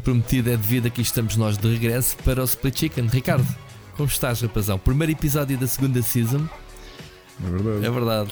como 0.00 0.22
prometido, 0.22 0.50
é 0.50 0.56
devido 0.56 0.86
a 0.86 0.90
que 0.90 1.02
estamos 1.02 1.36
nós 1.36 1.56
de 1.58 1.70
regresso 1.70 2.16
para 2.24 2.40
o 2.40 2.44
Split 2.44 2.78
Chicken. 2.78 3.06
Ricardo, 3.06 3.46
como 3.96 4.08
estás, 4.08 4.40
rapazão? 4.40 4.78
Primeiro 4.78 5.12
episódio 5.12 5.56
da 5.58 5.66
segunda 5.66 6.00
season. 6.02 6.48
É 7.44 7.50
verdade. 7.50 7.86
É 7.86 7.90
verdade. 7.90 8.30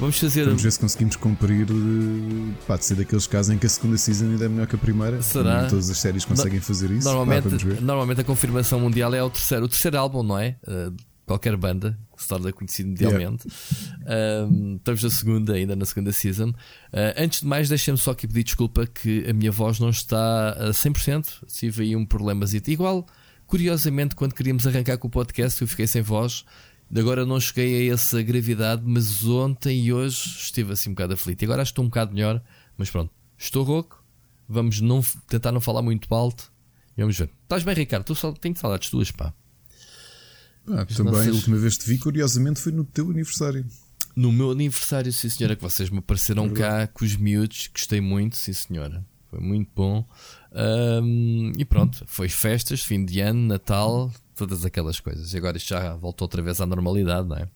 Vamos 0.00 0.18
fazer. 0.18 0.44
Vamos 0.46 0.62
ver 0.62 0.72
se 0.72 0.78
conseguimos 0.80 1.16
cumprir. 1.16 1.66
eh, 1.68 2.54
Pá, 2.66 2.76
de 2.76 2.84
ser 2.84 2.94
daqueles 2.94 3.26
casos 3.26 3.54
em 3.54 3.58
que 3.58 3.66
a 3.66 3.68
segunda 3.68 3.98
season 3.98 4.26
ainda 4.26 4.44
é 4.46 4.48
melhor 4.48 4.66
que 4.66 4.74
a 4.76 4.78
primeira. 4.78 5.20
Será? 5.22 5.60
Nem 5.62 5.70
todas 5.70 5.90
as 5.90 5.98
séries 5.98 6.24
conseguem 6.24 6.60
fazer 6.60 6.90
isso. 6.90 7.06
Normalmente, 7.06 7.48
Pá, 7.48 7.80
normalmente 7.80 8.20
a 8.20 8.24
confirmação 8.24 8.80
mundial 8.80 9.12
é 9.14 9.22
o 9.22 9.28
terceiro, 9.30 9.64
o 9.64 9.68
terceiro 9.68 9.98
álbum, 9.98 10.22
não 10.22 10.38
é? 10.38 10.56
Uh, 10.66 10.94
qualquer 11.26 11.56
banda 11.56 11.98
que 12.14 12.22
se 12.22 12.28
torna 12.28 12.52
conhecido 12.52 12.90
mundialmente. 12.90 13.48
Um, 14.48 14.76
estamos 14.76 15.02
na 15.02 15.10
segunda, 15.10 15.54
ainda 15.54 15.76
na 15.76 15.84
segunda 15.84 16.12
season. 16.12 16.50
Uh, 16.50 17.14
antes 17.16 17.40
de 17.40 17.46
mais, 17.46 17.68
deixem-me 17.68 17.98
só 17.98 18.12
aqui 18.12 18.26
pedir 18.26 18.44
desculpa 18.44 18.86
que 18.86 19.28
a 19.28 19.32
minha 19.32 19.50
voz 19.50 19.78
não 19.78 19.90
está 19.90 20.50
a 20.50 20.70
100%. 20.70 21.46
Tive 21.46 21.84
aí 21.84 21.96
um 21.96 22.04
problemazito. 22.04 22.70
Igual, 22.70 23.06
curiosamente, 23.46 24.14
quando 24.14 24.34
queríamos 24.34 24.66
arrancar 24.66 24.98
com 24.98 25.08
o 25.08 25.10
podcast, 25.10 25.60
eu 25.62 25.68
fiquei 25.68 25.86
sem 25.86 26.02
voz. 26.02 26.44
Agora 26.94 27.24
não 27.24 27.40
cheguei 27.40 27.88
a 27.90 27.94
essa 27.94 28.20
gravidade, 28.22 28.82
mas 28.84 29.24
ontem 29.24 29.86
e 29.86 29.92
hoje 29.92 30.28
estive 30.36 30.72
assim 30.72 30.90
um 30.90 30.94
bocado 30.94 31.14
aflito. 31.14 31.42
E 31.42 31.44
agora 31.46 31.62
acho 31.62 31.70
que 31.70 31.72
estou 31.72 31.84
um 31.84 31.88
bocado 31.88 32.12
melhor, 32.12 32.42
mas 32.76 32.90
pronto, 32.90 33.10
estou 33.38 33.64
rouco. 33.64 34.04
Vamos 34.46 34.80
não, 34.82 35.00
tentar 35.26 35.52
não 35.52 35.60
falar 35.60 35.80
muito 35.80 36.12
alto. 36.14 36.52
E 36.94 37.00
vamos 37.00 37.16
ver. 37.16 37.30
Estás 37.44 37.62
bem, 37.62 37.74
Ricardo? 37.74 38.04
Tu 38.04 38.14
só 38.14 38.32
tenho 38.32 38.54
saudades 38.54 38.90
tuas, 38.90 39.10
pá. 39.10 39.32
Ah, 40.68 40.82
As 40.88 40.96
também, 40.96 41.12
nossas- 41.12 41.28
a 41.28 41.32
última 41.32 41.56
vez 41.56 41.76
que 41.76 41.84
te 41.84 41.90
vi, 41.90 41.98
curiosamente, 41.98 42.60
foi 42.60 42.72
no 42.72 42.84
teu 42.84 43.10
aniversário. 43.10 43.66
No 44.14 44.30
meu 44.30 44.50
aniversário, 44.50 45.12
sim 45.12 45.28
senhora, 45.28 45.56
que 45.56 45.62
vocês 45.62 45.88
me 45.90 45.98
apareceram 45.98 46.48
cá 46.50 46.86
com 46.86 47.04
os 47.04 47.16
miúdos, 47.16 47.68
gostei 47.72 48.00
muito, 48.00 48.36
sim 48.36 48.52
senhora. 48.52 49.04
Foi 49.30 49.40
muito 49.40 49.70
bom. 49.74 50.06
Ahm, 50.52 51.52
e 51.56 51.64
pronto, 51.64 52.04
foi 52.06 52.28
festas, 52.28 52.82
fim 52.82 53.04
de 53.04 53.20
ano, 53.20 53.40
Natal, 53.46 54.12
todas 54.36 54.64
aquelas 54.66 55.00
coisas. 55.00 55.32
E 55.32 55.36
agora 55.38 55.56
isto 55.56 55.68
já 55.70 55.94
voltou 55.96 56.26
outra 56.26 56.42
vez 56.42 56.60
à 56.60 56.66
normalidade, 56.66 57.26
não 57.26 57.36
é? 57.38 57.48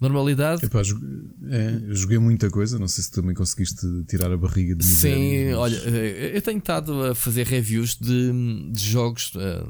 Normalidade, 0.00 0.64
Epá, 0.64 0.82
joguei, 0.82 1.08
é, 1.50 1.80
joguei 1.94 2.18
muita 2.18 2.48
coisa. 2.48 2.78
Não 2.78 2.88
sei 2.88 3.04
se 3.04 3.10
também 3.10 3.34
conseguiste 3.34 3.86
tirar 4.08 4.32
a 4.32 4.36
barriga 4.36 4.74
de 4.74 4.82
Sim, 4.84 5.46
mas- 5.48 5.56
olha, 5.56 5.76
eh, 5.84 6.32
eu 6.36 6.40
tenho 6.40 6.58
estado 6.58 7.04
a 7.04 7.14
fazer 7.14 7.46
reviews 7.46 7.96
de, 8.00 8.32
de 8.72 8.82
jogos 8.82 9.30
eh, 9.36 9.62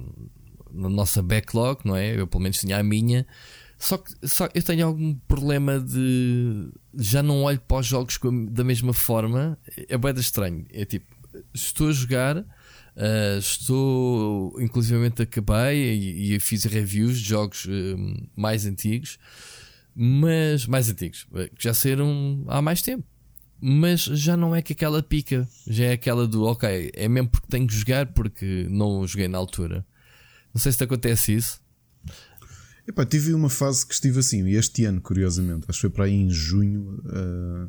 na 0.72 0.88
nossa 0.88 1.22
backlog, 1.22 1.80
não 1.84 1.96
é? 1.96 2.18
Eu 2.18 2.26
pelo 2.26 2.42
menos 2.42 2.58
tinha 2.58 2.78
a 2.78 2.82
minha. 2.82 3.26
Só 3.78 3.96
que 3.96 4.12
só, 4.28 4.48
eu 4.54 4.62
tenho 4.62 4.86
algum 4.86 5.14
problema 5.26 5.80
de. 5.80 6.68
Já 6.94 7.22
não 7.22 7.44
olho 7.44 7.60
para 7.60 7.78
os 7.78 7.86
jogos 7.86 8.18
da 8.50 8.62
mesma 8.62 8.92
forma. 8.92 9.58
É 9.88 9.96
bem 9.96 10.12
estranho. 10.16 10.66
É 10.70 10.84
tipo, 10.84 11.06
estou 11.54 11.88
a 11.88 11.92
jogar, 11.92 12.44
eh, 12.94 13.38
estou. 13.38 14.54
Inclusivamente 14.60 15.22
acabei 15.22 15.94
e, 15.94 16.34
e 16.34 16.40
fiz 16.40 16.64
reviews 16.64 17.18
de 17.20 17.28
jogos 17.30 17.66
eh, 17.70 17.96
mais 18.36 18.66
antigos, 18.66 19.18
mas. 19.94 20.66
Mais 20.66 20.90
antigos, 20.90 21.26
eh, 21.34 21.48
que 21.48 21.64
já 21.64 21.72
saíram 21.72 22.44
há 22.48 22.60
mais 22.60 22.82
tempo 22.82 23.04
mas 23.60 24.00
já 24.00 24.36
não 24.36 24.54
é 24.54 24.62
que 24.62 24.72
aquela 24.72 25.02
pica, 25.02 25.46
já 25.66 25.84
é 25.84 25.92
aquela 25.92 26.26
do 26.26 26.44
ok, 26.44 26.90
é 26.94 27.08
mesmo 27.08 27.28
porque 27.28 27.46
tenho 27.48 27.66
que 27.66 27.74
jogar 27.74 28.06
porque 28.06 28.66
não 28.70 29.06
joguei 29.06 29.28
na 29.28 29.36
altura. 29.36 29.84
Não 30.54 30.60
sei 30.60 30.72
se 30.72 30.78
te 30.78 30.84
acontece 30.84 31.34
isso. 31.34 31.60
Epá, 32.86 33.04
tive 33.06 33.32
uma 33.34 33.48
fase 33.50 33.86
que 33.86 33.94
estive 33.94 34.18
assim, 34.18 34.44
e 34.46 34.56
este 34.56 34.84
ano, 34.84 35.00
curiosamente, 35.00 35.66
acho 35.68 35.78
que 35.78 35.82
foi 35.82 35.90
para 35.90 36.04
aí 36.06 36.14
em 36.14 36.30
junho. 36.30 37.00
ah, 37.06 37.68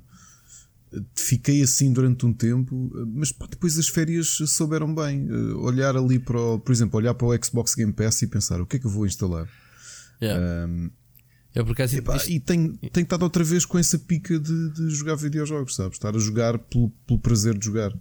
fiquei 1.15 1.61
assim 1.61 1.93
durante 1.93 2.25
um 2.25 2.33
tempo, 2.33 2.91
ah, 2.95 3.05
mas 3.13 3.31
pá, 3.31 3.45
depois 3.49 3.77
as 3.77 3.87
férias 3.87 4.27
souberam 4.47 4.93
bem. 4.93 5.27
ah, 5.29 5.57
olhar 5.59 5.95
ali 5.95 6.17
para, 6.19 6.39
o, 6.39 6.59
por 6.59 6.71
exemplo, 6.71 6.97
olhar 6.97 7.13
para 7.13 7.27
o 7.27 7.43
Xbox 7.45 7.75
Game 7.75 7.93
Pass 7.93 8.21
e 8.23 8.27
pensar 8.27 8.59
o 8.61 8.65
que 8.65 8.77
é 8.77 8.79
que 8.79 8.85
eu 8.87 8.91
vou 8.91 9.05
instalar. 9.05 9.47
Yeah. 10.21 10.43
Ah, 10.43 10.89
Eu 11.53 11.65
por 11.65 11.73
acaso 11.73 11.95
epá, 11.97 12.15
isto- 12.15 12.29
e 12.31 12.39
tenho, 12.39 12.77
tenho 12.77 13.03
estado 13.03 13.23
outra 13.23 13.43
vez 13.43 13.65
com 13.65 13.77
essa 13.77 13.99
pica 13.99 14.39
de, 14.39 14.69
de 14.71 14.89
jogar 14.89 15.15
videojogos, 15.15 15.75
sabes? 15.75 15.97
Estar 15.97 16.15
a 16.15 16.19
jogar 16.19 16.57
pelo, 16.57 16.89
pelo 17.05 17.19
prazer 17.19 17.57
de 17.57 17.65
jogar. 17.65 17.93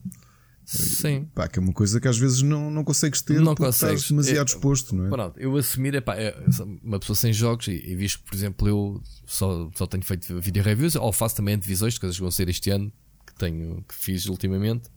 Sim. 0.78 1.24
Pá, 1.34 1.48
que 1.48 1.58
é 1.58 1.62
uma 1.62 1.72
coisa 1.72 2.00
que 2.00 2.06
às 2.08 2.16
vezes 2.18 2.42
não, 2.42 2.70
não 2.70 2.84
consegues 2.84 3.20
ter 3.22 3.34
Não 3.40 3.54
porque 3.54 3.64
consegues. 3.64 4.00
estás 4.02 4.08
demasiado 4.10 4.48
É- 4.48 4.50
exposto, 4.54 4.94
não 4.94 5.06
é? 5.06 5.08
Pronto, 5.08 5.38
eu 5.40 5.56
assumir, 5.56 5.94
é 5.96 6.34
uma 6.82 6.98
pessoa 6.98 7.16
sem 7.16 7.32
jogos 7.32 7.68
e, 7.68 7.72
e 7.72 7.94
visto 7.96 8.18
que, 8.20 8.24
por 8.24 8.34
exemplo, 8.34 8.68
eu 8.68 9.02
só, 9.26 9.70
só 9.74 9.86
tenho 9.86 10.02
feito 10.04 10.40
vídeo 10.40 10.62
reviews 10.62 10.94
ou 10.96 11.12
faço 11.12 11.36
também 11.36 11.58
divisões 11.58 11.94
de 11.94 12.00
coisas 12.00 12.16
que 12.16 12.22
vão 12.22 12.30
ser 12.30 12.48
este 12.48 12.70
ano 12.70 12.92
que 13.26 13.34
tenho 13.34 13.84
que 13.88 13.94
fiz 13.94 14.26
ultimamente, 14.26 14.88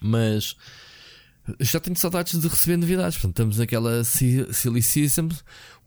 mas 0.00 0.56
já 1.60 1.80
tenho 1.80 1.96
saudades 1.96 2.38
de 2.40 2.46
receber 2.48 2.76
novidades. 2.76 3.16
Portanto, 3.16 3.32
estamos 3.34 3.58
naquela 3.58 4.04
si- 4.04 4.46
silly 4.52 4.82
season, 4.82 5.28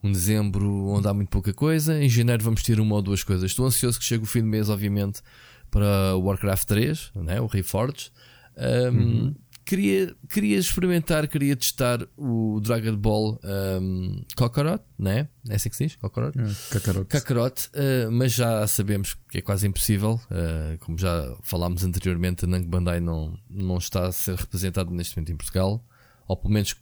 um 0.02 0.12
dezembro 0.12 0.68
onde 0.88 1.08
há 1.08 1.14
muito 1.14 1.28
pouca 1.30 1.52
coisa, 1.54 2.02
em 2.02 2.08
janeiro 2.08 2.42
vamos 2.44 2.62
ter 2.62 2.78
uma 2.80 2.94
ou 2.96 3.02
duas 3.02 3.22
coisas. 3.24 3.50
Estou 3.50 3.66
ansioso 3.66 3.98
que 3.98 4.04
chegue 4.04 4.24
o 4.24 4.26
fim 4.26 4.40
do 4.40 4.46
mês, 4.48 4.68
obviamente, 4.68 5.22
para 5.70 6.14
o 6.14 6.20
Warcraft 6.22 6.66
3, 6.66 7.10
né? 7.16 7.40
o 7.40 7.46
Reforged. 7.46 8.10
Um, 8.56 9.34
queria, 9.64 10.14
queria 10.28 10.56
experimentar, 10.56 11.26
queria 11.28 11.56
testar 11.56 12.06
o 12.16 12.60
Dragon 12.60 12.96
Ball 12.96 13.38
um, 13.80 14.22
Kakarot, 14.36 14.82
né? 14.98 15.28
É 15.48 15.56
assim 15.56 15.68
que 15.68 15.76
se 15.76 15.86
diz? 15.86 15.96
Kakarot? 15.96 16.38
É, 16.38 16.44
Kakarot. 16.70 17.06
Kakarot, 17.06 17.68
uh, 17.74 18.10
mas 18.10 18.32
já 18.32 18.66
sabemos 18.66 19.16
que 19.28 19.38
é 19.38 19.42
quase 19.42 19.66
impossível. 19.66 20.20
uh, 20.30 20.78
como 20.80 20.96
já 20.96 21.36
falámos 21.42 21.84
anteriormente, 21.84 22.44
a 22.44 22.48
Namco 22.48 22.68
Bandai 22.68 23.00
não, 23.00 23.36
não 23.50 23.76
está 23.76 24.06
a 24.06 24.12
ser 24.12 24.36
representado 24.36 24.90
neste 24.92 25.16
momento 25.16 25.32
em 25.32 25.36
Portugal, 25.36 25.84
ou 26.26 26.36
pelo 26.36 26.54
menos 26.54 26.76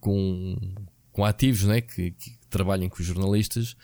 com, 0.00 0.56
com 1.12 1.24
ativos 1.24 1.64
né, 1.64 1.80
que, 1.80 2.12
que 2.12 2.38
trabalhem 2.48 2.88
com 2.88 3.00
os 3.00 3.04
jornalistas. 3.04 3.76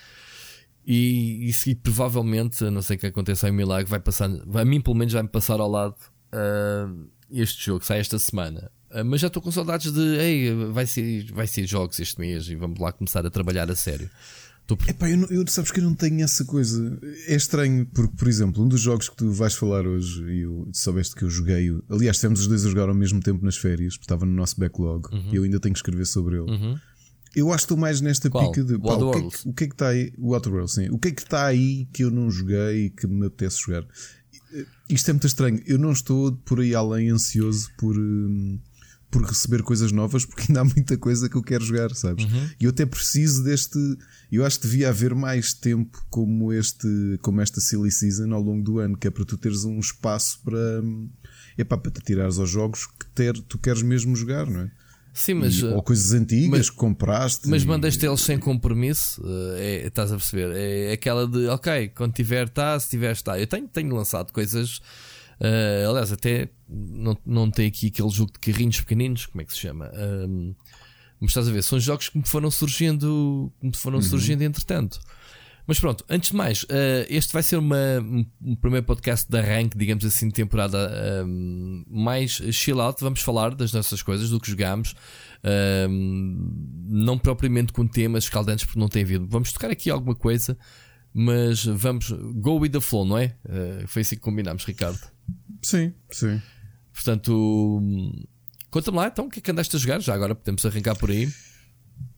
E, 0.86 1.48
e, 1.48 1.52
se 1.52 1.74
provavelmente, 1.74 2.64
a 2.64 2.70
não 2.70 2.80
sei 2.80 2.96
que 2.96 3.06
aconteça 3.06 3.48
em 3.48 3.52
milagre, 3.52 3.90
vai 3.90 3.98
passar, 3.98 4.30
a 4.30 4.64
mim 4.64 4.80
pelo 4.80 4.94
menos 4.94 5.12
vai 5.12 5.22
me 5.24 5.28
passar 5.28 5.58
ao 5.58 5.68
lado 5.68 5.96
uh, 6.32 7.08
este 7.30 7.64
jogo, 7.66 7.84
sai 7.84 8.00
esta 8.00 8.18
semana. 8.18 8.70
Uh, 8.90 9.04
mas 9.04 9.20
já 9.20 9.26
estou 9.26 9.42
com 9.42 9.50
saudades 9.50 9.92
de 9.92 10.00
ei, 10.18 10.54
vai 10.72 10.86
ser, 10.86 11.30
vai 11.32 11.46
ser 11.46 11.66
jogos 11.66 11.98
este 11.98 12.20
mês 12.20 12.48
e 12.48 12.54
vamos 12.54 12.78
lá 12.78 12.92
começar 12.92 13.24
a 13.26 13.30
trabalhar 13.30 13.70
a 13.70 13.74
sério. 13.76 14.08
Por- 14.66 14.78
Epá, 14.88 15.08
eu, 15.08 15.16
não- 15.16 15.28
eu 15.28 15.44
sabes 15.46 15.70
que 15.70 15.78
eu 15.78 15.84
não 15.84 15.94
tenho 15.94 16.22
essa 16.24 16.44
coisa. 16.44 16.98
É 17.28 17.36
estranho, 17.36 17.86
porque, 17.86 18.16
por 18.16 18.26
exemplo, 18.26 18.64
um 18.64 18.68
dos 18.68 18.80
jogos 18.80 19.08
que 19.08 19.16
tu 19.16 19.30
vais 19.30 19.54
falar 19.54 19.86
hoje, 19.86 20.22
e 20.24 20.40
eu 20.40 20.68
soubeste 20.72 21.14
que 21.14 21.22
eu 21.22 21.30
joguei. 21.30 21.68
Aliás, 21.88 22.16
estivemos 22.16 22.40
os 22.40 22.46
dois 22.48 22.66
a 22.66 22.68
jogar 22.68 22.88
ao 22.88 22.94
mesmo 22.94 23.20
tempo 23.20 23.44
nas 23.44 23.56
férias, 23.56 23.94
porque 23.96 24.04
estava 24.06 24.26
no 24.26 24.32
nosso 24.32 24.58
backlog, 24.58 25.08
e 25.32 25.36
eu 25.36 25.44
ainda 25.44 25.60
tenho 25.60 25.72
que 25.72 25.78
escrever 25.78 26.04
sobre 26.06 26.36
ele. 26.36 26.50
Uhum. 26.50 26.76
Eu 27.34 27.48
acho 27.52 27.58
que 27.58 27.64
estou 27.64 27.76
mais 27.76 28.00
nesta 28.00 28.30
Qual? 28.30 28.50
pica 28.50 28.64
de 28.64 28.78
pá, 28.78 28.94
o, 28.94 29.10
que 29.12 29.18
é 29.18 29.22
que, 29.22 29.48
o 29.48 29.52
que 29.52 29.64
é 29.64 29.66
que 29.68 29.74
está 29.74 29.88
aí? 29.88 30.12
O 30.18 30.34
Outerworld, 30.34 30.72
sim. 30.72 30.88
O 30.90 30.98
que 30.98 31.08
é 31.08 31.10
que 31.12 31.22
está 31.22 31.44
aí 31.46 31.86
que 31.92 32.02
eu 32.02 32.10
não 32.10 32.30
joguei 32.30 32.86
e 32.86 32.90
que 32.90 33.06
me 33.06 33.26
apetece 33.26 33.60
jogar? 33.60 33.86
Isto 34.88 35.10
é 35.10 35.12
muito 35.12 35.26
estranho. 35.26 35.62
Eu 35.66 35.78
não 35.78 35.92
estou 35.92 36.32
por 36.44 36.60
aí 36.60 36.74
além 36.74 37.10
ansioso 37.10 37.70
por, 37.78 37.96
hum, 37.96 38.58
por 39.10 39.22
receber 39.22 39.62
coisas 39.62 39.92
novas, 39.92 40.24
porque 40.24 40.44
ainda 40.48 40.60
há 40.60 40.64
muita 40.64 40.96
coisa 40.96 41.28
que 41.28 41.36
eu 41.36 41.42
quero 41.42 41.64
jogar, 41.64 41.94
sabes? 41.94 42.24
E 42.60 42.64
eu 42.64 42.70
até 42.70 42.84
preciso 42.86 43.42
deste. 43.42 43.78
Eu 44.30 44.44
acho 44.44 44.60
que 44.60 44.66
devia 44.66 44.88
haver 44.88 45.14
mais 45.14 45.54
tempo 45.54 46.04
como 46.10 46.52
este, 46.52 46.88
como 47.22 47.40
esta 47.40 47.60
silly 47.60 47.90
season 47.90 48.32
ao 48.32 48.42
longo 48.42 48.62
do 48.62 48.78
ano, 48.78 48.96
que 48.96 49.06
é 49.06 49.10
para 49.10 49.24
tu 49.24 49.36
teres 49.36 49.64
um 49.64 49.78
espaço 49.78 50.40
para. 50.44 50.82
Epá, 51.56 51.76
para 51.76 51.90
te 51.90 52.00
tirares 52.00 52.38
aos 52.38 52.50
jogos 52.50 52.86
que 52.86 53.06
ter, 53.14 53.38
tu 53.42 53.58
queres 53.58 53.82
mesmo 53.82 54.14
jogar, 54.14 54.46
não 54.46 54.60
é? 54.60 54.70
Sim, 55.18 55.32
mas, 55.32 55.54
E- 55.54 55.64
ou 55.64 55.82
coisas 55.82 56.12
antigas 56.12 56.50
mas- 56.50 56.68
que 56.70 56.76
compraste. 56.76 57.48
mas 57.48 57.62
e- 57.62 57.66
mandaste 57.66 58.04
eles 58.04 58.20
sem 58.20 58.38
compromisso, 58.38 59.22
uh, 59.22 59.54
é, 59.56 59.86
estás 59.86 60.12
a 60.12 60.16
perceber? 60.16 60.54
É 60.54 60.92
aquela 60.92 61.26
de 61.26 61.48
ok, 61.48 61.88
quando 61.94 62.12
tiver 62.12 62.46
está, 62.46 62.78
se 62.78 62.90
tiver 62.90 63.12
está. 63.12 63.40
Eu 63.40 63.46
tenho, 63.46 63.66
tenho 63.66 63.94
lançado 63.96 64.30
coisas, 64.30 64.76
uh, 65.40 65.88
aliás, 65.88 66.12
até 66.12 66.50
não, 66.68 67.16
não 67.24 67.50
tem 67.50 67.66
aqui 67.66 67.86
aquele 67.86 68.10
jogo 68.10 68.30
de 68.30 68.38
carrinhos 68.38 68.78
pequeninos, 68.82 69.24
como 69.24 69.40
é 69.40 69.44
que 69.46 69.54
se 69.54 69.58
chama? 69.58 69.90
Um, 70.28 70.54
mas 71.18 71.30
estás 71.30 71.48
a 71.48 71.50
ver, 71.50 71.62
são 71.62 71.80
jogos 71.80 72.10
que 72.10 72.18
me 72.18 72.28
foram 72.28 72.50
surgindo, 72.50 73.50
que 73.58 73.66
me 73.68 73.74
foram 73.76 74.02
surgindo 74.02 74.42
entretanto. 74.42 75.00
Mas 75.66 75.80
pronto, 75.80 76.04
antes 76.08 76.30
de 76.30 76.36
mais, 76.36 76.64
eh, 76.68 77.06
este 77.10 77.32
vai 77.32 77.42
ser 77.42 77.56
uma, 77.56 77.98
um, 78.00 78.54
primeiro 78.54 78.86
podcast 78.86 79.28
de 79.28 79.36
arranque, 79.36 79.76
digamos 79.76 80.04
assim, 80.04 80.28
de 80.28 80.34
temporada 80.34 80.78
ehm, 80.78 81.84
mais 81.90 82.40
chill 82.52 82.80
out. 82.80 83.02
Vamos 83.02 83.20
falar 83.20 83.52
das 83.52 83.72
nossas 83.72 84.00
coisas, 84.00 84.30
do 84.30 84.38
que 84.38 84.48
jogámos, 84.48 84.94
ehm, 85.42 86.36
não 86.88 87.18
propriamente 87.18 87.72
com 87.72 87.84
temas 87.84 88.24
escaldantes, 88.24 88.64
porque 88.64 88.78
não 88.78 88.88
tem 88.88 89.02
havido. 89.02 89.26
Vamos 89.28 89.52
tocar 89.52 89.70
aqui 89.70 89.90
alguma 89.90 90.14
coisa, 90.14 90.56
mas 91.12 91.64
vamos 91.64 92.10
go 92.10 92.60
with 92.60 92.70
the 92.70 92.80
flow, 92.80 93.04
não 93.04 93.18
é? 93.18 93.34
Eh, 93.48 93.84
foi 93.88 94.02
assim 94.02 94.14
que 94.14 94.22
combinámos, 94.22 94.64
Ricardo. 94.64 95.00
Sim, 95.62 95.92
sim. 96.12 96.40
Portanto, 96.92 97.80
hum, 97.82 98.24
conta-me 98.70 98.98
lá 98.98 99.08
então 99.08 99.26
o 99.26 99.28
que 99.28 99.40
é 99.40 99.42
que 99.42 99.50
andaste 99.50 99.74
a 99.74 99.78
jogar. 99.80 100.00
Já 100.00 100.14
agora 100.14 100.34
podemos 100.34 100.64
arrancar 100.64 100.94
por 100.94 101.10
aí. 101.10 101.28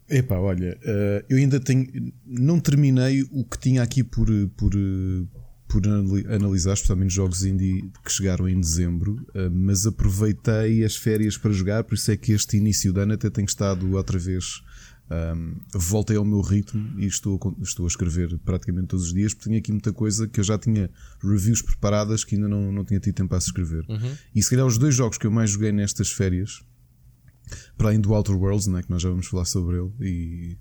Epá, 0.08 0.36
olha, 0.36 0.78
eh, 0.82 1.24
eu 1.28 1.36
ainda 1.36 1.60
tenho. 1.60 1.86
Não 2.26 2.58
terminei 2.58 3.22
o 3.30 3.44
que 3.44 3.58
tinha 3.58 3.82
aqui 3.82 4.02
por, 4.02 4.26
por, 4.56 4.72
eh, 4.74 5.26
por 5.68 5.82
analisar, 5.86 6.72
especialmente 6.72 7.14
jogos 7.14 7.44
indie 7.44 7.90
que 8.02 8.10
chegaram 8.10 8.48
em 8.48 8.58
dezembro, 8.58 9.26
uh, 9.34 9.50
mas 9.52 9.86
aproveitei 9.86 10.82
as 10.82 10.96
férias 10.96 11.36
para 11.36 11.52
jogar, 11.52 11.84
por 11.84 11.94
isso 11.94 12.10
é 12.10 12.16
que 12.16 12.32
este 12.32 12.56
início 12.56 12.90
de 12.90 13.00
ano 13.00 13.12
até 13.12 13.28
tenho 13.28 13.44
estado 13.44 13.94
outra 13.94 14.18
vez. 14.18 14.62
Um, 15.10 15.56
voltei 15.72 16.18
ao 16.18 16.24
meu 16.24 16.42
ritmo 16.42 17.00
e 17.00 17.06
estou, 17.06 17.40
estou 17.62 17.86
a 17.86 17.88
escrever 17.88 18.38
praticamente 18.44 18.88
todos 18.88 19.06
os 19.06 19.14
dias 19.14 19.32
porque 19.32 19.48
tenho 19.48 19.58
aqui 19.58 19.72
muita 19.72 19.90
coisa 19.90 20.28
que 20.28 20.38
eu 20.38 20.44
já 20.44 20.58
tinha 20.58 20.90
reviews 21.22 21.62
preparadas 21.62 22.24
que 22.24 22.34
ainda 22.34 22.46
não, 22.46 22.70
não 22.70 22.84
tinha 22.84 23.00
tido 23.00 23.14
tempo 23.14 23.34
a 23.34 23.38
escrever. 23.38 23.86
Uhum. 23.88 24.14
E 24.34 24.42
se 24.42 24.50
calhar 24.50 24.66
os 24.66 24.76
dois 24.76 24.94
jogos 24.94 25.16
que 25.16 25.26
eu 25.26 25.30
mais 25.30 25.50
joguei 25.50 25.72
nestas 25.72 26.12
férias, 26.12 26.62
para 27.76 27.88
além 27.88 28.00
do 28.00 28.12
Outer 28.12 28.36
Worlds, 28.36 28.66
né, 28.66 28.82
que 28.82 28.90
nós 28.90 29.02
já 29.02 29.08
vamos 29.08 29.26
falar 29.26 29.44
sobre 29.44 29.76
ele, 29.76 29.92
e 30.00 30.58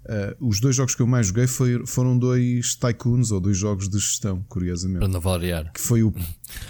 Uh, 0.00 0.48
os 0.48 0.60
dois 0.60 0.74
jogos 0.74 0.94
que 0.94 1.02
eu 1.02 1.06
mais 1.06 1.26
joguei 1.26 1.46
foi, 1.46 1.84
foram 1.86 2.18
dois 2.18 2.74
tycoons 2.74 3.30
ou 3.30 3.38
dois 3.38 3.56
jogos 3.56 3.88
de 3.88 3.98
gestão, 3.98 4.42
curiosamente. 4.48 5.00
Para 5.00 5.08
não 5.08 5.20
variar. 5.20 5.70
Que 5.72 5.80
foi 5.80 6.02
o, 6.02 6.08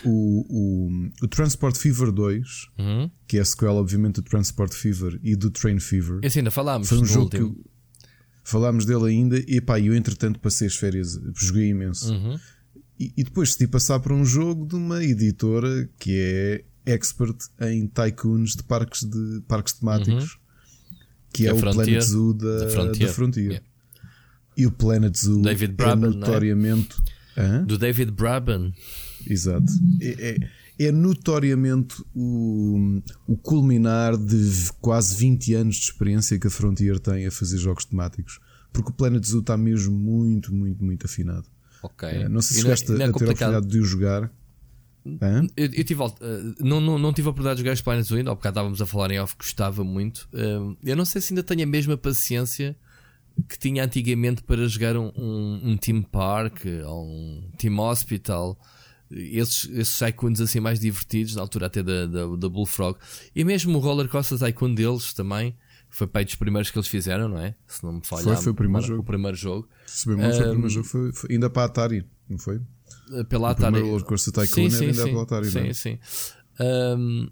o, 0.05 0.47
o, 0.49 1.11
o 1.23 1.29
Transport 1.29 1.77
Fever 1.77 2.11
2, 2.11 2.69
uhum. 2.79 3.11
que 3.29 3.39
é 3.39 3.41
a 3.41 3.45
sequela, 3.45 3.75
obviamente, 3.75 4.17
do 4.17 4.23
Transport 4.23 4.75
Fever 4.75 5.21
e 5.23 5.37
do 5.37 5.49
Train 5.49 5.79
Fever. 5.79 6.19
Esse 6.23 6.41
ainda 6.41 6.51
falámos. 6.51 6.89
Foi 6.89 6.99
um 6.99 7.05
jogo 7.05 7.25
último. 7.25 7.55
que 7.55 7.71
falámos 8.43 8.85
dele 8.85 9.07
ainda. 9.07 9.39
E 9.39 9.61
pá, 9.61 9.79
eu 9.79 9.95
entretanto 9.95 10.41
passei 10.41 10.67
as 10.67 10.75
férias, 10.75 11.19
joguei 11.37 11.69
imenso. 11.69 12.13
Uhum. 12.13 12.37
E, 12.99 13.13
e, 13.17 13.25
depois 13.25 13.51
decidi 13.51 13.69
passar 13.69 14.01
para 14.01 14.13
um 14.13 14.25
jogo 14.25 14.67
de 14.67 14.75
uma 14.75 15.03
editora 15.03 15.89
que 15.99 16.19
é 16.19 16.65
expert 16.87 17.37
em 17.61 17.87
tycoons 17.87 18.57
de 18.57 18.63
parques, 18.63 19.05
de, 19.05 19.43
parques 19.47 19.75
temáticos. 19.75 20.35
Uhum 20.35 20.41
que 21.33 21.47
é, 21.47 21.51
é 21.51 21.53
o 21.53 21.57
Planet 21.57 22.01
Zoo 22.03 22.35
da, 22.35 22.69
Frontier. 22.71 23.07
Da 23.07 23.15
Frontier. 23.15 23.47
Yeah. 23.47 23.67
E 24.57 24.67
o 24.67 24.71
Planet 24.71 25.17
Zoo 25.17 25.43
David 25.43 25.75
Braben, 25.75 26.11
é 26.11 26.15
notoriamente. 26.15 26.97
É? 27.37 27.59
Do 27.61 27.79
David 27.79 28.11
Braben. 28.11 28.75
Exato. 29.27 29.73
É, 30.01 30.39
é, 30.79 30.87
é, 30.87 30.93
notoriamente 30.93 32.03
o, 32.15 33.01
o 33.27 33.37
culminar 33.37 34.17
de 34.17 34.71
quase 34.81 35.17
20 35.17 35.55
anos 35.55 35.77
de 35.77 35.85
experiência 35.85 36.39
que 36.39 36.47
a 36.47 36.51
Frontier 36.51 36.99
tem 36.99 37.27
a 37.27 37.31
fazer 37.31 37.59
jogos 37.59 37.85
temáticos. 37.85 38.41
Porque 38.73 38.91
o 38.91 38.93
Planet 38.93 39.25
Zoo 39.25 39.41
está 39.41 39.57
mesmo 39.57 39.97
muito, 39.97 40.55
muito, 40.55 40.85
muito 40.85 41.07
afinado. 41.07 41.47
Ok. 41.83 42.09
É, 42.09 42.29
não 42.29 42.43
sei 42.43 42.57
se 42.57 42.63
chegaste 42.63 42.93
a 42.93 42.97
ter 42.97 43.03
a 43.05 43.11
oportunidade 43.11 43.67
de 43.67 43.79
o 43.79 43.85
jogar. 43.85 44.31
Eu, 45.57 45.67
eu, 45.67 45.85
tive, 45.85 46.03
uh, 46.03 46.11
não, 46.61 46.81
não, 46.81 46.99
não 46.99 47.13
tive 47.13 47.29
a 47.29 47.31
oportunidade 47.31 47.57
de 47.57 47.63
jogar 47.63 47.75
os 47.75 47.81
Planets 47.81 48.13
ainda, 48.13 48.31
ao 48.31 48.37
bocado 48.37 48.55
estávamos 48.55 48.83
a 48.83 48.87
falar 48.87 49.11
em 49.11 49.19
off, 49.19 49.35
gostava 49.37 49.83
muito. 49.83 50.29
Uh, 50.33 50.77
eu 50.83 50.97
não 50.97 51.05
sei 51.05 51.21
se 51.21 51.33
ainda 51.33 51.43
tenho 51.43 51.63
a 51.63 51.67
mesma 51.67 51.97
paciência 51.97 52.77
que 53.49 53.59
tinha 53.59 53.85
antigamente 53.85 54.43
para 54.43 54.67
jogar 54.67 54.97
um, 54.97 55.11
um, 55.17 55.61
um 55.71 55.77
Team 55.77 56.03
Park 56.03 56.65
ou 56.87 57.07
um 57.07 57.51
Team 57.57 57.79
Hospital. 57.79 58.59
Esses, 59.11 59.69
esses 59.71 59.99
tycoons 59.99 60.41
assim 60.41 60.61
mais 60.61 60.79
divertidos, 60.79 61.35
na 61.35 61.43
altura 61.43 61.67
até 61.67 61.83
da, 61.83 62.07
da, 62.07 62.37
da 62.37 62.49
Bullfrog. 62.49 62.97
E 63.35 63.45
mesmo 63.45 63.77
o 63.77 63.81
Roller 63.81 64.09
Coaster 64.09 64.39
Tycoon 64.39 64.75
deles 64.75 65.13
também. 65.13 65.57
Foi 65.93 66.07
pai 66.07 66.25
dos 66.25 66.37
primeiros 66.37 66.71
que 66.71 66.79
eles 66.79 66.87
fizeram, 66.87 67.29
não 67.29 67.39
é? 67.39 67.53
Se 67.67 67.83
não 67.83 67.95
me 67.95 68.01
falha. 68.05 68.23
Foi, 68.23 68.37
foi 68.37 68.53
o 68.53 68.55
primeiro 68.55 68.87
jogo. 68.87 69.01
O 69.01 69.05
primeiro 69.05 69.37
jogo. 69.37 69.69
Se 69.87 70.07
bem, 70.07 70.25
um, 70.25 70.33
foi 70.33 70.47
o 70.47 70.51
primeiro 70.51 70.69
jogo 70.69 70.87
foi, 70.87 71.13
foi, 71.13 71.33
ainda 71.33 71.51
para 71.51 71.63
a 71.63 71.65
Atari, 71.65 72.07
não 72.29 72.39
foi? 72.39 72.61
Pela 73.29 73.51
Atari. 73.51 73.77
O 73.77 73.81
primeiro 73.81 74.05
Coaster 74.05 74.33
Tycoon 74.33 74.71
sim, 74.71 74.71
sim, 74.71 74.93
sim, 74.93 75.05
pela 75.05 75.23
Atari, 75.23 75.51
sim, 75.51 75.61
não? 75.61 75.67
É? 75.67 75.73
sim. 75.73 75.99
Um, 76.61 77.31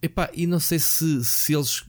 epá, 0.00 0.30
e 0.32 0.46
não 0.46 0.60
sei 0.60 0.78
se, 0.78 1.24
se 1.24 1.54
eles, 1.54 1.84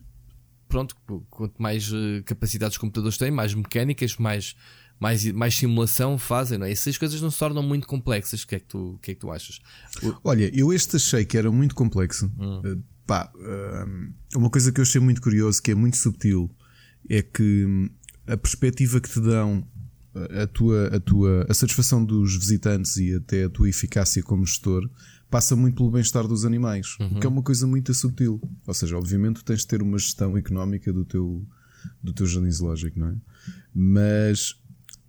pronto, 0.68 0.96
quanto 1.30 1.62
mais 1.62 1.92
uh, 1.92 2.24
capacidades 2.26 2.76
os 2.76 2.78
computadores 2.80 3.18
têm, 3.18 3.32
mais 3.32 3.54
mecânicas, 3.54 4.18
mais, 4.18 4.56
mais, 5.00 5.26
mais 5.32 5.56
simulação 5.56 6.18
fazem, 6.18 6.58
não 6.58 6.66
é? 6.66 6.72
Essas 6.72 6.98
coisas 6.98 7.22
não 7.22 7.32
se 7.32 7.40
tornam 7.40 7.64
muito 7.64 7.88
complexas. 7.88 8.44
O 8.44 8.48
que 8.48 8.56
é 8.56 8.60
que 8.60 8.66
tu, 8.66 9.00
que 9.02 9.12
é 9.12 9.14
que 9.14 9.20
tu 9.20 9.32
achas? 9.32 9.60
Olha, 10.24 10.52
eu 10.58 10.74
este 10.74 10.96
achei 10.96 11.26
que 11.26 11.38
era 11.38 11.52
muito 11.52 11.76
complexo. 11.76 12.32
Hum. 12.40 12.62
Uh, 12.66 12.84
pá, 13.06 13.32
uma 14.36 14.50
coisa 14.50 14.72
que 14.72 14.80
eu 14.80 14.84
achei 14.84 15.00
muito 15.00 15.22
curioso, 15.22 15.62
que 15.62 15.72
é 15.72 15.76
muito 15.76 15.98
subtil, 15.98 16.52
é 17.10 17.22
que 17.22 17.66
hum, 17.66 17.90
a 18.28 18.36
perspectiva 18.36 19.00
que 19.00 19.10
te 19.10 19.22
dão 19.22 19.66
a 20.44 20.48
tua, 20.48 20.88
a 20.88 21.00
tua 21.00 21.46
a 21.50 21.54
satisfação 21.54 22.04
dos 22.04 22.36
visitantes 22.36 22.98
e 22.98 23.16
até 23.16 23.46
a 23.46 23.50
tua 23.50 23.70
eficácia 23.70 24.22
como 24.24 24.46
gestor 24.46 24.90
passa 25.30 25.56
muito 25.56 25.76
pelo 25.76 25.92
bem-estar 25.92 26.26
dos 26.28 26.46
animais, 26.46 26.96
uhum. 27.00 27.20
que 27.20 27.26
é 27.26 27.30
uma 27.30 27.44
coisa 27.44 27.68
muito 27.68 27.94
subtil. 27.94 28.42
Ou 28.66 28.74
seja, 28.74 28.98
obviamente 28.98 29.44
tens 29.44 29.62
de 29.62 29.68
ter 29.68 29.82
uma 29.82 29.98
gestão 29.98 30.38
económica 30.38 30.92
do 30.92 31.04
teu, 31.04 31.46
do 32.02 32.14
teu 32.14 32.26
jardim 32.26 32.52
zoológico, 32.52 33.00
não 33.00 33.10
é? 33.10 33.16
Mas 33.74 34.56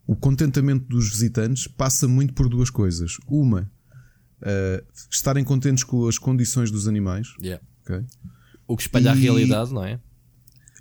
o 0.07 0.17
contentamento 0.17 0.87
dos 0.89 1.09
visitantes 1.09 1.69
passa 1.69 2.09
muito 2.09 2.35
por 2.35 2.49
duas 2.49 2.71
coisas. 2.71 3.17
Uma, 3.29 3.71
uh, 4.43 4.85
estarem 5.11 5.45
contentes 5.45 5.85
com 5.85 6.09
as 6.09 6.19
condições 6.19 6.71
dos 6.71 6.89
animais. 6.89 7.29
Yeah. 7.41 7.63
Okay? 7.83 8.05
O 8.67 8.77
que 8.77 8.83
espalha 8.83 9.07
e... 9.07 9.09
a 9.09 9.15
realidade, 9.15 9.73
não 9.73 9.85
é? 9.85 10.01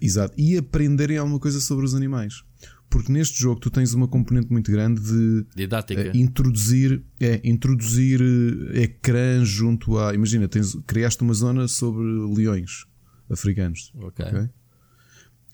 Exato. 0.01 0.33
E 0.37 0.57
aprenderem 0.57 1.17
alguma 1.17 1.39
coisa 1.39 1.59
sobre 1.59 1.85
os 1.85 1.93
animais 1.93 2.43
porque 2.89 3.11
neste 3.11 3.39
jogo 3.39 3.59
tu 3.59 3.69
tens 3.69 3.93
uma 3.93 4.07
componente 4.07 4.51
muito 4.51 4.71
grande 4.71 5.01
de 5.01 5.45
Didática. 5.55 6.11
Uh, 6.11 6.17
introduzir, 6.17 7.03
é, 7.19 7.41
introduzir 7.43 8.21
uh, 8.21 8.77
ecrãs 8.77 9.47
junto 9.47 9.97
a. 9.97 10.13
Imagina, 10.13 10.47
tens, 10.47 10.75
criaste 10.85 11.21
uma 11.21 11.33
zona 11.33 11.67
sobre 11.67 12.03
leões 12.35 12.85
africanos. 13.29 13.91
Ok. 13.95 14.25
okay? 14.25 14.49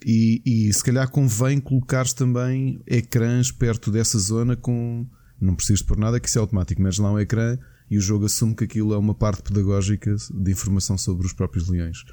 E, 0.05 0.41
e 0.45 0.73
se 0.73 0.83
calhar 0.83 1.09
convém 1.09 1.59
colocares 1.59 2.13
também 2.13 2.81
ecrãs 2.85 3.51
perto 3.51 3.91
dessa 3.91 4.19
zona 4.19 4.55
com. 4.55 5.07
Não 5.41 5.55
precisas 5.55 5.79
de 5.79 5.85
pôr 5.85 5.97
nada, 5.97 6.19
que 6.19 6.29
isso 6.29 6.37
é 6.37 6.41
automático, 6.41 6.81
mas 6.81 6.97
lá 6.97 7.11
um 7.11 7.19
ecrã 7.19 7.57
e 7.89 7.97
o 7.97 8.01
jogo 8.01 8.25
assume 8.25 8.55
que 8.55 8.63
aquilo 8.63 8.93
é 8.93 8.97
uma 8.97 9.13
parte 9.13 9.43
pedagógica 9.43 10.15
de 10.33 10.51
informação 10.51 10.97
sobre 10.97 11.27
os 11.27 11.33
próprios 11.33 11.67
leões. 11.67 12.03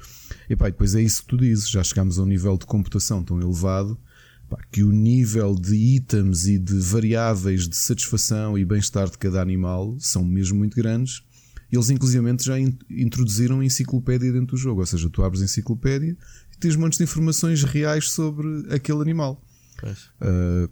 E 0.49 0.55
pá, 0.55 0.65
depois 0.65 0.95
é 0.95 1.01
isso 1.01 1.21
que 1.21 1.29
tu 1.29 1.37
dizes, 1.37 1.69
já 1.69 1.83
chegamos 1.83 2.19
a 2.19 2.23
um 2.23 2.25
nível 2.25 2.57
de 2.57 2.65
computação 2.65 3.23
tão 3.23 3.39
elevado 3.39 3.97
que 4.71 4.83
o 4.83 4.91
nível 4.91 5.55
de 5.55 5.75
itens 5.75 6.45
e 6.45 6.57
de 6.57 6.79
variáveis 6.79 7.67
de 7.67 7.75
satisfação 7.75 8.57
e 8.57 8.65
bem-estar 8.65 9.09
de 9.09 9.17
cada 9.17 9.41
animal 9.41 9.95
são 9.99 10.23
mesmo 10.23 10.57
muito 10.57 10.75
grandes. 10.75 11.21
Eles, 11.71 11.89
inclusivamente, 11.89 12.43
já 12.43 12.59
introduziram 12.59 13.61
a 13.61 13.65
enciclopédia 13.65 14.31
dentro 14.31 14.55
do 14.55 14.57
jogo. 14.57 14.81
Ou 14.81 14.85
seja, 14.85 15.09
tu 15.09 15.23
abres 15.23 15.41
a 15.41 15.45
enciclopédia 15.45 16.17
e 16.53 16.57
tens 16.57 16.75
montes 16.75 16.97
de 16.97 17.05
informações 17.05 17.63
reais 17.63 18.09
sobre 18.09 18.47
aquele 18.73 19.01
animal. 19.01 19.41
Uh, 20.21 20.69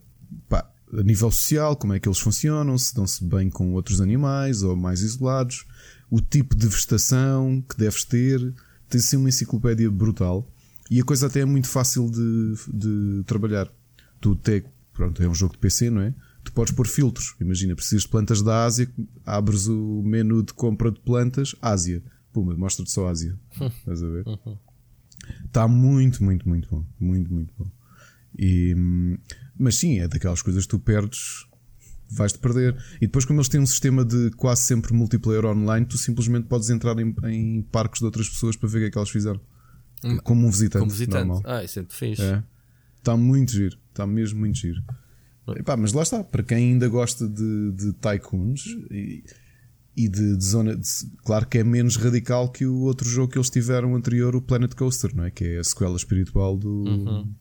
pá, 0.49 0.69
a 0.91 1.03
nível 1.03 1.31
social, 1.31 1.75
como 1.75 1.93
é 1.93 1.99
que 1.99 2.07
eles 2.07 2.19
funcionam, 2.19 2.77
se 2.77 2.93
dão-se 2.93 3.23
bem 3.23 3.49
com 3.49 3.73
outros 3.73 4.01
animais 4.01 4.61
ou 4.61 4.75
mais 4.75 5.01
isolados, 5.01 5.65
o 6.09 6.19
tipo 6.19 6.55
de 6.55 6.67
vegetação 6.67 7.63
que 7.67 7.77
deves 7.77 8.03
ter. 8.03 8.53
Tens 8.89 9.05
assim 9.05 9.17
uma 9.17 9.29
enciclopédia 9.29 9.89
brutal. 9.89 10.51
E 10.89 10.99
a 10.99 11.03
coisa 11.03 11.27
até 11.27 11.41
é 11.41 11.45
muito 11.45 11.67
fácil 11.67 12.09
de, 12.09 12.55
de 12.73 13.23
trabalhar. 13.25 13.71
Tu 14.19 14.35
te, 14.35 14.65
pronto, 14.93 15.21
é 15.21 15.27
um 15.27 15.35
jogo 15.35 15.53
de 15.53 15.59
PC, 15.59 15.89
não 15.89 16.01
é? 16.01 16.13
Tu 16.43 16.51
podes 16.51 16.73
pôr 16.73 16.87
filtros. 16.87 17.35
Imagina, 17.39 17.75
precisas 17.75 18.03
de 18.03 18.09
plantas 18.09 18.41
da 18.41 18.65
Ásia, 18.65 18.89
abres 19.25 19.67
o 19.67 20.01
menu 20.03 20.41
de 20.41 20.53
compra 20.53 20.91
de 20.91 20.99
plantas, 20.99 21.55
Ásia. 21.61 22.01
Puma, 22.33 22.55
mostra-te 22.55 22.91
só 22.91 23.07
Ásia. 23.07 23.37
Estás 23.61 24.01
a 24.01 24.07
ver? 24.07 24.25
Está 25.45 25.67
muito, 25.67 26.23
muito, 26.23 26.47
muito 26.47 26.67
bom. 26.69 26.85
Muito, 26.99 27.31
muito 27.31 27.53
bom. 27.57 27.69
E, 28.37 28.75
mas 29.57 29.75
sim, 29.75 29.99
é 29.99 30.07
daquelas 30.07 30.41
coisas 30.41 30.63
que 30.63 30.69
tu 30.69 30.79
perdes, 30.79 31.45
vais-te 32.09 32.39
perder. 32.39 32.75
E 32.97 33.01
depois, 33.01 33.25
como 33.25 33.39
eles 33.39 33.49
têm 33.49 33.59
um 33.59 33.65
sistema 33.65 34.03
de 34.03 34.31
quase 34.31 34.61
sempre 34.61 34.93
multiplayer 34.93 35.45
online, 35.45 35.85
tu 35.85 35.97
simplesmente 35.97 36.47
podes 36.47 36.69
entrar 36.69 36.97
em, 36.99 37.15
em 37.25 37.61
parques 37.63 37.99
de 37.99 38.05
outras 38.05 38.29
pessoas 38.29 38.55
para 38.55 38.69
ver 38.69 38.77
o 38.77 38.81
que 38.81 38.87
é 38.87 38.91
que 38.91 38.97
elas 38.97 39.09
fizeram. 39.09 39.41
Hum. 40.03 40.17
Como 40.23 40.47
um 40.47 40.51
visitante. 40.51 40.79
Como 40.79 40.91
visitante. 40.91 41.27
Normal. 41.27 41.41
Ah, 41.45 41.63
isso 41.63 41.79
é 41.79 41.81
muito 41.81 41.95
fixe. 41.95 42.21
É. 42.21 42.43
Está 42.97 43.17
muito 43.17 43.51
giro. 43.51 43.77
Está 43.89 44.05
mesmo 44.07 44.39
muito 44.39 44.57
giro. 44.57 44.83
Epá, 45.55 45.75
mas 45.75 45.93
lá 45.93 46.03
está. 46.03 46.23
Para 46.23 46.43
quem 46.43 46.57
ainda 46.57 46.87
gosta 46.87 47.27
de, 47.27 47.71
de 47.71 47.93
tycoons 47.93 48.65
e, 48.91 49.23
e 49.95 50.07
de, 50.07 50.37
de, 50.37 50.45
zona. 50.45 50.75
De, 50.75 50.87
claro 51.23 51.47
que 51.47 51.57
é 51.57 51.63
menos 51.63 51.95
radical 51.95 52.49
que 52.49 52.65
o 52.65 52.81
outro 52.81 53.07
jogo 53.07 53.31
que 53.31 53.37
eles 53.37 53.49
tiveram 53.49 53.95
anterior, 53.95 54.35
o 54.35 54.41
Planet 54.41 54.73
Coaster, 54.75 55.15
não 55.15 55.23
é? 55.23 55.31
Que 55.31 55.45
é 55.45 55.59
a 55.59 55.63
sequela 55.63 55.95
espiritual 55.95 56.57
do, 56.57 56.83
uhum. 56.83 57.33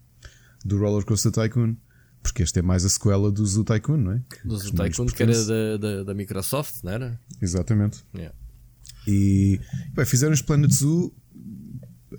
do 0.65 0.79
Roller 0.79 1.05
Coaster 1.05 1.33
Tycoon. 1.33 1.77
Porque 2.23 2.43
este 2.43 2.59
é 2.59 2.63
mais 2.63 2.85
a 2.85 2.89
sequela 2.89 3.31
do 3.31 3.47
Zoo 3.47 3.65
Tycoon, 3.65 3.97
não 3.97 4.13
é? 4.13 4.23
Do 4.45 4.59
Zoo 4.59 4.73
Tycoon, 4.73 5.07
que 5.07 5.23
era 5.23 5.45
da, 5.45 5.77
da, 5.77 6.05
da, 6.05 6.15
Microsoft, 6.15 6.83
não 6.83 6.93
era? 6.93 7.21
Exatamente. 7.41 8.05
Yeah. 8.15 8.35
E 9.07 9.61
bem, 9.95 10.05
fizeram 10.05 10.35
este 10.35 10.45
Planet 10.45 10.71
Zoo 10.71 11.15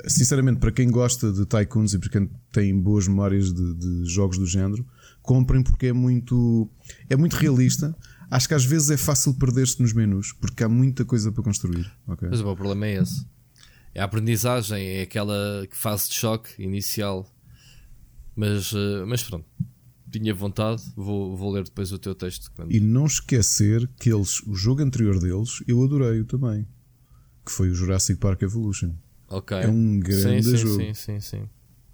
sinceramente, 0.08 0.60
para 0.60 0.72
quem 0.72 0.90
gosta 0.90 1.32
de 1.32 1.46
tycoons 1.46 1.94
e 1.94 2.00
para 2.00 2.10
quem 2.10 2.30
tem 2.52 2.80
boas 2.80 3.08
memórias 3.08 3.54
de, 3.54 3.74
de, 3.76 4.06
jogos 4.06 4.38
do 4.38 4.46
género, 4.46 4.86
comprem 5.22 5.62
porque 5.62 5.88
é 5.88 5.94
muito, 5.94 6.70
é 7.10 7.16
muito 7.16 7.36
realista. 7.36 7.96
Acho 8.32 8.48
que 8.48 8.54
às 8.54 8.66
vezes 8.66 8.92
é 8.92 8.98
fácil 8.98 9.34
perder-se 9.34 9.82
nos 9.82 9.94
menus 9.94 10.32
porque 10.34 10.64
há 10.64 10.70
muita 10.70 11.04
coisa 11.04 11.32
para 11.32 11.44
construir. 11.44 11.92
Okay? 12.08 12.30
Mas 12.30 12.42
o 12.42 12.56
problema 12.56 12.86
é 12.86 13.02
esse. 13.02 13.26
É 13.94 14.02
a 14.02 14.06
aprendizagem, 14.06 14.82
é 14.86 15.02
aquela 15.02 15.68
fase 15.72 16.10
de 16.10 16.16
choque 16.16 16.62
inicial. 16.62 17.28
Mas, 18.36 18.72
eh, 18.74 19.06
mas 19.06 19.24
pronto. 19.24 19.46
tinha 20.12 20.34
vontade. 20.34 20.84
Vou, 20.96 21.36
vou 21.36 21.52
ler 21.52 21.64
depois 21.64 21.92
o 21.92 21.98
teu 21.98 22.14
texto. 22.14 22.52
Quando... 22.56 22.72
E 22.72 22.80
não 22.80 23.06
esquecer 23.06 23.90
que 24.00 24.14
eles, 24.14 24.42
o 24.44 24.54
jogo 24.54 24.84
anterior 24.84 25.20
deles, 25.20 25.64
eu 25.68 25.84
adorei-o 25.84 26.24
também. 26.24 26.68
Que 27.44 27.52
foi 27.52 27.70
o 27.70 27.74
Jurassic 27.74 28.20
Park 28.20 28.44
Evolution. 28.44 28.94
Okay. 29.30 29.60
É 29.60 29.68
um 29.68 30.00
grande 30.00 30.44
sim, 30.44 30.58
jogo. 30.58 30.82
Sim, 30.82 30.94
sim, 30.94 31.20
sim. 31.20 31.50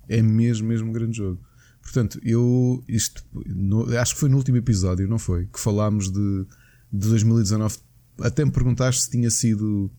É 0.07 0.21
mesmo, 0.21 0.67
mesmo 0.67 0.89
um 0.89 0.91
grande 0.91 1.17
jogo. 1.17 1.39
Portanto, 1.81 2.19
eu 2.23 2.83
isto 2.87 3.23
no, 3.45 3.95
acho 3.97 4.15
que 4.15 4.19
foi 4.19 4.29
no 4.29 4.37
último 4.37 4.57
episódio, 4.57 5.07
não 5.07 5.19
foi? 5.19 5.45
Que 5.45 5.59
falámos 5.59 6.11
de, 6.11 6.45
de 6.91 7.07
2019. 7.09 7.77
Até 8.21 8.43
me 8.43 8.51
perguntaste 8.51 9.03
se 9.03 9.11
tinha 9.11 9.29
sido 9.29 9.91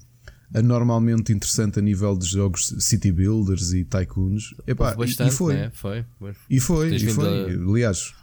anormalmente 0.54 1.32
interessante 1.32 1.78
a 1.78 1.82
nível 1.82 2.16
de 2.16 2.26
jogos 2.26 2.74
city 2.78 3.12
builders 3.12 3.72
e 3.72 3.84
tycoons. 3.84 4.54
Epá, 4.66 4.94
bastante, 4.94 5.32
e, 5.32 5.36
foi. 5.36 5.54
Né? 5.54 5.70
foi. 5.72 6.04
E 6.48 6.60
foi, 6.60 6.94
e 6.94 7.08
foi. 7.08 7.54
A... 7.54 7.70
Aliás, 7.70 8.14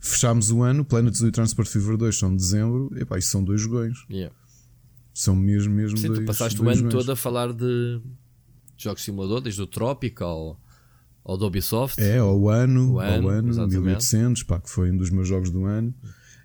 fechámos 0.00 0.50
o 0.50 0.62
ano, 0.62 0.84
Planet 0.84 1.14
Zoo 1.14 1.28
e 1.28 1.32
Transport 1.32 1.68
Fever 1.68 1.96
2 1.96 2.18
são 2.18 2.30
de 2.30 2.36
dezembro, 2.36 2.90
epá, 2.96 3.18
isso 3.18 3.28
são 3.28 3.42
dois 3.42 3.60
jogões. 3.60 3.98
Yeah. 4.10 4.34
São 5.14 5.34
mesmo, 5.34 5.74
mesmo 5.74 5.96
Sim, 5.96 6.08
dois. 6.08 6.18
Tu 6.20 6.24
passaste 6.26 6.58
dois 6.58 6.78
o 6.78 6.82
ano 6.82 6.90
todo 6.90 7.12
a 7.12 7.16
falar 7.16 7.52
de 7.52 8.00
jogos 8.76 9.02
simulador, 9.02 9.40
desde 9.40 9.62
o 9.62 9.66
Tropical 9.66 10.60
ao 11.24 11.36
do 11.36 11.46
Ubisoft. 11.46 12.00
É, 12.00 12.18
ao 12.18 12.48
ano, 12.48 12.94
o 12.94 13.00
ano, 13.00 13.28
ao 13.28 13.34
ano 13.34 13.68
1800, 13.68 14.44
pá, 14.44 14.60
que 14.60 14.70
foi 14.70 14.90
um 14.90 14.96
dos 14.96 15.10
meus 15.10 15.26
jogos 15.26 15.50
do 15.50 15.64
ano. 15.64 15.92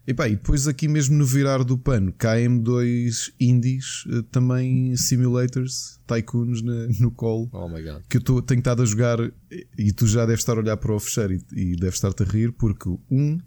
E, 0.07 0.13
pá, 0.13 0.27
e 0.27 0.35
depois 0.35 0.67
aqui 0.67 0.87
mesmo 0.87 1.15
no 1.15 1.25
virar 1.25 1.63
do 1.63 1.77
pano 1.77 2.11
caem 2.11 2.57
dois 2.59 3.31
indies, 3.39 4.03
eh, 4.09 4.23
também 4.31 4.95
simulators, 4.97 5.99
tycoons 6.07 6.63
na, 6.63 6.87
no 6.99 7.11
colo. 7.11 7.47
Oh 7.53 7.69
my 7.69 7.81
God. 7.83 8.01
Que 8.09 8.17
eu 8.17 8.21
tô, 8.21 8.41
tenho 8.41 8.59
estado 8.59 8.81
a 8.81 8.85
jogar 8.85 9.19
e 9.77 9.93
tu 9.93 10.07
já 10.07 10.25
deves 10.25 10.41
estar 10.41 10.53
a 10.53 10.59
olhar 10.59 10.77
para 10.77 10.95
o 10.95 10.99
fecheiro 10.99 11.33
e, 11.33 11.43
e 11.55 11.75
deves 11.75 11.95
estar-te 11.95 12.23
a 12.23 12.25
rir 12.25 12.51
porque 12.51 12.89
um 13.11 13.39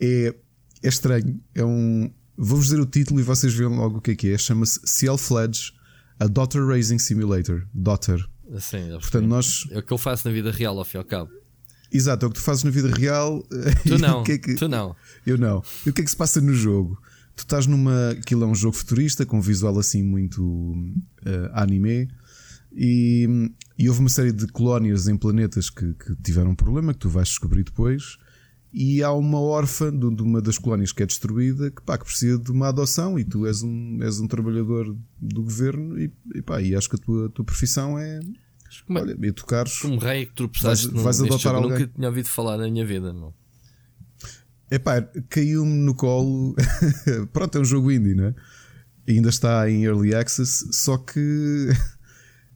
é, 0.00 0.34
é 0.82 0.88
estranho. 0.88 1.40
É 1.54 1.64
um. 1.64 2.12
Vou-vos 2.36 2.66
dizer 2.66 2.80
o 2.80 2.86
título 2.86 3.20
e 3.20 3.22
vocês 3.22 3.54
veem 3.54 3.70
logo 3.70 3.98
o 3.98 4.00
que 4.00 4.10
é 4.10 4.14
que 4.16 4.32
é. 4.32 4.38
Chama-se 4.38 4.80
Ciel 4.84 5.16
Fledge, 5.16 5.72
a 6.22 6.26
Daughter 6.28 6.64
Raising 6.64 6.98
Simulator. 6.98 7.66
Daughter. 7.74 8.24
Sim, 8.58 8.90
Portanto, 8.90 9.26
nós... 9.26 9.66
É 9.70 9.78
o 9.78 9.82
que 9.82 9.92
eu 9.92 9.98
faço 9.98 10.28
na 10.28 10.34
vida 10.34 10.50
real, 10.50 10.78
ao 10.78 10.84
fim 10.84 10.98
e 10.98 11.00
ao 11.00 11.04
cabo. 11.04 11.30
Exato, 11.90 12.24
é 12.24 12.28
o 12.28 12.30
que 12.30 12.38
tu 12.38 12.42
fazes 12.42 12.64
na 12.64 12.70
vida 12.70 12.88
real. 12.88 13.44
Tu 13.86 13.98
não, 13.98 14.22
que 14.22 14.32
é 14.32 14.38
que... 14.38 14.54
tu 14.54 14.68
não. 14.68 14.96
Eu 15.26 15.36
não. 15.36 15.62
E 15.84 15.90
o 15.90 15.92
que 15.92 16.00
é 16.00 16.04
que 16.04 16.10
se 16.10 16.16
passa 16.16 16.40
no 16.40 16.54
jogo? 16.54 16.98
Tu 17.36 17.40
estás 17.40 17.66
numa. 17.66 18.10
Aquilo 18.10 18.44
é 18.44 18.46
um 18.46 18.54
jogo 18.54 18.76
futurista 18.76 19.26
com 19.26 19.38
um 19.38 19.40
visual 19.40 19.78
assim 19.78 20.02
muito 20.02 20.42
uh, 20.42 21.50
anime. 21.52 22.08
E, 22.74 23.28
e, 23.78 23.88
houve 23.88 24.00
uma 24.00 24.08
série 24.08 24.32
de 24.32 24.46
colónias 24.46 25.06
em 25.06 25.16
planetas 25.16 25.68
que, 25.68 25.92
que, 25.92 26.16
tiveram 26.22 26.52
um 26.52 26.54
problema 26.54 26.94
que 26.94 27.00
tu 27.00 27.10
vais 27.10 27.28
descobrir 27.28 27.64
depois. 27.64 28.16
E 28.72 29.02
há 29.02 29.12
uma 29.12 29.38
órfã 29.38 29.90
de, 29.90 30.14
de, 30.14 30.22
uma 30.22 30.40
das 30.40 30.56
colónias 30.56 30.92
que 30.92 31.02
é 31.02 31.06
destruída 31.06 31.70
que, 31.70 31.82
pá, 31.82 31.98
que 31.98 32.04
precisa 32.04 32.38
de 32.38 32.50
uma 32.50 32.68
adoção. 32.68 33.18
E 33.18 33.24
tu 33.24 33.46
és 33.46 33.62
um, 33.62 33.98
és 34.02 34.18
um 34.18 34.26
trabalhador 34.26 34.96
do 35.20 35.42
governo. 35.42 35.98
E, 35.98 36.10
e, 36.34 36.40
pá, 36.40 36.60
e 36.62 36.74
acho 36.74 36.88
que 36.88 36.96
a 36.96 36.98
tua, 36.98 37.26
a 37.26 37.28
tua 37.28 37.44
profissão 37.44 37.98
é 37.98 38.20
como 38.86 38.98
é, 38.98 39.02
Olha, 39.02 39.16
e 39.20 39.32
tocares. 39.32 39.78
Como 39.78 39.98
rei 39.98 40.26
que 40.26 40.32
tropeçaste 40.32 40.88
vais, 40.88 41.04
vais 41.04 41.20
adotar 41.20 41.54
alguém. 41.54 41.70
Nunca 41.70 41.92
tinha 41.94 42.08
ouvido 42.08 42.28
falar 42.28 42.56
na 42.56 42.68
minha 42.68 42.86
vida, 42.86 43.12
não. 43.12 43.34
Epá, 44.70 45.02
caiu-me 45.28 45.84
no 45.84 45.94
colo. 45.94 46.54
Pronto, 47.32 47.58
é 47.58 47.60
um 47.60 47.64
jogo 47.64 47.92
indie, 47.92 48.14
né? 48.14 48.34
Ainda 49.06 49.28
está 49.28 49.68
em 49.68 49.84
early 49.84 50.14
access, 50.14 50.66
só 50.72 50.96
que. 50.96 51.68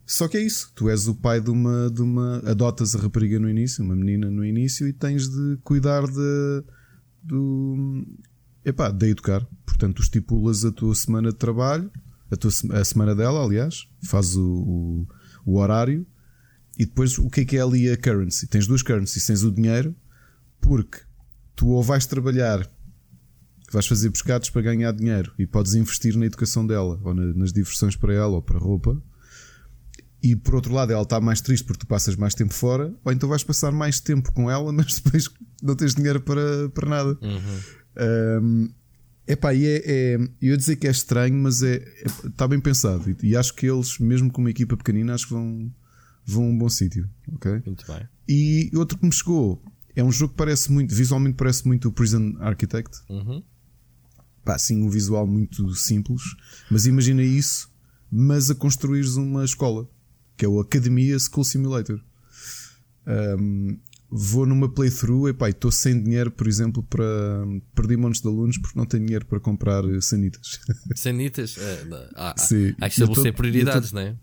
Só 0.06 0.28
que 0.28 0.36
é 0.36 0.40
isso. 0.40 0.72
Tu 0.74 0.88
és 0.88 1.08
o 1.08 1.14
pai 1.14 1.40
de 1.40 1.50
uma. 1.50 1.90
De 1.90 2.02
uma 2.02 2.38
adotas 2.48 2.94
a 2.94 2.98
rapariga 2.98 3.38
no 3.38 3.50
início, 3.50 3.84
uma 3.84 3.96
menina 3.96 4.30
no 4.30 4.44
início, 4.44 4.86
e 4.86 4.92
tens 4.92 5.28
de 5.28 5.58
cuidar 5.64 6.06
de. 6.06 6.64
Do. 7.22 8.06
Epá, 8.64 8.90
de 8.90 9.10
educar. 9.10 9.46
Portanto, 9.64 10.00
estipulas 10.00 10.64
a 10.64 10.72
tua 10.72 10.94
semana 10.94 11.30
de 11.30 11.36
trabalho, 11.36 11.90
a, 12.30 12.36
tua, 12.36 12.50
a 12.72 12.84
semana 12.84 13.14
dela, 13.14 13.44
aliás, 13.44 13.86
faz 14.02 14.34
o, 14.36 14.42
o 14.42 15.06
o 15.46 15.58
horário 15.58 16.04
e 16.76 16.84
depois 16.84 17.16
o 17.16 17.30
que 17.30 17.42
é 17.42 17.44
que 17.44 17.56
é 17.56 17.60
ali 17.60 17.88
a 17.88 17.96
currency? 17.96 18.48
Tens 18.48 18.66
duas 18.66 18.82
currencies, 18.82 19.24
tens 19.24 19.44
o 19.44 19.52
dinheiro, 19.52 19.94
porque 20.60 20.98
tu 21.54 21.68
ou 21.68 21.82
vais 21.82 22.04
trabalhar, 22.04 22.68
vais 23.72 23.86
fazer 23.86 24.10
pescados 24.10 24.50
para 24.50 24.60
ganhar 24.60 24.92
dinheiro 24.92 25.32
e 25.38 25.46
podes 25.46 25.74
investir 25.74 26.16
na 26.16 26.26
educação 26.26 26.66
dela, 26.66 27.00
ou 27.02 27.14
na, 27.14 27.32
nas 27.32 27.52
diversões 27.52 27.94
para 27.94 28.12
ela, 28.12 28.34
ou 28.34 28.42
para 28.42 28.58
roupa. 28.58 29.00
E 30.26 30.34
por 30.34 30.56
outro 30.56 30.74
lado, 30.74 30.92
ela 30.92 31.02
está 31.02 31.20
mais 31.20 31.40
triste 31.40 31.64
porque 31.64 31.80
tu 31.80 31.86
passas 31.86 32.16
mais 32.16 32.34
tempo 32.34 32.52
fora, 32.52 32.92
ou 33.04 33.12
então 33.12 33.28
vais 33.28 33.44
passar 33.44 33.70
mais 33.70 34.00
tempo 34.00 34.32
com 34.32 34.50
ela, 34.50 34.72
mas 34.74 34.98
depois 35.00 35.30
não 35.62 35.76
tens 35.76 35.94
dinheiro 35.94 36.20
para, 36.20 36.68
para 36.70 36.88
nada. 36.88 37.18
Uhum. 37.22 38.42
Um, 38.42 38.68
Epá, 39.28 39.52
e 39.52 39.66
é, 39.66 39.82
é, 39.84 40.14
eu 40.14 40.50
ia 40.50 40.56
dizer 40.56 40.76
que 40.76 40.86
é 40.86 40.90
estranho, 40.90 41.34
mas 41.34 41.60
é, 41.62 41.76
é, 41.76 42.06
está 42.26 42.46
bem 42.46 42.60
pensado. 42.60 43.10
E, 43.10 43.30
e, 43.30 43.36
acho 43.36 43.54
que 43.54 43.66
eles, 43.66 43.98
mesmo 43.98 44.30
com 44.30 44.40
uma 44.40 44.50
equipa 44.50 44.76
pequenina, 44.76 45.14
acho 45.14 45.26
que 45.26 45.32
vão, 45.32 45.72
vão 46.24 46.44
a 46.44 46.46
um 46.46 46.58
bom 46.58 46.68
sítio. 46.68 47.08
Okay? 47.34 47.60
Muito 47.66 47.84
bem. 47.86 48.08
E 48.28 48.70
outro 48.74 48.96
que 48.96 49.04
me 49.04 49.12
chegou 49.12 49.60
é 49.96 50.04
um 50.04 50.12
jogo 50.12 50.32
que 50.32 50.36
parece 50.36 50.70
muito, 50.70 50.94
visualmente 50.94 51.36
parece 51.36 51.66
muito 51.66 51.88
o 51.88 51.92
Prison 51.92 52.36
Architect. 52.38 52.98
Uhum. 53.08 53.42
Pá, 54.44 54.58
sim, 54.58 54.82
um 54.82 54.88
visual 54.88 55.26
muito 55.26 55.74
simples, 55.74 56.22
mas 56.70 56.86
imagina 56.86 57.22
isso, 57.22 57.68
mas 58.10 58.48
a 58.48 58.54
construires 58.54 59.16
uma 59.16 59.44
escola, 59.44 59.88
que 60.36 60.44
é 60.44 60.48
o 60.48 60.60
Academia 60.60 61.18
School 61.18 61.44
Simulator. 61.44 62.00
Um, 63.06 63.78
vou 64.10 64.46
numa 64.46 64.68
playthrough 64.68 65.28
e 65.28 65.50
estou 65.50 65.70
sem 65.70 66.02
dinheiro, 66.02 66.30
por 66.30 66.46
exemplo, 66.46 66.82
para 66.82 67.04
perder 67.74 67.96
montes 67.96 68.20
de 68.20 68.28
alunos 68.28 68.58
porque 68.58 68.78
não 68.78 68.86
tenho 68.86 69.04
dinheiro 69.04 69.26
para 69.26 69.40
comprar 69.40 69.82
sanitas. 70.00 70.60
Sanitas? 70.94 71.56
É, 71.58 71.86
há, 72.14 72.34
Sim. 72.36 72.74
há 72.80 72.88
que 72.88 72.94
estabelecer 72.94 73.32
tô, 73.32 73.38
prioridades, 73.38 73.92
não 73.92 74.00
é? 74.00 74.16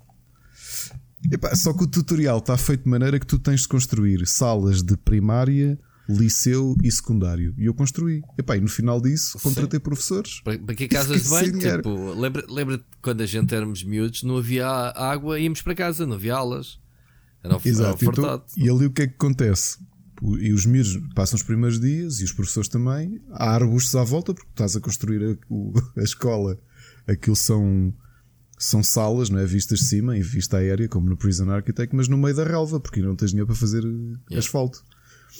Epá, 1.31 1.55
só 1.55 1.73
que 1.73 1.83
o 1.83 1.87
tutorial 1.87 2.39
está 2.39 2.57
feito 2.57 2.83
de 2.83 2.89
maneira 2.89 3.19
que 3.19 3.25
tu 3.25 3.39
tens 3.39 3.61
de 3.61 3.67
construir 3.67 4.25
salas 4.27 4.83
de 4.83 4.97
primária, 4.97 5.79
liceu 6.07 6.75
e 6.83 6.91
secundário. 6.91 7.53
E 7.57 7.65
eu 7.65 7.73
construí. 7.73 8.21
Epá, 8.37 8.57
e 8.57 8.61
no 8.61 8.67
final 8.67 9.01
disso 9.01 9.39
contratei 9.39 9.79
Sim. 9.79 9.83
professores. 9.83 10.41
Para, 10.41 10.59
para 10.59 10.75
que 10.75 10.87
casas 10.87 11.23
de 11.23 11.29
banho? 11.29 11.59
Tipo, 11.59 12.13
lembra, 12.13 12.45
lembra 12.49 12.85
quando 13.01 13.21
a 13.21 13.25
gente 13.25 13.53
éramos 13.53 13.83
miúdos, 13.83 14.23
não 14.23 14.37
havia 14.37 14.67
água, 14.67 15.39
íamos 15.39 15.61
para 15.61 15.75
casa, 15.75 16.05
não 16.05 16.15
havia 16.15 16.35
aulas. 16.35 16.79
Era, 17.43 17.59
Exato. 17.63 18.05
Então, 18.05 18.43
e 18.57 18.69
ali 18.69 18.85
o 18.85 18.91
que 18.91 19.03
é 19.03 19.07
que 19.07 19.15
acontece? 19.15 19.77
E 20.39 20.53
os 20.53 20.65
miúdos 20.65 20.97
passam 21.13 21.35
os 21.35 21.43
primeiros 21.43 21.79
dias 21.79 22.21
e 22.21 22.23
os 22.23 22.31
professores 22.31 22.69
também. 22.69 23.21
Há 23.31 23.55
arbustos 23.55 23.95
à 23.95 24.03
volta 24.03 24.33
porque 24.33 24.49
estás 24.49 24.75
a 24.75 24.79
construir 24.79 25.23
a, 25.23 25.37
o, 25.49 25.73
a 25.97 26.03
escola. 26.03 26.57
Aquilo 27.05 27.35
são, 27.35 27.93
são 28.57 28.81
salas, 28.81 29.29
não 29.29 29.39
é? 29.39 29.45
Vistas 29.45 29.79
de 29.79 29.85
cima 29.85 30.17
e 30.17 30.21
vista 30.21 30.57
aérea, 30.57 30.87
como 30.87 31.09
no 31.09 31.17
Prison 31.17 31.49
Architect, 31.49 31.93
mas 31.93 32.07
no 32.07 32.17
meio 32.17 32.35
da 32.35 32.45
relva, 32.45 32.79
porque 32.79 33.01
não 33.01 33.15
tens 33.15 33.31
dinheiro 33.31 33.47
para 33.47 33.55
fazer 33.55 33.83
yeah. 33.83 34.37
asfalto. 34.37 34.81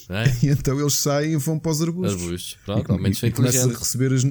É? 0.09 0.23
E 0.45 0.49
então 0.49 0.79
eles 0.79 0.95
saem 0.95 1.33
e 1.33 1.37
vão 1.37 1.59
para 1.59 1.71
os 1.71 1.81
arbustos. 1.81 2.21
Arbustos, 2.21 2.57
pronto, 2.65 2.91
e, 2.91 3.25
e, 3.25 3.29
e 3.29 3.31
começam 3.31 3.69
a 3.69 3.73
receber 3.73 4.13
as, 4.13 4.25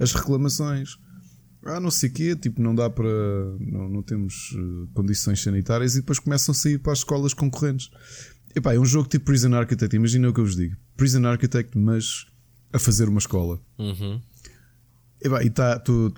as 0.00 0.12
reclamações 0.12 0.96
ah, 1.64 1.80
não 1.80 1.90
sei 1.90 2.08
o 2.08 2.12
quê, 2.12 2.36
tipo, 2.36 2.62
não 2.62 2.74
dá 2.74 2.88
para. 2.88 3.08
Não, 3.60 3.88
não 3.88 4.02
temos 4.02 4.52
uh, 4.52 4.88
condições 4.94 5.42
sanitárias 5.42 5.94
e 5.94 6.00
depois 6.00 6.18
começam 6.18 6.52
a 6.52 6.54
sair 6.54 6.78
para 6.78 6.92
as 6.92 6.98
escolas 6.98 7.34
concorrentes. 7.34 7.90
Epá, 8.54 8.74
é 8.74 8.78
um 8.78 8.84
jogo 8.84 9.08
tipo 9.08 9.26
Prison 9.26 9.54
Architect, 9.54 9.94
imagina 9.94 10.28
o 10.28 10.32
que 10.32 10.40
eu 10.40 10.44
vos 10.44 10.56
digo: 10.56 10.76
Prison 10.96 11.26
Architect, 11.26 11.76
mas 11.76 12.26
a 12.72 12.78
fazer 12.78 13.08
uma 13.08 13.18
escola. 13.18 13.60
Uhum. 13.78 14.20
Epá, 15.20 15.42
e 15.42 15.48
estou 15.48 16.10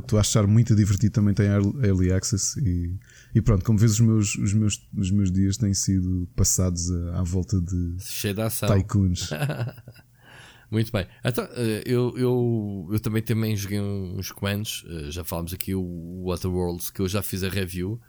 tá, 0.00 0.16
a 0.16 0.20
achar 0.20 0.46
muito 0.46 0.74
divertido 0.74 1.12
também 1.12 1.32
tem 1.32 1.46
Early 1.46 2.12
Access 2.12 2.58
e, 2.60 2.98
e 3.38 3.42
pronto, 3.42 3.64
como 3.64 3.78
vês 3.78 3.92
os 3.92 4.00
meus, 4.00 4.34
os, 4.34 4.52
meus, 4.52 4.88
os 4.96 5.10
meus 5.12 5.30
dias 5.30 5.56
têm 5.56 5.72
sido 5.72 6.28
passados 6.34 6.90
à, 6.90 7.20
à 7.20 7.22
volta 7.22 7.60
de 7.60 7.94
Cheio 8.00 8.34
de 8.34 8.42
ação. 8.42 8.68
tycoons. 8.68 9.30
Muito 10.68 10.90
bem. 10.90 11.06
Então, 11.24 11.44
eh, 11.52 11.84
eu, 11.86 12.18
eu, 12.18 12.88
eu 12.90 12.98
também, 12.98 13.22
também 13.22 13.54
joguei 13.54 13.80
uns 13.80 14.32
comandos. 14.32 14.84
Eh, 14.88 15.10
já 15.12 15.22
falámos 15.22 15.54
aqui 15.54 15.72
o 15.72 16.24
Waterworlds, 16.26 16.90
que 16.90 17.00
eu 17.00 17.08
já 17.08 17.22
fiz 17.22 17.44
a 17.44 17.48
review. 17.48 18.00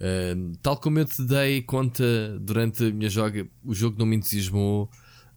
Uh, 0.00 0.52
tal 0.60 0.76
como 0.76 0.98
eu 0.98 1.04
te 1.04 1.22
dei 1.22 1.62
conta 1.62 2.36
durante 2.40 2.86
a 2.86 2.90
minha 2.90 3.08
joga, 3.08 3.46
o 3.62 3.72
jogo 3.72 3.96
não 3.96 4.04
me 4.04 4.16
entusiasmou. 4.16 4.90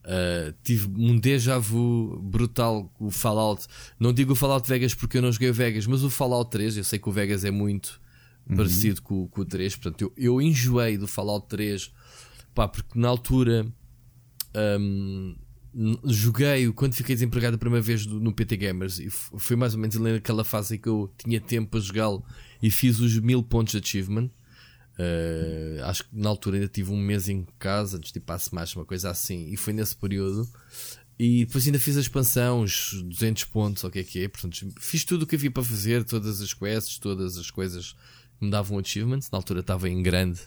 Uh, 0.03 0.55
tive 0.63 0.89
um 0.97 1.19
déjà 1.19 1.59
vu 1.59 2.19
brutal 2.19 2.91
o 2.99 3.11
Fallout. 3.11 3.67
Não 3.99 4.11
digo 4.11 4.33
o 4.33 4.35
Fallout 4.35 4.67
Vegas 4.67 4.95
porque 4.95 5.19
eu 5.19 5.21
não 5.21 5.31
joguei 5.31 5.51
o 5.51 5.53
Vegas, 5.53 5.85
mas 5.85 6.03
o 6.03 6.09
Fallout 6.09 6.49
3, 6.49 6.77
eu 6.77 6.83
sei 6.83 6.97
que 6.97 7.07
o 7.07 7.11
Vegas 7.11 7.45
é 7.45 7.51
muito 7.51 8.03
uhum. 8.49 8.57
parecido 8.57 9.01
com, 9.01 9.27
com, 9.27 9.41
o 9.41 9.45
3. 9.45 9.75
Portanto, 9.75 10.01
eu, 10.01 10.13
eu 10.17 10.41
enjoei 10.41 10.97
do 10.97 11.07
Fallout 11.07 11.47
3 11.47 11.91
pá, 12.53 12.67
porque 12.67 12.97
na 12.97 13.09
altura 13.09 13.67
um, 14.55 15.35
joguei 16.05 16.71
quando 16.71 16.93
fiquei 16.93 17.15
desempregado 17.15 17.55
a 17.55 17.59
primeira 17.59 17.83
vez 17.83 18.05
no 18.05 18.33
PT 18.33 18.55
Gamers 18.57 18.99
e 18.99 19.09
foi 19.09 19.57
mais 19.57 19.73
ou 19.73 19.79
menos 19.79 19.97
naquela 19.97 20.45
fase 20.45 20.75
em 20.75 20.79
que 20.79 20.87
eu 20.87 21.13
tinha 21.17 21.41
tempo 21.41 21.71
para 21.71 21.81
jogá-lo 21.81 22.25
e 22.63 22.71
fiz 22.71 22.99
os 22.99 23.19
mil 23.19 23.43
pontos 23.43 23.73
de 23.73 23.79
achievement. 23.79 24.29
Uh, 24.97 25.83
acho 25.83 26.03
que 26.05 26.09
na 26.13 26.29
altura 26.29 26.55
ainda 26.55 26.69
tive 26.69 26.89
um 26.89 26.97
mês 26.97 27.27
em 27.27 27.45
casa 27.59 27.97
antes 27.97 28.13
de 28.13 28.19
ir 28.19 28.23
Smash, 28.39 28.77
uma 28.77 28.85
coisa 28.85 29.09
assim, 29.09 29.49
e 29.51 29.57
foi 29.57 29.73
nesse 29.73 29.93
período. 29.93 30.47
e 31.19 31.45
depois 31.45 31.65
ainda 31.65 31.79
fiz 31.79 31.97
a 31.97 31.99
expansão, 31.99 32.61
os 32.61 33.03
200 33.03 33.43
pontos, 33.45 33.83
ou 33.83 33.89
o 33.89 33.91
que 33.91 33.99
é 33.99 34.03
que 34.05 34.23
é. 34.23 34.29
Portanto, 34.29 34.73
fiz 34.79 35.03
tudo 35.03 35.23
o 35.23 35.27
que 35.27 35.35
havia 35.35 35.51
para 35.51 35.63
fazer, 35.63 36.05
todas 36.05 36.39
as 36.39 36.53
quests, 36.53 36.97
todas 36.97 37.37
as 37.37 37.51
coisas 37.51 37.93
me 38.39 38.49
davam 38.49 38.79
achievements. 38.79 39.29
Na 39.31 39.37
altura 39.37 39.61
estava 39.61 39.89
em 39.89 40.01
grande 40.01 40.39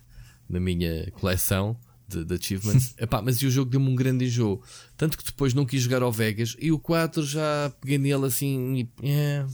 na 0.49 0.59
minha 0.59 1.11
coleção 1.13 1.77
de, 2.09 2.25
de 2.25 2.35
achievements. 2.35 2.95
Epá, 2.99 3.21
mas 3.21 3.37
e 3.43 3.47
o 3.47 3.51
jogo 3.51 3.71
deu-me 3.71 3.89
um 3.89 3.95
grande 3.95 4.25
enjoo. 4.25 4.63
Tanto 4.97 5.19
que 5.19 5.25
depois 5.25 5.53
não 5.55 5.67
quis 5.67 5.83
jogar 5.83 6.03
ao 6.03 6.11
Vegas 6.13 6.57
e 6.59 6.73
o 6.73 6.79
4 6.79 7.23
já 7.25 7.73
peguei 7.81 7.99
nele 7.99 8.27
assim 8.27 8.89
e 9.03 9.09
é, 9.09 9.47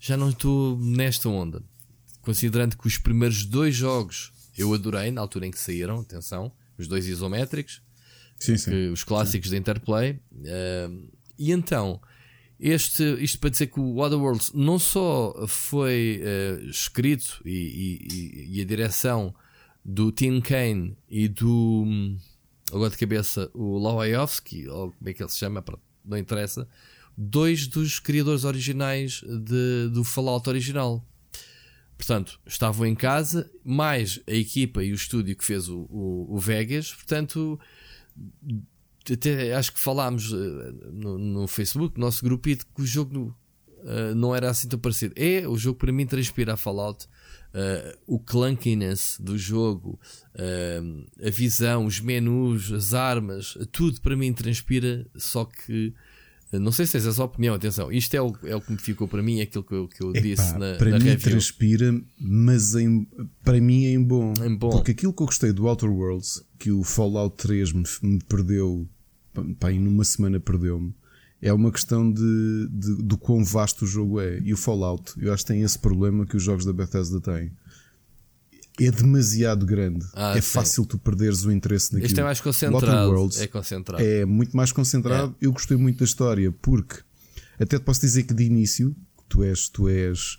já 0.00 0.16
não 0.16 0.30
estou 0.30 0.78
nesta 0.78 1.28
onda. 1.28 1.62
Considerando 2.22 2.76
que 2.76 2.86
os 2.86 2.98
primeiros 2.98 3.44
dois 3.44 3.74
jogos 3.74 4.32
eu 4.56 4.74
adorei 4.74 5.10
na 5.10 5.20
altura 5.20 5.46
em 5.46 5.50
que 5.50 5.58
saíram, 5.58 6.00
atenção, 6.00 6.50
os 6.76 6.88
dois 6.88 7.06
isométricos, 7.06 7.80
sim, 8.40 8.56
sim. 8.56 8.90
Os 8.90 9.04
clássicos 9.04 9.50
da 9.50 9.56
Interplay. 9.56 10.20
Uh, 10.32 11.08
e 11.38 11.52
então, 11.52 12.00
este, 12.58 13.04
isto 13.22 13.38
para 13.38 13.50
dizer 13.50 13.68
que 13.68 13.78
o 13.78 13.98
Otherworlds 13.98 14.52
não 14.52 14.78
só 14.78 15.46
foi 15.46 16.20
uh, 16.22 16.68
escrito 16.68 17.40
e, 17.44 17.98
e, 18.10 18.58
e, 18.58 18.60
a 18.60 18.64
direção 18.64 19.34
do 19.84 20.10
Tim 20.10 20.40
Kane 20.40 20.96
e 21.08 21.28
do 21.28 21.86
agora 22.72 22.90
de 22.90 22.98
cabeça 22.98 23.50
o 23.54 23.78
Lawayowski, 23.78 24.68
ou 24.68 24.92
como 24.92 25.08
é 25.08 25.12
que 25.12 25.22
ele 25.22 25.30
se 25.30 25.38
chama, 25.38 25.64
não 26.04 26.18
interessa, 26.18 26.68
dois 27.16 27.66
dos 27.66 27.98
criadores 27.98 28.44
originais 28.44 29.22
de, 29.22 29.88
do 29.92 30.04
Fallout 30.04 30.48
original. 30.48 31.04
Portanto, 31.96 32.40
estavam 32.46 32.86
em 32.86 32.94
casa, 32.94 33.50
mais 33.64 34.20
a 34.26 34.32
equipa 34.32 34.84
e 34.84 34.92
o 34.92 34.94
estúdio 34.94 35.36
que 35.36 35.44
fez 35.44 35.68
o, 35.68 35.80
o, 35.90 36.26
o 36.30 36.38
Vegas. 36.38 36.92
Portanto, 36.92 37.58
até 39.12 39.54
acho 39.54 39.72
que 39.72 39.78
falámos 39.80 40.32
uh, 40.32 40.92
no, 40.92 41.18
no, 41.18 41.46
Facebook, 41.46 41.98
no 41.98 42.06
nosso 42.06 42.24
grupito, 42.24 42.66
que 42.74 42.82
o 42.82 42.86
jogo 42.86 43.36
uh, 43.78 44.14
não 44.14 44.34
era 44.34 44.50
assim 44.50 44.68
tão 44.68 44.78
parecido. 44.78 45.14
É, 45.16 45.46
o 45.46 45.56
jogo 45.56 45.78
para 45.78 45.92
mim 45.92 46.06
transpira 46.06 46.54
a 46.54 46.56
Fallout. 46.56 47.06
Uh, 47.48 47.96
o 48.06 48.18
clunkiness 48.20 49.16
do 49.18 49.38
jogo, 49.38 49.98
a 50.36 51.30
visão, 51.30 51.86
os 51.86 51.98
menus, 51.98 52.70
as 52.70 52.92
armas, 52.92 53.56
tudo 53.72 54.02
para 54.02 54.14
mim 54.14 54.34
transpira, 54.34 55.06
só 55.16 55.46
que 55.46 55.94
não 56.52 56.72
sei 56.72 56.86
se 56.86 56.96
é 56.96 57.00
a 57.00 57.12
sua 57.12 57.26
opinião, 57.26 57.54
atenção. 57.54 57.92
Isto 57.92 58.14
é 58.14 58.22
o, 58.22 58.34
é 58.44 58.56
o 58.56 58.60
que 58.60 58.72
me 58.72 58.78
ficou 58.78 59.06
para 59.06 59.22
mim, 59.22 59.40
é 59.40 59.42
aquilo 59.42 59.62
que 59.62 59.74
eu, 59.74 59.86
que 59.86 60.02
eu 60.02 60.10
Epá, 60.10 60.20
disse 60.20 60.52
na, 60.56 60.74
para 60.76 60.90
na 60.90 60.98
mim 60.98 61.04
review. 61.04 61.30
transpira, 61.30 62.00
mas 62.18 62.74
em, 62.74 63.06
para 63.44 63.60
mim 63.60 63.84
é 63.84 63.90
em 63.92 64.02
bom. 64.02 64.32
em 64.42 64.56
bom. 64.56 64.70
Porque 64.70 64.92
aquilo 64.92 65.12
que 65.12 65.22
eu 65.22 65.26
gostei 65.26 65.52
do 65.52 65.66
Outer 65.66 65.90
Worlds, 65.90 66.42
que 66.58 66.70
o 66.70 66.82
Fallout 66.82 67.36
3 67.36 67.72
me, 67.72 67.84
me 68.02 68.18
perdeu, 68.26 68.88
pá, 69.58 69.72
em 69.72 69.86
uma 69.86 70.04
semana 70.04 70.38
perdeu-me, 70.38 70.94
é 71.40 71.52
uma 71.52 71.70
questão 71.70 72.10
de, 72.10 72.68
de, 72.70 73.02
do 73.02 73.16
quão 73.16 73.44
vasto 73.44 73.84
o 73.84 73.88
jogo 73.88 74.20
é. 74.20 74.38
E 74.40 74.52
o 74.52 74.56
Fallout, 74.56 75.12
eu 75.18 75.32
acho 75.32 75.44
que 75.44 75.52
tem 75.52 75.62
esse 75.62 75.78
problema 75.78 76.26
que 76.26 76.36
os 76.36 76.42
jogos 76.42 76.64
da 76.64 76.72
Bethesda 76.72 77.20
têm 77.20 77.52
é 78.80 78.90
demasiado 78.90 79.66
grande. 79.66 80.06
Ah, 80.14 80.36
é 80.36 80.40
sim. 80.40 80.52
fácil 80.52 80.86
tu 80.86 80.98
perderes 80.98 81.44
o 81.44 81.50
interesse 81.50 81.92
naquilo. 81.92 82.06
Este 82.06 82.20
é 82.20 82.22
mais 82.22 82.40
concentrado. 82.40 83.10
Worlds 83.10 83.40
é 83.40 83.46
concentrado. 83.46 84.02
É 84.02 84.24
muito 84.24 84.56
mais 84.56 84.70
concentrado. 84.70 85.34
É. 85.40 85.46
Eu 85.46 85.52
gostei 85.52 85.76
muito 85.76 85.98
da 85.98 86.04
história 86.04 86.52
porque 86.52 87.00
até 87.58 87.78
te 87.78 87.82
posso 87.82 88.00
dizer 88.00 88.22
que 88.22 88.32
de 88.32 88.44
início 88.44 88.94
tu 89.28 89.42
és, 89.42 89.68
tu 89.68 89.88
és 89.88 90.38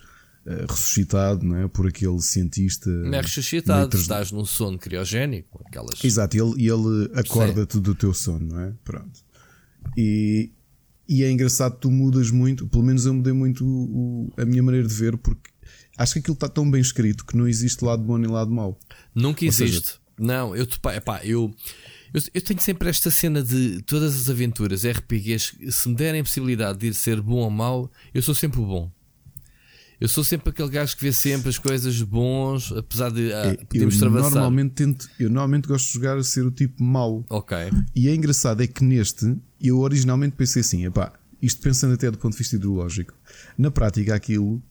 ressuscitado 0.68 1.46
não 1.46 1.58
é? 1.58 1.68
por 1.68 1.88
aquele 1.88 2.20
cientista. 2.22 2.90
Não 2.90 3.18
é 3.18 3.22
ressuscitado, 3.22 3.96
estás 3.96 4.32
num 4.32 4.46
sono 4.46 4.78
criogénico. 4.78 5.62
Aquelas... 5.66 6.04
Exato, 6.04 6.36
e 6.36 6.40
ele, 6.40 6.68
ele 6.68 7.12
acorda-te 7.14 7.80
do 7.80 7.94
teu 7.94 8.14
sono, 8.14 8.48
não 8.48 8.60
é? 8.62 8.74
Pronto. 8.84 9.20
E, 9.98 10.52
e 11.08 11.24
é 11.24 11.32
engraçado, 11.32 11.78
tu 11.80 11.92
mudas 11.92 12.32
muito, 12.32 12.68
pelo 12.68 12.84
menos 12.84 13.06
eu 13.06 13.14
mudei 13.14 13.34
muito 13.34 13.66
o, 13.66 14.28
o, 14.28 14.34
a 14.38 14.46
minha 14.46 14.64
maneira 14.64 14.88
de 14.88 14.94
ver, 14.94 15.18
porque 15.18 15.50
acho 15.98 16.14
que 16.14 16.20
aquilo 16.20 16.34
está 16.34 16.48
tão 16.48 16.70
bem 16.70 16.82
escrito 16.82 17.26
que 17.26 17.36
não 17.36 17.48
existe 17.48 17.84
lado 17.84 18.04
bom 18.04 18.18
nem 18.18 18.30
lado 18.30 18.52
mau. 18.52 18.78
Nunca 19.14 19.46
existe. 19.46 19.88
Seja, 19.88 20.00
não, 20.20 20.56
eu, 20.56 20.68
epá, 20.96 21.24
eu, 21.24 21.54
eu, 22.14 22.22
eu 22.34 22.42
tenho 22.42 22.60
sempre 22.60 22.90
esta 22.90 23.10
cena 23.10 23.42
de 23.42 23.82
todas 23.84 24.16
as 24.16 24.30
aventuras, 24.30 24.86
RPGs, 24.86 25.72
se 25.72 25.90
me 25.90 25.96
derem 25.96 26.22
a 26.22 26.24
possibilidade 26.24 26.80
de 26.80 26.94
ser 26.94 27.22
bom 27.22 27.38
ou 27.38 27.50
mau, 27.50 27.92
eu 28.14 28.22
sou 28.22 28.36
sempre 28.36 28.60
o 28.60 28.66
bom. 28.66 28.92
Eu 30.00 30.08
sou 30.08 30.24
sempre 30.24 30.50
aquele 30.50 30.70
gajo 30.70 30.96
que 30.96 31.04
vê 31.04 31.12
sempre 31.12 31.50
as 31.50 31.58
coisas 31.58 32.02
bons, 32.02 32.72
apesar 32.72 33.12
de 33.12 33.34
ah, 33.34 33.58
podemos 33.68 33.96
eu 33.96 34.00
travassar. 34.00 34.32
Normalmente 34.32 34.72
tento, 34.72 35.10
eu 35.20 35.30
normalmente 35.30 35.68
gosto 35.68 35.88
de 35.88 35.94
jogar 35.94 36.18
a 36.18 36.24
ser 36.24 36.46
o 36.46 36.52
tipo 36.52 36.82
mau. 36.82 37.26
Ok. 37.30 37.58
E 37.94 38.08
é 38.08 38.16
engraçado 38.16 38.64
é 38.64 38.68
que 38.68 38.84
neste 38.84 39.36
eu 39.60 39.80
originalmente 39.80 40.38
pensei 40.38 40.62
assim, 40.62 40.86
epá, 40.86 41.12
isto 41.42 41.62
pensando 41.62 41.94
até 41.96 42.10
do 42.10 42.18
ponto 42.18 42.32
de 42.32 42.38
vista 42.38 42.56
ideológico. 42.56 43.14
Na 43.58 43.70
prática 43.70 44.16
aquilo 44.16 44.62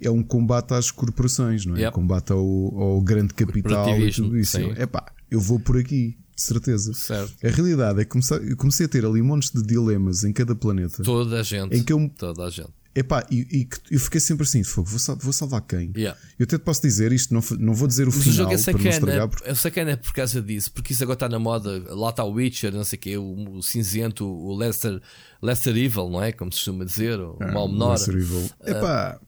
é 0.00 0.10
um 0.10 0.22
combate 0.22 0.74
às 0.74 0.90
corporações, 0.90 1.64
não 1.64 1.76
é? 1.76 1.82
Yep. 1.82 1.94
Combate 1.94 2.32
ao, 2.32 2.40
ao, 2.40 3.00
grande 3.00 3.34
capital 3.34 4.00
e 4.00 4.10
tudo 4.10 4.36
isso. 4.36 4.58
É 4.76 4.84
pá, 4.84 5.12
eu 5.30 5.40
vou 5.40 5.60
por 5.60 5.78
aqui, 5.78 6.18
de 6.34 6.42
certeza. 6.42 6.92
Certo. 6.92 7.34
A 7.44 7.50
realidade 7.50 8.00
é 8.00 8.04
que 8.04 8.10
comecei, 8.10 8.50
eu 8.50 8.56
comecei 8.56 8.86
a 8.86 8.88
ter 8.88 9.04
ali 9.04 9.22
montes 9.22 9.52
de 9.52 9.62
dilemas 9.62 10.24
em 10.24 10.32
cada 10.32 10.56
planeta. 10.56 11.04
Toda 11.04 11.38
a 11.38 11.42
gente. 11.44 11.76
Em 11.76 11.84
que 11.84 11.92
eu, 11.92 12.10
Toda 12.18 12.44
a 12.44 12.50
gente. 12.50 12.81
Epá, 12.94 13.26
e, 13.30 13.46
e 13.50 13.68
eu 13.90 13.98
fiquei 13.98 14.20
sempre 14.20 14.44
assim, 14.44 14.62
vou, 14.62 14.84
vou 14.84 15.32
salvar 15.32 15.62
quem? 15.62 15.90
Yeah. 15.96 16.18
Eu 16.38 16.44
até 16.44 16.58
te 16.58 16.62
posso 16.62 16.82
dizer 16.82 17.10
isto, 17.10 17.32
não, 17.32 17.42
não 17.58 17.74
vou 17.74 17.88
dizer 17.88 18.06
o 18.06 18.12
Mas 18.12 18.16
final. 18.16 18.32
O 18.32 18.36
jogo 18.36 18.52
é 18.52 18.58
sacana, 18.58 18.88
estragar, 18.90 19.28
porque... 19.28 19.48
é 19.48 19.54
sacana 19.54 19.96
por 19.96 20.12
causa 20.12 20.42
disso, 20.42 20.70
porque 20.72 20.92
isso 20.92 21.02
agora 21.02 21.16
está 21.16 21.28
na 21.28 21.38
moda. 21.38 21.82
Lá 21.94 22.10
está 22.10 22.22
o 22.22 22.32
Witcher, 22.32 22.72
não 22.72 22.84
sei 22.84 22.98
o 22.98 23.00
quê, 23.00 23.16
o, 23.16 23.56
o 23.56 23.62
cinzento, 23.62 24.26
o 24.26 24.54
Lester, 24.54 25.00
Lester 25.40 25.74
Evil, 25.74 26.10
não 26.10 26.22
é? 26.22 26.32
Como 26.32 26.52
se 26.52 26.58
costuma 26.58 26.84
dizer, 26.84 27.18
o 27.18 27.38
ah, 27.40 27.50
mal 27.50 27.66
menor. 27.66 27.92
Lester 27.92 28.14
Evil. 28.14 28.44
Uh, 28.60 28.70
Epá, 28.70 29.20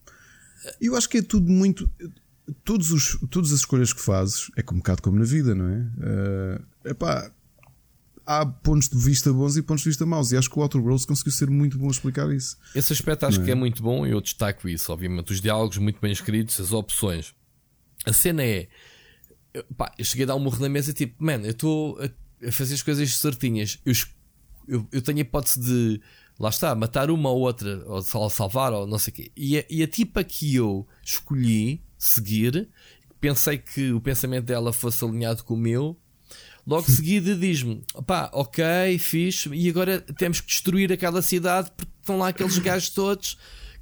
eu 0.79 0.95
acho 0.95 1.09
que 1.09 1.19
é 1.19 1.23
tudo 1.23 1.51
muito. 1.51 1.91
Todos 2.63 2.91
os, 2.91 3.19
todas 3.31 3.51
as 3.51 3.61
escolhas 3.61 3.95
que 3.95 4.03
fazes 4.03 4.51
é 4.57 4.63
um 4.71 4.77
bocado 4.77 5.01
como 5.01 5.19
na 5.19 5.25
vida, 5.25 5.55
não 5.55 5.69
é? 5.69 5.79
Uh, 5.79 6.91
epá, 6.91 7.31
há 8.27 8.45
pontos 8.45 8.89
de 8.89 8.99
vista 8.99 9.33
bons 9.33 9.57
e 9.57 9.63
pontos 9.63 9.83
de 9.83 9.91
vista 9.91 10.07
maus. 10.07 10.33
E 10.33 10.37
acho 10.37 10.51
que 10.51 10.59
o 10.59 10.63
Outer 10.63 10.81
Worlds 10.81 11.05
conseguiu 11.05 11.33
ser 11.33 11.51
muito 11.51 11.79
bom 11.79 11.89
a 11.89 11.91
explicar 11.91 12.31
isso. 12.33 12.57
Esse 12.75 12.93
aspecto 12.93 13.27
acho 13.27 13.41
é? 13.41 13.45
que 13.45 13.51
é 13.51 13.55
muito 13.55 13.83
bom 13.83 14.07
e 14.07 14.11
eu 14.11 14.21
destaco 14.21 14.69
isso, 14.69 14.93
obviamente. 14.93 15.33
Os 15.33 15.41
diálogos 15.41 15.79
muito 15.79 16.01
bem 16.01 16.13
escritos, 16.13 16.61
as 16.61 16.73
opções. 16.73 17.35
A 18.05 18.13
cena 18.13 18.43
é. 18.43 18.69
Eu, 19.53 19.65
pá, 19.77 19.93
eu 19.99 20.05
cheguei 20.05 20.25
a 20.25 20.29
dar 20.29 20.37
um 20.37 20.41
morro 20.41 20.61
na 20.61 20.69
mesa 20.69 20.93
tipo, 20.93 21.23
man, 21.23 21.41
eu 21.45 21.51
estou 21.51 21.99
a, 22.01 22.49
a, 22.49 22.53
fazer 22.53 22.75
as 22.75 22.83
coisas 22.83 23.15
certinhas. 23.17 23.79
Eu, 23.85 23.93
eu, 24.67 24.89
eu 24.91 25.03
tenho 25.03 25.19
a 25.19 25.21
hipótese 25.21 25.61
de 25.61 26.01
lá 26.39 26.49
está, 26.49 26.75
matar 26.75 27.11
uma 27.11 27.31
ou 27.31 27.41
outra, 27.41 27.85
ou 27.87 28.03
salvar, 28.31 28.73
ou 28.73 28.87
não 28.87 28.99
sei 28.99 29.13
o 29.13 29.15
quê. 29.15 29.33
E 29.37 29.59
a, 29.59 29.65
e 29.71 29.83
a 29.83 29.87
tipa 29.87 30.25
que 30.25 30.55
eu 30.55 30.87
escolhi 31.03 31.83
seguir, 31.97 32.69
pensei 33.21 33.59
que 33.59 33.93
o 33.93 34.01
pensamento 34.01 34.45
dela 34.45 34.73
fosse 34.73 35.05
alinhado 35.05 35.45
com 35.45 35.55
o 35.55 35.59
meu, 35.59 35.97
logo 36.67 36.91
seguida 36.91 37.35
diz-me: 37.35 37.83
pá, 38.07 38.31
ok, 38.33 38.65
fixe, 38.99 39.49
e 39.53 39.69
agora 39.69 40.01
temos 40.01 40.41
que 40.41 40.49
destruir 40.49 40.93
aquela 40.93 41.23
cidade 41.23 41.71
porque 41.77 41.93
estão 42.01 42.19
lá 42.19 42.29
aqueles 42.29 42.59
gajos 42.59 42.91
todos 42.91 43.39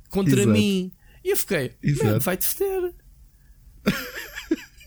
contra 0.09 0.43
Exato. 0.43 0.51
mim. 0.51 0.93
E 1.25 1.31
eu 1.31 1.37
fiquei: 1.37 1.75
vai-te 2.21 2.47
foder. 2.47 2.95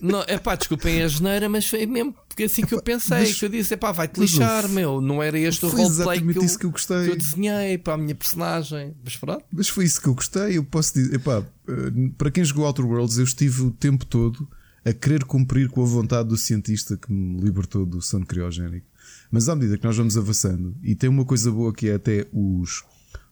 Não, 0.02 0.24
é 0.28 0.38
pá, 0.38 0.56
desculpem 0.56 1.02
a 1.02 1.08
geneira, 1.08 1.50
mas 1.50 1.68
foi 1.68 1.86
mesmo 1.86 2.14
porque 2.28 2.44
assim 2.44 2.64
que 2.64 2.74
eu 2.74 2.82
pensei, 2.82 3.20
mas, 3.20 3.40
que 3.40 3.46
eu 3.46 3.50
disse, 3.50 3.74
é 3.74 3.78
pá, 3.78 3.94
vai-te 3.94 4.20
lixar, 4.20 4.68
meu, 4.68 5.00
não 5.00 5.24
era 5.24 5.40
este 5.40 5.66
o 5.66 5.70
roleplay 5.70 6.20
que, 6.22 6.28
eu, 6.28 6.34
que, 6.34 6.66
eu 6.66 6.72
que 6.74 7.12
eu 7.12 7.16
desenhei 7.16 7.78
para 7.78 7.94
a 7.94 7.98
minha 7.98 8.14
personagem. 8.14 8.94
Mas 9.02 9.16
pronto. 9.16 9.46
Mas 9.50 9.70
foi 9.70 9.86
isso 9.86 10.02
que 10.02 10.10
eu 10.10 10.14
gostei, 10.14 10.58
eu 10.58 10.64
posso 10.66 10.94
dizer, 10.94 11.16
epá, 11.16 11.42
eh, 11.70 12.12
para 12.18 12.30
quem 12.30 12.44
jogou 12.44 12.66
Outer 12.66 12.86
Worlds, 12.86 13.18
eu 13.18 13.24
estive 13.24 13.62
o 13.62 13.72
tempo 13.72 14.06
todo 14.06 14.48
a 14.86 14.94
querer 14.94 15.26
cumprir 15.26 15.68
com 15.70 15.82
a 15.82 15.86
vontade 15.86 16.30
do 16.30 16.38
cientista 16.38 16.96
que 16.96 17.12
me 17.12 17.42
libertou 17.42 17.86
do 17.86 18.02
sono 18.02 18.26
criogénico. 18.26 18.86
Mas 19.32 19.50
à 19.50 19.56
medida 19.56 19.78
que 19.78 19.84
nós 19.84 19.98
vamos 19.98 20.16
avançando, 20.16 20.76
e 20.84 20.96
tem 20.96 21.10
uma 21.10 21.26
coisa 21.26 21.52
boa 21.52 21.74
que 21.74 21.90
é 21.90 21.96
até 21.96 22.28
os, 22.32 22.84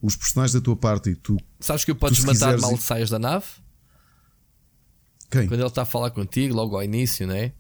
os 0.01 0.15
personagens 0.15 0.53
da 0.53 0.61
tua 0.61 0.75
parte 0.75 1.11
e 1.11 1.15
tu. 1.15 1.37
Sabes 1.59 1.85
que 1.85 1.91
eu 1.91 1.95
podes 1.95 2.23
matar 2.23 2.57
mal 2.57 2.75
de 2.75 2.81
saias 2.81 3.09
da 3.11 3.19
nave? 3.19 3.45
Quem? 5.29 5.47
Quando 5.47 5.59
ele 5.59 5.67
está 5.67 5.83
a 5.83 5.85
falar 5.85 6.09
contigo, 6.11 6.55
logo 6.55 6.75
ao 6.75 6.83
início, 6.83 7.27
não 7.27 7.35
é? 7.35 7.53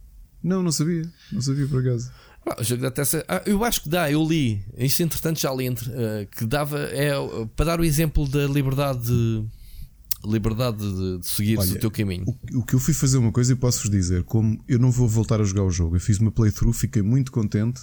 Não, 0.43 0.61
não 0.61 0.71
sabia. 0.71 1.09
Não 1.31 1.41
sabia 1.41 1.67
por 1.67 1.79
acaso. 1.79 2.11
Ah, 2.45 2.57
o 2.59 2.63
jogo 2.63 2.81
da 2.81 2.91
Tesla. 2.91 3.23
Ah, 3.27 3.41
eu 3.45 3.63
acho 3.63 3.83
que 3.83 3.89
dá, 3.89 4.11
eu 4.11 4.23
li. 4.23 4.63
Isto 4.77 5.03
entretanto 5.03 5.39
já 5.39 5.53
li 5.53 5.65
entre, 5.65 5.89
uh, 5.89 6.27
que 6.29 6.45
dava. 6.45 6.79
É, 6.79 7.13
para 7.55 7.65
dar 7.65 7.79
o 7.79 7.85
exemplo 7.85 8.27
da 8.27 8.45
liberdade 8.47 9.05
de, 9.05 9.45
liberdade 10.25 10.77
de, 10.77 11.19
de 11.19 11.27
seguir 11.27 11.57
Olha, 11.57 11.71
o 11.71 11.79
teu 11.79 11.91
caminho. 11.91 12.23
O, 12.27 12.59
o, 12.59 12.65
que 12.65 12.73
eu 12.73 12.79
fui 12.79 12.93
fazer 12.93 13.17
uma 13.17 13.31
coisa 13.31 13.53
e 13.53 13.55
posso-vos 13.55 13.89
dizer, 13.89 14.23
como 14.23 14.63
eu 14.67 14.79
não 14.79 14.91
vou 14.91 15.07
voltar 15.07 15.41
a 15.41 15.43
jogar 15.43 15.63
o 15.63 15.69
jogo, 15.69 15.95
eu 15.95 15.99
fiz 15.99 16.19
uma 16.19 16.31
playthrough, 16.31 16.73
fiquei 16.73 17.01
muito 17.01 17.31
contente. 17.31 17.81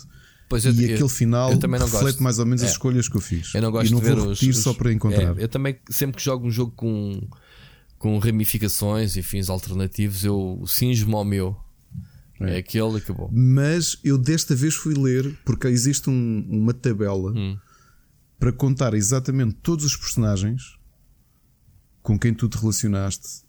Pois 0.48 0.64
eu, 0.64 0.72
e 0.72 0.84
eu, 0.84 0.94
aquele 0.94 1.08
final 1.08 1.50
reflete 1.50 1.90
gosto. 1.90 2.22
mais 2.22 2.38
ou 2.38 2.46
menos 2.46 2.62
é. 2.62 2.66
as 2.66 2.72
escolhas 2.72 3.08
que 3.08 3.16
eu 3.16 3.20
fiz. 3.20 3.54
Eu 3.54 3.62
não 3.62 3.70
gosto 3.70 3.90
e 3.90 3.92
não 3.92 4.00
de 4.00 4.04
ver 4.04 4.16
vou 4.16 4.24
repetir 4.28 4.50
os, 4.50 4.58
só 4.58 4.74
para 4.74 4.92
encontrar. 4.92 5.38
É, 5.38 5.44
eu 5.44 5.48
também, 5.48 5.78
sempre 5.88 6.16
que 6.16 6.24
jogo 6.24 6.46
um 6.46 6.50
jogo 6.50 6.72
com 6.72 7.20
com 8.00 8.18
ramificações 8.18 9.14
e 9.16 9.22
fins 9.22 9.50
alternativos, 9.50 10.24
eu 10.24 10.64
cinjo-me 10.66 11.14
ao 11.14 11.22
meu. 11.22 11.54
É. 12.40 12.54
é 12.54 12.56
aquele 12.56 12.94
e 12.94 12.96
acabou. 12.96 13.30
Mas 13.30 13.98
eu 14.02 14.16
desta 14.16 14.54
vez 14.54 14.74
fui 14.74 14.94
ler, 14.94 15.38
porque 15.44 15.66
existe 15.66 16.08
um, 16.08 16.46
uma 16.48 16.72
tabela 16.72 17.30
hum. 17.30 17.58
para 18.38 18.50
contar 18.52 18.94
exatamente 18.94 19.54
todos 19.62 19.84
os 19.84 19.94
personagens 19.94 20.79
com 22.02 22.18
quem 22.18 22.34
tu 22.34 22.48
te 22.48 22.58
relacionaste, 22.58 23.42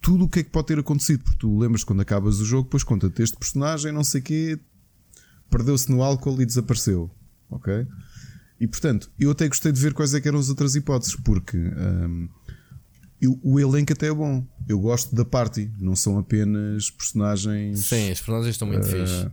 tudo 0.00 0.24
o 0.24 0.28
que 0.28 0.40
é 0.40 0.42
que 0.42 0.50
pode 0.50 0.68
ter 0.68 0.78
acontecido, 0.78 1.22
porque 1.24 1.38
tu 1.38 1.58
lembras 1.58 1.84
quando 1.84 2.00
acabas 2.00 2.40
o 2.40 2.44
jogo, 2.44 2.64
depois 2.64 2.82
conta-te 2.82 3.22
este 3.22 3.36
personagem, 3.36 3.92
não 3.92 4.04
sei 4.04 4.20
o 4.20 4.24
quê, 4.24 4.60
perdeu-se 5.50 5.90
no 5.90 6.02
álcool 6.02 6.40
e 6.40 6.46
desapareceu. 6.46 7.10
Ok? 7.50 7.86
E 8.60 8.66
portanto, 8.66 9.10
eu 9.18 9.30
até 9.30 9.48
gostei 9.48 9.72
de 9.72 9.80
ver 9.80 9.92
quais 9.92 10.14
é 10.14 10.20
eram 10.24 10.38
as 10.38 10.48
outras 10.48 10.74
hipóteses, 10.74 11.16
porque 11.16 11.56
um, 11.56 12.28
eu, 13.20 13.38
o 13.42 13.58
elenco 13.58 13.92
até 13.92 14.06
é 14.06 14.14
bom. 14.14 14.46
Eu 14.68 14.78
gosto 14.78 15.14
da 15.14 15.24
party, 15.24 15.70
não 15.78 15.96
são 15.96 16.18
apenas 16.18 16.90
personagens. 16.90 17.86
Sim, 17.86 18.12
os 18.12 18.20
personagens 18.20 18.54
estão 18.54 18.68
muito 18.68 18.84
uh, 18.84 18.90
fixe. 18.90 19.30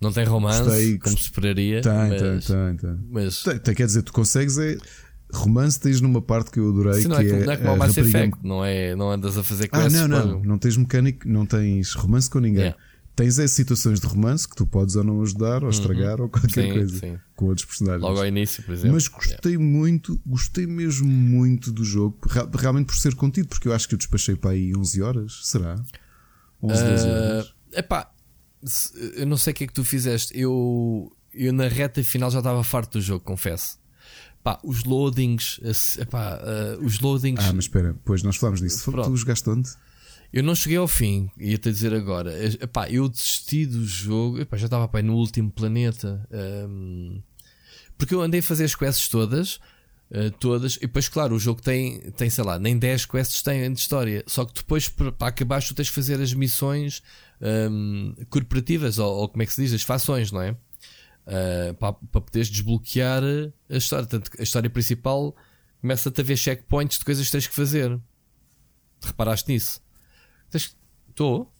Não 0.00 0.12
tem 0.12 0.24
romance, 0.24 0.62
gostei, 0.62 0.98
como 0.98 1.16
se 1.16 1.24
esperaria. 1.24 1.82
Tem, 1.82 1.92
mas, 1.92 2.46
tem, 2.46 2.56
tem, 2.56 2.76
tem. 2.76 2.98
Mas... 3.10 3.42
Tem, 3.42 3.58
tem. 3.58 3.74
Quer 3.74 3.86
dizer, 3.86 4.02
tu 4.02 4.12
consegues 4.12 4.56
é. 4.56 4.78
Romance 5.32 5.78
tens 5.78 6.00
numa 6.00 6.20
parte 6.20 6.50
que 6.50 6.58
eu 6.58 6.68
adorei. 6.70 7.02
Sim, 7.02 7.08
não, 7.08 7.16
que 7.16 7.26
é, 7.26 7.44
não 7.44 7.52
é 7.52 7.56
como 7.56 7.72
o 7.72 7.78
Mass 7.78 7.96
Effect, 7.96 8.38
não, 8.42 8.64
é, 8.64 8.94
não 8.96 9.10
andas 9.10 9.38
a 9.38 9.44
fazer 9.44 9.68
quests. 9.68 9.94
Ah, 9.94 10.08
não, 10.08 10.26
não. 10.26 10.42
Não 10.42 10.58
tens 10.58 10.76
mecânico, 10.76 11.28
não 11.28 11.46
tens 11.46 11.94
romance 11.94 12.28
com 12.28 12.38
ninguém. 12.38 12.62
Yeah. 12.62 12.78
Tens 13.16 13.38
é 13.38 13.46
situações 13.46 14.00
de 14.00 14.06
romance 14.06 14.48
que 14.48 14.56
tu 14.56 14.66
podes 14.66 14.96
ou 14.96 15.04
não 15.04 15.20
ajudar, 15.20 15.58
ou 15.58 15.64
uhum. 15.64 15.68
estragar, 15.68 16.20
ou 16.20 16.28
qualquer 16.28 16.68
sim, 16.68 16.72
coisa 16.72 16.98
sim. 16.98 17.18
com 17.36 17.46
outros 17.46 17.66
personagens. 17.66 18.02
Logo 18.02 18.18
ao 18.18 18.26
início, 18.26 18.62
por 18.62 18.72
exemplo. 18.72 18.94
Mas 18.94 19.08
gostei 19.08 19.52
yeah. 19.52 19.64
muito, 19.64 20.18
gostei 20.24 20.66
mesmo 20.66 21.06
muito 21.06 21.70
do 21.70 21.84
jogo, 21.84 22.18
realmente 22.56 22.86
por 22.86 22.96
ser 22.96 23.14
contido, 23.14 23.48
porque 23.48 23.68
eu 23.68 23.74
acho 23.74 23.88
que 23.88 23.94
eu 23.94 23.98
despachei 23.98 24.36
para 24.36 24.52
aí 24.52 24.74
11 24.74 25.02
horas, 25.02 25.40
será? 25.42 25.74
11, 26.62 26.84
12 26.84 27.06
uh, 27.06 27.10
horas. 27.10 27.54
Epá, 27.72 28.10
eu 29.16 29.26
não 29.26 29.36
sei 29.36 29.52
o 29.52 29.56
que 29.56 29.64
é 29.64 29.66
que 29.66 29.72
tu 29.72 29.84
fizeste. 29.84 30.38
Eu, 30.38 31.12
eu 31.34 31.52
na 31.52 31.68
reta 31.68 32.02
final 32.04 32.30
já 32.30 32.38
estava 32.38 32.62
farto 32.62 32.98
do 32.98 33.02
jogo, 33.02 33.24
confesso. 33.24 33.79
Pá, 34.42 34.58
os 34.64 34.84
loadings, 34.84 35.60
epá, 35.98 36.38
uh, 36.38 36.84
os 36.84 36.98
loadings. 37.00 37.44
Ah, 37.44 37.52
mas 37.52 37.64
espera, 37.64 37.94
pois 38.04 38.22
nós 38.22 38.36
falámos 38.36 38.60
disso. 38.60 38.90
Pronto. 38.90 39.10
Tu 39.10 39.16
jogaste 39.18 39.50
onde? 39.50 39.70
Eu 40.32 40.42
não 40.42 40.54
cheguei 40.54 40.78
ao 40.78 40.86
fim, 40.86 41.28
ia-te 41.38 41.70
dizer 41.70 41.92
agora. 41.92 42.32
Epá, 42.62 42.88
eu 42.88 43.08
desisti 43.08 43.66
do 43.66 43.84
jogo, 43.84 44.40
epá, 44.40 44.56
já 44.56 44.66
estava 44.66 45.02
no 45.02 45.14
último 45.14 45.50
planeta. 45.50 46.26
Um, 46.68 47.20
porque 47.98 48.14
eu 48.14 48.22
andei 48.22 48.40
a 48.40 48.42
fazer 48.42 48.64
as 48.64 48.74
quests 48.74 49.08
todas, 49.08 49.56
uh, 50.10 50.30
todas, 50.38 50.76
e 50.76 50.80
depois, 50.82 51.08
claro, 51.08 51.34
o 51.34 51.38
jogo 51.38 51.60
tem, 51.60 51.98
tem, 52.12 52.30
sei 52.30 52.44
lá, 52.44 52.58
nem 52.58 52.78
10 52.78 53.06
quests 53.06 53.42
tem 53.42 53.70
de 53.72 53.80
história. 53.80 54.22
Só 54.26 54.44
que 54.44 54.54
depois, 54.54 54.88
para, 54.88 55.10
para 55.10 55.28
acabar, 55.28 55.62
tu 55.62 55.74
tens 55.74 55.88
de 55.88 55.92
fazer 55.92 56.20
as 56.20 56.32
missões 56.32 57.02
um, 57.70 58.14
corporativas, 58.30 58.98
ou, 58.98 59.12
ou, 59.12 59.28
como 59.28 59.42
é 59.42 59.46
que 59.46 59.52
se 59.52 59.60
diz, 59.62 59.74
as 59.74 59.82
fações, 59.82 60.30
não 60.30 60.40
é? 60.40 60.56
Uh, 61.30 61.74
para, 61.74 61.92
para 61.92 62.20
poderes 62.20 62.50
desbloquear 62.50 63.22
a 63.68 63.76
história. 63.76 64.04
Portanto, 64.04 64.32
a 64.36 64.42
história 64.42 64.68
principal 64.68 65.36
começa-te 65.80 66.20
a 66.20 66.24
ver 66.24 66.36
checkpoints 66.36 66.98
de 66.98 67.04
coisas 67.04 67.24
que 67.24 67.32
tens 67.32 67.46
que 67.46 67.54
fazer. 67.54 68.00
Reparaste 69.00 69.50
nisso? 69.52 69.80
Estou? 71.08 71.52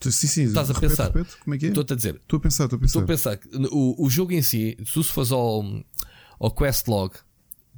Sim, 0.00 0.10
sim, 0.10 0.42
Estás 0.44 0.70
a 0.70 0.74
repete, 0.74 0.90
pensar. 0.90 1.06
Repete. 1.06 1.36
Como 1.38 1.54
é 1.54 1.58
que 1.58 1.66
é? 1.66 1.68
Estou-te 1.70 1.92
a 1.92 1.96
dizer. 1.96 2.14
Estou 2.16 2.36
a 2.36 2.40
pensar, 2.40 2.64
estou 2.64 2.76
a 2.76 2.80
pensar. 2.80 3.00
Estou 3.00 3.02
a 3.02 3.06
pensar 3.06 3.36
que 3.36 3.48
o, 3.72 4.04
o 4.04 4.10
jogo 4.10 4.32
em 4.32 4.42
si, 4.42 4.76
se 4.84 4.92
tu 4.92 5.02
fores 5.02 5.32
ao, 5.32 5.64
ao 6.38 6.50
quest 6.50 6.86
log, 6.86 7.16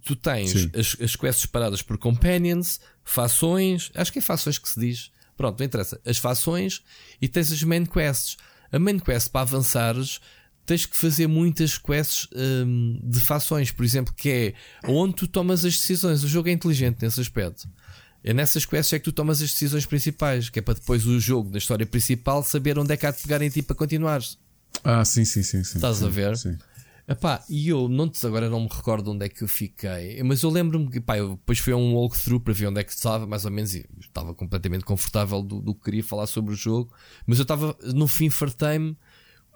tu 0.05 0.15
tens 0.15 0.69
as, 0.75 0.97
as 1.01 1.17
quests 1.17 1.43
separadas 1.43 1.81
por 1.81 1.97
companions, 1.97 2.81
fações, 3.05 3.91
acho 3.95 4.13
que 4.13 4.19
é 4.19 4.23
fações 4.23 4.59
que 4.59 4.69
se 4.69 4.79
diz. 4.79 5.11
Pronto, 5.37 5.59
não 5.59 5.67
interessa. 5.67 6.01
As 6.05 6.19
fações 6.19 6.83
e 7.23 7.29
tens 7.29 7.53
as 7.53 7.63
main 7.63 7.87
quests. 7.87 8.37
A 8.71 8.79
main 8.79 8.99
quest 8.99 9.31
para 9.31 9.43
avançares 9.43 10.21
tens 10.69 10.85
que 10.85 10.95
fazer 10.95 11.27
muitas 11.27 11.79
quests 11.79 12.29
hum, 12.37 13.01
de 13.03 13.21
fações, 13.21 13.71
por 13.71 13.87
exemplo, 13.87 14.13
que 14.15 14.29
é 14.29 14.55
onde 14.87 15.15
tu 15.15 15.27
tomas 15.27 15.65
as 15.65 15.73
decisões. 15.73 16.23
O 16.23 16.29
jogo 16.29 16.51
é 16.51 16.53
inteligente 16.53 16.99
nesse 17.01 17.19
aspecto. 17.19 17.67
É 18.23 18.35
nessas 18.35 18.67
quests 18.67 18.93
é 18.93 18.99
que 18.99 19.05
tu 19.07 19.13
tomas 19.13 19.41
as 19.41 19.51
decisões 19.51 19.87
principais, 19.87 20.51
que 20.51 20.59
é 20.59 20.63
para 20.63 20.75
depois 20.75 21.07
o 21.07 21.19
jogo, 21.19 21.49
da 21.51 21.57
história 21.57 21.87
principal, 21.87 22.43
saber 22.43 22.79
onde 22.79 22.93
é 22.93 22.99
que 22.99 23.07
há 23.07 23.11
de 23.11 23.23
pegar 23.23 23.41
em 23.41 23.49
ti 23.49 23.63
para 23.63 23.75
continuares. 23.75 24.37
Ah, 24.85 25.03
sim, 25.07 25.25
sim, 25.25 25.43
sim. 25.43 25.65
sim 25.65 25.79
Estás 25.79 25.97
sim, 25.97 26.05
a 26.05 26.09
ver? 26.09 26.37
Sim. 26.37 26.59
Epá, 27.09 27.43
e 27.49 27.71
eu 27.71 27.89
não, 27.89 28.13
agora 28.25 28.51
não 28.51 28.61
me 28.61 28.69
recordo 28.71 29.13
onde 29.13 29.25
é 29.25 29.29
que 29.31 29.43
eu 29.43 29.49
fiquei, 29.49 30.23
mas 30.23 30.43
eu 30.43 30.51
lembro-me 30.51 30.91
que 30.91 31.01
pá, 31.01 31.17
eu 31.17 31.31
depois 31.31 31.59
fui 31.59 31.73
a 31.73 31.77
um 31.77 31.95
walkthrough 31.95 32.41
para 32.41 32.53
ver 32.53 32.67
onde 32.67 32.81
é 32.81 32.85
que 32.85 32.93
estava, 32.93 33.27
mais 33.27 33.47
ou 33.47 33.51
menos, 33.51 33.75
e 33.75 33.89
estava 33.99 34.35
completamente 34.35 34.85
confortável 34.85 35.41
do, 35.41 35.63
do 35.63 35.75
que 35.75 35.85
queria 35.85 36.05
falar 36.05 36.27
sobre 36.27 36.53
o 36.53 36.55
jogo, 36.55 36.93
mas 37.27 37.39
eu 37.39 37.45
estava 37.45 37.75
no 37.95 38.07
fim 38.07 38.29
fartei-me 38.29 38.95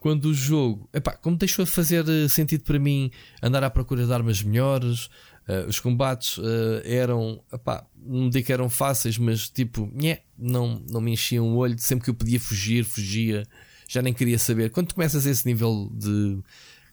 quando 0.03 0.25
o 0.25 0.35
jogo, 0.35 0.89
epá, 0.93 1.13
como 1.13 1.37
deixou 1.37 1.65
de 1.65 1.71
fazer 1.71 2.05
eh, 2.09 2.27
sentido 2.27 2.65
para 2.65 2.77
mim 2.77 3.09
andar 3.41 3.63
à 3.63 3.71
procura 3.71 4.05
de 4.05 4.13
armas 4.13 4.43
melhores, 4.43 5.07
uh, 5.47 5.69
os 5.69 5.79
combates 5.79 6.39
uh, 6.39 6.83
eram, 6.85 7.41
epá, 7.53 7.87
não 8.05 8.29
digo 8.29 8.45
que 8.45 8.53
eram 8.53 8.69
fáceis, 8.69 9.17
mas 9.17 9.49
tipo, 9.49 9.89
nhé, 9.95 10.25
não, 10.37 10.83
não 10.91 11.01
me 11.01 11.13
enchiam 11.13 11.47
o 11.47 11.57
olho, 11.57 11.79
sempre 11.79 12.07
que 12.07 12.11
eu 12.11 12.15
podia 12.15 12.41
fugir, 12.41 12.85
fugia, 12.85 13.47
já 13.89 14.03
nem 14.03 14.13
queria 14.13 14.41
saber. 14.41 14.73
Quando 14.73 14.89
tu 14.89 14.97
começas 14.97 15.25
a 15.25 15.31
esse 15.31 15.47
nível 15.47 15.89
de. 15.95 16.43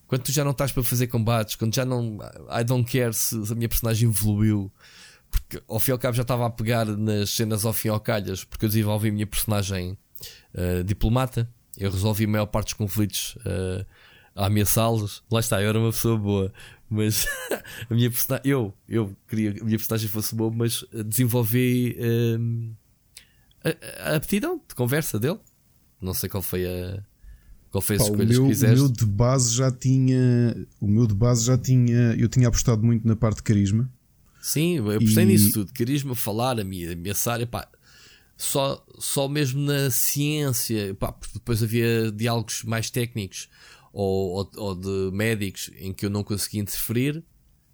Quando 0.05 0.21
tu 0.21 0.31
já 0.31 0.43
não 0.43 0.51
estás 0.51 0.71
para 0.71 0.83
fazer 0.83 1.07
combates, 1.07 1.55
quando 1.55 1.73
já 1.73 1.83
não. 1.83 2.19
I 2.47 2.63
don't 2.63 2.87
care 2.87 3.11
se, 3.11 3.35
a 3.51 3.55
minha 3.55 3.67
personagem 3.67 4.07
evoluiu, 4.07 4.71
porque 5.31 5.59
ao 5.67 5.79
fim 5.79 5.89
e 5.89 5.93
ao 5.93 5.97
cabo 5.97 6.15
já 6.15 6.21
estava 6.21 6.45
a 6.45 6.49
pegar 6.51 6.85
nas 6.85 7.31
cenas 7.31 7.65
ao 7.65 7.73
fim 7.73 7.87
ao 7.87 7.99
calhas, 7.99 8.43
porque 8.43 8.65
eu 8.65 8.69
desenvolvi 8.69 9.09
a 9.09 9.11
minha 9.11 9.25
personagem 9.25 9.97
uh, 10.53 10.83
diplomata 10.83 11.49
eu 11.79 11.91
resolvi 11.91 12.25
a 12.25 12.27
maior 12.27 12.45
parte 12.45 12.67
dos 12.67 12.73
conflitos 12.73 13.35
uh, 13.37 13.85
a 14.35 14.47
ameaçá-los. 14.47 15.23
Lá 15.31 15.39
está, 15.39 15.61
eu 15.61 15.69
era 15.69 15.79
uma 15.79 15.91
pessoa 15.91 16.17
boa, 16.17 16.53
mas 16.89 17.25
a 17.89 17.93
minha 17.93 18.09
personagem, 18.09 18.51
eu, 18.51 18.73
eu 18.87 19.15
queria 19.27 19.53
que 19.53 19.61
a 19.61 19.63
minha 19.63 19.77
personagem 19.77 20.09
fosse 20.09 20.35
boa, 20.35 20.51
mas 20.51 20.85
desenvolvi 21.05 21.97
uh, 21.99 22.75
a, 23.63 24.11
a 24.11 24.15
aptidão 24.15 24.61
de 24.67 24.75
conversa 24.75 25.19
dele. 25.19 25.39
Não 26.01 26.13
sei 26.13 26.29
qual 26.29 26.41
foi 26.41 26.65
a. 26.65 27.03
Qual 27.71 27.81
foi 27.81 27.97
as 27.97 28.03
Pá, 28.03 28.09
escolhas 28.09 28.37
o 28.37 28.41
meu, 28.41 28.43
que 28.43 28.55
fizeste? 28.55 28.79
O 28.79 28.83
meu 28.83 28.91
de 28.91 29.05
base 29.05 29.55
já 29.55 29.71
tinha. 29.71 30.67
O 30.79 30.87
meu 30.87 31.05
de 31.05 31.13
base 31.13 31.45
já 31.45 31.57
tinha. 31.57 32.15
Eu 32.17 32.27
tinha 32.27 32.47
apostado 32.47 32.83
muito 32.83 33.07
na 33.07 33.15
parte 33.15 33.37
de 33.37 33.43
carisma. 33.43 33.91
Sim, 34.41 34.77
eu 34.77 34.91
apostei 34.91 35.23
e... 35.23 35.27
nisso 35.27 35.51
tudo. 35.53 35.73
Carisma, 35.73 36.15
falar, 36.15 36.59
ameaçar. 36.59 37.41
Epá, 37.41 37.67
só, 38.39 38.83
só 38.97 39.27
mesmo 39.27 39.59
na 39.61 39.91
ciência, 39.91 40.95
pá, 40.95 41.13
depois 41.33 41.61
havia 41.61 42.09
diálogos 42.09 42.63
mais 42.63 42.89
técnicos 42.89 43.49
ou, 43.91 44.37
ou, 44.37 44.51
ou, 44.55 44.75
de 44.75 45.15
médicos 45.15 45.69
em 45.77 45.91
que 45.91 46.05
eu 46.05 46.09
não 46.09 46.23
conseguia 46.23 46.61
interferir, 46.61 47.21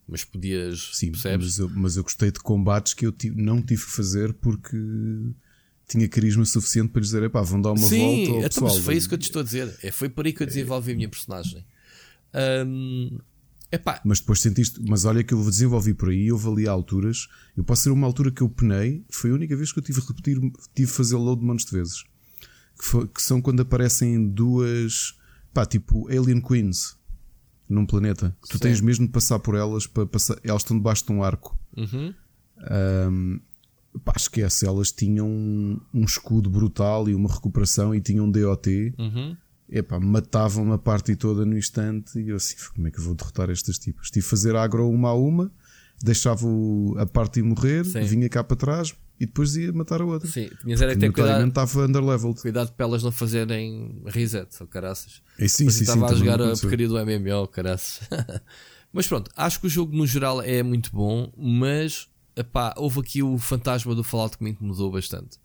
mas 0.07 0.25
podias. 0.25 0.89
Sim, 0.93 1.11
mas 1.37 1.59
eu, 1.59 1.69
mas 1.69 1.97
eu, 1.97 2.03
gostei 2.03 2.31
de 2.31 2.39
combates 2.39 2.95
que 2.95 3.05
eu 3.05 3.11
tive, 3.11 3.39
não 3.39 3.61
tive 3.61 3.85
que 3.85 3.91
fazer 3.91 4.33
porque 4.33 4.75
tinha 5.87 6.09
carisma 6.09 6.43
suficiente 6.43 6.89
para 6.89 7.01
dizer: 7.01 7.29
pá, 7.29 7.43
vão 7.43 7.61
dar 7.61 7.71
uma 7.71 7.87
Sim, 7.87 7.99
volta. 7.99 8.49
Sim, 8.49 8.63
então, 8.63 8.81
foi 8.81 8.97
isso 8.97 9.07
que 9.07 9.13
eu 9.13 9.19
te 9.19 9.27
estou 9.27 9.41
a 9.41 9.45
dizer. 9.45 9.77
É, 9.83 9.91
foi 9.91 10.09
por 10.09 10.25
aí 10.25 10.33
que 10.33 10.41
eu 10.41 10.47
desenvolvi 10.47 10.93
a 10.93 10.95
minha 10.95 11.09
personagem. 11.09 11.63
Um, 12.65 13.19
Epá. 13.75 13.99
Mas 14.05 14.19
depois 14.21 14.39
sentiste, 14.39 14.79
mas 14.87 15.03
olha 15.03 15.21
que 15.21 15.33
eu 15.33 15.43
desenvolvi 15.43 15.93
por 15.93 16.09
aí, 16.09 16.27
eu 16.27 16.39
ali 16.49 16.65
alturas. 16.65 17.27
Eu 17.57 17.63
posso 17.63 17.83
ser 17.83 17.89
uma 17.89 18.07
altura 18.07 18.31
que 18.31 18.41
eu 18.41 18.49
penei, 18.49 19.03
foi 19.09 19.31
a 19.31 19.33
única 19.33 19.55
vez 19.55 19.73
que 19.73 19.79
eu 19.79 19.83
tive 19.83 20.01
que 20.01 20.07
repetir, 20.07 20.39
tive 20.73 20.89
que 20.89 20.97
fazer 20.97 21.17
load 21.17 21.43
montes 21.43 21.65
de 21.65 21.71
vezes. 21.73 22.03
Que, 22.79 22.85
foi, 22.85 23.07
que, 23.07 23.21
são 23.21 23.41
quando 23.41 23.59
aparecem 23.61 24.29
duas, 24.29 25.17
pá, 25.53 25.65
tipo 25.65 26.07
Alien 26.07 26.39
Queens 26.39 26.97
num 27.67 27.85
planeta. 27.85 28.35
Que 28.41 28.49
tu 28.49 28.59
tens 28.59 28.79
mesmo 28.79 29.05
de 29.07 29.11
passar 29.11 29.39
por 29.39 29.55
elas 29.55 29.85
para 29.85 30.05
passar. 30.05 30.37
Elas 30.41 30.61
estão 30.61 30.77
debaixo 30.77 31.05
de 31.05 31.11
um 31.11 31.21
arco. 31.21 31.57
Uhum. 31.75 32.13
Um, 33.11 33.39
pá, 34.05 34.13
esquece, 34.15 34.65
elas 34.65 34.91
tinham 34.91 35.27
um, 35.27 35.81
um, 35.93 36.05
escudo 36.05 36.49
brutal 36.49 37.09
e 37.09 37.15
uma 37.15 37.31
recuperação 37.31 37.93
e 37.93 37.99
tinham 37.99 38.25
um 38.25 38.31
DOT. 38.31 38.93
Uhum 38.97 39.35
epá, 39.69 39.99
matavam 39.99 40.71
a 40.73 40.77
parte 40.77 41.15
toda 41.15 41.45
no 41.45 41.57
instante 41.57 42.19
e 42.19 42.29
eu 42.29 42.35
assim, 42.35 42.55
como 42.73 42.87
é 42.87 42.91
que 42.91 42.99
eu 42.99 43.03
vou 43.03 43.15
derrotar 43.15 43.49
estas 43.49 43.77
tipas? 43.77 44.09
Tive 44.09 44.25
a 44.25 44.29
fazer 44.29 44.55
agro 44.55 44.89
uma 44.89 45.09
a 45.09 45.13
uma, 45.13 45.51
deixava 46.01 46.47
a 46.97 47.05
parte 47.05 47.41
morrer, 47.41 47.85
Sim. 47.85 48.03
vinha 48.03 48.29
cá 48.29 48.43
para 48.43 48.57
trás 48.57 48.95
e 49.19 49.25
depois 49.25 49.55
ia 49.55 49.71
matar 49.71 50.01
a 50.01 50.05
outra. 50.05 50.29
Sim, 50.29 50.49
tinhas 50.61 50.81
era 50.81 50.95
ter 50.95 51.11
cuidado. 51.11 51.47
estava 51.47 51.85
underleveled. 51.85 52.41
Cuidado 52.41 52.71
para 52.73 52.85
elas 52.85 53.03
não 53.03 53.11
fazerem 53.11 54.01
reset, 54.05 54.47
ou 54.59 54.67
caraças. 54.67 55.21
É, 55.39 55.47
sim, 55.47 55.69
sim, 55.69 55.83
estava 55.83 56.07
sim, 56.09 56.13
a 56.13 56.17
jogar 56.17 56.41
a 56.41 56.51
porcaria 56.51 56.87
do 56.87 56.95
MMO, 56.95 57.47
caraças. 57.47 58.07
mas 58.91 59.07
pronto, 59.07 59.31
acho 59.35 59.59
que 59.59 59.67
o 59.67 59.69
jogo 59.69 59.95
no 59.95 60.05
geral 60.05 60.41
é 60.41 60.61
muito 60.61 60.91
bom, 60.91 61.31
mas 61.37 62.09
epá, 62.35 62.73
houve 62.77 62.99
aqui 62.99 63.23
o 63.23 63.37
fantasma 63.37 63.95
do 63.95 64.03
Fallout 64.03 64.37
que 64.37 64.43
me 64.43 64.51
incomodou 64.51 64.91
bastante. 64.91 65.39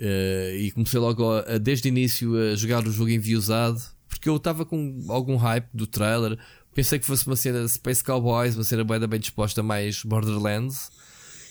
Uh, 0.00 0.56
e 0.56 0.70
comecei 0.70 0.98
logo 0.98 1.30
a, 1.30 1.40
a, 1.40 1.58
desde 1.58 1.86
o 1.86 1.90
início 1.90 2.34
a 2.34 2.56
jogar 2.56 2.86
o 2.86 2.90
jogo 2.90 3.10
enviosado, 3.10 3.78
porque 4.08 4.30
eu 4.30 4.36
estava 4.36 4.64
com 4.64 5.04
algum 5.08 5.36
hype 5.36 5.68
do 5.74 5.86
trailer. 5.86 6.38
Pensei 6.74 6.98
que 6.98 7.04
fosse 7.04 7.26
uma 7.26 7.36
cena 7.36 7.68
Space 7.68 8.02
Cowboys, 8.02 8.54
uma 8.54 8.64
cena 8.64 8.82
bem, 8.82 8.98
bem 9.06 9.20
disposta, 9.20 9.62
mais 9.62 10.02
Borderlands. 10.02 10.90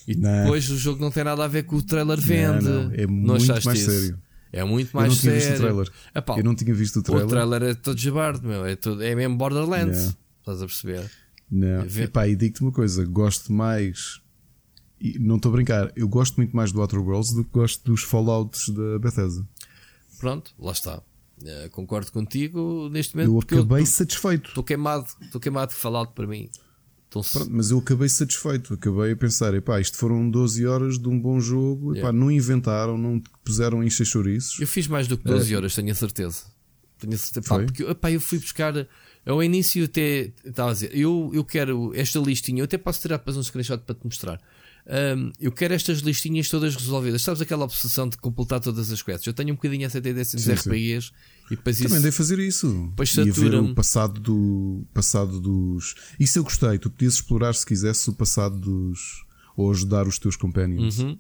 E 0.08 0.16
não. 0.16 0.42
depois 0.42 0.68
o 0.72 0.78
jogo 0.78 1.00
não 1.00 1.12
tem 1.12 1.24
nada 1.24 1.44
a 1.44 1.48
ver 1.48 1.64
com 1.64 1.76
o 1.76 1.84
trailer 1.84 2.20
vende. 2.20 2.66
Não, 2.66 2.86
não. 2.86 2.92
É 2.96 3.06
muito 3.06 3.48
mais 3.48 3.80
isso? 3.80 3.92
sério. 3.92 4.20
É 4.52 4.64
muito 4.64 4.96
mais 4.96 5.10
eu 5.10 5.14
não 5.14 5.22
sério. 5.22 5.40
Tinha 5.40 5.52
visto 5.52 5.60
o 5.60 5.68
trailer. 5.68 5.92
Epá, 6.16 6.38
eu 6.38 6.44
não 6.44 6.56
tinha 6.56 6.74
visto 6.74 7.00
o 7.00 7.04
trailer. 7.04 7.26
O 7.28 7.30
trailer 7.30 7.64
é 7.64 7.74
todo 7.76 8.00
jabardo, 8.00 8.48
meu. 8.48 8.66
É, 8.66 8.76
todo, 8.76 9.04
é 9.04 9.14
mesmo 9.14 9.38
Borderlands. 9.38 9.98
Yeah. 9.98 10.18
Estás 10.40 10.62
a 10.64 10.66
perceber? 10.66 11.12
Não. 11.52 11.86
Epá, 11.86 12.28
e 12.28 12.36
digo-te 12.36 12.62
uma 12.62 12.72
coisa: 12.72 13.06
gosto 13.06 13.54
mais. 13.54 14.20
E 15.00 15.18
não 15.18 15.38
estou 15.38 15.50
a 15.52 15.56
brincar, 15.56 15.92
eu 15.96 16.08
gosto 16.08 16.36
muito 16.38 16.56
mais 16.56 16.72
do 16.72 16.82
Outer 16.82 17.00
Worlds 17.00 17.34
do 17.34 17.44
que 17.44 17.52
gosto 17.52 17.84
dos 17.90 18.04
Fallouts 18.04 18.70
da 18.70 19.00
Bethesda. 19.00 19.48
Pronto, 20.20 20.54
lá 20.60 20.74
está. 20.74 21.02
Uh, 21.42 21.70
concordo 21.72 22.12
contigo 22.12 22.90
neste 22.90 23.16
momento. 23.16 23.32
Eu 23.32 23.40
acabei 23.40 23.84
eu, 23.84 23.86
satisfeito. 23.86 24.50
Estou 24.50 24.64
queimado, 24.64 25.08
estou 25.22 25.40
queimado 25.40 25.72
de 25.72 25.78
Fallout 25.78 26.14
para 26.14 26.28
mim. 26.28 26.50
Pronto, 27.10 27.48
mas 27.50 27.72
eu 27.72 27.80
acabei 27.80 28.08
satisfeito. 28.08 28.74
Acabei 28.74 29.14
a 29.14 29.16
pensar: 29.16 29.54
epá, 29.56 29.80
isto 29.80 29.98
foram 29.98 30.30
12 30.30 30.66
horas 30.68 31.00
de 31.00 31.08
um 31.08 31.20
bom 31.20 31.40
jogo. 31.40 31.92
Epá, 31.94 32.10
yeah. 32.10 32.18
não 32.18 32.30
inventaram, 32.30 32.98
não 32.98 33.22
puseram 33.44 33.84
em 33.84 33.90
chouriços. 33.90 34.60
Eu 34.60 34.68
fiz 34.68 34.88
mais 34.88 35.08
do 35.08 35.18
que 35.18 35.24
12 35.24 35.54
uh, 35.54 35.58
horas, 35.58 35.74
tenho 35.74 35.92
a 35.92 35.96
certeza. 35.96 36.44
Tenho 37.00 37.14
a 37.14 37.18
certeza. 37.18 37.48
Pá, 37.48 37.64
porque 37.64 37.84
epá, 37.84 38.12
eu 38.12 38.22
fui 38.22 38.38
buscar. 38.38 38.88
Ao 39.26 39.44
início, 39.44 39.86
até 39.86 40.32
estava 40.46 40.70
a 40.70 40.74
dizer: 40.74 40.92
eu, 40.96 41.32
eu 41.34 41.44
quero 41.44 41.92
esta 41.96 42.20
listinha. 42.20 42.62
Eu 42.62 42.66
até 42.66 42.78
posso 42.78 43.02
tirar 43.02 43.18
para 43.20 43.34
um 43.34 43.44
screenshot 43.44 43.80
para 43.80 43.96
te 43.96 44.06
mostrar. 44.06 44.40
Um, 44.90 45.32
eu 45.40 45.52
quero 45.52 45.76
estas 45.76 46.00
listinhas 46.00 46.50
todas 46.50 46.76
resolvidas. 46.76 47.22
Sabes 47.22 47.40
aquela 47.40 47.64
obsessão 47.64 48.10
de 48.10 48.18
completar 48.18 48.60
todas 48.60 48.92
as 48.92 49.04
quests? 49.04 49.28
Eu 49.28 49.34
tenho 49.34 49.52
um 49.52 49.56
bocadinho 49.56 49.86
essa 49.86 50.02
tendência 50.02 50.36
nos 50.36 50.50
RPGs 50.50 51.12
e 51.52 51.56
depois 51.56 51.78
Também 51.78 51.94
isso, 51.94 52.02
dei 52.02 52.12
fazer 52.12 52.40
isso. 52.40 52.88
Depois 52.90 53.12
satura 53.12 53.62
o 53.62 53.76
passado, 53.76 54.20
do, 54.20 54.84
passado 54.92 55.40
dos. 55.40 55.94
Isso 56.20 56.40
eu 56.40 56.44
gostei. 56.44 56.80
Tu 56.80 56.90
podias 56.90 57.14
explorar 57.14 57.54
se 57.54 57.64
quisesse 57.68 58.10
o 58.10 58.14
passado 58.14 58.60
dos. 58.60 59.24
ou 59.56 59.70
ajudar 59.70 60.08
os 60.08 60.18
teus 60.18 60.36
companions. 60.36 60.98
Uhum. 60.98 61.20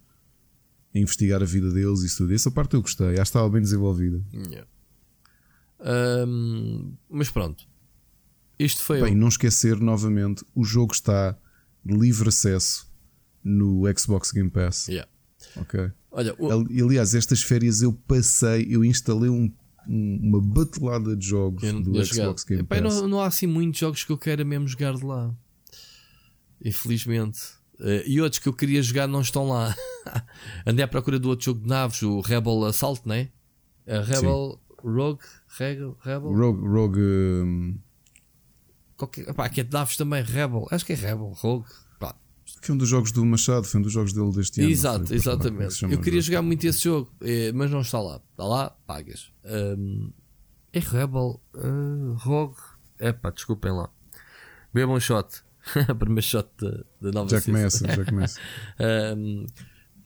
A 0.95 0.97
investigar 0.97 1.43
a 1.43 1.45
vida 1.45 1.71
deles 1.71 2.01
e 2.01 2.07
isso 2.07 2.17
tudo. 2.17 2.33
Essa 2.33 2.49
parte 2.49 2.73
eu 2.73 2.81
gostei. 2.81 3.09
Acho 3.09 3.15
que 3.17 3.21
estava 3.21 3.49
bem 3.49 3.61
desenvolvida. 3.61 4.19
Yeah. 4.33 4.67
Um, 6.27 6.93
mas 7.07 7.29
pronto. 7.29 7.67
Isto 8.57 8.81
foi. 8.81 8.99
Bem, 8.99 9.13
não 9.13 9.27
esquecer 9.27 9.79
novamente: 9.79 10.43
o 10.55 10.63
jogo 10.63 10.91
está 10.91 11.37
de 11.85 11.95
livre 11.95 12.29
acesso 12.29 12.88
no 13.43 13.83
Xbox 13.97 14.31
Game 14.31 14.49
Pass. 14.49 14.87
Yeah. 14.87 15.09
Ok. 15.55 15.91
Olha, 16.11 16.35
o... 16.37 16.51
Aliás, 16.85 17.13
estas 17.13 17.41
férias 17.41 17.81
eu 17.81 17.93
passei, 17.93 18.67
eu 18.69 18.83
instalei 18.83 19.29
um, 19.29 19.51
um, 19.87 20.19
uma 20.21 20.41
batelada 20.41 21.15
de 21.15 21.27
jogos 21.27 21.61
do 21.61 22.05
Xbox 22.05 22.09
jogado. 22.09 22.45
Game 22.47 22.61
Epá, 22.61 22.81
Pass. 22.81 22.95
Não, 22.95 23.07
não 23.07 23.21
há 23.21 23.27
assim 23.27 23.47
muitos 23.47 23.79
jogos 23.79 24.03
que 24.03 24.11
eu 24.11 24.17
queira 24.17 24.43
mesmo 24.43 24.67
jogar 24.67 24.95
de 24.95 25.05
lá. 25.05 25.33
Infelizmente. 26.63 27.39
Uh, 27.79 28.03
e 28.05 28.19
outros 28.19 28.39
que 28.39 28.49
eu 28.49 28.53
queria 28.53 28.81
jogar 28.81 29.07
não 29.07 29.21
estão 29.21 29.47
lá. 29.47 29.75
Andei 30.65 30.83
à 30.83 30.87
procura 30.87 31.17
do 31.17 31.29
outro 31.29 31.45
jogo 31.45 31.61
de 31.61 31.67
naves, 31.67 32.01
o 32.01 32.19
Rebel 32.19 32.65
Assault, 32.65 33.01
não 33.05 33.15
é? 33.15 33.29
A 33.87 34.01
Rebel 34.01 34.59
Sim. 34.59 34.87
Rogue 34.87 35.23
Rebel? 35.57 35.97
Rogue, 36.33 36.67
Rogue 36.67 36.99
um... 36.99 37.79
Qualquer, 38.97 39.33
pá, 39.33 39.47
que 39.47 39.61
é 39.61 39.63
de 39.63 39.71
naves 39.71 39.95
também, 39.95 40.21
Rebel. 40.21 40.67
Acho 40.71 40.85
que 40.85 40.93
é 40.93 40.95
Rebel, 40.95 41.31
Rogue. 41.35 41.69
Que 42.61 42.71
é 42.71 42.73
um 42.73 42.77
dos 42.77 42.89
jogos 42.89 43.11
do 43.11 43.25
Machado, 43.25 43.65
foi 43.65 43.79
um 43.79 43.83
dos 43.83 43.93
jogos 43.93 44.13
dele 44.13 44.31
deste 44.31 44.61
ano. 44.61 44.69
Exato, 44.69 45.13
exatamente. 45.13 45.83
Eu 45.83 45.99
queria 46.01 46.21
jogar 46.21 46.41
muito 46.41 46.65
esse 46.65 46.83
jogo, 46.83 47.11
eh, 47.21 47.51
mas 47.53 47.71
não 47.71 47.81
está 47.81 47.99
lá. 48.01 48.21
Está 48.31 48.43
lá, 48.43 48.69
pagas. 48.85 49.31
Um, 49.45 50.11
é 50.71 50.79
Rebel, 50.79 51.41
uh, 51.55 52.13
Rogue. 52.17 52.57
Epá, 52.99 53.31
desculpem 53.31 53.71
lá. 53.71 53.89
Bebam 54.73 54.95
um 54.95 54.99
shot. 54.99 55.41
Primeiro 55.97 56.21
shot 56.21 56.49
da 57.01 57.11
nova 57.11 57.29
Já 57.29 57.41
começa, 57.41 57.87
já 57.87 58.05
começa. 58.05 58.39
um, 59.17 59.45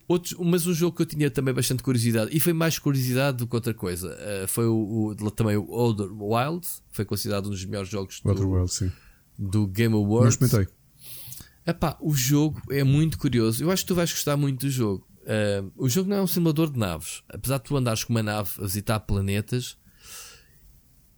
outros, 0.07 0.35
mas 0.39 0.65
um 0.67 0.73
jogo 0.73 0.95
que 0.95 1.01
eu 1.01 1.05
tinha 1.05 1.29
também 1.29 1.53
bastante 1.53 1.83
curiosidade, 1.83 2.35
e 2.35 2.39
foi 2.39 2.53
mais 2.53 2.79
curiosidade 2.79 3.37
do 3.37 3.47
que 3.47 3.55
outra 3.55 3.73
coisa, 3.73 4.09
uh, 4.09 4.47
foi 4.47 4.65
o, 4.65 5.15
o, 5.19 5.31
também 5.31 5.57
o 5.57 5.69
Older 5.69 6.09
Wild, 6.11 6.67
foi 6.91 7.05
considerado 7.05 7.47
um 7.47 7.49
dos 7.49 7.63
melhores 7.65 7.89
jogos 7.89 8.21
do, 8.21 8.51
Wild, 8.51 8.91
do 9.37 9.67
Game 9.67 9.95
Awards. 9.95 10.37
Não 10.37 10.45
experimentei. 10.47 10.82
Epá, 11.65 11.97
o 12.01 12.13
jogo 12.13 12.61
é 12.69 12.83
muito 12.83 13.17
curioso. 13.17 13.63
Eu 13.63 13.71
acho 13.71 13.83
que 13.83 13.87
tu 13.87 13.95
vais 13.95 14.11
gostar 14.11 14.35
muito 14.35 14.65
do 14.65 14.69
jogo. 14.69 15.07
Uh, 15.21 15.71
o 15.77 15.87
jogo 15.87 16.09
não 16.09 16.17
é 16.17 16.21
um 16.21 16.27
simulador 16.27 16.69
de 16.69 16.77
naves. 16.77 17.23
Apesar 17.29 17.57
de 17.57 17.63
tu 17.63 17.77
andares 17.77 18.03
com 18.03 18.11
uma 18.11 18.23
nave 18.23 18.49
a 18.59 18.63
visitar 18.63 18.99
planetas, 18.99 19.77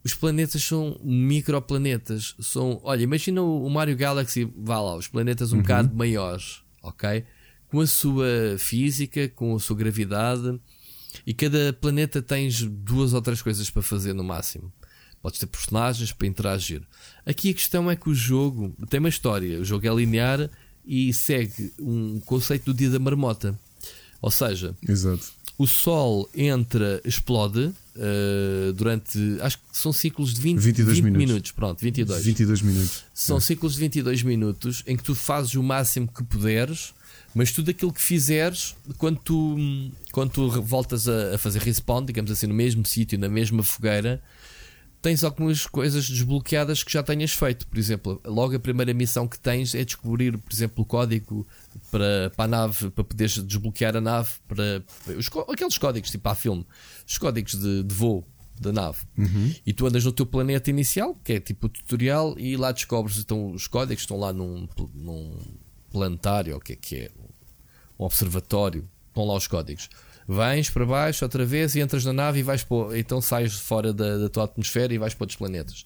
os 0.04 0.14
planetas 0.14 0.64
são 0.64 1.00
microplanetas. 1.04 2.36
São, 2.40 2.80
olha, 2.84 3.02
imagina 3.02 3.42
o 3.42 3.68
Mario 3.70 3.98
Galaxy, 3.98 4.48
vá 4.56 4.80
lá, 4.80 4.96
os 4.96 5.08
planetas 5.08 5.52
um 5.52 5.56
uhum. 5.56 5.62
bocado 5.64 5.96
maiores, 5.96 6.62
ok? 6.84 7.26
Com 7.68 7.80
a 7.80 7.88
sua 7.88 8.28
física, 8.60 9.28
com 9.30 9.56
a 9.56 9.60
sua 9.60 9.76
gravidade, 9.76 10.62
e 11.26 11.34
cada 11.34 11.74
planeta 11.74 12.22
tens 12.22 12.62
duas 12.62 13.14
ou 13.14 13.22
três 13.22 13.42
coisas 13.42 13.68
para 13.72 13.82
fazer 13.82 14.14
no 14.14 14.24
máximo. 14.24 14.72
Podes 15.26 15.40
ter 15.40 15.48
personagens 15.48 16.12
para 16.12 16.28
interagir. 16.28 16.84
Aqui 17.26 17.50
a 17.50 17.54
questão 17.56 17.90
é 17.90 17.96
que 17.96 18.08
o 18.08 18.14
jogo 18.14 18.76
tem 18.92 19.00
uma 19.00 19.10
história. 19.10 19.60
O 19.60 19.66
jogo 19.66 19.88
é 19.88 19.90
linear 19.92 20.48
e 20.86 21.12
segue 21.16 21.74
um 21.80 22.20
conceito 22.20 22.66
do 22.66 22.78
dia 22.78 22.92
da 22.92 23.00
marmota. 23.00 23.60
Ou 24.22 24.30
seja, 24.30 24.76
Exato. 24.88 25.26
o 25.58 25.66
sol 25.66 26.30
entra, 26.36 27.02
explode 27.04 27.74
uh, 27.96 28.74
durante. 28.76 29.18
Acho 29.42 29.58
que 29.58 29.64
são 29.74 29.92
ciclos 29.92 30.32
de 30.32 30.42
20, 30.42 30.60
22 30.60 30.98
20 30.98 31.04
minutos. 31.06 31.28
minutos. 31.28 31.52
Pronto, 31.54 31.82
22. 31.82 32.24
22 32.24 32.62
minutos. 32.62 33.04
São 33.12 33.38
é. 33.38 33.42
ciclos 33.42 33.74
de 33.74 33.80
22 33.80 34.22
minutos 34.22 34.84
em 34.86 34.96
que 34.96 35.04
tu 35.04 35.16
fazes 35.16 35.56
o 35.56 35.64
máximo 35.64 36.08
que 36.08 36.24
puderes. 36.24 36.94
Mas 37.34 37.52
tudo 37.52 37.72
aquilo 37.72 37.92
que 37.92 38.02
fizeres, 38.02 38.76
quando 39.00 39.20
tu, 39.20 39.58
quando 40.12 40.30
tu 40.30 40.62
voltas 40.62 41.10
a, 41.10 41.34
a 41.34 41.38
fazer 41.40 41.60
respawn, 41.64 42.06
digamos 42.06 42.30
assim, 42.30 42.46
no 42.46 42.54
mesmo 42.54 42.86
sítio, 42.86 43.18
na 43.18 43.28
mesma 43.28 43.64
fogueira, 43.64 44.22
tens 45.06 45.24
algumas 45.24 45.68
coisas 45.68 46.10
desbloqueadas 46.10 46.84
que 46.84 46.92
já 46.92 47.04
tenhas 47.04 47.32
feito. 47.32 47.68
Por 47.68 47.78
exemplo, 47.78 48.20
logo 48.26 48.56
a 48.56 48.60
primeira 48.60 48.92
missão 48.92 49.28
que 49.28 49.38
tens 49.38 49.76
é 49.76 49.86
descobrir, 49.86 50.36
por 50.36 50.52
exemplo, 50.52 50.84
o 50.84 50.86
código 50.86 51.46
para, 51.92 52.32
para 52.36 52.46
a 52.46 52.48
nave, 52.48 52.90
para 52.90 53.04
poderes 53.04 53.38
desbloquear 53.38 53.96
a 53.96 54.02
nave, 54.02 54.32
para 54.48 54.84
os, 55.16 55.30
aqueles 55.48 55.78
códigos 55.78 56.10
tipo 56.10 56.28
a 56.28 56.34
filme, 56.34 56.66
os 57.08 57.20
códigos 57.20 57.54
de, 57.54 57.84
de 57.84 57.94
voo 57.94 58.28
da 58.60 58.72
nave. 58.72 58.98
Uhum. 59.16 59.54
E 59.64 59.74
tu 59.74 59.86
andas 59.86 60.04
no 60.04 60.12
teu 60.12 60.26
planeta 60.26 60.72
inicial, 60.72 61.14
que 61.24 61.34
é 61.34 61.40
tipo 61.40 61.68
o 61.68 61.70
tutorial, 61.70 62.34
e 62.40 62.58
lá 62.58 62.72
descobres 62.72 63.20
então 63.20 63.52
os 63.52 63.68
códigos 63.68 64.02
estão 64.02 64.18
lá 64.18 64.34
num, 64.34 64.68
num 64.96 65.38
planetário, 65.92 66.58
o 66.58 66.60
que 66.60 66.74
é 66.74 66.76
que 66.76 66.96
é? 66.96 67.12
Um 68.00 68.06
observatório, 68.06 68.90
estão 69.10 69.24
lá 69.24 69.36
os 69.36 69.46
códigos 69.46 69.88
vens 70.28 70.70
para 70.70 70.86
baixo 70.86 71.24
outra 71.24 71.46
vez 71.46 71.76
e 71.76 71.80
entras 71.80 72.04
na 72.04 72.14
nave 72.14 72.40
e 72.40 72.44
vais 72.44 72.64
para, 72.64 72.98
então 72.98 73.22
sais 73.22 73.54
fora 73.54 73.94
da, 73.94 74.18
da, 74.18 74.30
tua 74.30 74.46
atmosfera 74.46 74.94
e 74.94 74.98
vais 74.98 75.14
para 75.14 75.24
outros 75.24 75.38
planetas. 75.38 75.86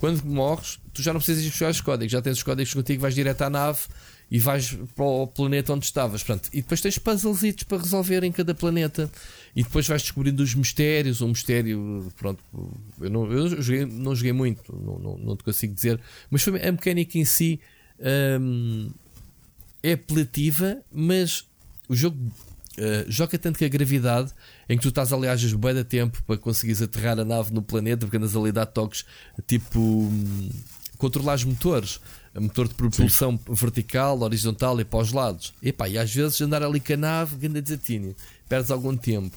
Quando 0.00 0.22
morres, 0.24 0.78
tu 0.92 1.02
já 1.02 1.12
não 1.12 1.20
precisas 1.20 1.44
ir 1.44 1.50
buscar 1.50 1.70
os 1.70 1.80
códigos, 1.80 2.12
já 2.12 2.20
tens 2.20 2.36
os 2.36 2.42
códigos 2.42 2.74
contigo, 2.74 3.00
vais 3.00 3.14
direto 3.14 3.42
à 3.42 3.50
nave 3.50 3.80
e 4.30 4.38
vais 4.38 4.76
para 4.94 5.04
o 5.04 5.26
planeta 5.26 5.72
onde 5.72 5.84
estavas. 5.84 6.22
Pronto. 6.22 6.48
E 6.52 6.60
depois 6.60 6.80
tens 6.80 6.98
puzzles 6.98 7.62
para 7.62 7.78
resolver 7.78 8.24
em 8.24 8.32
cada 8.32 8.54
planeta. 8.54 9.10
E 9.54 9.62
depois 9.62 9.86
vais 9.86 10.02
descobrindo 10.02 10.42
os 10.42 10.54
mistérios. 10.54 11.20
Um 11.20 11.28
mistério, 11.28 12.12
pronto, 12.16 12.42
eu 13.00 13.08
não, 13.08 13.32
eu 13.32 13.62
joguei, 13.62 13.86
não 13.86 14.14
joguei 14.14 14.32
muito, 14.32 14.62
não, 14.74 14.98
não, 14.98 15.18
não 15.18 15.36
te 15.36 15.44
consigo 15.44 15.72
dizer, 15.72 16.00
mas 16.28 16.42
foi, 16.42 16.60
a 16.60 16.72
mecânica 16.72 17.16
em 17.18 17.24
si 17.24 17.60
hum, 18.40 18.90
é 19.82 19.92
apelativa, 19.92 20.78
mas 20.92 21.44
o 21.88 21.94
jogo 21.94 22.18
Uh, 22.78 23.10
joga 23.10 23.38
tanto 23.38 23.58
que 23.58 23.64
a 23.64 23.68
gravidade, 23.68 24.32
em 24.68 24.76
que 24.76 24.82
tu 24.82 24.90
estás 24.90 25.12
aliás 25.12 25.42
bem 25.54 25.74
de 25.74 25.84
tempo 25.84 26.22
para 26.24 26.36
conseguires 26.36 26.82
aterrar 26.82 27.18
a 27.18 27.24
nave 27.24 27.52
no 27.52 27.62
planeta, 27.62 28.06
porque 28.06 28.18
andas 28.18 28.36
ali 28.36 28.50
a 28.50 28.52
dar 28.52 28.66
toques 28.66 29.04
tipo 29.46 29.80
um, 29.80 30.50
controlar 30.98 31.34
os 31.34 31.44
motores, 31.44 32.00
a 32.34 32.40
motor 32.40 32.68
de 32.68 32.74
propulsão 32.74 33.32
Sim. 33.32 33.54
vertical, 33.54 34.20
horizontal 34.20 34.78
e 34.80 34.84
para 34.84 34.98
os 34.98 35.12
lados. 35.12 35.54
E, 35.62 35.72
pá, 35.72 35.88
e 35.88 35.96
às 35.96 36.14
vezes 36.14 36.40
andar 36.40 36.62
ali 36.62 36.80
com 36.80 36.92
a 36.92 36.96
nave, 36.96 37.36
grande 37.36 37.62
desatínio, 37.62 38.14
perdes 38.48 38.70
algum 38.70 38.96
tempo. 38.96 39.36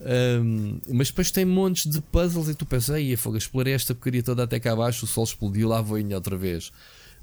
Um, 0.00 0.80
mas 0.92 1.08
depois 1.08 1.30
tem 1.30 1.44
montes 1.44 1.90
de 1.90 2.00
puzzles 2.00 2.48
e 2.48 2.54
tu 2.54 2.64
pensas, 2.64 2.90
aí 2.90 3.14
fogo, 3.16 3.36
explorei 3.36 3.74
esta 3.74 3.94
porcaria 3.94 4.22
toda 4.22 4.44
até 4.44 4.58
cá 4.58 4.72
abaixo, 4.72 5.04
o 5.04 5.08
sol 5.08 5.24
explodiu, 5.24 5.68
lá 5.68 5.80
vou 5.80 5.98
em 5.98 6.14
outra 6.14 6.36
vez. 6.36 6.72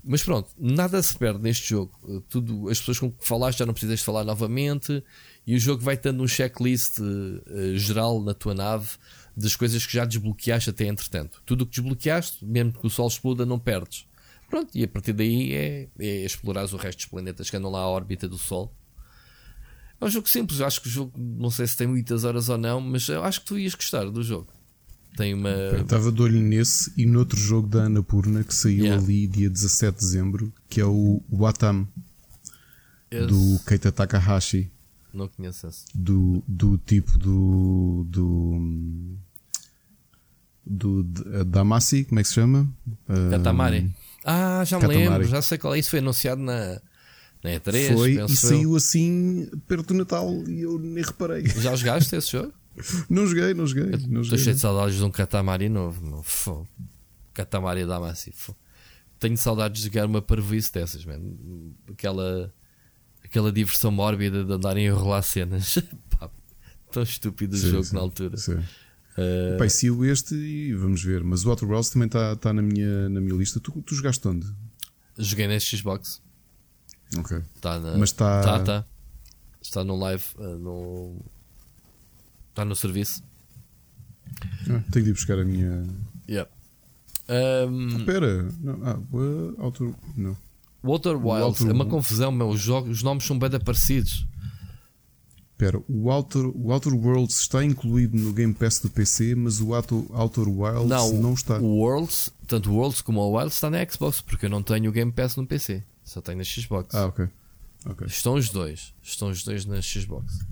Mas 0.04 0.24
pronto, 0.24 0.50
nada 0.58 1.02
se 1.02 1.18
perde 1.18 1.40
neste 1.42 1.70
jogo. 1.70 2.24
Tudo, 2.30 2.70
as 2.70 2.80
pessoas 2.80 3.00
com 3.00 3.12
que 3.12 3.28
falaste 3.28 3.60
já 3.60 3.66
não 3.66 3.74
precisas 3.74 4.02
falar 4.02 4.24
novamente 4.24 5.04
e 5.48 5.56
o 5.56 5.60
jogo 5.60 5.82
vai 5.82 5.96
tendo 5.96 6.22
um 6.22 6.28
checklist 6.28 7.00
uh, 7.00 7.78
geral 7.78 8.22
na 8.22 8.34
tua 8.34 8.54
nave 8.54 8.90
das 9.36 9.56
coisas 9.56 9.86
que 9.86 9.94
já 9.94 10.04
desbloqueaste 10.04 10.70
até 10.72 10.86
entretanto. 10.86 11.42
Tudo 11.46 11.62
o 11.62 11.66
que 11.66 11.80
desbloqueaste, 11.80 12.44
mesmo 12.44 12.74
que 12.74 12.86
o 12.86 12.90
Sol 12.90 13.08
exploda, 13.08 13.46
não 13.46 13.58
perdes. 13.58 14.06
Pronto, 14.50 14.70
e 14.76 14.84
a 14.84 14.88
partir 14.88 15.14
daí 15.14 15.54
é, 15.54 15.88
é 16.00 16.26
explorar 16.26 16.66
o 16.66 16.78
resto 16.78 17.00
dos 17.00 17.06
planetas 17.06 17.50
que 17.50 17.56
andam 17.56 17.72
lá 17.72 17.80
à 17.80 17.88
órbita 17.88 18.28
do 18.28 18.38
Sol. 18.38 18.74
É 20.02 20.06
um 20.06 20.10
jogo 20.10 20.28
simples, 20.28 20.60
eu 20.60 20.68
acho 20.68 20.82
que 20.82 20.88
o 20.88 20.92
jogo, 20.92 21.14
não 21.18 21.50
sei 21.50 21.66
se 21.66 21.78
tem 21.78 21.88
muitas 21.88 22.24
horas 22.24 22.50
ou 22.50 22.58
não, 22.58 22.82
mas 22.82 23.08
eu 23.08 23.24
acho 23.24 23.42
que 23.42 23.48
tu 23.48 23.58
ias 23.58 23.74
gostar 23.74 24.06
do 24.06 24.22
jogo. 24.22 24.52
Tem 25.16 25.34
uma. 25.34 25.50
Eu 25.50 25.82
estava 25.82 26.12
de 26.12 26.22
olho 26.22 26.40
nesse 26.40 26.94
e 26.96 27.06
noutro 27.06 27.40
jogo 27.40 27.68
da 27.68 27.84
Annapurna 27.84 28.44
que 28.44 28.54
saiu 28.54 28.86
yeah. 28.86 29.04
ali 29.04 29.26
dia 29.26 29.50
17 29.50 29.98
de 29.98 30.06
dezembro, 30.06 30.54
que 30.70 30.80
é 30.80 30.86
o 30.86 31.24
Watam 31.32 31.88
Esse... 33.10 33.26
do 33.26 33.60
Keita 33.66 33.92
Takahashi. 33.92 34.72
Não 35.18 35.28
conheço 35.28 35.68
esse. 35.68 35.86
Do, 35.96 36.44
do 36.48 36.78
tipo 36.78 37.18
do. 37.18 38.06
do. 38.08 39.16
do 40.66 41.04
Damasi, 41.46 42.06
como 42.06 42.20
é 42.20 42.24
que 42.24 42.30
se 42.30 42.36
chama? 42.36 42.68
Katamari. 43.32 43.90
Ah, 44.24 44.64
já 44.66 44.78
me 44.78 44.82
Katamari. 44.84 45.10
lembro, 45.10 45.28
já 45.28 45.42
sei 45.42 45.58
qual 45.58 45.74
é. 45.74 45.80
Isso 45.80 45.90
foi 45.90 46.00
anunciado 46.00 46.42
na, 46.42 46.80
na 47.44 47.50
E3. 47.52 47.94
Foi 47.94 48.14
e 48.14 48.16
eu. 48.18 48.30
saiu 48.30 48.76
assim 48.76 49.50
perto 49.68 49.88
do 49.88 49.94
Natal 49.96 50.30
e 50.48 50.62
eu 50.62 50.78
nem 50.78 51.04
reparei. 51.04 51.48
Já 51.48 51.76
jogaste 51.76 52.16
esse 52.16 52.32
jogo? 52.32 52.54
Não 53.10 53.26
joguei, 53.26 53.56
não 53.56 53.66
joguei. 53.66 53.90
Estou 53.96 54.38
cheio 54.38 54.54
de 54.54 54.62
saudades 54.62 54.98
de 54.98 55.04
um 55.04 55.10
Katamari 55.10 55.68
novo. 55.68 56.00
meu. 56.06 56.68
Katamari 57.34 57.88
da 57.88 58.00
Massi. 58.00 58.32
fô. 58.32 58.54
Tenho 59.20 59.36
saudades 59.36 59.82
de 59.82 59.88
jogar 59.88 60.06
uma 60.06 60.22
parvoíce 60.22 60.72
dessas, 60.72 61.04
mano. 61.04 61.74
Aquela, 61.92 62.54
aquela 63.28 63.52
diversão 63.52 63.92
mórbida 63.92 64.44
de 64.44 64.52
andar 64.54 64.78
a 64.78 64.82
enrolar 64.82 65.22
cenas. 65.24 65.78
Pá, 66.18 66.30
tão 66.92 67.04
estúpido 67.04 67.56
o 67.56 67.60
Sim, 67.60 67.70
jogo 67.72 67.84
sim, 67.84 67.96
na 67.96 68.02
altura. 68.02 68.38
sim. 68.38 68.54
Uh, 68.56 69.58
Pá, 69.58 69.66
e 69.66 69.70
saiu 69.70 70.06
este 70.06 70.34
e 70.36 70.74
vamos 70.74 71.04
ver. 71.04 71.24
Mas 71.24 71.46
o 71.46 71.50
Outer 71.50 71.68
Worlds 71.68 71.90
também 71.90 72.06
está 72.08 72.36
tá 72.36 72.54
na, 72.54 72.62
minha, 72.62 73.10
na 73.10 73.20
minha 73.20 73.36
lista. 73.36 73.60
Tu, 73.60 73.72
tu 73.82 73.94
jogaste 73.96 74.28
onde? 74.28 74.48
joguei 75.20 75.48
neste 75.48 75.76
Xbox. 75.78 76.22
Ok. 77.18 77.42
Tá 77.60 77.80
na, 77.80 77.98
Mas 77.98 78.10
está. 78.10 78.42
Tá, 78.42 78.60
tá. 78.64 78.86
Está 79.62 79.84
no 79.84 79.96
live. 79.98 80.24
uh, 80.38 80.58
no, 80.58 81.20
está 82.50 82.64
no 82.64 82.76
serviço. 82.76 83.24
Ah, 84.70 84.84
tenho 84.92 85.06
de 85.06 85.10
ir 85.12 85.14
buscar 85.14 85.40
a 85.40 85.44
minha. 85.44 85.88
Yeah. 86.30 86.50
Um, 87.68 87.98
Espera. 87.98 88.48
Não, 88.62 88.80
ah, 88.86 89.00
Outer. 89.64 89.94
Não. 90.16 90.38
Walter 90.84 91.16
Wilds 91.16 91.62
Outer- 91.62 91.70
é 91.70 91.74
uma 91.74 91.86
confusão, 91.86 92.32
meu. 92.32 92.50
Os, 92.50 92.62
jogos, 92.62 92.98
os 92.98 93.04
nomes 93.04 93.24
são 93.26 93.38
bem 93.38 93.50
parecidos. 93.60 94.26
Espera, 95.52 95.82
o 95.90 96.12
Outer, 96.12 96.46
o 96.56 96.72
Outer 96.72 96.94
Worlds 96.94 97.40
está 97.40 97.66
incluído 97.66 98.16
no 98.16 98.32
Game 98.32 98.54
Pass 98.54 98.80
do 98.80 98.92
PC, 98.92 99.34
mas 99.34 99.60
o 99.60 99.74
Outer, 99.74 100.04
Outer 100.10 100.48
Wilds 100.48 100.88
Não, 100.88 101.14
não, 101.14 101.34
está. 101.34 101.58
O 101.58 101.80
Worlds, 101.80 102.30
tanto 102.46 102.70
o 102.72 102.76
Worlds 102.76 103.02
como 103.02 103.20
o 103.22 103.32
Wilds 103.36 103.56
está 103.56 103.68
na 103.68 103.84
Xbox, 103.84 104.22
porque 104.22 104.46
eu 104.46 104.52
não 104.52 104.62
tenho 104.62 104.88
o 104.88 104.94
Game 104.94 105.12
Pass 105.12 105.36
no 105.36 105.48
PC, 105.48 105.84
só 106.04 106.22
tenho 106.22 106.38
na 106.38 106.44
Xbox. 106.44 106.94
Ah, 106.94 107.08
ok. 107.08 107.28
Ok. 107.88 108.06
Estão 108.06 108.36
os 108.36 108.50
dois, 108.50 108.94
estão 109.02 109.30
os 109.30 109.44
dois 109.44 109.66
na 109.66 109.82
Xbox. 109.82 110.46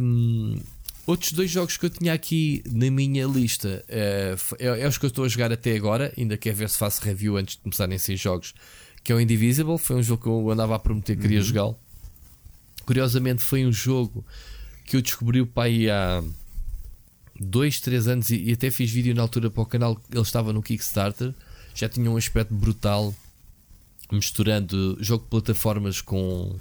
Hum, 0.00 0.58
outros 1.06 1.32
dois 1.32 1.50
jogos 1.50 1.76
que 1.76 1.84
eu 1.84 1.90
tinha 1.90 2.14
aqui 2.14 2.62
na 2.70 2.90
minha 2.90 3.26
lista 3.26 3.84
é, 3.86 4.34
é, 4.60 4.80
é 4.80 4.88
os 4.88 4.96
que 4.96 5.04
eu 5.04 5.08
estou 5.08 5.26
a 5.26 5.28
jogar 5.28 5.52
até 5.52 5.76
agora, 5.76 6.10
ainda 6.16 6.38
quero 6.38 6.56
ver 6.56 6.70
se 6.70 6.78
faço 6.78 7.02
review 7.02 7.36
antes 7.36 7.56
de 7.56 7.62
começarem 7.62 7.96
a 7.96 7.98
ser 7.98 8.16
jogos, 8.16 8.54
que 9.04 9.12
é 9.12 9.14
o 9.14 9.20
Indivisible, 9.20 9.76
foi 9.76 9.96
um 9.96 10.02
jogo 10.02 10.22
que 10.22 10.28
eu 10.28 10.50
andava 10.50 10.74
a 10.74 10.78
prometer 10.78 11.14
que 11.14 11.22
queria 11.22 11.42
jogá-lo. 11.42 11.78
Curiosamente 12.86 13.42
foi 13.42 13.66
um 13.66 13.72
jogo 13.72 14.24
que 14.86 14.96
eu 14.96 15.02
descobri 15.02 15.42
o 15.42 15.46
pai 15.46 15.90
há 15.90 16.24
2, 17.38 17.80
3 17.80 18.08
anos 18.08 18.30
e, 18.30 18.42
e 18.44 18.52
até 18.52 18.70
fiz 18.70 18.90
vídeo 18.90 19.14
na 19.14 19.20
altura 19.20 19.50
para 19.50 19.62
o 19.62 19.66
canal, 19.66 20.00
ele 20.10 20.22
estava 20.22 20.52
no 20.54 20.62
Kickstarter, 20.62 21.34
já 21.74 21.88
tinha 21.88 22.10
um 22.10 22.16
aspecto 22.16 22.54
brutal, 22.54 23.14
misturando 24.10 24.96
jogo 25.00 25.24
de 25.24 25.30
plataformas 25.30 26.00
com, 26.00 26.58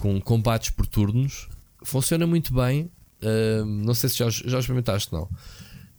com 0.00 0.20
combates 0.20 0.70
por 0.70 0.86
turnos. 0.86 1.48
Funciona 1.82 2.26
muito 2.26 2.52
bem. 2.52 2.90
Ahm, 3.22 3.84
não 3.84 3.94
sei 3.94 4.10
se 4.10 4.18
já, 4.18 4.28
já 4.28 4.58
experimentaste, 4.58 5.12
não. 5.12 5.28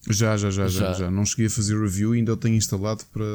Já, 0.10 0.38
já, 0.38 0.50
já, 0.50 0.67
já, 0.67 0.93
Já. 0.93 1.12
Não 1.12 1.26
cheguei 1.26 1.48
a 1.48 1.50
fazer 1.50 1.80
review 1.80 2.15
e 2.15 2.20
ainda 2.20 2.34
o 2.34 2.38
tenho 2.38 2.56
instalado 2.56 3.04
para. 3.12 3.26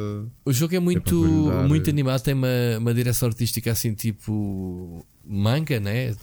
O 0.45 0.53
jogo 0.53 0.75
é 0.75 0.81
muito, 0.81 1.03
para 1.03 1.13
poder 1.13 1.57
dar, 1.57 1.69
muito 1.69 1.91
animado, 1.91 2.23
tem 2.23 2.35
uma, 2.35 2.49
uma 2.79 2.95
direção 2.95 3.29
artística 3.29 3.71
assim 3.71 3.95
tipo 3.95 5.05
manga, 5.25 5.79
né? 5.79 6.15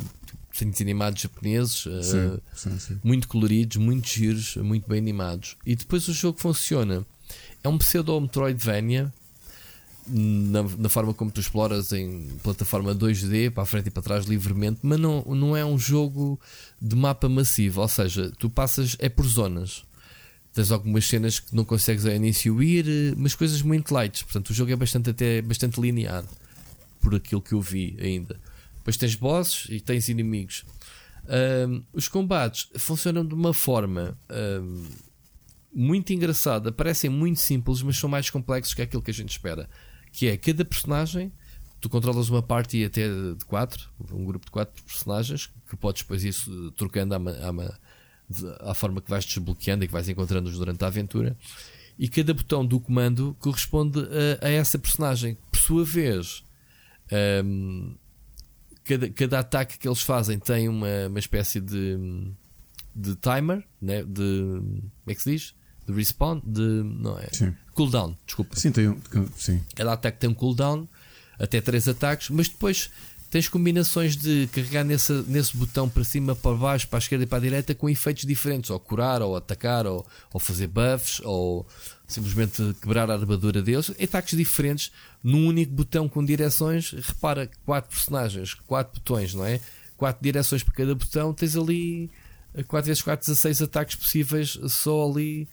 Desenhos 0.52 0.82
animados 0.82 1.22
japoneses, 1.22 1.86
eh, 1.88 2.02
Sim, 2.02 2.40
sim, 2.56 2.80
sim. 2.80 3.00
muito 3.04 3.28
coloridos, 3.28 3.78
muito 3.78 4.10
giros, 4.10 4.58
muito 4.58 4.90
bem 4.90 4.98
animados. 4.98 5.56
E 5.66 5.76
depois 5.76 6.08
o 6.08 6.14
jogo 6.14 6.40
funciona. 6.40 7.06
É 7.64 7.70
um 7.70 7.78
pseudo 7.78 8.20
Metroidvania 8.20 9.14
na, 10.10 10.64
na 10.64 10.90
forma 10.90 11.14
como 11.14 11.32
tu 11.32 11.40
exploras 11.40 11.92
em 11.94 12.28
plataforma 12.44 12.96
2D, 12.96 13.52
para 13.52 13.64
a 13.64 13.66
frente 13.66 13.88
e 13.88 13.92
para 13.92 14.02
trás 14.02 14.26
livremente, 14.26 14.80
mas 14.82 15.00
não, 15.00 15.24
não 15.24 15.56
é 15.56 15.64
um 15.64 15.78
jogo 15.78 16.40
de 16.82 16.96
mapa 16.96 17.30
massivo, 17.30 17.82
ou 17.82 17.88
seja, 17.88 18.32
tu 18.40 18.50
passas 18.50 18.96
é 19.00 19.08
por 19.08 19.26
zonas. 19.28 19.84
Tens 20.54 20.72
algumas 20.72 21.06
cenas 21.06 21.40
que 21.40 21.56
não 21.56 21.64
consegues 21.64 22.06
a 22.06 22.14
início 22.14 22.62
ir, 22.62 22.86
eh, 22.88 23.14
mas 23.16 23.36
coisas 23.36 23.62
muito 23.62 23.94
light. 23.94 24.24
Portanto, 24.26 24.50
o 24.50 24.54
jogo 24.54 24.72
é 24.72 24.76
bastante 24.76 25.10
até 25.10 25.42
bastante 25.42 25.80
linear 25.80 26.26
por 27.00 27.16
aquilo 27.16 27.42
que 27.42 27.54
eu 27.54 27.62
vi 27.62 27.96
ainda. 28.00 28.40
Depois 28.78 28.98
tens 28.98 29.16
bosses 29.16 29.68
e 29.70 29.80
tens 29.80 30.10
inimigos. 30.10 30.66
Ahm, 31.28 31.84
os 31.94 32.08
combates 32.08 32.70
funcionam 32.78 33.24
de 33.24 33.36
uma 33.36 33.54
forma 33.54 34.18
ahm, 34.30 34.86
muito 35.74 36.12
engraçada, 36.12 36.72
parecem 36.72 37.10
muito 37.10 37.40
simples, 37.40 37.82
mas 37.84 37.98
são 37.98 38.10
mais 38.10 38.30
complexos 38.30 38.74
que 38.74 38.82
aquilo 38.82 39.02
que 39.02 39.12
a 39.12 39.14
gente 39.14 39.30
espera. 39.30 39.70
Que 40.12 40.28
é 40.28 40.38
cada 40.38 40.66
personagem, 40.66 41.32
tu 41.80 41.88
controlas 41.88 42.30
uma 42.30 42.42
party 42.42 42.84
até 42.84 43.08
de 43.08 43.46
quatro, 43.46 43.90
um 44.12 44.26
grupo 44.26 44.46
de 44.46 44.52
quatro 44.52 44.84
personagens, 44.84 45.52
que 45.70 45.78
podes 45.78 46.02
depois 46.02 46.24
isso 46.24 46.72
trocando 46.72 47.14
à, 47.14 47.18
à, 47.18 47.80
à 48.62 48.74
forma 48.74 49.02
que 49.02 49.10
vais 49.10 49.26
desbloqueando 49.26 49.84
e 49.84 49.88
que 49.88 49.94
vais 49.94 50.08
encontrando-os 50.08 50.58
durante 50.58 50.84
a 50.84 50.88
aventura. 50.88 51.36
E 51.98 52.08
cada 52.08 52.34
botão 52.34 52.66
do 52.66 52.80
comando 52.80 53.36
corresponde 53.40 54.00
a, 54.42 54.48
a 54.48 54.50
essa 54.50 54.80
personagem. 54.80 55.38
Por 55.52 55.60
sua 55.60 55.84
vez, 55.84 56.44
ahm, 57.12 57.94
cada, 58.84 59.10
cada 59.10 59.40
ataque 59.40 59.78
que 59.78 59.88
eles 59.88 60.02
fazem 60.02 60.40
tem 60.40 60.70
uma, 60.70 61.08
uma 61.08 61.20
espécie 61.20 61.60
de, 61.60 62.32
de 62.96 63.16
timer, 63.16 63.64
né? 63.82 64.04
de 64.04 64.62
como 64.62 64.92
é 65.08 65.16
que 65.16 65.22
se 65.22 65.32
diz? 65.32 65.56
De 65.86 65.94
respawn, 65.94 66.42
de 66.46 66.62
não 66.62 67.18
é? 67.20 67.28
Sim. 67.32 67.54
Cooldown, 67.74 68.16
desculpa. 68.26 68.56
Sim, 68.56 68.72
tem 68.72 68.88
um. 68.90 69.00
Sim. 69.36 69.64
Cada 69.76 69.94
ataque 69.94 70.20
tem 70.20 70.30
um 70.30 70.34
cooldown, 70.34 70.88
até 71.40 71.62
3 71.62 71.88
ataques, 71.88 72.30
mas 72.30 72.48
depois 72.48 72.92
tens 73.30 73.48
combinações 73.48 74.16
de 74.16 74.48
carregar 74.52 74.84
nesse, 74.84 75.14
nesse 75.28 75.56
botão 75.56 75.88
para 75.88 76.04
cima, 76.04 76.36
para 76.36 76.56
baixo, 76.56 76.88
para 76.88 76.98
a 76.98 77.00
esquerda 77.02 77.24
e 77.24 77.28
para 77.28 77.38
a 77.38 77.42
direita 77.42 77.76
com 77.76 77.90
efeitos 77.90 78.26
diferentes, 78.26 78.70
ou 78.70 78.80
curar, 78.80 79.22
ou 79.22 79.36
atacar, 79.36 79.86
ou, 79.86 80.06
ou 80.34 80.40
fazer 80.40 80.68
buffs, 80.68 81.22
ou 81.24 81.66
simplesmente 82.08 82.76
quebrar 82.82 83.10
a 83.10 83.14
armadura 83.14 83.62
deles. 83.62 83.92
Ataques 84.02 84.38
diferentes 84.38 84.92
num 85.24 85.48
único 85.48 85.72
botão 85.72 86.10
com 86.10 86.24
direções. 86.26 86.92
Repara, 86.92 87.50
quatro 87.66 87.90
personagens, 87.90 88.54
quatro 88.54 89.00
botões, 89.00 89.34
não 89.34 89.46
é? 89.46 89.60
Quatro 89.96 90.24
direções 90.24 90.64
para 90.64 90.74
cada 90.74 90.96
botão, 90.96 91.34
tens 91.34 91.56
ali 91.56 92.10
4 92.68 92.88
vezes 92.88 93.04
4, 93.04 93.28
16 93.28 93.62
ataques 93.62 93.96
possíveis 93.96 94.60
só 94.68 95.10
ali 95.10 95.48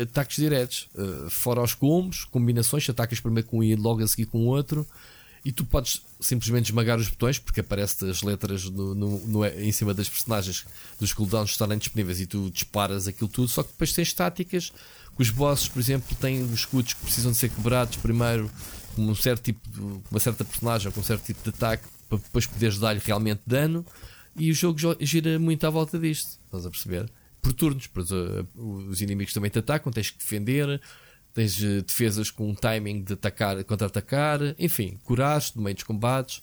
ataques 0.00 0.36
diretos, 0.36 0.88
Uh, 0.94 1.30
fora 1.30 1.62
os 1.62 1.74
combos, 1.74 2.24
combinações, 2.24 2.88
atacas 2.90 3.20
primeiro 3.20 3.48
com 3.48 3.58
um 3.58 3.62
e 3.62 3.76
logo 3.76 4.02
a 4.02 4.08
seguir 4.08 4.26
com 4.26 4.38
o 4.38 4.46
outro, 4.46 4.86
e 5.44 5.52
tu 5.52 5.64
podes 5.64 6.02
simplesmente 6.20 6.66
esmagar 6.66 6.98
os 6.98 7.08
botões 7.08 7.38
porque 7.38 7.60
aparecem 7.60 8.08
as 8.10 8.22
letras 8.22 8.64
no, 8.64 8.94
no- 8.94 9.18
no- 9.26 9.46
em 9.46 9.70
cima 9.72 9.94
das 9.94 10.08
personagens 10.08 10.64
dos 10.98 11.12
cooldowns 11.12 11.50
estarem 11.50 11.78
disponíveis 11.78 12.20
e 12.20 12.26
tu 12.26 12.50
disparas 12.50 13.06
aquilo 13.06 13.28
tudo, 13.28 13.48
só 13.48 13.62
que 13.62 13.70
depois 13.70 13.92
tens 13.92 14.12
táticas 14.12 14.70
que 15.16 15.22
os 15.22 15.30
bosses, 15.30 15.68
por 15.68 15.80
exemplo, 15.80 16.16
têm 16.16 16.42
os 16.42 16.52
escudos 16.52 16.92
que 16.94 17.02
precisam 17.02 17.32
de 17.32 17.38
ser 17.38 17.48
quebrados 17.50 17.96
primeiro 17.98 18.50
com 18.94 19.02
um 19.06 19.14
certo 19.14 19.42
tipo 19.44 19.60
uma 20.10 20.20
certa 20.20 20.44
personagem 20.44 20.88
ou 20.88 20.92
com 20.92 21.00
um 21.00 21.04
certo 21.04 21.24
tipo 21.24 21.42
de 21.42 21.50
ataque 21.50 21.84
para 22.08 22.18
depois 22.18 22.46
poderes 22.46 22.78
dar-lhe 22.78 23.00
realmente 23.04 23.40
dano 23.46 23.84
e 24.36 24.50
o 24.50 24.54
jogo 24.54 24.78
jo- 24.78 24.96
gira 25.00 25.38
muito 25.38 25.66
à 25.66 25.70
volta 25.70 25.98
disto, 25.98 26.38
estás 26.46 26.64
a 26.66 26.70
perceber? 26.70 27.08
Por 27.42 27.52
turnos, 27.52 27.86
uh, 27.86 28.88
os 28.90 29.00
inimigos 29.00 29.32
também 29.32 29.50
te 29.50 29.58
atacam, 29.60 29.92
tens 29.92 30.10
que 30.10 30.18
defender, 30.18 30.80
tens 31.38 31.62
uh, 31.62 31.82
defesas 31.82 32.30
com 32.30 32.50
um 32.50 32.54
timing 32.54 33.02
de 33.02 33.12
atacar, 33.12 33.62
contra-atacar, 33.62 34.40
enfim, 34.58 34.98
curaste 35.04 35.56
no 35.56 35.62
meio 35.62 35.74
dos 35.74 35.84
combates. 35.84 36.40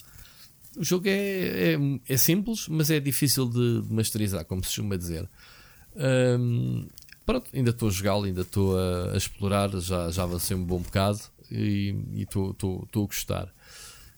O 0.78 0.84
jogo 0.84 1.08
é, 1.08 1.74
é, 1.74 1.78
é 2.08 2.18
simples, 2.18 2.68
mas 2.68 2.90
é 2.90 3.00
difícil 3.00 3.48
de, 3.50 3.84
masterizar, 3.90 4.46
como 4.46 4.64
se 4.64 4.70
costuma 4.70 4.98
dizer. 4.98 5.30
Pronto, 7.26 7.50
ainda 7.54 7.70
estou 7.72 7.88
a 7.88 7.92
jogá-lo, 7.92 8.26
ainda 8.26 8.42
estou 8.42 8.78
a, 8.78 9.14
a 9.14 9.18
explorar, 9.18 9.70
já, 9.80 10.12
já 10.12 10.24
avancei 10.24 10.56
um 10.56 10.64
bom 10.66 10.80
bocado 10.80 11.20
e 11.50 11.96
estou 12.18 12.56
a 12.94 13.00
gostar. 13.00 13.55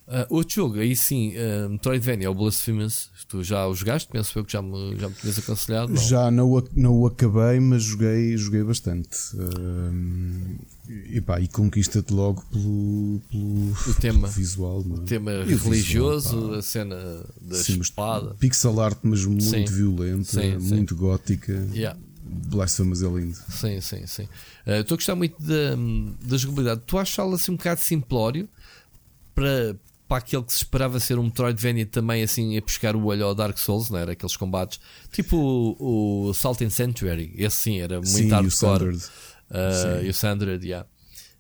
Ah, 0.09 0.25
outro 0.29 0.55
jogo, 0.55 0.79
aí 0.79 0.95
sim, 0.95 1.33
uh, 1.35 1.69
Metroidvania, 1.69 2.27
é 2.27 2.29
o 2.29 2.33
Blasphemous. 2.33 3.09
Tu 3.27 3.43
já 3.43 3.67
o 3.67 3.75
jogaste? 3.75 4.07
Penso 4.09 4.39
eu 4.39 4.45
que 4.45 4.53
já 4.53 4.61
me, 4.61 4.95
já 4.97 5.09
me 5.09 5.15
tinhas 5.15 5.37
aconselhado. 5.37 5.91
Não. 5.91 6.01
Já 6.01 6.31
não, 6.31 6.49
o 6.49 6.63
não 6.73 6.93
o 6.95 7.07
acabei, 7.07 7.59
mas 7.59 7.83
joguei, 7.83 8.37
joguei 8.37 8.63
bastante. 8.63 9.17
Ahm, 9.37 10.55
e, 10.87 11.19
pá, 11.19 11.41
e 11.41 11.47
conquista-te 11.49 12.13
logo 12.13 12.41
pelo, 12.45 13.21
pelo, 13.29 13.71
O 13.71 13.93
tema. 13.99 14.19
pelo 14.21 14.31
visual. 14.31 14.81
Não 14.85 15.03
é? 15.03 15.05
Tema 15.05 15.31
E 15.31 15.53
o 15.53 15.57
religioso, 15.57 16.35
visual, 16.35 16.53
a 16.53 16.61
cena 16.61 17.25
da 17.41 17.55
Sim, 17.57 17.81
espada. 17.81 18.33
Pixel 18.39 18.79
art, 18.79 18.99
mas 19.03 19.25
muito 19.25 19.43
Sim. 19.43 19.65
violenta, 19.65 20.23
Sim, 20.23 20.57
muito 20.57 20.95
gótica. 20.95 21.51
Yeah. 21.73 21.99
Blasphemous 22.23 23.01
é 23.03 23.07
lindo. 23.07 23.37
Sim, 23.49 23.81
sim, 23.81 24.07
sim. 24.07 24.23
Uh, 24.65 24.79
Estou 24.81 24.95
a 24.95 24.97
gostar 24.97 25.15
muito 25.15 25.35
da, 25.41 25.75
da 26.25 26.37
jogabilidade. 26.37 26.81
Tu 26.87 26.97
achas 26.97 27.33
assim 27.33 27.51
um 27.51 27.57
bocado 27.57 27.81
simplório 27.81 28.47
para, 29.35 29.75
para 30.07 30.17
aquele 30.17 30.43
que 30.43 30.53
se 30.53 30.59
esperava 30.59 30.99
ser 30.99 31.19
um 31.19 31.23
Metroidvania 31.23 31.85
também 31.85 32.23
assim 32.23 32.57
a 32.57 32.61
pescar 32.61 32.95
o 32.95 33.05
olho 33.05 33.25
ao 33.25 33.35
Dark 33.35 33.57
Souls, 33.57 33.89
não 33.89 33.99
era? 33.99 34.13
Aqueles 34.13 34.37
combates 34.37 34.79
tipo 35.11 35.37
o, 35.37 36.29
o 36.29 36.33
Salt 36.33 36.61
and 36.61 36.69
Sanctuary, 36.69 37.33
esse 37.35 37.57
sim 37.57 37.79
era 37.79 37.95
muito 37.95 38.09
Sim, 38.09 38.27
e 38.27 38.31
o 38.31 38.31
hardcore. 38.31 38.95
Uh, 38.95 39.99
Sim. 39.99 40.05
e 40.05 40.09
o 40.09 40.13
Sandred, 40.13 40.65
yeah. 40.65 40.87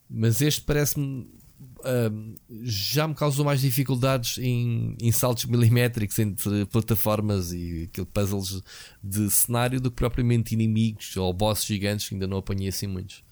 Mas 0.09 0.41
este 0.41 0.61
parece-me. 0.61 1.35
Uh, 1.79 2.35
já 2.63 3.07
me 3.07 3.13
causou 3.13 3.45
mais 3.45 3.61
dificuldades 3.61 4.39
em, 4.39 4.97
em 4.99 5.11
saltos 5.11 5.45
milimétricos 5.45 6.17
entre 6.19 6.65
plataformas 6.65 7.53
e 7.53 7.89
puzzles 8.13 8.61
de 9.01 9.29
cenário 9.29 9.79
do 9.79 9.91
que 9.91 9.95
propriamente 9.95 10.53
inimigos 10.53 11.15
ou 11.15 11.31
bosses 11.31 11.65
gigantes 11.65 12.09
que 12.09 12.15
ainda 12.15 12.27
não 12.27 12.37
apanhei 12.37 12.69
assim 12.69 12.87
muitos. 12.87 13.23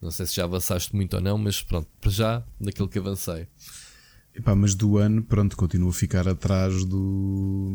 Não 0.00 0.10
sei 0.10 0.26
se 0.26 0.34
já 0.34 0.44
avançaste 0.44 0.94
muito 0.94 1.14
ou 1.14 1.20
não, 1.20 1.38
mas 1.38 1.62
pronto, 1.62 1.88
para 2.00 2.10
já, 2.10 2.42
daquilo 2.60 2.88
que 2.88 2.98
avancei. 2.98 3.46
Epá, 4.34 4.54
mas 4.54 4.74
do 4.74 4.98
ano, 4.98 5.22
pronto, 5.22 5.56
continua 5.56 5.90
a 5.90 5.92
ficar 5.92 6.26
atrás 6.28 6.84
do, 6.84 7.70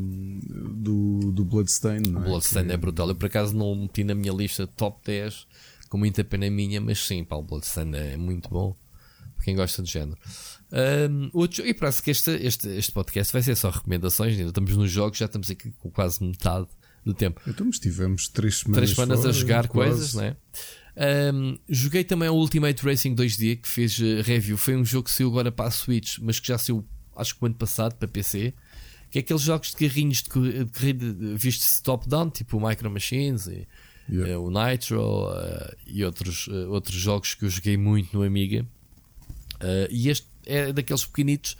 do, 0.75 1.31
do 1.31 1.45
Bloodstain. 1.45 2.01
Não 2.01 2.21
é? 2.21 2.25
O 2.25 2.29
Bloodstain 2.29 2.67
é, 2.69 2.73
é 2.73 2.77
brutal. 2.77 3.07
Eu 3.07 3.15
por 3.15 3.27
acaso 3.27 3.55
não 3.55 3.73
meti 3.75 4.03
na 4.03 4.13
minha 4.13 4.33
lista 4.33 4.67
top 4.67 4.99
10 5.05 5.47
com 5.87 5.97
muita 5.97 6.23
pena 6.23 6.49
minha, 6.49 6.81
mas 6.81 6.99
sim, 6.99 7.23
pá, 7.23 7.37
o 7.37 7.43
Bloodstain 7.43 7.91
é 7.95 8.17
muito 8.17 8.49
bom 8.49 8.75
para 9.35 9.45
quem 9.45 9.55
gosta 9.55 9.81
de 9.81 9.89
género. 9.89 10.17
Um, 11.09 11.29
outro, 11.33 11.65
e 11.65 11.73
parece 11.73 12.03
que 12.03 12.11
este, 12.11 12.31
este, 12.31 12.67
este 12.69 12.91
podcast 12.91 13.31
vai 13.31 13.41
ser 13.41 13.55
só 13.55 13.69
recomendações. 13.69 14.37
Ainda 14.37 14.49
estamos 14.49 14.75
nos 14.75 14.91
jogos, 14.91 15.17
já 15.17 15.25
estamos 15.25 15.49
aqui 15.49 15.71
com 15.71 15.89
quase 15.89 16.21
metade 16.21 16.67
do 17.05 17.13
tempo. 17.13 17.41
Então, 17.47 17.69
tivemos 17.71 18.27
três 18.27 18.59
semanas, 18.59 18.77
três 18.77 18.89
semanas 18.91 19.19
fora, 19.19 19.29
a 19.29 19.33
jogar 19.33 19.67
quase. 19.69 19.91
coisas, 19.91 20.13
né? 20.13 20.35
Um, 20.99 21.57
joguei 21.69 22.03
também 22.03 22.27
o 22.27 22.33
Ultimate 22.33 22.83
Racing 22.83 23.15
2D 23.15 23.61
que 23.61 23.67
fez 23.67 23.97
uh, 23.99 24.21
review. 24.21 24.57
Foi 24.57 24.75
um 24.75 24.83
jogo 24.83 25.05
que 25.05 25.11
saiu 25.11 25.29
agora 25.29 25.51
para 25.51 25.67
a 25.67 25.71
Switch, 25.71 26.17
mas 26.19 26.39
que 26.39 26.47
já 26.49 26.57
saiu 26.57 26.85
acho 27.15 27.35
que 27.35 27.43
o 27.43 27.45
ano 27.45 27.55
passado 27.55 27.95
para 27.95 28.07
PC. 28.07 28.53
Que 29.09 29.19
é 29.19 29.21
aqueles 29.21 29.41
jogos 29.41 29.69
de 29.69 29.77
carrinhos 29.77 30.21
de 30.21 30.29
corrida 30.29 31.05
vistos 31.35 31.79
top-down, 31.79 32.29
tipo 32.29 32.57
o 32.57 32.67
Micro 32.67 32.91
Machines 32.91 33.47
e 33.47 33.67
yeah. 34.09 34.37
uh, 34.37 34.43
o 34.43 34.51
Nitro 34.51 35.29
uh, 35.29 35.75
e 35.87 36.03
outros, 36.03 36.47
uh, 36.47 36.69
outros 36.69 36.97
jogos 36.97 37.33
que 37.33 37.45
eu 37.45 37.49
joguei 37.49 37.77
muito 37.77 38.15
no 38.15 38.23
Amiga. 38.23 38.65
e 39.89 40.09
este 40.09 40.27
é 40.45 40.71
daqueles 40.73 41.05
pequenitos 41.05 41.57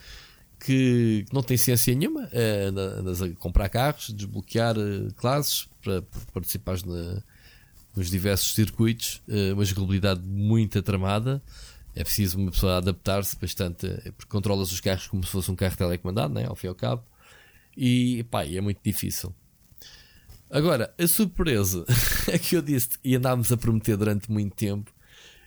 que 0.59 1.25
não 1.31 1.41
tem 1.41 1.55
ciência 1.55 1.95
nenhuma. 1.95 2.29
andas 2.99 3.21
a 3.21 3.29
comprar 3.35 3.69
carros, 3.69 4.09
desbloquear 4.13 4.75
classes 5.15 5.69
para, 5.81 6.01
para 6.01 6.21
participares 6.33 6.83
na 6.83 7.23
nos 7.99 8.09
diversos 8.09 8.53
circuitos, 8.53 9.21
uh, 9.27 9.53
uma 9.53 9.65
jogabilidade 9.65 10.21
muito 10.21 10.79
atramada. 10.79 11.43
É 11.93 12.01
preciso 12.01 12.37
uma 12.37 12.49
pessoa 12.49 12.77
adaptar-se 12.77 13.35
bastante, 13.37 13.87
eh, 13.87 14.11
porque 14.15 14.31
controlas 14.31 14.71
os 14.71 14.79
carros 14.79 15.07
como 15.07 15.21
se 15.21 15.29
fosse 15.29 15.51
um 15.51 15.55
carro 15.55 15.75
telecomandado, 15.75 16.33
né? 16.33 16.45
ao 16.47 16.55
fim 16.55 16.67
e 16.67 16.69
ao 16.69 16.75
cabo. 16.75 17.03
E 17.75 18.23
pá, 18.31 18.45
é 18.45 18.61
muito 18.61 18.79
difícil. 18.81 19.35
Agora, 20.49 20.93
a 20.97 21.07
surpresa 21.07 21.83
é 22.31 22.37
que 22.37 22.55
eu 22.55 22.61
disse 22.61 22.91
e 23.03 23.15
andámos 23.15 23.51
a 23.51 23.57
prometer 23.57 23.97
durante 23.97 24.31
muito 24.31 24.55
tempo. 24.55 24.89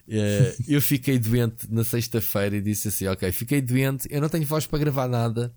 Uh, 0.07 0.63
eu 0.69 0.83
fiquei 0.83 1.19
doente 1.19 1.73
na 1.73 1.85
sexta-feira 1.85 2.57
e 2.57 2.61
disse 2.61 2.89
assim: 2.89 3.07
Ok, 3.07 3.33
fiquei 3.33 3.63
doente, 3.63 4.07
eu 4.11 4.21
não 4.21 4.29
tenho 4.29 4.45
voz 4.45 4.67
para 4.67 4.79
gravar 4.79 5.09
nada, 5.09 5.55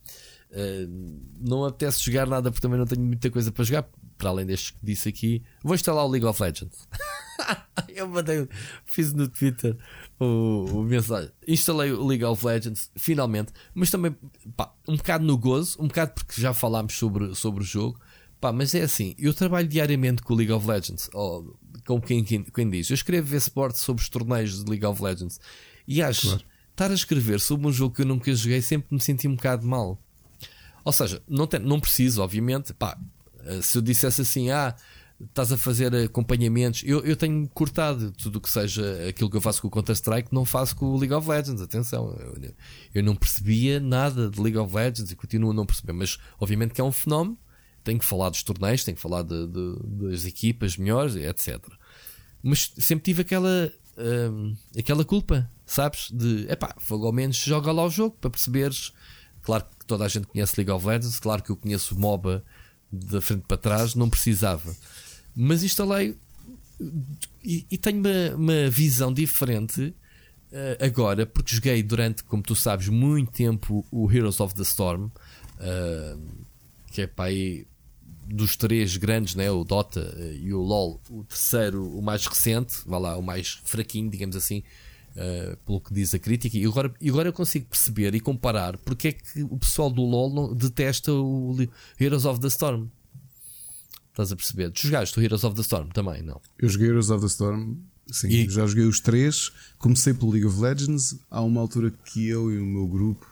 não 1.42 1.66
apetece 1.66 2.06
jogar 2.06 2.28
nada 2.28 2.50
porque 2.50 2.62
também 2.62 2.80
não 2.80 2.86
tenho 2.86 3.02
muita 3.02 3.30
coisa 3.30 3.52
para 3.52 3.66
jogar 3.66 3.90
para 4.18 4.30
além 4.30 4.46
deste 4.46 4.74
que 4.74 4.80
disse 4.84 5.10
aqui, 5.10 5.44
vou 5.64 5.76
instalar 5.76 6.06
o 6.06 6.10
League 6.10 6.26
of 6.26 6.42
Legends. 6.42 6.88
eu 7.90 8.08
mandei, 8.08 8.48
fiz 8.86 9.14
no 9.14 9.28
Twitter 9.28 9.76
o, 10.20 10.66
o, 10.72 10.84
mensagem. 10.84 11.32
Instalei 11.48 11.92
o 11.92 12.06
League 12.06 12.24
of 12.24 12.46
Legends, 12.46 12.90
finalmente, 12.96 13.52
mas 13.74 13.90
também 13.90 14.16
pá, 14.56 14.74
um 14.88 14.96
bocado 14.96 15.26
no 15.26 15.38
gozo, 15.38 15.78
um 15.82 15.88
bocado 15.88 16.14
porque 16.14 16.40
já 16.40 16.54
falámos 16.54 16.94
sobre, 16.94 17.36
sobre 17.36 17.64
o 17.64 17.66
jogo. 17.66 18.00
Pá, 18.40 18.52
mas 18.52 18.76
é 18.76 18.82
assim, 18.82 19.16
eu 19.18 19.34
trabalho 19.34 19.68
diariamente 19.68 20.22
com 20.22 20.34
o 20.34 20.38
League 20.38 20.52
of 20.52 20.68
Legends, 20.68 21.10
ou, 21.14 21.58
com 21.86 22.02
quem, 22.02 22.24
quem, 22.24 22.44
quem 22.44 22.70
diz. 22.70 22.90
Eu 22.90 22.96
escrevo 22.96 23.28
V-Sport 23.28 23.76
sobre 23.76 24.02
os 24.04 24.10
torneios 24.10 24.64
de 24.64 24.70
League 24.70 24.86
of 24.86 25.02
Legends 25.02 25.40
e 25.88 26.02
acho 26.02 26.28
claro. 26.28 26.44
estar 26.72 26.92
a 26.92 26.94
escrever 26.94 27.40
sobre 27.40 27.68
um 27.68 27.72
jogo 27.72 27.96
que 27.96 28.02
eu 28.02 28.06
nunca 28.06 28.34
joguei 28.34 28.62
sempre 28.62 28.94
me 28.94 29.02
senti 29.02 29.28
um 29.28 29.36
bocado 29.36 29.66
mal. 29.66 30.00
Ou 30.84 30.92
seja, 30.92 31.22
não, 31.28 31.48
tem, 31.48 31.60
não 31.60 31.80
preciso, 31.80 32.22
obviamente, 32.22 32.72
pá, 32.74 32.98
se 33.62 33.78
eu 33.78 33.82
dissesse 33.82 34.22
assim, 34.22 34.50
ah, 34.50 34.76
estás 35.22 35.52
a 35.52 35.58
fazer 35.58 35.96
acompanhamentos, 35.96 36.84
eu, 36.86 37.00
eu 37.06 37.16
tenho 37.16 37.48
cortado 37.50 38.12
tudo 38.12 38.38
o 38.38 38.42
que 38.42 38.50
seja 38.50 39.08
aquilo 39.08 39.30
que 39.30 39.38
eu 39.38 39.42
faço 39.42 39.62
com 39.62 39.68
o 39.68 39.72
Counter-Strike, 39.72 40.34
não 40.34 40.46
faço 40.46 40.76
com 40.76 40.88
o 40.88 40.98
League 40.98 41.14
of 41.14 41.30
Legends. 41.30 41.62
Atenção, 41.62 42.16
eu, 42.20 42.54
eu 42.94 43.04
não 43.04 43.16
percebia 43.16 43.80
nada 43.80 44.30
de 44.30 44.42
League 44.42 44.58
of 44.58 44.74
Legends 44.76 45.12
e 45.12 45.16
continuo 45.16 45.52
a 45.52 45.54
não 45.54 45.66
perceber, 45.66 45.94
mas 45.94 46.18
obviamente 46.40 46.74
que 46.74 46.82
é 46.82 46.84
um 46.84 46.92
fenómeno. 46.92 47.38
Tenho 47.84 48.00
que 48.00 48.06
falar 48.06 48.30
dos 48.30 48.42
torneios, 48.42 48.84
tenho 48.84 48.96
que 48.96 49.02
falar 49.02 49.22
de, 49.22 49.48
de, 49.48 49.78
das 50.10 50.26
equipas 50.26 50.76
melhores, 50.76 51.16
etc. 51.16 51.64
Mas 52.42 52.74
sempre 52.80 53.06
tive 53.06 53.22
aquela, 53.22 53.72
hum, 54.32 54.56
aquela 54.78 55.06
culpa, 55.06 55.50
sabes? 55.68 56.10
De 56.12 56.48
epá, 56.50 56.76
ao 56.90 57.12
menos 57.12 57.38
joga 57.38 57.72
lá 57.72 57.86
o 57.86 57.90
jogo 57.90 58.18
para 58.20 58.32
perceberes. 58.32 58.92
Claro 59.44 59.66
que 59.80 59.86
toda 59.86 60.04
a 60.04 60.08
gente 60.08 60.26
conhece 60.26 60.56
League 60.58 60.72
of 60.72 60.86
Legends, 60.86 61.20
claro 61.20 61.44
que 61.44 61.52
eu 61.52 61.56
conheço 61.56 61.98
MOBA 61.98 62.44
da 62.92 63.22
frente 63.22 63.44
para 63.48 63.58
trás, 63.58 63.96
não 63.96 64.10
precisava. 64.10 64.76
Mas 65.36 65.64
instalei 65.64 66.16
e, 67.44 67.66
e 67.70 67.78
tenho 67.78 68.00
uma, 68.00 68.36
uma, 68.36 68.70
visão 68.70 69.14
diferente 69.14 69.94
uh, 70.52 70.84
agora, 70.86 71.26
porque 71.26 71.56
joguei 71.56 71.82
durante, 71.84 72.24
como 72.24 72.44
tu 72.44 72.56
sabes, 72.56 72.90
muito 72.90 73.32
tempo 73.32 73.86
o 73.92 74.12
Heroes 74.12 74.40
of 74.40 74.54
the 74.56 74.64
Storm, 74.64 75.06
uh, 75.06 76.22
que 76.92 77.02
é 77.02 77.08
para 77.08 77.26
aí 77.26 77.68
dos 78.28 78.56
três 78.56 78.98
grandes, 78.98 79.36
né, 79.36 79.52
o 79.52 79.64
Dota 79.64 80.18
e 80.40 80.52
o 80.52 80.60
LoL, 80.60 81.00
o 81.10 81.24
terceiro, 81.24 81.88
o 81.96 82.02
mais 82.02 82.26
recente, 82.26 82.78
vá 82.86 82.98
lá, 82.98 83.18
o 83.18 83.22
mais 83.22 83.62
fraquinho, 83.64 84.10
digamos 84.10 84.36
assim, 84.36 84.64
Uh, 85.16 85.56
pelo 85.66 85.80
que 85.80 85.94
diz 85.94 86.14
a 86.14 86.20
crítica, 86.20 86.58
e 86.58 86.66
agora, 86.66 86.94
e 87.00 87.10
agora 87.10 87.30
eu 87.30 87.34
consigo 87.34 87.68
perceber 87.68 88.14
e 88.14 88.20
comparar 88.20 88.78
porque 88.80 89.08
é 89.08 89.12
que 89.14 89.44
o 89.44 89.58
pessoal 89.58 89.90
do 89.90 90.02
LoL 90.02 90.30
não, 90.30 90.54
detesta 90.54 91.10
o 91.10 91.56
Heroes 91.98 92.26
of 92.26 92.42
the 92.42 92.48
Storm. 92.48 92.90
Estás 94.16 94.32
a 94.32 94.36
perceber? 94.36 94.72
Tu 94.72 94.88
jogaste 94.88 95.18
o 95.18 95.24
Heroes 95.24 95.46
of 95.46 95.56
the 95.56 95.62
Storm 95.62 95.88
também, 95.90 96.22
não? 96.22 96.42
Eu 96.60 96.68
joguei 96.68 96.90
Heroes 96.90 97.10
of 97.10 97.22
the 97.22 97.28
Storm, 97.28 97.76
sim, 98.08 98.28
e... 98.28 98.50
já 98.50 98.68
joguei 98.68 98.86
os 98.86 99.00
três. 99.00 99.52
Comecei 99.78 100.14
pelo 100.14 100.32
League 100.32 100.48
of 100.48 100.60
Legends. 100.60 101.18
Há 101.30 101.42
uma 101.42 101.62
altura 101.62 101.92
que 101.92 102.28
eu 102.28 102.52
e 102.52 102.58
o 102.58 102.66
meu 102.66 102.86
grupo, 102.86 103.26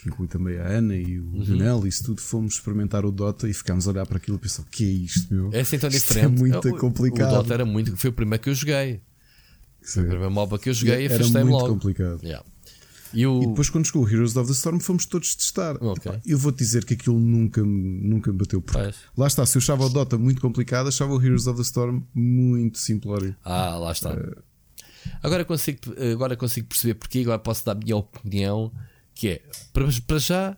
que 0.00 0.08
inclui 0.10 0.28
também 0.28 0.58
a 0.58 0.66
Ana 0.66 0.96
e 0.96 1.18
o 1.18 1.24
uhum. 1.24 1.42
Lionel, 1.42 1.86
isso 1.86 2.04
tudo, 2.04 2.20
fomos 2.20 2.54
experimentar 2.54 3.04
o 3.04 3.10
Dota 3.10 3.48
e 3.48 3.54
ficámos 3.54 3.86
a 3.86 3.90
olhar 3.90 4.06
para 4.06 4.18
aquilo 4.18 4.36
e 4.36 4.40
pensar: 4.40 4.62
o 4.62 4.66
que 4.66 4.84
é 4.84 4.88
isto, 4.88 5.34
meu? 5.34 5.50
É 5.52 5.60
assim 5.60 5.78
tão 5.78 5.88
diferente. 5.88 6.32
Isto 6.32 6.34
é 6.34 6.38
muito 6.38 6.68
o, 6.68 6.78
complicado. 6.78 7.32
O 7.32 7.36
Dota 7.36 7.54
era 7.54 7.64
muito. 7.64 7.96
Foi 7.96 8.10
o 8.10 8.12
primeiro 8.12 8.42
que 8.42 8.50
eu 8.50 8.54
joguei. 8.54 9.00
Foi 9.86 10.02
a 10.02 10.06
primeira 10.06 10.30
MOBA 10.30 10.58
que 10.58 10.68
eu 10.68 10.74
joguei 10.74 11.02
e 11.02 11.04
Era 11.06 11.28
muito 11.28 11.46
logo. 11.46 11.68
complicado. 11.68 12.20
Yeah. 12.22 12.44
E, 13.14 13.22
e, 13.22 13.46
depois, 13.46 13.70
quando 13.70 13.86
chegou 13.86 14.04
o 14.04 14.08
Heroes 14.08 14.36
of 14.36 14.48
the 14.48 14.52
Storm, 14.52 14.80
fomos 14.80 15.06
todos 15.06 15.34
testar. 15.34 15.76
Okay. 15.76 16.12
Epá, 16.12 16.20
eu 16.26 16.36
vou-te 16.36 16.58
dizer 16.58 16.84
que 16.84 16.94
aquilo 16.94 17.18
nunca, 17.18 17.62
nunca 17.62 18.32
me 18.32 18.38
bateu. 18.38 18.60
Por... 18.60 18.74
Lá 19.16 19.26
está, 19.26 19.46
se 19.46 19.56
eu 19.56 19.60
achava 19.60 19.86
o 19.86 19.88
Dota 19.88 20.18
muito 20.18 20.40
complicado, 20.40 20.88
achava 20.88 21.14
o 21.14 21.22
Heroes 21.22 21.46
of 21.46 21.56
the 21.56 21.62
Storm 21.62 22.02
muito 22.12 22.78
simplório. 22.78 23.34
Ah, 23.44 23.76
lá 23.76 23.92
está. 23.92 24.12
Uh... 24.12 24.42
Agora, 25.22 25.44
consigo, 25.44 25.78
agora 26.12 26.36
consigo 26.36 26.66
perceber 26.66 26.94
porque 26.94 27.20
agora 27.20 27.38
posso 27.38 27.64
dar 27.64 27.72
a 27.72 27.74
minha 27.76 27.96
opinião. 27.96 28.72
Que 29.14 29.28
é, 29.28 29.42
para, 29.72 29.86
para 30.06 30.18
já, 30.18 30.56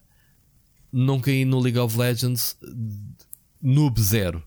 não 0.90 1.20
caí 1.20 1.44
no 1.44 1.60
League 1.60 1.78
of 1.78 1.96
Legends 1.96 2.56
noob 3.62 4.00
zero 4.02 4.42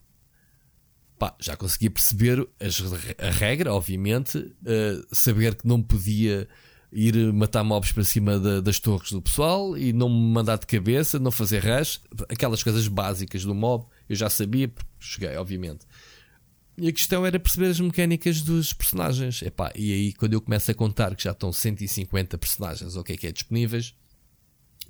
pá, 1.22 1.36
já 1.40 1.56
conseguia 1.56 1.92
perceber 1.92 2.50
as, 2.60 2.82
a 3.20 3.30
regra, 3.30 3.72
obviamente, 3.72 4.40
uh, 4.40 5.06
saber 5.12 5.54
que 5.54 5.68
não 5.68 5.80
podia 5.80 6.48
ir 6.92 7.32
matar 7.32 7.64
mobs 7.64 7.92
para 7.92 8.04
cima 8.04 8.40
da, 8.40 8.60
das 8.60 8.80
torres 8.80 9.12
do 9.12 9.22
pessoal 9.22 9.78
e 9.78 9.94
não 9.94 10.10
me 10.10 10.34
mandar 10.34 10.58
de 10.58 10.66
cabeça, 10.66 11.20
não 11.20 11.30
fazer 11.30 11.64
rush, 11.64 12.02
aquelas 12.28 12.64
coisas 12.64 12.88
básicas 12.88 13.46
do 13.46 13.54
mob, 13.54 13.86
eu 14.10 14.16
já 14.16 14.32
sabia, 14.32 14.68
porque 14.68 14.90
cheguei, 15.00 15.38
obviamente. 15.38 15.86
E 16.76 16.88
a 16.88 16.92
questão 16.92 17.24
era 17.24 17.40
perceber 17.40 17.68
as 17.68 17.80
mecânicas 17.80 18.42
dos 18.42 18.74
personagens. 18.74 19.44
Epá, 19.44 19.72
e 19.76 19.94
aí, 19.94 20.14
quando 20.14 20.34
eu 20.34 20.42
começo 20.42 20.72
a 20.72 20.74
contar 20.74 21.16
que 21.16 21.24
já 21.24 21.34
estão 21.34 21.54
150 21.54 22.36
personagens, 22.40 22.96
o 22.96 23.04
que 23.04 23.14
é 23.14 23.18
que 23.18 23.28
é 23.28 23.32
disponíveis, 23.32 23.94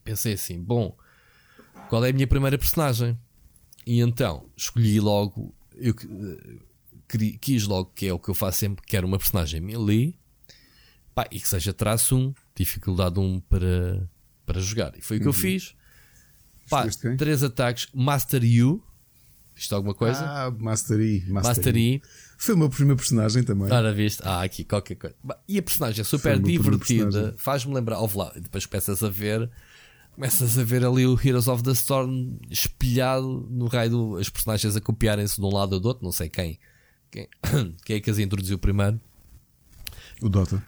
pensei 0.01 0.31
assim: 0.31 0.63
bom, 0.63 0.95
qual 1.89 2.05
é 2.05 2.09
a 2.09 2.13
minha 2.13 2.25
primeira 2.27 2.57
personagem? 2.57 3.19
E 3.85 3.99
então 3.99 4.49
escolhi 4.55 4.97
logo 4.97 5.53
eu 5.81 5.95
quis 7.39 7.65
logo, 7.65 7.91
que 7.93 8.07
é 8.07 8.13
o 8.13 8.19
que 8.19 8.29
eu 8.29 8.33
faço 8.33 8.59
sempre, 8.59 8.85
quero 8.85 9.05
uma 9.07 9.17
personagem 9.17 9.59
melee 9.59 10.15
pá, 11.13 11.27
e 11.31 11.39
que 11.39 11.47
seja 11.47 11.73
traço 11.73 12.17
1, 12.17 12.33
dificuldade 12.55 13.19
1 13.19 13.39
para, 13.41 14.09
para 14.45 14.59
jogar. 14.59 14.93
E 14.97 15.01
foi 15.01 15.17
o 15.17 15.19
que 15.19 15.27
eu 15.27 15.31
uhum. 15.31 15.37
fiz. 15.37 15.75
Pá, 16.69 16.85
três 17.17 17.43
ataques, 17.43 17.87
Master 17.93 18.43
You. 18.43 18.83
Isto 19.55 19.75
alguma 19.75 19.93
coisa? 19.93 20.21
Ah, 20.21 20.49
Master 20.49 20.99
E. 20.99 21.19
Master, 21.27 21.55
Master 21.55 21.77
E. 21.77 21.95
e. 21.95 22.01
Foi 22.37 22.55
o 22.55 22.57
meu 22.57 22.69
primeiro 22.69 22.97
personagem 22.97 23.43
também. 23.43 23.71
Ora, 23.71 23.93
viste? 23.93 24.21
Ah, 24.23 24.41
aqui 24.41 24.63
qualquer 24.63 24.95
coisa. 24.95 25.15
E 25.47 25.59
a 25.59 25.61
personagem 25.61 26.01
é 26.01 26.03
super 26.03 26.39
divertida. 26.39 27.35
Faz-me 27.37 27.73
lembrar. 27.73 27.99
Ouve 27.99 28.17
lá, 28.17 28.31
depois 28.35 28.65
começas 28.65 29.03
a 29.03 29.09
ver 29.09 29.49
começas 30.15 30.57
a 30.57 30.63
ver 30.63 30.85
ali 30.85 31.05
o 31.05 31.19
Heroes 31.19 31.47
of 31.47 31.63
the 31.63 31.71
Storm 31.71 32.37
espelhado 32.49 33.47
no 33.49 33.67
raio 33.67 33.89
do, 33.89 34.17
as 34.17 34.29
personagens 34.29 34.75
a 34.75 34.81
copiarem-se 34.81 35.37
de 35.37 35.45
um 35.45 35.53
lado 35.53 35.73
ou 35.73 35.79
do 35.79 35.87
outro, 35.87 36.03
não 36.03 36.11
sei 36.11 36.29
quem. 36.29 36.59
Quem, 37.09 37.27
quem 37.83 37.95
é 37.97 37.99
que 37.99 38.09
as 38.09 38.19
introduziu 38.19 38.57
primeiro? 38.57 38.99
O 40.21 40.29
Dota. 40.29 40.63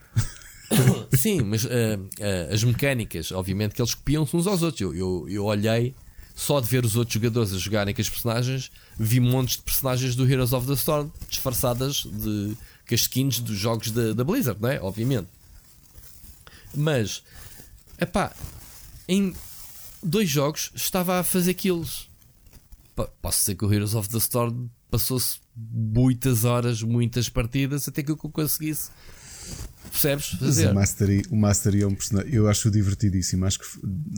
Sim, 1.16 1.42
mas 1.42 1.64
uh, 1.66 1.68
uh, 1.70 2.54
as 2.54 2.64
mecânicas, 2.64 3.32
obviamente 3.32 3.76
que 3.76 3.82
eles 3.82 3.94
copiam-se 3.94 4.36
uns 4.36 4.48
aos 4.48 4.62
outros. 4.62 4.82
Eu, 4.82 4.96
eu, 4.96 5.30
eu 5.30 5.46
olhei 5.46 5.94
só 6.36 6.60
de 6.60 6.68
ver 6.68 6.84
os 6.84 6.96
outros 6.96 7.14
jogadores 7.14 7.54
a 7.54 7.58
jogarem 7.58 7.94
com 7.94 8.02
as 8.02 8.10
personagens, 8.10 8.72
vi 8.98 9.20
montes 9.20 9.58
de 9.58 9.62
personagens 9.62 10.16
do 10.16 10.28
Heroes 10.28 10.52
of 10.52 10.66
the 10.66 10.74
Storm 10.74 11.12
disfarçadas 11.30 12.06
de 12.06 12.58
skins 12.92 13.40
dos 13.40 13.58
jogos 13.58 13.92
da, 13.92 14.14
da 14.14 14.24
Blizzard, 14.24 14.62
não 14.62 14.70
é? 14.70 14.80
Obviamente. 14.82 15.28
Mas, 16.76 17.24
epá, 18.00 18.34
em 19.08 19.34
dois 20.02 20.30
jogos 20.30 20.72
estava 20.76 21.20
a 21.20 21.24
fazer 21.24 21.54
kills. 21.54 22.08
Posso 23.22 23.40
dizer 23.40 23.56
que 23.56 23.66
o 23.66 23.74
Heroes 23.74 23.96
of 23.96 24.08
the 24.10 24.18
Storm 24.18 24.68
passou-se 24.92 25.40
muitas 25.56 26.46
horas, 26.46 26.84
muitas 26.84 27.28
partidas 27.30 27.88
até 27.88 28.04
que 28.04 28.12
eu 28.12 28.18
conseguisse. 28.18 28.92
Percebes? 29.90 30.28
Fazer. 30.40 30.72
o 30.72 30.74
Mastery, 30.74 31.24
o 31.30 31.36
Mastery 31.36 31.82
é 31.82 31.88
um 31.88 31.94
personagem. 31.94 32.34
Eu 32.34 32.48
acho 32.48 32.72
divertidíssimo. 32.72 33.46
Acho 33.46 33.60
que 33.60 33.66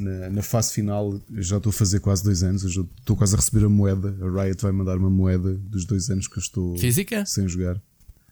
na, 0.01 0.29
na 0.29 0.41
fase 0.41 0.73
final 0.73 1.19
já 1.33 1.57
estou 1.57 1.69
a 1.69 1.73
fazer 1.73 1.99
quase 1.99 2.23
dois 2.23 2.43
anos. 2.43 2.63
Eu 2.63 2.69
já 2.69 2.81
estou 2.81 3.15
quase 3.15 3.33
a 3.33 3.37
receber 3.37 3.65
a 3.65 3.69
moeda. 3.69 4.15
A 4.21 4.43
Riot 4.43 4.61
vai 4.61 4.71
mandar 4.71 4.97
uma 4.97 5.09
moeda 5.09 5.53
dos 5.53 5.85
dois 5.85 6.09
anos 6.09 6.27
que 6.27 6.37
eu 6.37 6.41
estou 6.41 6.77
Física? 6.77 7.25
sem 7.25 7.47
jogar. 7.47 7.81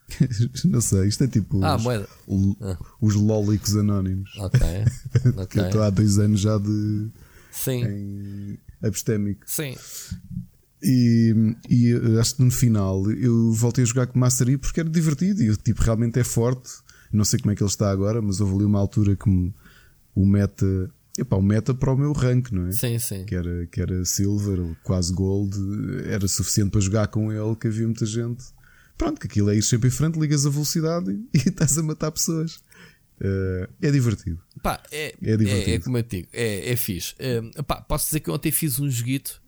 não 0.66 0.82
sei, 0.82 1.08
isto 1.08 1.24
é 1.24 1.28
tipo 1.28 1.64
ah, 1.64 1.76
os, 1.76 1.84
moeda. 1.84 2.10
O, 2.28 2.56
ah. 2.62 2.78
os 3.02 3.16
lólicos 3.16 3.76
anónimos. 3.76 4.32
Ok. 4.38 4.60
okay. 5.42 5.62
eu 5.62 5.66
estou 5.66 5.82
há 5.82 5.90
dois 5.90 6.20
anos 6.20 6.40
já 6.40 6.58
de. 6.58 7.10
Sim. 7.52 7.84
Em 7.86 8.60
abstémico. 8.84 9.44
Sim. 9.46 9.76
E, 10.82 11.56
e 11.70 11.94
acho 12.20 12.36
que 12.36 12.44
no 12.44 12.52
final 12.52 13.10
eu 13.12 13.54
voltei 13.54 13.84
a 13.84 13.88
jogar 13.88 14.08
com 14.08 14.20
Master 14.20 14.50
Yi 14.50 14.58
porque 14.58 14.82
era 14.82 14.90
divertido 14.90 15.42
e 15.42 15.50
o 15.50 15.56
tipo 15.56 15.82
realmente 15.82 16.20
é 16.20 16.24
forte. 16.24 16.70
Não 17.12 17.24
sei 17.24 17.40
como 17.40 17.52
é 17.52 17.56
que 17.56 17.64
ele 17.64 17.70
está 17.70 17.90
agora, 17.90 18.22
mas 18.22 18.42
houve 18.42 18.56
ali 18.56 18.66
uma 18.66 18.80
altura 18.80 19.16
que 19.16 19.30
me, 19.30 19.54
o 20.14 20.26
meta. 20.26 20.92
Epá, 21.18 21.36
o 21.38 21.44
meta 21.44 21.76
para 21.76 21.94
o 21.94 21.98
meu 21.98 22.12
rank, 22.12 22.52
não 22.52 22.68
é? 22.68 22.72
Sim, 22.72 22.98
sim. 22.98 23.24
Que 23.24 23.36
era, 23.36 23.68
que 23.68 23.80
era 23.80 24.04
silver, 24.04 24.76
quase 24.84 25.14
gold, 25.14 25.56
era 26.08 26.28
suficiente 26.28 26.72
para 26.72 26.82
jogar 26.82 27.08
com 27.08 27.32
ele, 27.32 27.56
que 27.56 27.68
havia 27.68 27.86
muita 27.86 28.04
gente. 28.04 28.44
Pronto, 28.98 29.20
que 29.20 29.28
aquilo 29.28 29.50
é 29.50 29.56
ir 29.56 29.64
sempre 29.64 29.88
em 29.88 29.92
frente, 29.92 30.20
ligas 30.20 30.46
a 30.46 30.50
velocidade 30.50 31.12
e, 31.12 31.38
e 31.38 31.50
estás 31.50 31.78
a 31.78 31.84
matar 31.84 32.12
pessoas. 32.12 32.58
Uh, 33.20 33.68
é 33.82 33.92
divertido. 33.92 34.42
Pá, 34.62 34.82
é, 34.92 35.16
é, 35.22 35.38
divertido. 35.38 35.72
É, 35.72 35.76
é 35.76 35.80
como 35.80 35.98
eu 35.98 36.04
digo, 36.04 36.28
é, 36.34 36.72
é 36.72 36.76
fixe. 36.76 37.16
Uh, 37.16 37.64
pá, 37.64 37.82
posso 37.82 38.06
dizer 38.08 38.20
que 38.20 38.32
ontem 38.32 38.52
fiz 38.52 38.80
um 38.80 38.90
joguito 38.90 39.44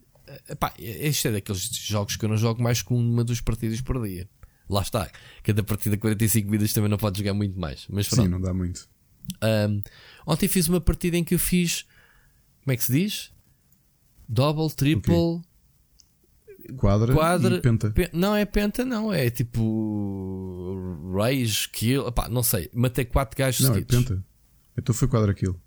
Epá, 0.48 0.74
este 0.78 1.28
é 1.28 1.32
daqueles 1.32 1.62
jogos 1.62 2.16
que 2.16 2.24
eu 2.24 2.28
não 2.28 2.36
jogo 2.36 2.62
mais 2.62 2.82
com 2.82 2.96
uma 2.98 3.22
dos 3.22 3.40
partidas 3.40 3.80
por 3.80 4.04
dia. 4.04 4.28
Lá 4.68 4.82
está. 4.82 5.08
Cada 5.44 5.62
partida 5.62 5.96
45 5.96 6.50
vidas 6.50 6.72
também 6.72 6.90
não 6.90 6.98
pode 6.98 7.18
jogar 7.18 7.34
muito 7.34 7.58
mais. 7.58 7.86
Mas 7.88 8.08
Sim, 8.08 8.28
não 8.28 8.40
dá 8.40 8.52
muito. 8.52 8.88
Um, 9.42 9.82
ontem 10.26 10.48
fiz 10.48 10.68
uma 10.68 10.80
partida 10.80 11.16
em 11.16 11.22
que 11.22 11.34
eu 11.34 11.38
fiz. 11.38 11.86
Como 12.64 12.72
é 12.72 12.76
que 12.76 12.82
se 12.82 12.92
diz? 12.92 13.32
Double, 14.28 14.68
triple. 14.74 15.14
Okay. 15.14 15.45
Quadra, 16.76 17.14
quadra 17.14 17.56
e 17.56 17.60
penta. 17.60 17.90
Pe 17.90 18.10
não 18.12 18.34
é 18.34 18.44
penta, 18.44 18.84
não. 18.84 19.12
É 19.12 19.30
tipo. 19.30 21.12
Rage, 21.16 21.68
kill. 21.70 22.08
Epá, 22.08 22.28
não 22.28 22.42
sei. 22.42 22.70
Matei 22.72 23.04
4 23.04 23.36
gajos 23.36 23.60
não, 23.60 23.74
seguidos. 23.74 23.94
Não, 23.94 24.02
é 24.02 24.04
penta. 24.04 24.24
Então 24.78 24.94
foi 24.94 25.08
quadra 25.08 25.32
kill 25.34 25.58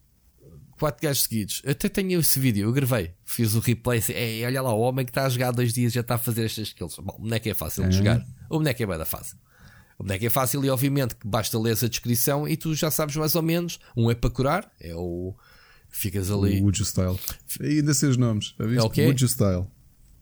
quatro 0.79 1.05
gajos 1.05 1.23
seguidos. 1.23 1.61
Eu 1.63 1.71
até 1.71 1.89
tenho 1.89 2.19
esse 2.19 2.39
vídeo, 2.39 2.67
eu 2.67 2.71
gravei, 2.71 3.11
fiz 3.25 3.53
o 3.53 3.59
replay. 3.59 4.01
Ei, 4.09 4.45
olha 4.45 4.61
lá, 4.61 4.73
o 4.73 4.79
homem 4.79 5.05
que 5.05 5.11
está 5.11 5.25
a 5.25 5.29
jogar 5.29 5.51
dois 5.51 5.73
dias 5.73 5.93
já 5.93 6.01
está 6.01 6.15
a 6.15 6.17
fazer 6.17 6.45
estas 6.45 6.69
skills. 6.69 6.95
Bom, 6.97 7.15
o 7.17 7.21
boneco 7.21 7.49
é 7.49 7.53
fácil 7.53 7.87
de 7.87 7.97
jogar, 7.97 8.25
o 8.49 8.57
boneco 8.57 8.81
é 8.81 8.85
bem 8.85 8.97
da 8.97 9.05
fácil. 9.05 9.37
O 9.99 10.03
boneco 10.03 10.25
é 10.25 10.29
fácil 10.29 10.63
e, 10.63 10.69
obviamente, 10.69 11.15
que 11.15 11.27
basta 11.27 11.59
ler 11.59 11.71
a 11.71 11.87
descrição 11.87 12.47
e 12.47 12.55
tu 12.55 12.73
já 12.73 12.89
sabes 12.89 13.17
mais 13.17 13.35
ou 13.35 13.41
menos. 13.41 13.79
Um 13.95 14.09
é 14.09 14.15
para 14.15 14.29
curar, 14.29 14.71
é 14.79 14.95
o. 14.95 15.35
Ficas 15.91 16.31
ali. 16.31 16.61
O 16.61 16.71
Style. 16.71 17.19
E 17.59 17.79
ainda 17.79 17.93
sei 17.93 18.09
os 18.09 18.17
nomes. 18.17 18.55
É 18.59 18.81
o 18.81 18.89
quê? 18.89 19.13
Style. 19.27 19.67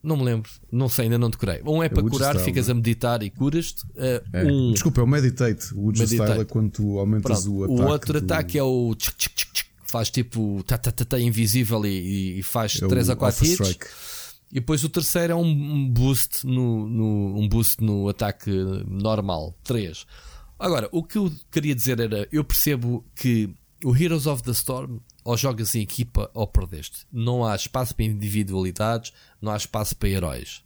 Não 0.01 0.15
me 0.15 0.23
lembro, 0.23 0.49
não 0.71 0.87
sei, 0.87 1.05
ainda 1.05 1.17
não 1.17 1.29
decorei. 1.29 1.61
Um 1.65 1.81
é, 1.81 1.87
é 1.87 1.89
para 1.89 2.03
curar, 2.03 2.29
style, 2.29 2.45
ficas 2.45 2.67
não? 2.67 2.73
a 2.73 2.75
meditar 2.75 3.23
e 3.23 3.29
curas-te. 3.29 3.83
Uh, 3.87 4.23
é. 4.31 4.43
um... 4.45 4.71
Desculpa, 4.71 5.01
é 5.01 5.03
o 5.03 5.07
meditate. 5.07 5.73
O 5.73 5.91
You 5.91 6.07
Style 6.07 6.41
é 6.41 6.45
quando 6.45 6.71
tu 6.71 6.99
aumentas 6.99 7.43
Pronto, 7.43 7.57
o 7.57 7.63
ataque. 7.63 7.81
O 7.81 7.91
outro 7.91 8.21
do... 8.21 8.25
ataque 8.25 8.57
é 8.57 8.63
o 8.63 8.95
tchic, 8.95 9.17
tchic, 9.17 9.35
tchic, 9.35 9.69
faz 9.85 10.09
tipo 10.09 10.63
tá, 10.65 10.77
tá, 10.77 10.91
tá, 10.91 11.03
tá 11.03 11.19
invisível 11.19 11.85
e, 11.85 12.39
e 12.39 12.43
faz 12.43 12.81
é 12.81 12.87
3 12.87 13.09
a 13.09 13.15
4 13.15 13.45
hits. 13.45 13.53
Strike. 13.53 13.85
E 14.51 14.55
depois 14.55 14.83
o 14.83 14.89
terceiro 14.89 15.33
é 15.33 15.35
um 15.35 15.89
boost 15.89 16.45
no, 16.47 16.87
no, 16.87 17.37
um 17.37 17.49
boost 17.49 17.83
no 17.83 18.07
ataque 18.07 18.49
normal. 18.87 19.57
3. 19.63 20.05
Agora, 20.57 20.87
o 20.91 21.03
que 21.03 21.17
eu 21.17 21.31
queria 21.51 21.75
dizer 21.75 21.99
era: 21.99 22.27
eu 22.31 22.43
percebo 22.43 23.05
que 23.15 23.53
o 23.83 23.95
Heroes 23.95 24.25
of 24.27 24.43
the 24.43 24.51
Storm 24.51 24.99
ou 25.23 25.37
jogas 25.37 25.75
em 25.75 25.81
equipa 25.81 26.31
ou 26.33 26.47
perdeste. 26.47 27.05
Não 27.11 27.45
há 27.45 27.55
espaço 27.55 27.95
para 27.95 28.05
individualidades, 28.05 29.13
não 29.41 29.51
há 29.51 29.57
espaço 29.57 29.95
para 29.95 30.09
heróis. 30.09 30.63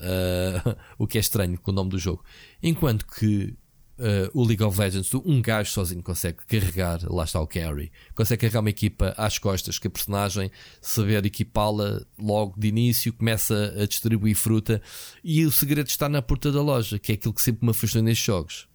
Uh, 0.00 0.76
o 0.98 1.06
que 1.06 1.18
é 1.18 1.20
estranho 1.20 1.58
com 1.58 1.70
o 1.70 1.74
nome 1.74 1.90
do 1.90 1.98
jogo. 1.98 2.24
Enquanto 2.62 3.06
que 3.06 3.56
uh, 3.98 4.30
o 4.34 4.44
League 4.44 4.62
of 4.62 4.78
Legends, 4.78 5.12
um 5.14 5.40
gajo 5.40 5.70
sozinho 5.70 6.02
consegue 6.02 6.38
carregar, 6.46 7.00
lá 7.10 7.24
está 7.24 7.40
o 7.40 7.46
carry, 7.46 7.90
consegue 8.14 8.42
carregar 8.42 8.60
uma 8.60 8.70
equipa 8.70 9.14
às 9.16 9.38
costas, 9.38 9.78
que 9.78 9.86
a 9.86 9.90
personagem, 9.90 10.50
saber 10.80 11.24
equipá-la 11.24 12.02
logo 12.18 12.58
de 12.58 12.68
início, 12.68 13.12
começa 13.12 13.74
a 13.80 13.86
distribuir 13.86 14.36
fruta 14.36 14.82
e 15.24 15.44
o 15.44 15.50
segredo 15.50 15.88
está 15.88 16.08
na 16.08 16.22
porta 16.22 16.52
da 16.52 16.62
loja, 16.62 16.98
que 16.98 17.12
é 17.12 17.14
aquilo 17.14 17.34
que 17.34 17.42
sempre 17.42 17.64
me 17.64 17.70
afastou 17.70 18.02
nestes 18.02 18.26
jogos. 18.26 18.68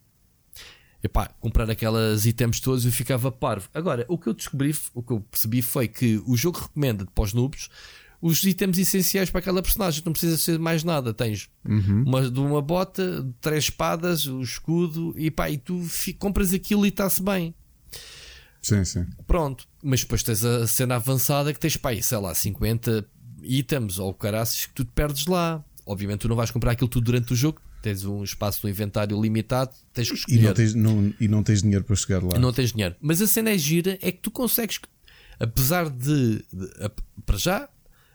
Epá, 1.04 1.28
comprar 1.40 1.70
aquelas 1.70 2.26
itens 2.26 2.60
todos 2.60 2.86
eu 2.86 2.92
ficava 2.92 3.32
parvo. 3.32 3.68
Agora, 3.74 4.06
o 4.08 4.18
que 4.18 4.28
eu 4.28 4.34
descobri, 4.34 4.76
o 4.94 5.02
que 5.02 5.12
eu 5.12 5.20
percebi 5.20 5.62
foi 5.62 5.88
que 5.88 6.22
o 6.28 6.38
jogo 6.38 6.60
recomenda 6.60 7.06
para 7.06 7.24
os 7.24 7.34
noobs 7.34 7.70
os 8.22 8.44
itens 8.44 8.78
essenciais 8.78 9.30
para 9.30 9.40
aquela 9.40 9.62
personagem. 9.62 10.04
Não 10.06 10.12
precisa 10.12 10.38
ser 10.38 10.60
mais 10.60 10.84
nada. 10.84 11.14
Tens 11.14 11.50
uhum. 11.66 12.04
uma, 12.06 12.30
de 12.30 12.40
uma 12.40 12.62
bota, 12.62 13.28
três 13.42 13.66
espadas, 13.66 14.28
o 14.28 14.42
escudo 14.42 15.14
e 15.18 15.32
pá, 15.32 15.50
e 15.50 15.58
tu 15.58 15.84
compras 16.20 16.54
aquilo 16.54 16.86
e 16.86 16.90
está-se 16.90 17.22
bem. 17.22 17.56
Sim, 18.62 18.86
sim. 18.86 19.08
Pronto. 19.26 19.68
Mas 19.82 20.02
depois 20.02 20.22
tens 20.22 20.46
a 20.46 20.68
cena 20.68 20.96
avançada 20.96 21.52
que 21.52 21.60
tens, 21.60 21.76
pá, 21.76 21.90
sei 22.00 22.18
lá, 22.20 22.34
50 22.36 23.04
itens 23.42 23.98
ou 23.98 24.14
caraças 24.14 24.68
que 24.68 24.74
tu 24.74 24.86
te 24.86 24.92
perdes 24.92 25.26
lá. 25.26 25.64
Obviamente 25.84 26.20
tu 26.20 26.30
não 26.30 26.36
vais 26.36 26.52
comprar 26.52 26.74
aquilo 26.74 26.88
tudo 26.88 27.06
durante 27.06 27.34
o 27.34 27.36
jogo. 27.36 27.60
Tens 27.82 28.06
um 28.06 28.24
espaço 28.24 28.60
no 28.64 28.70
inventário 28.70 29.20
limitado, 29.20 29.72
tens 29.94 30.10
que 30.10 30.16
escolher. 30.16 30.40
E 30.40 30.44
não 30.44 30.54
tens, 30.54 30.74
não, 30.76 31.14
e 31.20 31.28
não 31.28 31.44
tens 31.44 31.62
dinheiro 31.62 31.84
para 31.84 31.96
chegar 31.96 32.24
lá. 32.24 32.38
Não 32.38 32.54
tens 32.54 32.72
dinheiro. 32.72 32.96
Mas 33.02 33.22
a 33.22 33.28
cena 33.28 33.50
é 33.50 33.58
gira, 33.58 33.98
é 34.02 34.12
que 34.12 34.20
tu 34.20 34.30
consegues, 34.30 34.80
apesar 35.40 35.90
de, 35.90 36.46
de 36.54 36.92
para 37.26 37.38
já, 37.38 37.70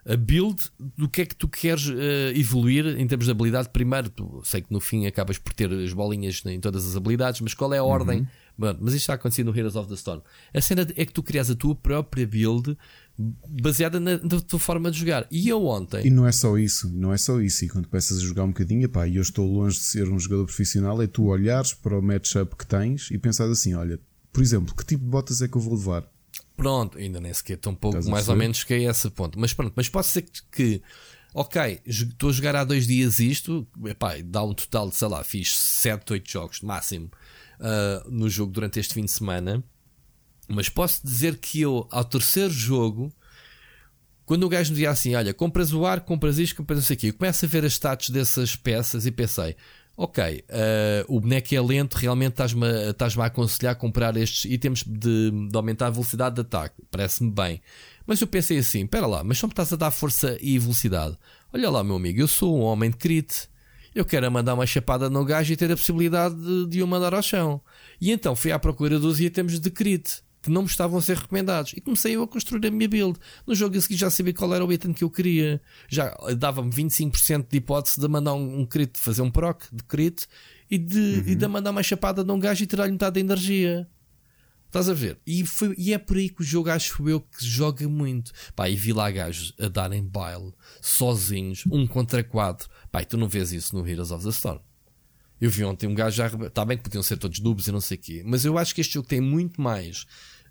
a 0.08 0.16
build 0.16 0.70
do 0.96 1.08
que 1.08 1.22
é 1.22 1.26
que 1.26 1.34
tu 1.34 1.48
queres 1.48 1.88
uh, 1.88 2.30
evoluir 2.34 2.86
em 2.98 3.06
termos 3.06 3.26
de 3.26 3.32
habilidade. 3.32 3.68
Primeiro, 3.70 4.08
tu, 4.08 4.40
sei 4.44 4.62
que 4.62 4.72
no 4.72 4.80
fim 4.80 5.06
acabas 5.06 5.36
por 5.36 5.52
ter 5.52 5.70
as 5.72 5.92
bolinhas 5.92 6.40
em 6.46 6.60
todas 6.60 6.86
as 6.86 6.96
habilidades, 6.96 7.40
mas 7.40 7.54
qual 7.54 7.74
é 7.74 7.78
a 7.78 7.82
uhum. 7.82 7.90
ordem? 7.90 8.28
Bom, 8.56 8.74
mas 8.80 8.94
isto 8.94 9.02
está 9.02 9.14
acontecendo 9.14 9.52
no 9.52 9.58
Heroes 9.58 9.76
of 9.76 9.88
the 9.88 9.94
Storm. 9.94 10.22
A 10.54 10.60
cena 10.60 10.86
é 10.96 11.04
que 11.04 11.12
tu 11.12 11.22
crias 11.22 11.50
a 11.50 11.54
tua 11.54 11.74
própria 11.74 12.26
build 12.26 12.78
baseada 13.18 13.98
na, 13.98 14.18
na, 14.18 14.40
tua 14.40 14.58
forma 14.58 14.90
de 14.90 14.98
jogar. 14.98 15.26
E 15.30 15.48
eu 15.48 15.64
ontem. 15.64 16.06
E 16.06 16.10
não 16.10 16.26
é 16.26 16.32
só 16.32 16.58
isso, 16.58 16.90
não 16.92 17.12
é 17.12 17.16
só 17.16 17.40
isso. 17.40 17.64
E 17.64 17.68
quando 17.68 17.88
começas 17.88 18.18
a 18.18 18.20
jogar 18.20 18.44
um 18.44 18.48
bocadinho, 18.48 18.88
pá, 18.88 19.06
e 19.06 19.16
eu 19.16 19.22
estou 19.22 19.50
longe 19.50 19.78
de 19.78 19.84
ser 19.84 20.08
um 20.10 20.18
jogador 20.18 20.44
profissional, 20.44 21.00
é 21.02 21.06
tu 21.06 21.26
olhares 21.26 21.72
para 21.72 21.98
o 21.98 22.02
matchup 22.02 22.54
que 22.56 22.66
tens 22.66 23.10
e 23.10 23.18
pensar 23.18 23.46
assim: 23.46 23.74
olha, 23.74 23.98
por 24.32 24.42
exemplo, 24.42 24.74
que 24.74 24.84
tipo 24.84 25.02
de 25.02 25.10
botas 25.10 25.40
é 25.40 25.48
que 25.48 25.56
eu 25.56 25.60
vou 25.60 25.74
levar? 25.74 26.06
Pronto, 26.56 26.98
ainda 26.98 27.20
nem 27.20 27.32
sequer 27.32 27.58
tão 27.58 27.74
pouco, 27.74 27.98
Estás 27.98 28.10
mais 28.10 28.28
ou 28.28 28.36
menos 28.36 28.64
que 28.64 28.74
é 28.74 28.82
esse 28.82 29.10
ponto. 29.10 29.38
Mas 29.38 29.52
pronto, 29.52 29.72
mas 29.76 29.88
pode 29.88 30.06
ser 30.06 30.26
que, 30.50 30.82
ok, 31.34 31.80
estou 31.86 32.30
a 32.30 32.32
jogar 32.32 32.56
há 32.56 32.64
dois 32.64 32.86
dias 32.86 33.20
isto, 33.20 33.66
epá, 33.84 34.14
dá 34.24 34.42
um 34.42 34.54
total 34.54 34.88
de, 34.88 34.96
sei 34.96 35.08
lá, 35.08 35.22
fiz 35.22 35.58
7, 35.58 36.14
8 36.14 36.30
jogos 36.30 36.60
máximo 36.62 37.10
uh, 37.60 38.10
no 38.10 38.28
jogo 38.28 38.52
durante 38.52 38.80
este 38.80 38.94
fim 38.94 39.04
de 39.04 39.10
semana. 39.10 39.62
Mas 40.48 40.68
posso 40.68 41.04
dizer 41.04 41.38
que 41.38 41.60
eu, 41.60 41.86
ao 41.90 42.04
terceiro 42.04 42.52
jogo, 42.52 43.12
quando 44.24 44.44
o 44.44 44.48
gajo 44.48 44.70
me 44.70 44.74
dizia 44.74 44.90
assim: 44.90 45.14
Olha, 45.14 45.32
compras 45.32 45.72
o 45.72 45.84
ar, 45.86 46.00
compras 46.00 46.38
isto, 46.38 46.56
compras 46.56 46.80
isso 46.80 46.92
aqui, 46.92 47.08
eu 47.08 47.14
começo 47.14 47.44
a 47.44 47.48
ver 47.48 47.64
as 47.64 47.72
status 47.72 48.10
dessas 48.10 48.54
peças 48.56 49.06
e 49.06 49.10
pensei: 49.10 49.56
ok, 49.96 50.44
uh, 50.50 51.14
o 51.14 51.20
boneco 51.20 51.54
é 51.54 51.60
lento, 51.60 51.94
realmente 51.94 52.32
estás-me 52.32 52.66
a, 52.66 52.90
estás 52.90 53.18
a 53.18 53.24
aconselhar 53.24 53.72
a 53.72 53.74
comprar 53.74 54.16
estes 54.16 54.44
itens 54.50 54.84
de, 54.84 55.30
de 55.30 55.56
aumentar 55.56 55.86
a 55.86 55.90
velocidade 55.90 56.34
de 56.34 56.42
ataque. 56.42 56.82
Parece-me 56.90 57.30
bem. 57.30 57.62
Mas 58.06 58.20
eu 58.20 58.26
pensei 58.26 58.58
assim: 58.58 58.82
espera 58.82 59.06
lá, 59.06 59.24
mas 59.24 59.38
só 59.38 59.46
me 59.46 59.52
estás 59.52 59.72
a 59.72 59.76
dar 59.76 59.90
força 59.90 60.36
e 60.40 60.58
velocidade. 60.58 61.16
Olha 61.52 61.70
lá, 61.70 61.82
meu 61.82 61.96
amigo, 61.96 62.20
eu 62.20 62.28
sou 62.28 62.58
um 62.58 62.62
homem 62.62 62.90
de 62.90 62.96
crit. 62.96 63.48
Eu 63.94 64.04
quero 64.04 64.30
mandar 64.30 64.52
uma 64.52 64.66
chapada 64.66 65.08
no 65.08 65.24
gajo 65.24 65.50
e 65.50 65.56
ter 65.56 65.72
a 65.72 65.76
possibilidade 65.76 66.34
de, 66.34 66.66
de 66.66 66.82
o 66.82 66.86
mandar 66.86 67.14
ao 67.14 67.22
chão. 67.22 67.62
E 67.98 68.12
então 68.12 68.36
fui 68.36 68.52
à 68.52 68.58
procura 68.58 68.98
dos 68.98 69.20
itens 69.20 69.58
de 69.58 69.70
crit 69.70 70.22
que 70.46 70.50
não 70.52 70.62
me 70.62 70.68
estavam 70.68 70.98
a 70.98 71.02
ser 71.02 71.16
recomendados. 71.16 71.72
E 71.76 71.80
comecei 71.80 72.14
eu 72.14 72.22
a 72.22 72.28
construir 72.28 72.64
a 72.68 72.70
minha 72.70 72.88
build. 72.88 73.18
No 73.44 73.52
jogo 73.52 73.76
a 73.76 73.80
seguir 73.80 73.96
já 73.96 74.08
sabia 74.08 74.32
qual 74.32 74.54
era 74.54 74.64
o 74.64 74.72
item 74.72 74.92
que 74.92 75.02
eu 75.02 75.10
queria. 75.10 75.60
Já 75.88 76.16
dava-me 76.38 76.70
25% 76.70 77.46
de 77.50 77.56
hipótese 77.56 78.00
de 78.00 78.06
mandar 78.06 78.34
um, 78.34 78.60
um 78.60 78.64
crit, 78.64 78.94
de 78.94 79.00
fazer 79.00 79.22
um 79.22 79.30
proc 79.30 79.64
de 79.72 79.82
crit 79.82 80.26
e 80.70 80.78
de, 80.78 80.98
uhum. 80.98 81.22
e 81.26 81.34
de 81.34 81.48
mandar 81.48 81.72
uma 81.72 81.82
chapada 81.82 82.22
num 82.22 82.38
gajo 82.38 82.62
e 82.62 82.66
tirar-lhe 82.66 82.92
metade 82.92 83.14
da 83.14 83.20
energia. 83.20 83.88
Estás 84.66 84.88
a 84.88 84.94
ver? 84.94 85.18
E, 85.26 85.44
foi, 85.44 85.74
e 85.76 85.92
é 85.92 85.98
por 85.98 86.16
aí 86.16 86.28
que 86.28 86.42
o 86.42 86.44
jogo 86.44 86.70
acho 86.70 87.08
eu 87.08 87.20
que 87.20 87.44
joga 87.44 87.88
muito. 87.88 88.30
Pá, 88.54 88.68
e 88.68 88.76
vi 88.76 88.92
lá 88.92 89.10
gajos 89.10 89.52
a 89.58 89.66
darem 89.66 90.04
baile, 90.04 90.52
sozinhos, 90.80 91.64
um 91.70 91.86
contra 91.88 92.22
quatro. 92.22 92.68
Pá, 92.92 93.02
e 93.02 93.04
tu 93.04 93.16
não 93.16 93.28
vês 93.28 93.52
isso 93.52 93.76
no 93.76 93.88
Heroes 93.88 94.12
of 94.12 94.22
the 94.22 94.30
Storm. 94.30 94.60
Eu 95.40 95.50
vi 95.50 95.64
ontem 95.64 95.86
um 95.86 95.94
gajo 95.94 96.16
já. 96.16 96.26
Está 96.26 96.64
bem 96.64 96.76
que 96.76 96.84
podiam 96.84 97.02
ser 97.02 97.16
todos 97.16 97.40
noobs 97.40 97.66
e 97.66 97.72
não 97.72 97.80
sei 97.80 97.96
o 97.96 98.00
quê. 98.00 98.22
Mas 98.24 98.44
eu 98.44 98.56
acho 98.56 98.74
que 98.74 98.80
este 98.80 98.94
jogo 98.94 99.06
tem 99.06 99.20
muito 99.20 99.60
mais. 99.60 100.06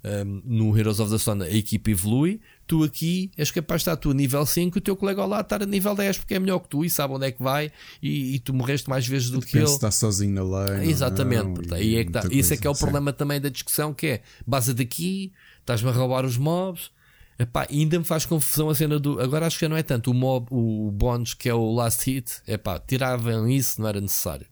Um, 0.06 0.42
no 0.46 0.78
Heroes 0.78 1.00
of 1.00 1.10
the 1.10 1.16
Storm 1.16 1.42
a 1.42 1.50
equipa 1.50 1.90
evolui. 1.90 2.40
Tu 2.68 2.84
aqui 2.84 3.32
és 3.36 3.50
capaz 3.50 3.82
de 3.82 3.90
estar 3.90 3.96
tu 3.96 4.12
a 4.12 4.14
nível 4.14 4.46
5 4.46 4.78
e 4.78 4.80
o 4.80 4.82
teu 4.82 4.96
colega 4.96 5.24
ao 5.24 5.28
lado 5.28 5.46
estar 5.46 5.64
a 5.64 5.66
nível 5.66 5.96
10 5.96 6.20
porque 6.20 6.36
é 6.36 6.40
melhor 6.40 6.60
que 6.60 6.70
tu 6.70 6.86
e 6.86 6.90
sabe 6.92 7.16
onde 7.16 7.26
é 7.26 7.32
que 7.32 7.42
vai 7.42 7.72
e, 8.04 8.36
e 8.36 8.40
tu 8.40 8.54
morreste 8.54 8.88
mais 8.88 9.08
vezes 9.08 9.32
do 9.32 9.42
que 9.42 9.58
ele. 9.58 9.66
está 9.66 9.90
sozinho 9.90 10.34
na 10.34 10.44
lei. 10.44 10.90
Exatamente. 10.92 11.70
Não, 11.70 11.76
aí 11.76 11.96
é 11.96 12.06
que 12.06 12.12
tá. 12.12 12.22
Isso 12.30 12.54
é 12.54 12.58
que 12.58 12.68
é 12.68 12.70
o 12.70 12.76
problema 12.76 13.12
também 13.12 13.42
da 13.42 13.50
discussão 13.50 13.96
que 13.96 14.06
é 14.06 14.22
base 14.46 14.76
daqui, 14.76 15.34
estás-me 15.60 15.90
a 15.90 15.94
roubar 15.94 16.24
os 16.24 16.38
mobs. 16.38 16.92
Epá, 17.40 17.68
ainda 17.70 17.98
me 17.98 18.06
faz 18.06 18.28
confusão 18.28 18.70
a 18.70 18.76
cena 18.76 19.00
do. 19.00 19.20
Agora 19.20 19.48
acho 19.48 19.58
que 19.58 19.68
não 19.68 19.76
é 19.76 19.84
tanto 19.84 20.12
o 20.12 20.14
mob, 20.14 20.48
o 20.52 20.92
Bonds 20.92 21.34
que 21.34 21.50
é 21.50 21.54
o 21.54 21.74
last 21.74 22.10
hit. 22.10 22.42
Epá, 22.48 22.78
tiravam 22.80 23.50
isso, 23.50 23.82
não 23.82 23.90
era 23.90 24.00
necessário. 24.00 24.46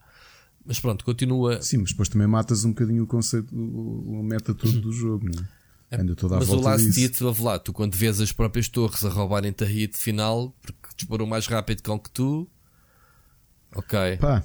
Mas 0.66 0.80
pronto, 0.80 1.03
continua. 1.03 1.61
Sim, 1.61 1.80
mas 1.80 1.91
depois 1.91 2.09
também 2.09 2.28
matas 2.28 2.64
um 2.64 2.70
bocadinho 2.70 3.03
o 3.03 3.07
conceito, 3.07 3.53
o, 3.53 4.24
meta 4.24 4.53
todo 4.53 4.80
do 4.80 4.91
jogo, 4.91 5.26
não 5.26 5.43
é? 5.43 6.01
Anda 6.01 6.16
toda 6.16 6.36
a 6.36 6.39
mas 6.39 6.47
volta 6.47 6.61
o 6.61 6.66
last 6.66 6.88
disso. 6.88 6.99
hit, 6.99 7.24
ouve 7.24 7.43
lá, 7.43 7.59
tu 7.59 7.72
quando 7.72 7.95
vês 7.95 8.20
as 8.20 8.32
próprias 8.32 8.68
torres 8.68 9.03
a 9.03 9.09
roubarem-te 9.09 9.64
a 9.64 9.68
hit 9.68 9.95
final, 9.95 10.55
porque 10.61 10.89
disparou 10.97 11.28
mais 11.28 11.45
rápido 11.45 11.84
com 11.84 11.99
que 11.99 12.09
tu. 12.09 12.49
Ok. 13.76 14.18
Pá. 14.18 14.43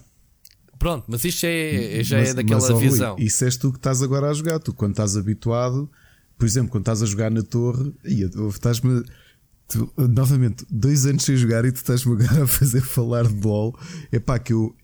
Pronto, 0.78 1.06
mas 1.08 1.24
isto 1.24 1.44
é, 1.44 2.02
já 2.04 2.18
mas, 2.18 2.28
é 2.30 2.34
daquela 2.34 2.60
mas, 2.60 2.70
oh, 2.70 2.78
visão. 2.78 3.14
Rui, 3.14 3.24
isso 3.24 3.44
és 3.44 3.56
tu 3.56 3.72
que 3.72 3.78
estás 3.78 4.02
agora 4.02 4.30
a 4.30 4.34
jogar. 4.34 4.58
Tu, 4.58 4.72
quando 4.72 4.92
estás 4.92 5.16
habituado, 5.16 5.90
por 6.36 6.46
exemplo, 6.46 6.70
quando 6.70 6.82
estás 6.82 7.02
a 7.02 7.06
jogar 7.06 7.30
na 7.30 7.42
torre, 7.42 7.94
estás-me. 8.04 9.02
novamente, 9.96 10.64
dois 10.70 11.06
anos 11.06 11.24
sem 11.24 11.36
jogar 11.36 11.64
e 11.64 11.72
tu 11.72 11.76
estás-me 11.76 12.12
agora 12.12 12.44
a 12.44 12.46
fazer 12.46 12.80
falar 12.82 13.26
de 13.26 13.46
LOL. 13.46 13.78
É 14.12 14.20
pá, 14.20 14.38
que 14.38 14.52
eu 14.52 14.76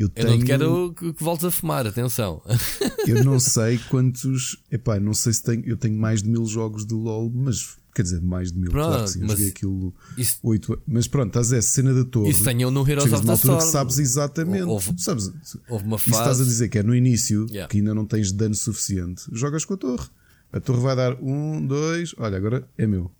eu, 0.00 0.08
tenho... 0.08 0.28
eu 0.28 0.38
não 0.38 0.46
quero 0.46 0.94
que, 0.94 1.12
que 1.12 1.22
voltes 1.22 1.44
a 1.44 1.50
fumar, 1.50 1.86
atenção. 1.86 2.42
eu 3.06 3.22
não 3.22 3.38
sei 3.38 3.78
quantos. 3.90 4.56
Epá, 4.70 4.98
não 4.98 5.12
sei 5.12 5.34
se 5.34 5.42
tenho. 5.42 5.62
Eu 5.66 5.76
tenho 5.76 5.98
mais 5.98 6.22
de 6.22 6.28
mil 6.30 6.46
jogos 6.46 6.86
do 6.86 6.96
LOL, 6.96 7.30
mas 7.30 7.76
quer 7.94 8.02
dizer, 8.02 8.22
mais 8.22 8.50
de 8.50 8.58
mil. 8.58 8.70
Pronto, 8.70 8.88
claro 8.88 9.04
que 9.04 9.10
sim, 9.10 9.22
eu 9.22 9.28
joguei 9.28 9.48
aquilo 9.48 9.94
isso, 10.16 10.38
8 10.42 10.82
Mas 10.86 11.06
pronto, 11.06 11.28
estás 11.28 11.52
a 11.52 11.60
cena 11.60 11.92
da 11.92 12.04
torre. 12.04 12.30
Isso 12.30 12.42
tenho 12.42 12.70
no 12.70 12.88
Heroes 12.88 13.12
of 13.12 13.26
the 13.26 13.34
Storm. 13.34 13.58
que 13.58 13.64
sabes 13.64 13.98
exatamente. 13.98 14.62
Houve, 14.62 14.94
sabes, 14.96 15.30
houve 15.68 15.84
uma 15.84 15.98
fase. 15.98 16.10
Isso 16.10 16.20
estás 16.20 16.40
a 16.40 16.44
dizer 16.44 16.68
que 16.70 16.78
é 16.78 16.82
no 16.82 16.94
início, 16.94 17.46
yeah. 17.50 17.68
que 17.68 17.76
ainda 17.76 17.94
não 17.94 18.06
tens 18.06 18.32
dano 18.32 18.54
suficiente. 18.54 19.24
Jogas 19.32 19.66
com 19.66 19.74
a 19.74 19.76
torre. 19.76 20.08
A 20.50 20.60
torre 20.60 20.80
vai 20.80 20.96
dar 20.96 21.14
um, 21.22 21.64
dois. 21.66 22.14
Olha, 22.16 22.38
agora 22.38 22.66
é 22.78 22.86
meu. 22.86 23.10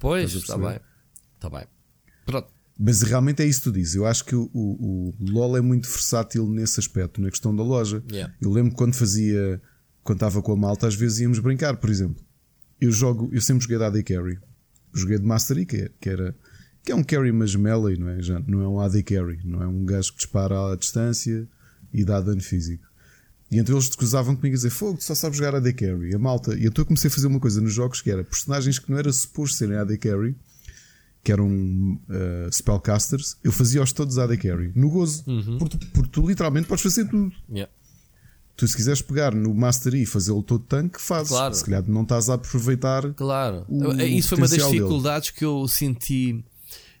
Pois, 0.00 0.34
está 0.34 0.58
bem. 0.58 0.80
Está 1.36 1.48
bem. 1.48 1.66
Pronto. 2.26 2.59
Mas 2.82 3.02
realmente 3.02 3.42
é 3.42 3.46
isso 3.46 3.60
que 3.60 3.70
tu 3.70 3.72
dizes. 3.72 3.94
Eu 3.94 4.06
acho 4.06 4.24
que 4.24 4.34
o, 4.34 4.50
o, 4.54 5.14
o 5.20 5.30
LOL 5.30 5.54
é 5.54 5.60
muito 5.60 5.86
versátil 5.86 6.48
nesse 6.48 6.80
aspecto, 6.80 7.20
na 7.20 7.28
questão 7.28 7.54
da 7.54 7.62
loja. 7.62 8.02
Yeah. 8.10 8.34
Eu 8.40 8.50
lembro 8.50 8.74
quando 8.74 8.94
fazia, 8.94 9.60
quando 10.02 10.16
estava 10.16 10.40
com 10.40 10.50
a 10.50 10.56
malta, 10.56 10.86
às 10.86 10.94
vezes 10.94 11.20
íamos 11.20 11.38
brincar, 11.40 11.76
por 11.76 11.90
exemplo. 11.90 12.24
Eu 12.80 12.90
jogo, 12.90 13.28
eu 13.32 13.40
sempre 13.42 13.62
joguei 13.62 13.76
de 13.76 13.84
AD 13.84 14.02
Carry. 14.02 14.38
Joguei 14.94 15.18
de 15.18 15.26
Mastery, 15.26 15.66
que, 15.66 15.76
é, 15.76 15.90
que 16.00 16.08
era 16.08 16.34
que 16.82 16.90
é 16.90 16.94
um 16.94 17.04
carry 17.04 17.30
mas 17.30 17.54
melee, 17.54 17.98
não 17.98 18.08
é? 18.08 18.22
Já, 18.22 18.40
não 18.40 18.62
é 18.62 18.68
um 18.68 18.80
AD 18.80 19.02
Carry, 19.02 19.38
não 19.44 19.62
é 19.62 19.66
um 19.66 19.84
gajo 19.84 20.12
que 20.12 20.16
dispara 20.16 20.72
à 20.72 20.74
distância 20.74 21.46
e 21.92 22.02
dá 22.02 22.18
dano 22.18 22.40
físico. 22.40 22.88
E 23.50 23.58
então 23.58 23.74
eles 23.74 23.94
cruzavam 23.94 24.34
comigo 24.34 24.54
a 24.54 24.56
dizer: 24.56 24.70
Fogo, 24.70 24.96
tu 24.96 25.04
só 25.04 25.14
sabes 25.14 25.36
jogar 25.36 25.54
AD 25.54 25.70
Carry. 25.74 26.14
A 26.14 26.18
malta. 26.18 26.54
E 26.54 26.64
então 26.64 26.80
eu 26.80 26.86
comecei 26.86 27.08
a 27.08 27.10
fazer 27.10 27.26
uma 27.26 27.40
coisa 27.40 27.60
nos 27.60 27.74
jogos 27.74 28.00
que 28.00 28.10
era 28.10 28.24
personagens 28.24 28.78
que 28.78 28.90
não 28.90 28.96
era 28.96 29.12
suposto 29.12 29.58
serem 29.58 29.76
AD 29.76 29.98
Carry 29.98 30.34
que 31.22 31.32
eram 31.32 31.48
uh, 31.48 32.52
spellcasters, 32.52 33.36
eu 33.44 33.52
fazia-os 33.52 33.92
todos 33.92 34.18
AD 34.18 34.36
Carry, 34.38 34.72
no 34.74 34.88
gozo, 34.90 35.22
uhum. 35.26 35.58
porque, 35.58 35.78
porque, 35.92 36.10
tu 36.10 36.26
literalmente 36.26 36.66
podes 36.66 36.82
fazer 36.82 37.06
tudo. 37.08 37.32
Yeah. 37.50 37.70
Tu, 38.56 38.66
se 38.66 38.76
quiseres 38.76 39.02
pegar 39.02 39.34
no 39.34 39.54
Master 39.54 39.94
e 39.94 40.06
fazê-lo 40.06 40.42
todo 40.42 40.64
tanque, 40.64 41.00
fazes. 41.00 41.28
Claro. 41.28 41.54
Se 41.54 41.64
calhar 41.64 41.84
não 41.86 42.02
estás 42.02 42.28
a 42.28 42.34
aproveitar. 42.34 43.12
Claro, 43.14 43.64
o, 43.68 43.92
isso 44.02 44.30
foi 44.30 44.38
uma 44.38 44.48
das 44.48 44.58
dificuldades 44.58 45.28
dele. 45.28 45.38
que 45.38 45.44
eu 45.44 45.68
senti 45.68 46.44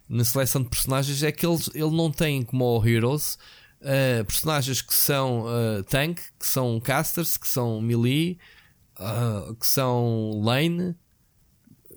na 0.08 0.24
seleção 0.24 0.62
de 0.62 0.68
personagens. 0.68 1.22
É 1.22 1.32
que 1.32 1.46
eles, 1.46 1.70
ele 1.74 1.90
não 1.90 2.10
tem 2.10 2.42
como 2.42 2.64
o 2.64 2.86
Heroes 2.86 3.38
uh, 3.80 4.24
personagens 4.24 4.82
que 4.82 4.94
são 4.94 5.42
uh, 5.42 5.82
tank, 5.84 6.20
que 6.38 6.46
são 6.46 6.80
casters, 6.80 7.36
que 7.36 7.48
são 7.48 7.80
melee, 7.80 8.38
que 9.58 9.66
são 9.66 10.42
lane 10.42 10.94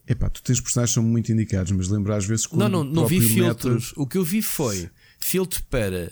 Epá, 0.08 0.30
tu 0.30 0.44
tens 0.44 0.60
personagens 0.60 0.92
que 0.92 0.96
são 0.96 1.04
muito 1.04 1.32
indicados, 1.32 1.72
mas 1.72 1.88
lembra 1.88 2.18
às 2.18 2.26
vezes 2.26 2.48
Não, 2.52 2.68
não, 2.68 2.84
não 2.84 3.08
vi 3.08 3.22
filtros. 3.22 3.94
O 3.96 4.06
que 4.06 4.18
eu 4.18 4.24
vi 4.24 4.42
foi 4.42 4.90
filtro 5.18 5.64
para 5.70 6.12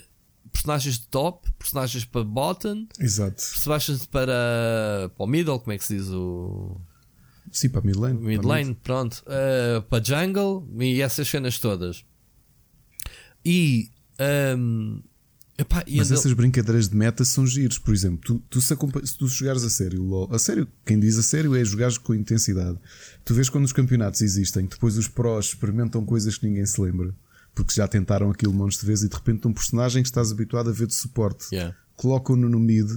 personagens 0.50 0.98
de 0.98 1.06
top, 1.08 1.50
personagens 1.58 2.04
para 2.04 2.24
bottom, 2.24 2.86
Exato. 2.98 3.36
personagens 3.36 4.06
para, 4.06 5.10
para 5.14 5.24
o 5.24 5.26
middle, 5.26 5.58
como 5.60 5.72
é 5.72 5.78
que 5.78 5.84
se 5.84 5.96
diz 5.96 6.08
o. 6.08 6.80
Sim, 7.50 7.68
para 7.68 7.82
mid 7.82 7.96
lane. 7.96 8.18
Mid 8.18 8.44
lane, 8.44 8.74
pronto. 8.74 9.22
Uh, 9.26 9.82
para 9.82 10.02
jungle 10.02 10.66
e 10.78 11.02
essas 11.02 11.28
cenas 11.28 11.58
todas. 11.58 12.04
E. 13.44 13.90
Um, 14.56 15.02
Epá, 15.62 15.84
Mas 15.96 16.10
essas 16.10 16.32
brincadeiras 16.32 16.88
de 16.88 16.96
meta 16.96 17.24
são 17.24 17.46
giros. 17.46 17.78
Por 17.78 17.94
exemplo, 17.94 18.18
tu, 18.20 18.42
tu 18.50 18.60
se, 18.60 18.74
se, 19.04 19.18
tu 19.18 19.26
jogares 19.28 19.62
a 19.62 19.70
sério, 19.70 20.02
LOL, 20.02 20.28
a 20.34 20.38
sério, 20.38 20.66
quem 20.84 20.98
diz 20.98 21.16
a 21.16 21.22
sério 21.22 21.54
é 21.54 21.64
jogar 21.64 21.96
com 21.98 22.14
intensidade. 22.14 22.78
Tu 23.24 23.32
vês 23.32 23.48
quando 23.48 23.64
os 23.64 23.72
campeonatos 23.72 24.20
existem, 24.22 24.66
depois 24.66 24.96
os 24.98 25.08
prós 25.08 25.46
experimentam 25.46 26.04
coisas 26.04 26.36
que 26.36 26.46
ninguém 26.46 26.66
se 26.66 26.80
lembra, 26.80 27.14
porque 27.54 27.72
já 27.72 27.86
tentaram 27.86 28.30
aquilo 28.30 28.52
montes 28.52 28.80
de 28.80 28.86
vezes 28.86 29.04
e 29.04 29.08
de 29.08 29.14
repente 29.14 29.46
um 29.46 29.52
personagem 29.52 30.02
que 30.02 30.08
estás 30.08 30.32
habituado 30.32 30.70
a 30.70 30.72
ver 30.72 30.86
de 30.86 30.94
suporte 30.94 31.46
yeah. 31.52 31.76
colocam-no 31.96 32.48
no 32.48 32.58
mid 32.58 32.90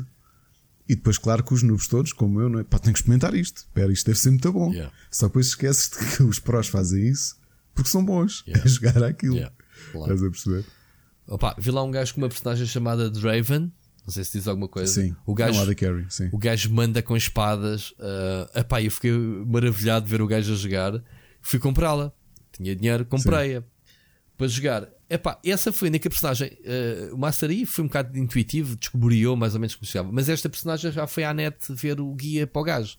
e 0.87 0.95
depois, 0.95 1.17
claro, 1.17 1.43
que 1.43 1.53
os 1.53 1.63
noobs 1.63 1.87
todos, 1.87 2.13
como 2.13 2.39
eu, 2.39 2.47
não 2.47 2.59
é? 2.59 2.63
Pá, 2.63 2.77
tenho 2.77 2.93
que 2.93 2.99
experimentar 2.99 3.33
isto. 3.33 3.57
Espera, 3.57 3.91
isto 3.91 4.05
deve 4.05 4.19
ser 4.19 4.29
muito 4.29 4.53
bom. 4.53 4.71
Yeah. 4.71 4.93
Só 5.09 5.27
depois 5.27 5.47
esqueces 5.47 5.89
de 5.89 6.15
que 6.15 6.21
os 6.23 6.39
prós 6.39 6.67
fazem 6.67 7.07
isso 7.07 7.35
porque 7.73 7.89
são 7.89 8.03
bons 8.03 8.43
yeah. 8.47 8.63
a 8.65 8.67
jogar 8.67 9.03
aquilo. 9.03 9.35
Yeah. 9.35 9.55
Claro. 9.91 10.13
Estás 10.13 10.23
a 10.23 10.31
perceber? 10.31 10.65
Opa, 11.27 11.55
vi 11.57 11.71
lá 11.71 11.83
um 11.83 11.91
gajo 11.91 12.13
com 12.13 12.21
uma 12.21 12.29
personagem 12.29 12.65
chamada 12.65 13.09
Draven. 13.09 13.71
Não 14.05 14.13
sei 14.13 14.23
se 14.23 14.37
diz 14.37 14.47
alguma 14.47 14.67
coisa. 14.67 15.01
Sim, 15.01 15.15
o 15.25 15.33
gajo, 15.33 15.65
não 15.65 15.73
carry, 15.73 16.05
sim. 16.09 16.29
o 16.31 16.37
gajo 16.37 16.71
manda 16.71 17.01
com 17.01 17.17
espadas. 17.17 17.91
Uh, 17.91 18.59
epá, 18.59 18.81
eu 18.81 18.91
fiquei 18.91 19.11
maravilhado 19.11 20.05
de 20.05 20.11
ver 20.11 20.21
o 20.21 20.27
gajo 20.27 20.53
a 20.53 20.55
jogar. 20.55 21.03
Fui 21.41 21.57
comprá-la. 21.57 22.13
Tinha 22.51 22.75
dinheiro, 22.75 23.03
comprei-a 23.05 23.63
para 24.37 24.47
jogar. 24.47 24.87
Epá, 25.09 25.39
essa 25.43 25.71
foi 25.71 25.87
a 25.87 25.89
única 25.89 26.09
personagem. 26.09 26.57
Uh, 26.61 27.15
o 27.15 27.17
Master 27.17 27.49
Yi 27.49 27.65
foi 27.65 27.83
um 27.83 27.87
bocado 27.87 28.17
intuitivo, 28.17 28.75
descobriu 28.75 29.35
mais 29.35 29.53
ou 29.53 29.59
menos 29.59 29.75
como 29.75 29.85
chegava. 29.85 30.11
Mas 30.11 30.29
esta 30.29 30.49
personagem 30.49 30.91
já 30.91 31.07
foi 31.07 31.23
à 31.23 31.33
net 31.33 31.57
ver 31.69 31.99
o 31.99 32.13
guia 32.13 32.45
para 32.45 32.61
o 32.61 32.63
gajo. 32.63 32.97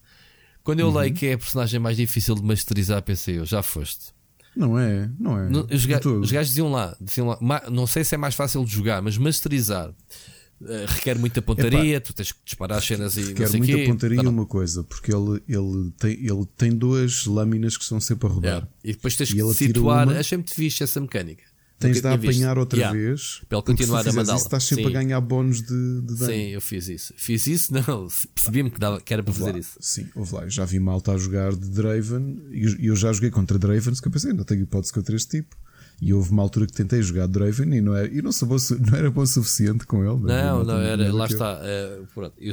Quando 0.64 0.80
eu 0.80 0.88
uhum. 0.88 0.98
leio 0.98 1.14
que 1.14 1.26
é 1.26 1.32
a 1.34 1.38
personagem 1.38 1.78
mais 1.78 1.96
difícil 1.96 2.34
de 2.34 2.42
masterizar, 2.42 3.00
pensei 3.02 3.38
eu, 3.38 3.44
já 3.44 3.62
foste. 3.62 4.15
Não 4.56 4.78
é, 4.78 5.10
não 5.20 5.38
é. 5.38 5.48
No, 5.50 5.66
os, 5.70 5.84
ga 5.84 6.00
os 6.00 6.32
gajos 6.32 6.48
diziam 6.48 6.70
lá, 6.72 6.96
diziam 6.98 7.26
lá 7.28 7.38
não 7.70 7.86
sei 7.86 8.02
se 8.02 8.14
é 8.14 8.18
mais 8.18 8.34
fácil 8.34 8.64
de 8.64 8.72
jogar, 8.72 9.02
mas 9.02 9.18
masterizar 9.18 9.90
uh, 9.90 10.86
requer 10.88 11.18
muita 11.18 11.42
pontaria, 11.42 11.96
Epá, 11.96 12.06
tu 12.06 12.14
tens 12.14 12.32
que 12.32 12.38
disparar 12.44 12.78
as 12.78 12.84
cenas 12.84 13.16
e 13.18 13.22
requer 13.22 13.50
muita 13.50 13.66
quê. 13.66 13.86
pontaria 13.86 14.22
e 14.22 14.26
uma 14.26 14.46
coisa, 14.46 14.82
porque 14.82 15.14
ele, 15.14 15.42
ele, 15.46 15.92
tem, 15.98 16.12
ele 16.12 16.46
tem 16.56 16.70
duas 16.70 17.26
lâminas 17.26 17.76
que 17.76 17.82
estão 17.82 18.00
sempre 18.00 18.28
a 18.28 18.30
rodar. 18.30 18.50
Yeah. 18.50 18.68
E 18.82 18.92
depois 18.94 19.14
tens 19.14 19.30
e 19.30 19.34
que 19.34 19.54
situar, 19.54 20.08
uma... 20.08 20.18
achei 20.18 20.38
muito 20.38 20.54
fixe 20.54 20.82
essa 20.82 21.00
mecânica. 21.00 21.44
Tens 21.78 22.00
de 22.00 22.08
apanhar 22.08 22.56
outra 22.56 22.78
yeah. 22.78 22.98
vez 22.98 23.42
para 23.48 23.58
ele 23.58 23.66
continuar 23.66 24.08
a 24.08 24.12
mandar. 24.12 24.36
Estás 24.36 24.64
sempre 24.64 24.84
sim. 24.84 24.90
a 24.90 24.92
ganhar 24.92 25.20
bónus 25.20 25.60
de, 25.60 26.00
de 26.00 26.14
dano. 26.14 26.32
Sim, 26.32 26.48
eu 26.48 26.60
fiz 26.60 26.88
isso. 26.88 27.12
Fiz 27.18 27.46
isso, 27.46 27.72
não. 27.74 28.08
Percebi-me 28.34 28.70
que, 28.70 28.78
que 29.04 29.12
era 29.12 29.22
para 29.22 29.34
fazer 29.34 29.52
lá. 29.52 29.58
isso. 29.58 29.76
Sim, 29.78 30.08
houve 30.14 30.34
lá. 30.34 30.44
Eu 30.44 30.50
já 30.50 30.64
vi 30.64 30.80
malta 30.80 31.12
a 31.12 31.18
jogar 31.18 31.54
de 31.54 31.68
Draven 31.68 32.42
e 32.50 32.86
eu 32.86 32.96
já 32.96 33.12
joguei 33.12 33.30
contra 33.30 33.58
Dravens 33.58 34.00
que 34.00 34.08
eu 34.08 34.12
pensei, 34.12 34.32
não 34.32 34.44
tenho 34.44 34.62
hipótese 34.62 34.92
contra 34.92 35.14
este 35.14 35.38
tipo. 35.38 35.54
E 36.00 36.12
houve 36.12 36.30
uma 36.30 36.42
altura 36.42 36.66
que 36.66 36.72
tentei 36.72 37.02
jogar 37.02 37.26
Draven 37.26 37.74
e 37.74 37.80
não 37.80 37.94
era, 37.94 38.08
e 38.08 38.20
não, 38.22 38.30
bom, 38.30 38.56
não 38.90 38.98
era 38.98 39.10
bom 39.10 39.22
o 39.22 39.26
suficiente 39.26 39.86
com 39.86 39.98
ele. 39.98 40.22
Não, 40.22 40.64
não, 40.64 40.78
era, 40.78 41.12
lá 41.12 41.26
está. 41.26 41.60
É, 41.62 42.00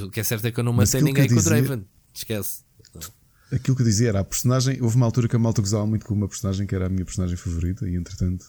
o 0.03 0.09
que 0.09 0.19
é 0.19 0.23
certo 0.23 0.45
é 0.47 0.51
que 0.51 0.59
eu 0.59 0.63
não 0.65 0.73
matei 0.73 1.01
ninguém 1.01 1.29
com 1.29 1.41
Draven. 1.41 1.85
Esquece. 2.13 2.63
Aquilo 3.51 3.75
que 3.75 3.83
eu 3.83 3.85
dizia 3.85 4.09
era 4.09 4.19
a 4.19 4.23
personagem. 4.23 4.81
Houve 4.81 4.95
uma 4.95 5.05
altura 5.05 5.27
que 5.27 5.35
a 5.35 5.39
malta 5.39 5.61
gozava 5.61 5.85
muito 5.85 6.05
com 6.05 6.13
uma 6.13 6.27
personagem 6.27 6.65
que 6.65 6.73
era 6.73 6.87
a 6.87 6.89
minha 6.89 7.05
personagem 7.05 7.37
favorita, 7.37 7.87
e 7.87 7.95
entretanto 7.95 8.45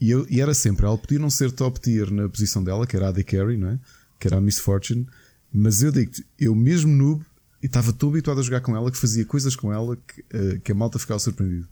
e, 0.00 0.10
eu, 0.10 0.26
e 0.28 0.40
era 0.40 0.54
sempre, 0.54 0.84
ela 0.84 0.98
podia 0.98 1.18
não 1.18 1.30
ser 1.30 1.50
top 1.52 1.80
tier 1.80 2.10
na 2.10 2.28
posição 2.28 2.62
dela, 2.62 2.86
que 2.86 2.96
era 2.96 3.06
a 3.06 3.08
AD 3.08 3.24
Carry, 3.24 3.56
não 3.56 3.70
é? 3.70 3.78
que 4.18 4.26
era 4.26 4.36
a 4.36 4.40
Miss 4.40 4.58
Fortune, 4.58 5.06
mas 5.52 5.82
eu 5.82 5.92
digo 5.92 6.12
eu 6.38 6.54
mesmo 6.54 6.92
noob, 6.92 7.24
e 7.62 7.66
estava 7.66 7.92
tão 7.92 8.08
habituado 8.10 8.40
a 8.40 8.42
jogar 8.42 8.60
com 8.60 8.76
ela 8.76 8.90
que 8.90 8.98
fazia 8.98 9.24
coisas 9.24 9.56
com 9.56 9.72
ela 9.72 9.96
que, 9.96 10.20
uh, 10.36 10.60
que 10.60 10.72
a 10.72 10.74
malta 10.74 10.98
ficava 10.98 11.18
surpreendido. 11.18 11.66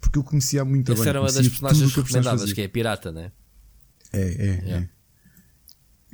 Porque 0.00 0.18
eu 0.18 0.24
conhecia 0.24 0.64
muito 0.64 0.92
Essa 0.92 1.02
bem. 1.02 1.08
era 1.08 1.20
uma 1.20 1.32
das 1.32 1.48
personagens 1.48 1.94
recomendadas, 1.94 2.52
que 2.52 2.60
é 2.60 2.68
pirata, 2.68 3.10
né? 3.10 3.32
É, 4.12 4.20
é, 4.20 4.44
yeah. 4.64 4.76
é. 4.76 4.88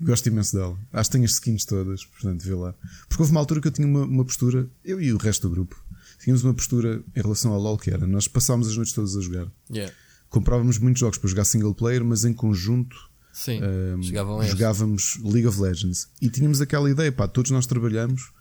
Gosto 0.01 0.27
imenso 0.27 0.57
dela. 0.57 0.79
Acho 0.93 1.11
que 1.11 1.12
tenho 1.12 1.25
as 1.25 1.33
skins 1.33 1.65
todas, 1.65 2.05
portanto, 2.05 2.43
vê 2.43 2.55
lá. 2.55 2.75
Porque 3.09 3.23
houve 3.23 3.33
uma 3.33 3.41
altura 3.41 3.61
que 3.61 3.69
eu 3.69 3.73
tinha 3.73 3.87
uma, 3.87 4.05
uma 4.05 4.25
postura, 4.25 4.69
eu 4.85 5.01
e 5.01 5.12
o 5.12 5.17
resto 5.17 5.49
do 5.49 5.55
grupo, 5.55 5.83
tínhamos 6.19 6.43
uma 6.43 6.55
postura 6.55 7.03
em 7.15 7.21
relação 7.21 7.53
ao 7.53 7.61
LOL 7.61 7.79
que 7.79 7.91
era. 7.91 8.07
Nós 8.07 8.27
passámos 8.27 8.69
as 8.69 8.77
noites 8.77 8.93
todas 8.93 9.17
a 9.17 9.21
jogar. 9.21 9.47
Yeah. 9.71 9.93
Comprávamos 10.35 10.78
muitos 10.78 10.99
jogos 10.99 11.16
para 11.16 11.30
jogar 11.30 11.45
single 11.45 11.72
player, 11.74 12.05
mas 12.05 12.24
em 12.24 12.32
conjunto 12.35 12.97
Sim, 13.32 13.61
um, 13.62 14.01
este. 14.01 14.51
jogávamos 14.51 15.16
League 15.22 15.47
of 15.47 15.61
Legends. 15.61 16.09
E 16.20 16.28
tínhamos 16.28 16.61
aquela 16.61 16.91
ideia, 16.91 17.12
pá, 17.12 17.28
todos 17.28 17.53
nós 17.53 17.66
trabalhamos, 17.66 18.32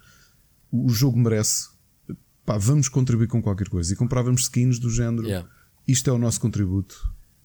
o 0.71 0.89
jogo 0.89 1.19
merece, 1.19 1.69
pá, 2.43 2.57
vamos 2.57 2.89
contribuir 2.89 3.27
com 3.27 3.41
qualquer 3.43 3.69
coisa. 3.69 3.93
E 3.93 3.95
comprávamos 3.95 4.41
skins 4.43 4.79
do 4.79 4.89
género, 4.89 5.27
Yeah. 5.27 5.47
isto 5.87 6.09
é 6.09 6.13
o 6.13 6.17
nosso 6.17 6.41
contributo. 6.41 6.95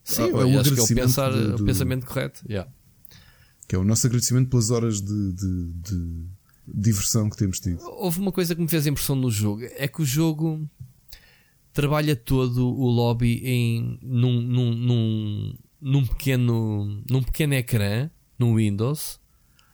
Sim, 0.03 0.23
Ah, 0.23 0.27
eu 0.29 0.35
o 0.49 0.59
acho 0.59 0.73
que 0.73 0.79
é 0.79 0.83
o, 0.83 0.87
pensar, 0.95 1.29
do- 1.31 1.57
do- 1.57 1.63
o 1.63 1.65
pensamento 1.67 2.07
correto. 2.07 2.41
Yeah. 2.49 2.71
Que 3.67 3.75
é 3.75 3.77
o 3.77 3.83
nosso 3.83 4.07
agradecimento 4.07 4.49
pelas 4.49 4.71
horas 4.71 4.99
de, 4.99 5.33
de- 5.33 5.71
de 5.73 6.25
diversão 6.67 7.29
que 7.29 7.37
temos 7.37 7.59
tido. 7.59 7.79
Houve 7.83 8.19
uma 8.19 8.31
coisa 8.31 8.55
que 8.55 8.61
me 8.61 8.67
fez 8.67 8.87
impressão 8.87 9.15
no 9.15 9.29
jogo: 9.29 9.61
é 9.63 9.87
que 9.87 10.01
o 10.01 10.05
jogo 10.05 10.67
trabalha 11.73 12.15
todo 12.15 12.67
o 12.67 12.87
lobby 12.89 13.41
em 13.43 13.99
num, 14.01 14.41
num, 14.41 14.73
num, 14.75 15.53
num 15.81 16.05
pequeno 16.05 17.03
num 17.09 17.21
pequeno 17.23 17.53
ecrã 17.53 18.09
no 18.37 18.55
Windows 18.55 19.19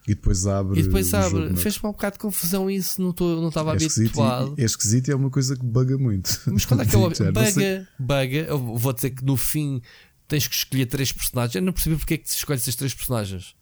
E 0.07 0.13
depois 0.15 0.45
abre. 0.45 0.79
e 0.79 0.83
depois 0.83 1.13
abre. 1.13 1.55
Fez-me 1.55 1.87
um 1.89 1.91
bocado 1.91 2.13
de 2.15 2.19
confusão 2.19 2.69
isso, 2.69 3.01
não 3.01 3.11
tô- 3.11 3.39
não 3.41 3.47
estava 3.49 3.71
é 3.71 3.75
habituado. 3.75 4.55
e, 4.57 4.61
é 4.61 4.65
esquisito 4.65 5.07
e 5.07 5.11
é 5.11 5.15
uma 5.15 5.29
coisa 5.29 5.55
que 5.55 5.65
buga 5.65 5.97
muito. 5.97 6.39
Mas 6.47 6.65
qual 6.65 6.79
é 6.81 6.85
que 6.85 6.95
é 6.95 6.97
o 6.97 7.09
Buga, 7.09 7.87
buga. 7.97 8.37
Eu 8.49 8.57
vou 8.77 8.93
dizer 8.93 9.11
que 9.11 9.23
no 9.25 9.35
fim 9.37 9.81
tens 10.27 10.47
que 10.47 10.55
escolher 10.55 10.85
três 10.87 11.11
personagens. 11.11 11.55
Eu 11.55 11.61
não 11.61 11.73
percebi 11.73 11.95
porque 11.95 12.15
é 12.15 12.17
que 12.17 12.27
escolhes 12.29 12.61
essas 12.63 12.75
três 12.75 12.93
personagens. 12.93 13.55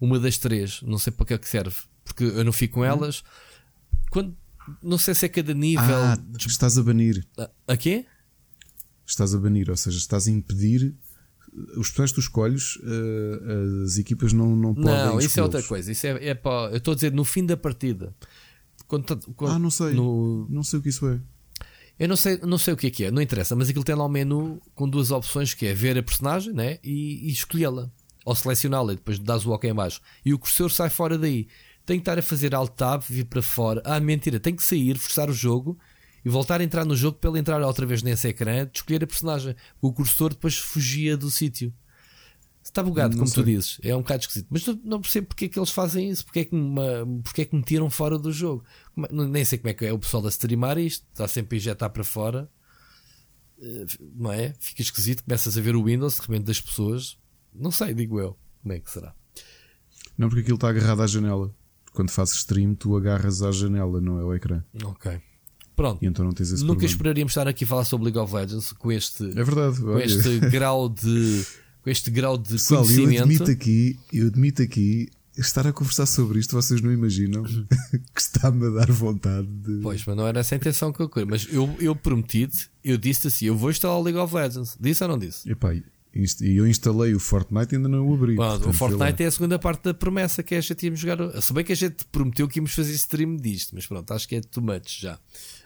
Uma 0.00 0.18
das 0.18 0.36
três, 0.38 0.80
não 0.82 0.98
sei 0.98 1.12
para 1.12 1.26
que 1.26 1.34
é 1.34 1.38
que 1.38 1.48
serve. 1.48 1.76
Porque 2.04 2.24
eu 2.24 2.44
não 2.44 2.52
fico 2.52 2.74
com 2.74 2.84
elas. 2.84 3.22
Quando, 4.10 4.36
não 4.82 4.98
sei 4.98 5.14
se 5.14 5.26
é 5.26 5.28
cada 5.28 5.54
nível. 5.54 5.84
Ah, 5.84 6.18
estás 6.46 6.78
a 6.78 6.82
banir. 6.82 7.26
A 7.66 7.76
quê? 7.76 8.04
Estás 9.06 9.34
a 9.34 9.38
banir, 9.38 9.68
ou 9.70 9.76
seja, 9.76 9.98
estás 9.98 10.26
a 10.28 10.30
impedir. 10.30 10.94
Os 11.76 11.88
personagens 11.90 12.12
que 12.12 12.14
tu 12.14 12.20
escolhes, 12.20 12.78
eh, 12.82 13.82
as 13.84 13.98
equipas 13.98 14.32
não, 14.32 14.56
não 14.56 14.74
podem. 14.74 14.90
Não, 14.90 15.20
isso 15.20 15.38
é 15.38 15.42
outra 15.42 15.62
coisa. 15.62 15.92
Isso 15.92 16.06
é, 16.06 16.28
é 16.28 16.34
para, 16.34 16.70
eu 16.70 16.78
estou 16.78 16.92
a 16.92 16.94
dizer 16.94 17.12
no 17.12 17.24
fim 17.24 17.44
da 17.44 17.56
partida. 17.56 18.14
Quando, 18.86 19.04
quando- 19.34 19.50
Ah, 19.52 19.58
não 19.58 19.70
sei. 19.70 19.92
no- 19.92 20.46
Não 20.48 20.62
sei 20.62 20.78
o 20.78 20.82
que 20.82 20.88
isso 20.88 21.06
é. 21.06 21.20
eu 21.98 22.08
não 22.08 22.16
sei, 22.16 22.38
não 22.38 22.56
sei 22.58 22.72
o 22.72 22.76
que 22.76 22.86
é 22.86 22.90
que 22.90 23.04
é, 23.04 23.10
não 23.10 23.20
interessa, 23.20 23.54
mas 23.54 23.68
aquilo 23.68 23.84
tem 23.84 23.94
lá 23.94 24.06
um 24.06 24.08
menu 24.08 24.60
com 24.74 24.88
duas 24.88 25.10
opções 25.10 25.52
que 25.54 25.66
é 25.66 25.74
ver 25.74 25.96
a 25.98 26.02
personagem 26.02 26.52
né? 26.54 26.78
e, 26.82 27.28
e 27.28 27.30
escolhê-la. 27.30 27.90
Ou 28.24 28.34
selecioná-la 28.34 28.92
e 28.92 28.96
depois 28.96 29.18
dás 29.18 29.44
o 29.44 29.50
OK 29.50 29.68
em 29.68 29.74
baixo. 29.74 30.00
E 30.24 30.32
o 30.32 30.38
cursor 30.38 30.70
sai 30.70 30.88
fora 30.88 31.18
daí. 31.18 31.48
Tem 31.84 31.98
que 31.98 32.02
estar 32.02 32.18
a 32.18 32.22
fazer 32.22 32.54
alt 32.54 32.72
tab, 32.74 33.02
vir 33.08 33.24
para 33.24 33.42
fora. 33.42 33.82
Ah, 33.84 33.98
mentira, 34.00 34.38
tem 34.38 34.54
que 34.54 34.62
sair, 34.62 34.96
forçar 34.98 35.28
o 35.28 35.32
jogo 35.32 35.78
e 36.24 36.28
voltar 36.28 36.60
a 36.60 36.64
entrar 36.64 36.84
no 36.84 36.94
jogo 36.94 37.18
para 37.18 37.30
ele 37.30 37.40
entrar 37.40 37.60
outra 37.62 37.84
vez 37.84 38.02
nesse 38.02 38.28
ecrã, 38.28 38.64
de 38.66 38.78
escolher 38.78 39.02
a 39.02 39.06
personagem. 39.06 39.56
O 39.80 39.92
cursor 39.92 40.30
depois 40.30 40.56
fugia 40.56 41.16
do 41.16 41.30
sítio. 41.30 41.74
Está 42.62 42.80
bugado, 42.80 43.16
Não 43.16 43.24
como 43.24 43.30
tu 43.32 43.42
sei. 43.42 43.56
dizes. 43.56 43.80
É 43.82 43.94
um 43.96 43.98
bocado 44.02 44.20
esquisito. 44.20 44.46
Mas 44.48 44.64
não, 44.84 45.00
percebo 45.00 45.26
porque 45.26 45.46
é 45.46 45.48
que 45.48 45.58
eles 45.58 45.70
fazem 45.70 46.08
isso. 46.08 46.24
Porque 46.24 46.38
é 46.40 46.44
que, 46.44 46.54
me, 46.54 47.20
porque 47.24 47.42
é 47.42 47.44
que 47.44 47.56
me 47.56 47.62
tiram 47.62 47.90
fora 47.90 48.16
do 48.16 48.30
jogo. 48.32 48.64
É- 48.96 49.12
nem 49.12 49.44
sei 49.44 49.58
como 49.58 49.70
é 49.70 49.74
que 49.74 49.84
é 49.84 49.92
o 49.92 49.98
pessoal 49.98 50.24
a 50.24 50.28
streamar 50.28 50.78
isto. 50.78 51.04
Está 51.12 51.26
sempre 51.26 51.56
a 51.56 51.58
injetar 51.58 51.90
para 51.90 52.04
fora. 52.04 52.48
Eh, 53.60 53.84
Não 54.14 54.32
é? 54.32 54.54
Fica 54.60 54.80
esquisito. 54.80 55.24
Começas 55.24 55.58
a 55.58 55.60
ver 55.60 55.74
o 55.74 55.82
Windows 55.84 56.14
de 56.14 56.20
repente 56.22 56.44
das 56.44 56.60
pessoas. 56.60 57.18
Não 57.52 57.72
sei, 57.72 57.92
digo 57.94 58.20
eu. 58.20 58.38
Como 58.62 58.72
é 58.72 58.78
que 58.78 58.90
será? 58.92 59.12
Não, 60.16 60.28
porque 60.28 60.42
aquilo 60.42 60.54
está 60.54 60.68
agarrado 60.68 61.02
à 61.02 61.06
janela. 61.08 61.52
Quando 61.92 62.10
fazes 62.10 62.36
stream, 62.36 62.74
tu 62.74 62.96
agarras 62.96 63.42
à 63.42 63.50
janela, 63.52 64.00
não 64.00 64.18
é 64.18 64.22
ao 64.22 64.34
ecrã. 64.34 64.62
Ok. 64.84 65.20
Pronto. 65.76 66.02
E 66.02 66.06
então 66.06 66.24
não 66.24 66.32
tens 66.32 66.50
esse 66.52 66.62
Nunca 66.62 66.74
problema. 66.74 66.90
esperaríamos 66.92 67.30
estar 67.32 67.48
aqui 67.48 67.64
a 67.64 67.66
falar 67.66 67.84
sobre 67.84 68.04
League 68.06 68.18
of 68.18 68.34
Legends 68.34 68.72
com 68.72 68.92
este, 68.92 69.24
É 69.24 69.42
verdade. 69.44 69.80
com 69.80 69.86
olha. 69.88 70.04
este 70.04 70.38
grau 70.50 70.88
de. 70.88 71.44
Com 71.82 71.90
este 71.90 72.10
grau 72.10 72.38
de 72.38 72.50
Pessoal, 72.52 72.82
eu 72.84 72.88
conhecimento. 73.04 73.22
admito 73.42 73.50
aqui, 73.50 73.98
eu 74.12 74.26
admito 74.28 74.62
aqui, 74.62 75.08
estar 75.36 75.66
a 75.66 75.72
conversar 75.72 76.06
sobre 76.06 76.38
isto, 76.38 76.52
vocês 76.54 76.80
não 76.80 76.92
imaginam 76.92 77.42
que 78.14 78.20
está-me 78.20 78.66
a 78.66 78.70
dar 78.70 78.92
vontade 78.92 79.46
de. 79.48 79.80
Pois, 79.82 80.04
mas 80.06 80.16
não 80.16 80.26
era 80.26 80.40
essa 80.40 80.54
a 80.54 80.56
intenção 80.56 80.92
que 80.92 81.00
eu 81.00 81.08
queria. 81.08 81.26
Mas 81.26 81.48
eu, 81.50 81.74
eu 81.80 81.96
prometi-te, 81.96 82.68
eu 82.84 82.96
disse 82.96 83.26
assim: 83.26 83.46
eu 83.46 83.56
vou 83.56 83.70
instalar 83.70 83.98
o 83.98 84.02
League 84.02 84.18
of 84.18 84.32
Legends. 84.34 84.76
Disse 84.80 85.02
ou 85.02 85.08
não 85.08 85.18
disse? 85.18 85.50
Epá, 85.50 85.74
e 86.14 86.56
eu 86.56 86.66
instalei 86.66 87.14
o 87.14 87.20
Fortnite 87.20 87.74
e 87.74 87.76
ainda 87.76 87.88
não 87.88 88.06
o 88.06 88.14
abri. 88.14 88.34
Pronto, 88.34 88.50
portanto, 88.50 88.68
o 88.68 88.72
Fortnite 88.76 89.22
é 89.22 89.26
a 89.26 89.30
segunda 89.30 89.58
parte 89.58 89.84
da 89.84 89.94
promessa 89.94 90.42
que 90.42 90.54
a 90.54 90.60
gente 90.60 90.84
íamos 90.84 91.00
jogar. 91.00 91.40
Se 91.40 91.52
bem 91.54 91.64
que 91.64 91.72
a 91.72 91.76
gente 91.76 92.04
prometeu 92.06 92.46
que 92.46 92.58
íamos 92.58 92.74
fazer 92.74 92.92
stream 92.92 93.36
disto, 93.36 93.74
mas 93.74 93.86
pronto, 93.86 94.12
acho 94.12 94.28
que 94.28 94.36
é 94.36 94.40
too 94.42 94.62
much 94.62 95.00
já. 95.00 95.18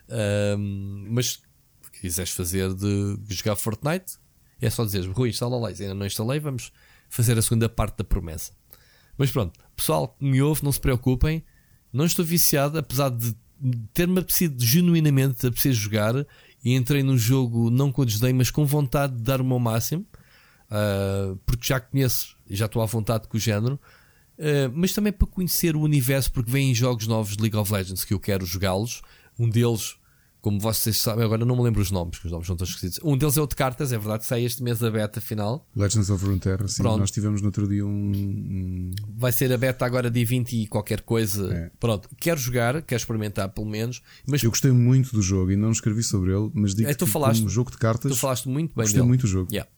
Ahm, 0.08 1.08
mas 1.10 1.40
se 1.82 2.00
quiseres 2.00 2.30
fazer 2.30 2.72
de 2.74 3.18
jogar 3.28 3.56
Fortnite, 3.56 4.18
é 4.60 4.70
só 4.70 4.84
dizeres, 4.84 5.06
Rui, 5.08 5.30
instala 5.30 5.56
lá. 5.58 5.68
Ainda 5.68 5.94
não 5.94 6.06
instalei, 6.06 6.38
vamos 6.38 6.72
fazer 7.08 7.36
a 7.36 7.42
segunda 7.42 7.68
parte 7.68 7.98
da 7.98 8.04
promessa. 8.04 8.52
Mas 9.18 9.30
pronto, 9.30 9.58
pessoal 9.74 10.08
que 10.08 10.24
me 10.24 10.40
ouve, 10.42 10.62
não 10.62 10.70
se 10.70 10.80
preocupem. 10.80 11.44
Não 11.92 12.04
estou 12.04 12.24
viciado, 12.24 12.78
apesar 12.78 13.08
de 13.08 13.34
ter-me 13.92 14.20
apetecido 14.20 14.62
genuinamente 14.64 15.46
a 15.46 15.50
precisar 15.50 15.74
jogar. 15.74 16.26
E 16.64 16.74
entrei 16.74 17.02
no 17.02 17.16
jogo 17.16 17.70
não 17.70 17.90
com 17.90 18.04
desdém, 18.04 18.32
mas 18.32 18.50
com 18.50 18.64
vontade 18.64 19.16
de 19.16 19.22
dar 19.22 19.40
o 19.40 19.44
meu 19.44 19.58
máximo. 19.58 20.06
Uh, 20.70 21.36
porque 21.46 21.66
já 21.66 21.78
conheço 21.78 22.36
já 22.48 22.66
estou 22.66 22.82
à 22.82 22.86
vontade 22.86 23.28
com 23.28 23.36
o 23.36 23.40
género, 23.40 23.78
Uh, 24.38 24.68
mas 24.74 24.92
também 24.92 25.12
para 25.12 25.26
conhecer 25.26 25.74
o 25.74 25.80
universo, 25.80 26.30
porque 26.30 26.50
vêm 26.50 26.74
jogos 26.74 27.06
novos 27.06 27.36
de 27.36 27.42
League 27.42 27.56
of 27.56 27.72
Legends 27.72 28.04
que 28.04 28.12
eu 28.12 28.20
quero 28.20 28.44
jogá-los. 28.44 29.00
Um 29.38 29.48
deles, 29.48 29.96
como 30.46 30.60
vocês 30.60 31.00
sabem, 31.00 31.24
agora 31.24 31.44
não 31.44 31.56
me 31.56 31.62
lembro 31.64 31.82
os 31.82 31.90
nomes, 31.90 32.20
que 32.20 32.26
os 32.26 32.30
nomes 32.30 32.46
são 32.46 32.54
todos 32.54 32.72
esquisitos. 32.72 33.00
Um 33.02 33.18
deles 33.18 33.36
é 33.36 33.40
o 33.42 33.48
de 33.48 33.56
cartas, 33.56 33.90
é 33.92 33.98
verdade, 33.98 34.24
sai 34.24 34.44
este 34.44 34.62
mês 34.62 34.80
a 34.80 34.88
beta 34.88 35.20
final. 35.20 35.66
Legends 35.74 36.08
of 36.08 36.24
Runeterra, 36.24 36.68
sim. 36.68 36.82
Pronto. 36.84 37.00
Nós 37.00 37.10
tivemos 37.10 37.40
no 37.42 37.48
outro 37.48 37.66
dia 37.68 37.84
um. 37.84 37.90
um- 37.90 38.90
Vai 39.16 39.32
ser 39.32 39.52
a 39.52 39.58
beta 39.58 39.84
agora 39.84 40.08
dia 40.08 40.24
20 40.24 40.52
e 40.62 40.68
qualquer 40.68 41.00
coisa. 41.00 41.52
É. 41.52 41.70
Pronto, 41.80 42.08
quero 42.20 42.38
jogar, 42.38 42.80
quero 42.82 43.00
experimentar 43.00 43.48
pelo 43.48 43.66
menos. 43.66 44.00
Mas 44.24 44.40
Eu 44.44 44.50
gostei 44.50 44.70
muito 44.70 45.12
do 45.12 45.20
jogo 45.20 45.50
e 45.50 45.56
não 45.56 45.72
escrevi 45.72 46.04
sobre 46.04 46.32
ele, 46.32 46.48
mas 46.54 46.76
digo 46.76 46.88
É, 46.88 46.94
tu 46.94 47.06
que 47.06 47.10
falaste- 47.10 47.38
como 47.40 47.50
jogo 47.50 47.72
de 47.72 47.78
cartas. 47.78 48.12
tu 48.12 48.16
falaste 48.16 48.48
muito 48.48 48.68
bem 48.68 48.84
gostei 48.84 48.98
dele. 49.00 49.08
muito 49.08 49.22
do 49.22 49.26
jogo. 49.26 49.50
Yeah. 49.52 49.68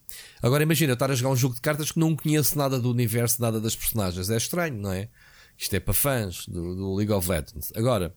Agora 0.42 0.62
imagina 0.62 0.90
eu 0.90 0.94
estar 0.94 1.10
a 1.10 1.14
jogar 1.14 1.30
um 1.32 1.36
jogo 1.36 1.54
de 1.54 1.62
cartas 1.62 1.90
que 1.92 1.98
não 1.98 2.14
conheço 2.14 2.58
nada 2.58 2.78
do 2.78 2.90
universo, 2.90 3.40
nada 3.40 3.58
das 3.58 3.74
personagens. 3.74 4.28
É 4.28 4.36
estranho, 4.36 4.76
não 4.76 4.92
é? 4.92 5.08
Isto 5.56 5.74
é 5.76 5.80
para 5.80 5.94
fãs 5.94 6.46
do, 6.46 6.74
do 6.76 6.94
League 6.94 7.10
of 7.12 7.26
Legends. 7.26 7.72
Agora, 7.74 8.14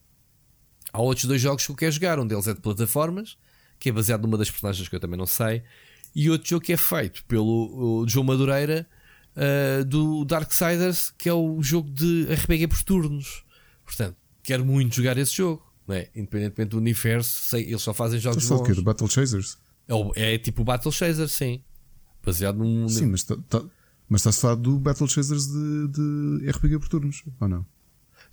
há 0.92 1.02
outros 1.02 1.26
dois 1.26 1.42
jogos 1.42 1.66
que 1.66 1.72
eu 1.72 1.76
quero 1.76 1.92
jogar. 1.92 2.20
Um 2.20 2.28
deles 2.28 2.48
é 2.48 2.54
de 2.54 2.60
plataformas, 2.62 3.38
que 3.80 3.90
é 3.90 3.92
baseado 3.92 4.22
numa 4.24 4.38
das 4.38 4.50
personagens 4.52 4.88
que 4.88 4.96
eu 4.96 5.00
também 5.00 5.18
não 5.18 5.26
sei, 5.26 5.64
e 6.16 6.30
outro 6.30 6.48
jogo 6.50 6.66
que 6.66 6.74
é 6.74 6.78
feito 6.78 7.24
pelo 7.26 8.02
o 8.02 8.08
João 8.08 8.26
Madureira 8.26 8.88
ah, 9.36 9.84
do 9.84 10.26
Darksiders, 10.26 11.14
que 11.18 11.30
é 11.30 11.34
o 11.34 11.62
jogo 11.64 11.90
de 11.90 12.26
RPG 12.34 12.68
por 12.68 12.84
turnos. 12.84 13.44
Portanto, 13.86 14.16
quero 14.44 14.66
muito 14.66 14.96
jogar 14.96 15.18
esse 15.18 15.34
jogo. 15.36 15.64
Não 15.88 15.96
é? 15.96 16.10
Independentemente 16.16 16.70
do 16.72 16.78
universo, 16.78 17.42
sei, 17.50 17.64
eles 17.66 17.82
só 17.82 17.94
fazem 17.94 18.20
jogos 18.20 18.44
Estás 18.44 18.52
a 18.52 18.56
falar 18.56 18.62
do 18.62 18.66
quê? 18.66 18.72
bons. 18.74 18.76
Do 18.78 18.84
Battle 18.86 19.10
Chasers? 19.10 19.58
É, 19.88 19.94
o- 19.96 20.12
é 20.16 20.38
tipo 20.38 20.62
o 20.62 20.66
Battle 20.66 20.92
Chaser, 20.92 21.28
sim. 21.28 21.64
Baseado 22.24 22.58
num. 22.58 22.88
Sim, 22.88 23.08
mas, 23.08 23.24
tá- 23.24 23.36
tá- 23.50 23.64
mas 24.08 24.22
está-se 24.22 24.38
a 24.38 24.42
falar 24.42 24.56
do 24.56 24.78
Battle 24.78 25.08
Chasers 25.08 25.48
de, 25.48 25.88
de 25.88 26.50
RPG 26.52 26.78
por 26.80 26.88
turnos, 26.88 27.24
ou 27.40 27.48
não? 27.48 27.66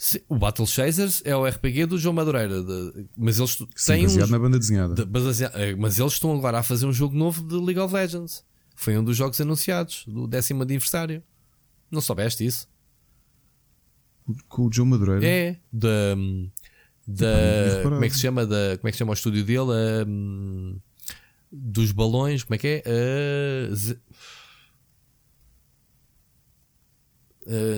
Sim, 0.01 0.21
o 0.29 0.37
Battle 0.39 0.65
Chasers 0.65 1.21
é 1.25 1.35
o 1.35 1.45
RPG 1.45 1.87
do 1.87 1.99
João 1.99 2.15
Madureira. 2.15 2.63
de- 2.63 3.09
mas 3.17 3.39
eles 3.41 3.51
Sim, 3.51 3.67
têm 3.85 4.03
baseado 4.05 4.25
uns- 4.27 4.31
na 4.31 4.39
banda 4.39 4.57
desenhada. 4.59 4.95
de- 4.95 5.05
basea- 5.05 5.51
eh, 5.55 5.75
mas 5.75 5.99
eles 5.99 6.13
estão 6.13 6.33
agora 6.39 6.61
a 6.61 6.63
fazer 6.63 6.87
um 6.87 6.93
jogo 6.93 7.17
novo 7.17 7.43
de 7.43 7.57
League 7.57 7.81
of 7.81 7.93
Legends. 7.93 8.45
Foi 8.77 8.97
um 8.97 9.03
dos 9.03 9.17
jogos 9.17 9.41
anunciados 9.41 10.05
do 10.07 10.29
décimo 10.29 10.63
aniversário. 10.63 11.21
Não 11.91 12.01
soubeste 12.01 12.47
isso? 12.47 12.69
Com 14.49 14.67
o 14.67 14.73
Joe 14.73 14.87
Madureira. 14.87 15.27
É 15.27 15.57
da. 15.73 16.15
da 17.05 17.27
reparado. 17.67 17.83
como 17.91 18.05
é 18.05 18.09
que 18.09 18.15
se 18.15 18.21
chama? 18.21 18.47
Da, 18.47 18.77
como 18.79 18.89
é 18.89 18.91
que 18.91 18.93
se 18.93 18.99
chama 18.99 19.11
o 19.11 19.15
estúdio 19.15 19.45
dele? 19.45 20.05
Hum, 20.07 20.79
dos 21.51 21.91
balões. 21.91 22.45
Como 22.45 22.55
é 22.55 22.59
que 22.59 22.83
é? 22.85 23.69
Z- 23.75 23.99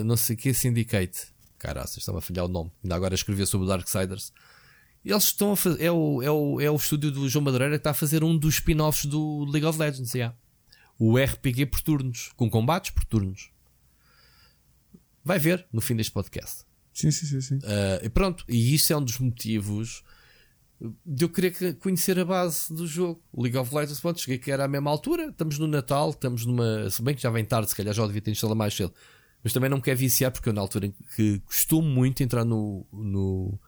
não 0.05 0.17
sei 0.17 0.35
o 0.35 0.39
que 0.39 0.53
Syndicate. 0.53 1.29
Caraças, 1.61 1.99
estava 1.99 2.19
a 2.19 2.21
falhar 2.23 2.47
o 2.47 2.49
nome. 2.49 2.73
Ainda 2.83 2.97
agora 2.97 3.15
escrever 3.15 3.47
sobre 3.47 3.67
o 3.67 3.69
Darksiders. 3.69 4.33
Eles 5.05 5.25
estão 5.25 5.53
a 5.53 5.57
fazer. 5.57 5.83
É 5.85 5.91
o, 5.93 6.23
é, 6.23 6.31
o, 6.31 6.61
é 6.61 6.71
o 6.71 6.77
estúdio 6.77 7.11
do 7.11 7.29
João 7.29 7.45
Madureira 7.45 7.75
que 7.75 7.81
está 7.81 7.91
a 7.91 7.95
fazer 7.95 8.25
um 8.25 8.37
dos 8.37 8.55
spin-offs 8.55 9.05
do 9.05 9.45
League 9.45 9.65
of 9.67 9.79
Legends. 9.79 10.15
yeah. 10.15 10.35
O 10.99 11.17
RPG 11.19 11.67
por 11.67 11.81
turnos. 11.83 12.31
Com 12.37 12.49
combates 12.51 12.91
por 12.91 13.05
turnos. 13.05 13.51
Vai 15.25 15.39
ver 15.39 15.67
no 15.73 15.81
fim 15.81 15.95
deste 15.95 16.13
podcast. 16.13 16.65
Sim, 16.93 17.11
sim, 17.11 17.27
sim. 17.27 17.41
sim. 17.41 17.57
Uh, 17.57 18.05
e 18.05 18.09
pronto, 18.09 18.45
e 18.49 18.75
isso 18.75 18.93
é 18.93 18.97
um 18.97 19.05
dos 19.05 19.19
motivos 19.19 20.03
de 21.05 21.25
eu 21.25 21.29
querer 21.29 21.51
que- 21.53 21.75
conhecer 21.75 22.19
a 22.19 22.25
base 22.25 22.73
do 22.73 22.87
jogo. 22.87 23.23
O 23.33 23.43
League 23.43 23.57
of 23.57 23.75
Legends, 23.75 24.01
pronto, 24.01 24.19
cheguei 24.21 24.39
que 24.39 24.51
era 24.51 24.65
à 24.65 24.69
mesma 24.69 24.91
altura. 24.91 25.27
Estamos 25.29 25.59
no 25.59 25.67
Natal, 25.67 26.11
estamos 26.11 26.47
numa. 26.47 26.89
Se 26.91 27.03
bem 27.03 27.15
que 27.15 27.23
já 27.23 27.31
vem 27.31 27.45
tarde, 27.45 27.69
se 27.69 27.77
calhar 27.77 27.95
já 27.95 28.03
o 28.03 28.07
devia 28.07 28.23
ter 28.23 28.31
instalado 28.31 28.57
mais 28.59 28.75
cedo. 28.75 28.93
Mas 29.43 29.53
também 29.53 29.71
não 29.71 29.79
me 29.79 29.83
quer 29.83 29.95
viciar 29.95 30.31
porque 30.31 30.49
eu 30.49 30.53
na 30.53 30.61
altura 30.61 30.93
que 31.17 31.41
costumo 31.41 31.89
muito 31.89 32.23
entrar 32.23 32.45
no, 32.45 32.87
no, 32.93 33.59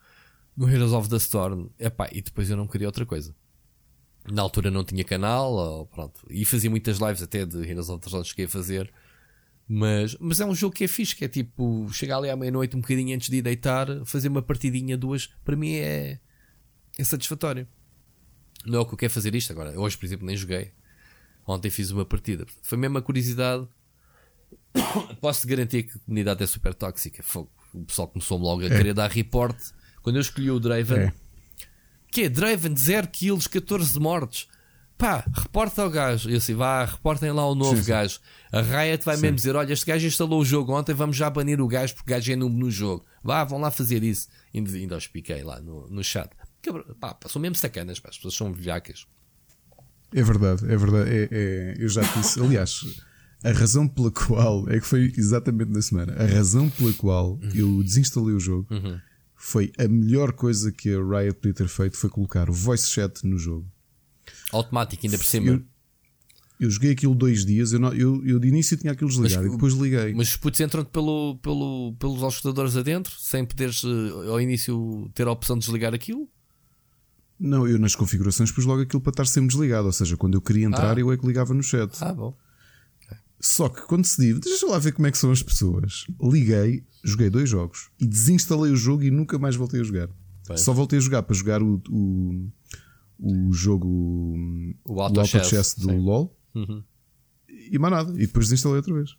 no 0.57 0.69
Heroes 0.69 0.93
of 0.93 1.09
the 1.09 1.17
Storm 1.17 1.69
epá, 1.79 2.09
e 2.13 2.21
depois 2.21 2.51
eu 2.51 2.57
não 2.57 2.67
queria 2.67 2.89
outra 2.89 3.07
coisa. 3.07 3.35
Na 4.31 4.43
altura 4.43 4.71
não 4.71 4.85
tinha 4.85 5.03
canal, 5.03 5.53
ou, 5.53 5.87
pronto, 5.87 6.21
e 6.31 6.45
fazia 6.45 6.71
muitas 6.71 6.99
lives 6.99 7.23
até 7.23 7.45
de 7.45 7.59
Heroes 7.59 7.89
of 7.89 8.01
the 8.01 8.07
Storm, 8.07 8.25
cheguei 8.25 8.45
a 8.45 8.49
fazer. 8.49 8.93
Mas, 9.67 10.17
mas 10.21 10.41
é 10.41 10.45
um 10.45 10.55
jogo 10.55 10.75
que 10.75 10.85
é 10.85 10.89
fixe, 10.89 11.17
que 11.17 11.25
é 11.25 11.29
tipo 11.29 11.89
chegar 11.93 12.19
ali 12.19 12.29
à 12.29 12.37
meia-noite, 12.37 12.77
um 12.77 12.81
bocadinho 12.81 13.15
antes 13.15 13.31
de 13.31 13.37
ir 13.37 13.43
deitar, 13.43 13.87
fazer 14.05 14.29
uma 14.29 14.43
partidinha, 14.43 14.97
duas, 14.97 15.29
para 15.45 15.57
mim 15.57 15.73
é, 15.75 16.21
é 16.99 17.05
satisfatório. 17.05 17.67
Não 18.67 18.79
é 18.79 18.83
o 18.83 18.87
que 18.87 18.95
eu 18.95 18.99
quero 18.99 19.13
fazer 19.13 19.35
isto 19.35 19.51
agora. 19.53 19.79
Hoje, 19.79 19.97
por 19.97 20.05
exemplo, 20.05 20.27
nem 20.27 20.37
joguei. 20.37 20.73
Ontem 21.47 21.71
fiz 21.71 21.91
uma 21.91 22.05
partida. 22.05 22.47
Foi 22.63 22.79
mesmo 22.79 22.99
a 22.99 23.03
curiosidade. 23.03 23.67
Posso-te 25.21 25.47
garantir 25.47 25.85
que 25.85 25.97
a 25.97 26.01
comunidade 26.01 26.43
é 26.43 26.47
super 26.47 26.75
tóxica. 26.75 27.23
O 27.73 27.85
pessoal 27.85 28.09
começou-me 28.09 28.45
logo 28.45 28.63
a 28.63 28.67
é. 28.67 28.69
querer 28.69 28.95
dar 28.95 29.11
report. 29.11 29.57
Quando 30.03 30.17
eu 30.17 30.21
escolhi 30.21 30.51
o 30.51 30.59
Draven, 30.59 30.99
é. 30.99 31.13
que 32.11 32.23
é 32.23 32.29
Draven, 32.29 32.77
0 32.77 33.09
kills, 33.09 33.49
14 33.49 33.99
mortes. 34.01 34.49
Pá, 34.99 35.25
reporta 35.35 35.83
ao 35.83 35.91
gajo. 35.91 36.31
Eu 36.31 36.37
assim, 36.37 36.55
vá, 36.55 36.85
reportem 36.85 37.33
lá 37.33 37.45
o 37.49 37.55
novo 37.55 37.83
sim, 37.83 37.89
gajo. 37.89 38.21
A 38.53 38.61
Riot 38.61 39.05
vai 39.05 39.17
sim. 39.17 39.23
mesmo 39.23 39.37
dizer: 39.37 39.57
olha, 39.57 39.73
este 39.73 39.87
gajo 39.87 40.07
instalou 40.07 40.41
o 40.41 40.45
jogo 40.45 40.73
ontem, 40.73 40.95
vamos 40.95 41.17
já 41.17 41.29
banir 41.29 41.61
o 41.61 41.67
gajo 41.67 41.95
porque 41.95 42.13
o 42.13 42.15
gajo 42.15 42.33
é 42.33 42.37
noob 42.37 42.55
no 42.55 42.71
jogo. 42.71 43.05
Vá, 43.23 43.43
vão 43.43 43.59
lá 43.59 43.71
fazer 43.71 44.03
isso. 44.03 44.29
Ainda, 44.55 44.71
ainda 44.73 44.97
os 44.97 45.07
piquei 45.07 45.43
lá 45.43 45.61
no, 45.61 45.89
no 45.89 46.05
chat. 46.05 46.31
Pá, 47.01 47.19
são 47.27 47.43
mesmo 47.43 47.57
sacanas, 47.57 47.99
pá, 47.99 48.11
as 48.11 48.17
pessoas 48.17 48.35
são 48.35 48.53
velhacas. 48.53 49.07
É 50.15 50.23
verdade, 50.23 50.65
é 50.71 50.77
verdade. 50.77 51.11
É, 51.11 51.29
é, 51.33 51.75
eu 51.79 51.89
já 51.89 52.03
disse, 52.03 52.39
aliás, 52.41 52.85
a 53.45 53.53
razão 53.53 53.89
pela 53.89 54.11
qual 54.11 54.69
é 54.69 54.79
que 54.79 54.87
foi 54.87 55.13
exatamente 55.17 55.71
na 55.71 55.83
semana. 55.83 56.15
A 56.15 56.27
razão 56.27 56.71
pela 56.71 56.93
qual 56.93 57.33
uhum. 57.33 57.51
eu 57.55 57.83
desinstalei 57.83 58.35
o 58.35 58.41
jogo 58.41 58.67
uhum. 58.71 58.99
foi 59.35 59.73
a 59.79 59.89
melhor 59.89 60.33
coisa 60.33 60.71
que 60.71 60.95
a 60.95 60.99
Riot 60.99 61.35
podia 61.35 61.55
ter 61.55 61.69
feito 61.69 61.97
foi 61.97 62.09
colocar 62.09 62.49
o 62.49 62.53
voice 62.53 62.89
chat 62.89 63.27
no 63.27 63.39
jogo. 63.39 63.67
Automático, 64.53 65.05
ainda 65.05 65.19
por 65.19 65.25
cima. 65.25 65.49
Eu, 65.51 65.63
eu 66.61 66.71
joguei 66.71 66.93
aquilo 66.93 67.15
dois 67.15 67.45
dias, 67.45 67.73
eu, 67.73 67.81
não, 67.81 67.93
eu, 67.93 68.25
eu 68.25 68.39
de 68.39 68.47
início 68.47 68.77
tinha 68.77 68.93
aquilo 68.93 69.11
desligado 69.11 69.43
mas, 69.43 69.53
e 69.53 69.57
depois 69.57 69.75
liguei. 69.75 70.15
Mas 70.15 70.29
os 70.29 70.37
putos 70.37 70.61
entram 70.61 70.85
pelo, 70.85 71.37
pelo, 71.43 71.95
pelos 71.99 72.23
auscultadores 72.23 72.77
adentro, 72.77 73.13
sem 73.19 73.45
poderes 73.45 73.83
uh, 73.83 74.31
ao 74.31 74.41
início 74.41 75.11
ter 75.15 75.27
a 75.27 75.33
opção 75.33 75.59
de 75.59 75.65
desligar 75.65 75.93
aquilo? 75.93 76.29
Não, 77.41 77.67
eu 77.67 77.77
nas 77.77 77.97
configurações 77.97 78.53
pus 78.53 78.65
logo 78.65 78.83
aquilo 78.83 79.03
para 79.03 79.11
estar 79.11 79.27
sempre 79.27 79.49
desligado. 79.49 79.87
Ou 79.87 79.93
seja, 79.93 80.17
quando 80.17 80.35
eu 80.35 80.41
queria 80.41 80.65
entrar, 80.65 80.97
ah. 80.97 81.01
eu 81.01 81.11
é 81.11 81.17
que 81.17 81.27
ligava 81.27 81.53
no 81.53 81.63
chat. 81.63 81.91
Ah, 82.01 82.15
bom. 82.15 82.33
Só 83.43 83.69
que 83.69 83.83
quando 83.83 84.03
decidi, 84.03 84.35
deixa 84.35 84.67
lá 84.67 84.79
ver 84.79 84.93
como 84.93 85.09
é 85.09 85.11
que 85.11 85.19
são 85.19 85.33
as 85.33 85.43
pessoas. 85.43 86.07
Liguei, 86.21 86.85
joguei 87.03 87.29
dois 87.29 87.51
jogos 87.51 87.91
e 88.01 88.07
desinstalei 88.07 88.71
o 88.71 88.77
jogo 88.77 89.03
e 89.03 89.11
nunca 89.11 89.37
mais 89.37 89.57
voltei 89.57 89.81
a 89.81 89.85
jogar. 89.85 90.09
Bem. 90.47 90.57
Só 90.57 90.73
voltei 90.73 90.99
a 90.99 91.03
jogar 91.03 91.25
para 91.25 91.35
jogar 91.35 91.61
o, 91.61 91.83
o, 91.91 92.49
o 93.19 93.53
jogo 93.53 93.89
o 94.85 95.01
Auto, 95.01 95.21
o 95.21 95.25
Chess, 95.25 95.49
chess 95.49 95.75
do 95.75 95.91
sim. 95.91 95.99
LOL 95.99 96.37
uhum. 96.55 96.85
e 97.49 97.77
mais 97.81 97.93
nada. 97.93 98.13
E 98.13 98.27
depois 98.27 98.47
desinstalei 98.47 98.77
outra 98.77 98.95
vez. 98.95 99.17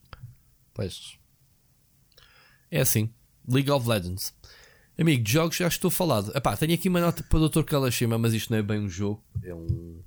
Pois 0.73 1.17
é 2.73 2.81
assim. 2.81 3.09
League 3.47 3.69
of 3.69 3.87
Legends. 3.87 4.33
Amigo, 4.97 5.23
de 5.23 5.31
jogos 5.31 5.57
já 5.57 5.67
estou 5.67 5.91
falado. 5.91 6.31
Epá, 6.35 6.55
tenho 6.57 6.73
aqui 6.73 6.89
uma 6.89 7.01
nota 7.01 7.23
para 7.23 7.39
o 7.39 7.49
Dr. 7.49 7.63
Kalashima, 7.63 8.17
mas 8.17 8.33
isto 8.33 8.51
não 8.51 8.57
é 8.57 8.63
bem 8.63 8.79
um 8.79 8.89
jogo. 8.89 9.23
É, 9.43 9.53
um, 9.53 10.01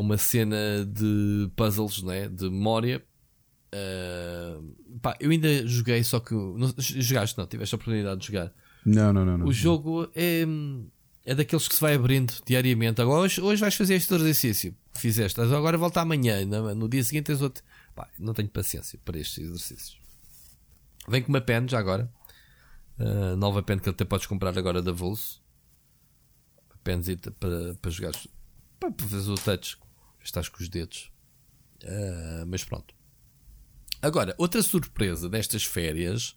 uma 0.00 0.18
cena 0.18 0.84
de 0.84 1.50
puzzles, 1.54 2.02
né? 2.02 2.28
de 2.28 2.44
memória. 2.50 3.02
Uh, 3.72 4.98
pá, 5.00 5.16
eu 5.20 5.30
ainda 5.30 5.66
joguei, 5.66 6.02
só 6.02 6.18
que. 6.18 6.34
Não, 6.34 6.74
jogaste, 6.78 7.38
não? 7.38 7.46
Tiveste 7.46 7.74
a 7.74 7.76
oportunidade 7.76 8.20
de 8.20 8.26
jogar. 8.26 8.52
Não, 8.84 9.12
não, 9.12 9.24
não. 9.24 9.38
não 9.38 9.46
o 9.46 9.52
jogo 9.52 10.08
é, 10.14 10.44
é 11.24 11.34
daqueles 11.34 11.68
que 11.68 11.74
se 11.74 11.80
vai 11.80 11.94
abrindo 11.94 12.34
diariamente. 12.44 13.00
Agora, 13.00 13.20
hoje, 13.20 13.40
hoje 13.40 13.60
vais 13.60 13.74
fazer 13.74 13.94
este 13.94 14.12
exercício. 14.14 14.74
Fizeste. 14.94 15.40
Agora 15.40 15.78
volta 15.78 16.00
amanhã. 16.00 16.44
No, 16.44 16.74
no 16.74 16.88
dia 16.88 17.04
seguinte 17.04 17.26
tens 17.26 17.40
outro. 17.40 17.62
Pá, 17.94 18.08
não 18.18 18.34
tenho 18.34 18.48
paciência 18.48 18.98
para 19.04 19.18
estes 19.18 19.38
exercícios. 19.38 20.00
Vem 21.08 21.22
com 21.22 21.28
uma 21.28 21.40
pen 21.40 21.68
já 21.68 21.78
agora. 21.78 22.10
Uh, 22.98 23.36
nova 23.36 23.62
pen 23.62 23.78
que 23.78 23.88
até 23.88 24.04
podes 24.04 24.26
comprar 24.26 24.56
agora 24.58 24.82
da 24.82 24.92
Vulso. 24.92 25.40
Penzita 26.82 27.30
para, 27.30 27.74
para 27.74 27.90
jogar. 27.90 28.12
Para 28.78 28.92
fazer 28.98 29.30
o 29.30 29.34
touch. 29.36 29.78
Estás 30.22 30.48
com 30.48 30.62
os 30.62 30.68
dedos. 30.68 31.10
Uh, 31.82 32.46
mas 32.46 32.64
pronto. 32.64 32.94
Agora, 34.02 34.34
outra 34.38 34.62
surpresa 34.62 35.28
destas 35.28 35.64
férias 35.64 36.36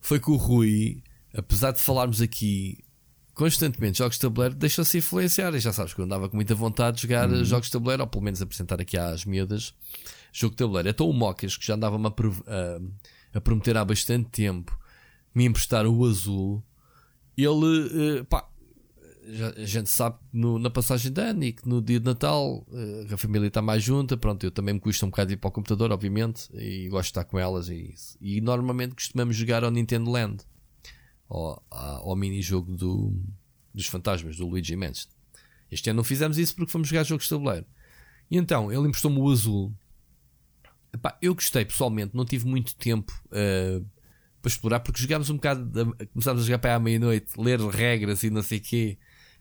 foi 0.00 0.20
que 0.20 0.30
o 0.30 0.36
Rui, 0.36 1.02
apesar 1.34 1.72
de 1.72 1.80
falarmos 1.80 2.20
aqui 2.20 2.84
constantemente 3.34 3.98
jogos 3.98 4.16
de 4.16 4.22
tabuleiro, 4.22 4.54
deixou-se 4.56 4.98
influenciar. 4.98 5.54
E 5.54 5.60
já 5.60 5.72
sabes 5.72 5.94
que 5.94 6.00
eu 6.00 6.04
andava 6.04 6.28
com 6.28 6.36
muita 6.36 6.54
vontade 6.54 6.96
de 6.96 7.02
jogar 7.02 7.28
uhum. 7.30 7.44
jogos 7.44 7.66
de 7.66 7.72
tabuleiro, 7.72 8.02
ou 8.02 8.08
pelo 8.08 8.24
menos 8.24 8.42
apresentar 8.42 8.80
aqui 8.80 8.96
às 8.96 9.24
miúdas 9.24 9.74
jogo 10.32 10.52
de 10.52 10.58
tabuleiro. 10.58 10.88
Então 10.88 11.08
o 11.08 11.12
Mocas, 11.12 11.56
que 11.56 11.66
já 11.66 11.74
andava-me 11.74 12.06
a, 12.06 12.10
a, 12.10 13.38
a 13.38 13.40
prometer 13.40 13.76
há 13.76 13.84
bastante 13.84 14.28
tempo 14.30 14.76
me 15.34 15.44
emprestar 15.44 15.86
o 15.86 16.04
azul, 16.04 16.62
ele, 17.36 18.20
uh, 18.20 18.24
pá, 18.24 18.48
já, 19.28 19.50
a 19.50 19.64
gente 19.64 19.90
sabe 19.90 20.18
no, 20.32 20.58
na 20.58 20.70
passagem 20.70 21.12
de 21.12 21.20
ano 21.20 21.44
e 21.44 21.52
que 21.52 21.68
no 21.68 21.82
dia 21.82 22.00
de 22.00 22.06
Natal 22.06 22.66
uh, 22.68 23.14
a 23.14 23.16
família 23.16 23.48
está 23.48 23.60
mais 23.60 23.82
junta. 23.82 24.16
Pronto, 24.16 24.44
eu 24.44 24.50
também 24.50 24.74
me 24.74 24.80
custa 24.80 25.04
um 25.06 25.10
bocado 25.10 25.32
ir 25.32 25.36
para 25.36 25.48
o 25.48 25.52
computador, 25.52 25.92
obviamente, 25.92 26.48
e 26.54 26.88
gosto 26.88 27.04
de 27.04 27.10
estar 27.10 27.24
com 27.24 27.38
elas. 27.38 27.68
E, 27.68 27.94
e 28.20 28.40
normalmente 28.40 28.94
costumamos 28.94 29.36
jogar 29.36 29.64
ao 29.64 29.70
Nintendo 29.70 30.10
Land, 30.10 30.44
ao, 31.28 31.62
ao 31.70 32.16
mini-jogo 32.16 32.76
do, 32.76 33.14
dos 33.74 33.86
fantasmas, 33.86 34.36
do 34.36 34.46
Luigi 34.46 34.76
Mansion. 34.76 35.10
Este 35.70 35.90
ano 35.90 35.98
não 35.98 36.04
fizemos 36.04 36.38
isso 36.38 36.54
porque 36.54 36.72
fomos 36.72 36.88
jogar 36.88 37.04
jogos 37.04 37.24
de 37.24 37.30
tabuleiro. 37.30 37.66
E 38.30 38.36
então, 38.36 38.72
ele 38.72 38.88
emprestou-me 38.88 39.18
o 39.18 39.30
azul. 39.30 39.72
Epá, 40.92 41.18
eu 41.20 41.34
gostei 41.34 41.64
pessoalmente, 41.64 42.16
não 42.16 42.24
tive 42.24 42.46
muito 42.46 42.74
tempo 42.74 43.12
uh, 43.26 43.84
para 44.40 44.48
explorar, 44.48 44.80
porque 44.80 45.00
jogámos 45.00 45.28
um 45.28 45.34
bocado, 45.34 45.94
começámos 46.12 46.42
a 46.42 46.46
jogar 46.46 46.58
para 46.58 46.74
à 46.74 46.78
meia-noite, 46.78 47.32
ler 47.38 47.60
regras 47.60 48.22
e 48.22 48.30
não 48.30 48.42
sei 48.42 48.58
o 48.58 48.62
quê. 48.62 48.98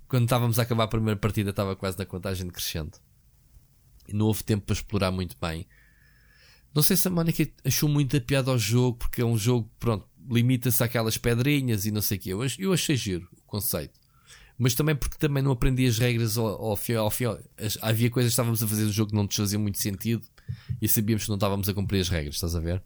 Quando 0.08 0.24
estávamos 0.24 0.58
a 0.58 0.64
acabar 0.64 0.86
a 0.86 0.88
primeira 0.88 1.20
partida, 1.20 1.50
estava 1.50 1.76
quase 1.76 1.98
na 1.98 2.06
contagem 2.06 2.48
crescente. 2.50 3.00
E 4.08 4.14
não 4.14 4.28
houve 4.28 4.44
tempo 4.44 4.66
para 4.66 4.74
explorar 4.74 5.12
muito 5.12 5.36
bem. 5.40 5.68
Não 6.74 6.82
sei 6.82 6.96
se 6.96 7.08
a 7.08 7.12
Mónica 7.12 7.48
achou 7.66 7.90
muita 7.90 8.22
piada 8.22 8.52
ao 8.52 8.58
jogo, 8.58 8.98
porque 8.98 9.22
é 9.22 9.26
um 9.26 9.38
jogo, 9.38 9.70
pronto, 9.80 10.08
limita-se 10.30 10.84
àquelas 10.84 11.18
pedrinhas 11.18 11.86
e 11.86 11.92
não 11.92 12.02
sei 12.02 12.18
o 12.18 12.22
quê. 12.22 12.34
Eu, 12.34 12.40
eu 12.60 12.74
achei 12.74 12.96
giro 12.96 13.28
o 13.34 13.42
conceito. 13.44 14.00
Mas 14.58 14.74
também 14.74 14.96
porque 14.96 15.18
também 15.18 15.44
não 15.44 15.52
aprendi 15.52 15.86
as 15.86 16.00
regras 16.00 16.38
ao, 16.38 16.48
ao 16.48 16.76
fio. 16.76 17.00
Ao 17.00 17.12
fio. 17.12 17.38
Havia 17.82 18.10
coisas 18.10 18.32
que 18.32 18.34
estávamos 18.34 18.64
a 18.64 18.68
fazer 18.68 18.84
no 18.84 18.92
jogo 18.92 19.12
que 19.12 19.16
não 19.16 19.24
nos 19.24 19.36
faziam 19.36 19.62
muito 19.62 19.78
sentido 19.78 20.26
e 20.82 20.88
sabíamos 20.88 21.24
que 21.24 21.30
não 21.30 21.36
estávamos 21.36 21.68
a 21.68 21.74
cumprir 21.74 22.00
as 22.00 22.10
regras, 22.10 22.36
estás 22.36 22.56
a 22.56 22.60
ver? 22.60 22.82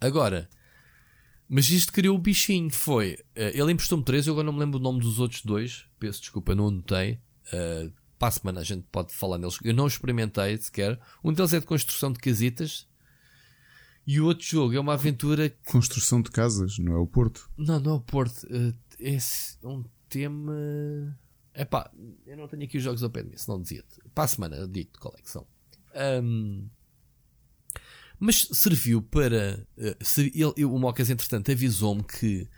Agora, 0.00 0.48
mas 1.48 1.70
isto 1.70 1.92
criou 1.92 2.16
o 2.16 2.20
bichinho. 2.20 2.70
Foi. 2.70 3.14
Uh, 3.36 3.52
ele 3.54 3.72
emprestou-me 3.72 4.04
três, 4.04 4.26
eu 4.26 4.32
agora 4.32 4.46
não 4.46 4.52
me 4.52 4.60
lembro 4.60 4.78
o 4.78 4.82
nome 4.82 5.00
dos 5.00 5.18
outros 5.18 5.42
dois. 5.42 5.86
Peço 5.98 6.20
desculpa, 6.20 6.54
não 6.54 6.68
anotei. 6.68 7.18
Uh, 7.52 7.92
para 8.18 8.28
a 8.28 8.30
semana 8.30 8.60
a 8.60 8.64
gente 8.64 8.86
pode 8.90 9.12
falar 9.12 9.38
neles. 9.38 9.58
Eu 9.62 9.74
não 9.74 9.86
experimentei 9.86 10.56
sequer. 10.56 10.98
Um 11.22 11.32
deles 11.32 11.52
é 11.52 11.60
de 11.60 11.66
construção 11.66 12.12
de 12.12 12.18
casitas. 12.18 12.88
E 14.06 14.20
o 14.20 14.26
outro 14.26 14.44
jogo 14.44 14.74
é 14.74 14.80
uma 14.80 14.94
aventura. 14.94 15.48
Que... 15.48 15.72
Construção 15.72 16.20
de 16.20 16.30
casas, 16.30 16.78
não 16.78 16.94
é 16.94 16.98
o 16.98 17.06
Porto? 17.06 17.50
Não, 17.56 17.80
não 17.80 17.92
é 17.92 17.94
o 17.94 18.00
Porto. 18.00 18.44
Uh, 18.44 18.74
é 19.00 19.66
um 19.66 19.84
tema. 20.08 21.16
É 21.52 21.64
pá, 21.64 21.90
eu 22.26 22.36
não 22.36 22.48
tenho 22.48 22.64
aqui 22.64 22.78
os 22.78 22.82
jogos 22.82 23.02
ao 23.02 23.10
pé 23.10 23.22
de 23.22 23.30
mim, 23.30 23.36
senão 23.36 23.60
dizia-te. 23.60 24.00
Para 24.14 24.24
a 24.24 24.28
semana 24.28 24.68
digo-te 24.68 24.98
qual 24.98 25.14
é 25.16 25.22
que 25.22 25.30
são. 25.30 25.46
Um, 26.22 26.68
mas 28.24 28.48
serviu 28.52 29.02
para. 29.02 29.66
Uh, 29.76 30.20
ele, 30.34 30.64
o 30.64 30.78
Mocas, 30.78 31.10
entretanto, 31.10 31.52
avisou-me 31.52 32.02
que, 32.02 32.48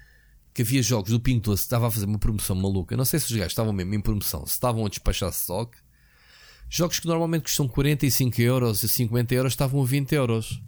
que 0.55 0.63
havia 0.63 0.81
jogos 0.81 1.11
do 1.11 1.19
Pinto 1.19 1.51
Doce 1.51 1.65
estava 1.65 1.89
a 1.89 1.91
fazer 1.91 2.07
uma 2.07 2.21
promoção 2.21 2.55
maluca. 2.55 2.97
Não 2.97 3.05
sei 3.05 3.19
se 3.19 3.27
os 3.27 3.33
gajos 3.33 3.51
estavam 3.51 3.73
mesmo 3.73 3.93
em 3.93 4.01
promoção, 4.01 4.47
se 4.47 4.53
estavam 4.53 4.87
a 4.87 4.89
despachar 4.89 5.31
stock. 5.31 5.77
Jogos 6.71 7.01
que 7.01 7.07
normalmente 7.09 7.43
custam 7.43 7.67
45 7.67 8.41
euros 8.41 8.83
e 8.85 8.89
50 8.89 9.35
euros 9.35 9.53
estavam 9.53 9.83
a 9.83 9.85
20 9.85 10.13
euros. 10.13 10.63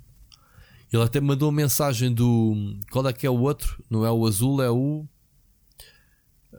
Ele 0.92 1.02
até 1.02 1.20
me 1.20 1.28
mandou 1.28 1.48
uma 1.48 1.56
mensagem 1.56 2.12
do. 2.12 2.76
Qual 2.90 3.06
é 3.06 3.12
que 3.12 3.26
é 3.26 3.30
o 3.30 3.38
outro? 3.38 3.80
Não 3.88 4.04
é 4.04 4.10
o 4.10 4.26
azul, 4.26 4.60
é 4.60 4.70
o. 4.70 5.06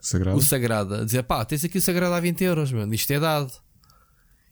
Sagrado. 0.02 0.38
O 0.38 0.42
Sagrado. 0.42 0.96
A 0.96 1.04
dizer, 1.04 1.24
pá, 1.24 1.44
tens 1.44 1.66
aqui 1.66 1.78
o 1.78 1.82
Sagrado 1.82 2.14
a 2.14 2.20
20 2.22 2.42
euros, 2.42 2.72
mano. 2.72 2.94
Isto 2.94 3.12
é 3.12 3.20
dado. 3.20 3.52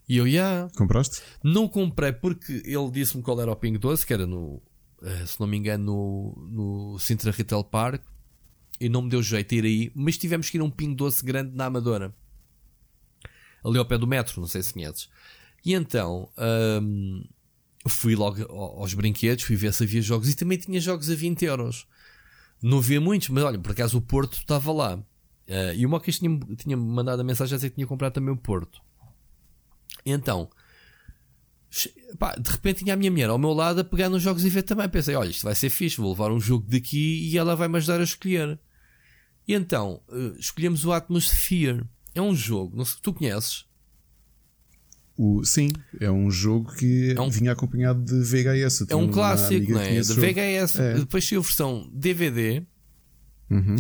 E 0.08 0.18
eu, 0.18 0.26
já. 0.26 0.32
Yeah. 0.32 0.70
Compraste? 0.76 1.22
Não 1.44 1.68
comprei 1.68 2.14
porque 2.14 2.64
ele 2.66 2.92
disse-me 2.92 3.22
qual 3.22 3.40
era 3.42 3.52
o 3.52 3.56
Ping 3.56 3.78
Doce, 3.78 4.06
que 4.06 4.14
era 4.14 4.26
no, 4.26 4.62
eh, 5.02 5.26
se 5.26 5.40
não 5.40 5.48
me 5.48 5.58
engano, 5.58 5.84
no, 5.84 6.94
no 6.94 7.00
Sintra 7.00 7.32
Retail 7.32 7.64
Park. 7.64 8.04
E 8.80 8.88
não 8.88 9.02
me 9.02 9.10
deu 9.10 9.22
jeito 9.22 9.50
de 9.50 9.56
ir 9.58 9.66
aí. 9.66 9.92
Mas 9.96 10.18
tivemos 10.18 10.50
que 10.50 10.58
ir 10.58 10.62
a 10.62 10.64
um 10.64 10.70
Ping 10.70 10.94
Doce 10.94 11.26
grande 11.26 11.56
na 11.56 11.66
Amadora. 11.66 12.16
Ali 13.66 13.78
ao 13.78 13.86
pé 13.86 13.98
do 13.98 14.08
metro, 14.08 14.40
não 14.40 14.48
sei 14.48 14.64
se 14.64 14.74
conheces. 14.74 15.10
E 15.66 15.74
então, 15.74 16.30
hum, 16.82 17.24
fui 17.88 18.16
logo 18.16 18.42
aos 18.54 18.94
brinquedos, 18.94 19.44
fui 19.44 19.56
ver 19.56 19.74
se 19.74 19.84
havia 19.84 20.02
jogos 20.02 20.30
e 20.30 20.36
também 20.36 20.58
tinha 20.58 20.80
jogos 20.80 21.10
a 21.10 21.16
20 21.16 21.44
euros. 21.44 21.88
Não 22.62 22.78
havia 22.78 23.02
muitos, 23.02 23.30
mas 23.30 23.44
olha, 23.44 23.60
por 23.60 23.72
acaso 23.72 23.98
o 23.98 24.02
Porto 24.02 24.38
estava 24.38 24.72
lá. 24.72 24.96
Uh, 24.96 25.74
e 25.76 25.86
o 25.86 25.90
Mocas 25.90 26.20
tinha, 26.20 26.40
tinha 26.58 26.78
mandado 26.78 27.22
a 27.22 27.24
mensagem 27.24 27.56
a 27.56 27.58
dizer 27.58 27.70
que 27.70 27.76
tinha 27.76 27.88
comprado 27.88 28.14
também 28.14 28.34
o 28.34 28.38
Porto. 28.38 28.82
Então, 30.12 30.50
pá, 32.18 32.36
de 32.36 32.50
repente 32.50 32.84
tinha 32.84 32.94
a 32.94 32.98
minha 32.98 33.12
mulher 33.12 33.30
ao 33.30 33.38
meu 33.38 33.54
lado 33.54 33.82
a 33.82 33.84
pegar 33.84 34.10
nos 34.10 34.24
jogos 34.24 34.46
e 34.46 34.50
ver 34.50 34.64
também. 34.64 34.88
Pensei, 34.90 35.16
olha, 35.16 35.30
isto 35.30 35.44
vai 35.44 35.56
ser 35.56 35.70
fixe, 35.70 35.98
vou 35.98 36.12
levar 36.12 36.32
um 36.32 36.40
jogo 36.40 36.66
daqui 36.68 37.30
e 37.30 37.38
ela 37.38 37.56
vai 37.56 37.68
me 37.68 37.78
ajudar 37.78 38.00
a 38.00 38.04
escolher. 38.04 38.60
E 39.48 39.54
então, 39.54 40.02
uh, 40.10 40.38
escolhemos 40.40 40.86
o 40.86 40.92
Atmosphere. 40.92 41.84
É 42.14 42.22
um 42.22 42.36
jogo, 42.36 42.76
não 42.76 42.84
sei, 42.84 42.98
tu 43.02 43.14
conheces? 43.14 43.66
O, 45.16 45.44
sim, 45.44 45.70
é 46.00 46.12
um 46.12 46.30
jogo 46.30 46.74
que 46.76 47.14
é 47.18 47.22
um, 47.22 47.30
vinha 47.30 47.52
acompanhado 47.52 48.04
de 48.04 48.22
VHS. 48.24 48.86
É 48.90 48.96
um 48.96 49.10
clássico, 49.10 49.72
não 49.72 49.82
é? 49.82 50.00
De 50.00 50.14
VHS. 50.14 50.80
É. 50.80 50.94
Depois 50.94 51.28
saiu 51.28 51.40
a 51.40 51.44
versão 51.44 51.90
DVD. 51.92 52.64
Uhum. 53.50 53.78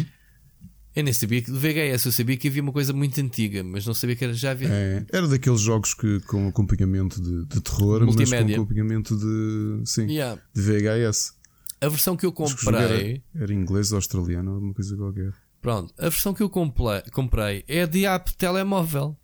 Eu 0.97 1.03
nem 1.03 1.13
sabia 1.13 1.43
que 1.43 1.51
de 1.51 1.59
VHS, 1.59 2.05
eu 2.05 2.11
sabia 2.11 2.35
que 2.35 2.47
havia 2.47 2.59
uma 2.59 2.71
coisa 2.71 2.91
muito 2.91 3.21
antiga, 3.21 3.63
mas 3.63 3.85
não 3.85 3.93
sabia 3.93 4.15
que 4.15 4.23
era 4.23 4.33
já 4.33 4.49
havia. 4.49 4.67
É, 4.67 5.05
era 5.13 5.27
daqueles 5.27 5.61
jogos 5.61 5.93
que 5.93 6.19
com 6.21 6.47
acompanhamento 6.47 7.21
de, 7.21 7.45
de 7.45 7.61
terror, 7.61 8.03
Multimédia. 8.03 8.43
mas 8.43 8.55
com 8.55 8.61
acompanhamento 8.63 9.15
de, 9.15 9.87
sim, 9.87 10.07
yeah. 10.07 10.41
de 10.55 10.59
VHS. 10.59 11.35
A 11.79 11.87
versão 11.87 12.17
que 12.17 12.25
eu 12.25 12.31
comprei. 12.31 13.21
Era, 13.35 13.43
era 13.43 13.53
inglês 13.53 13.91
ou 13.91 13.97
australiano, 13.97 14.55
alguma 14.55 14.73
coisa 14.73 14.97
qualquer. 14.97 15.33
Pronto, 15.61 15.93
a 15.99 16.09
versão 16.09 16.33
que 16.33 16.41
eu 16.41 16.49
comprei, 16.49 17.03
comprei 17.11 17.63
é 17.67 17.85
de 17.85 18.07
app 18.07 18.35
telemóvel. 18.35 19.15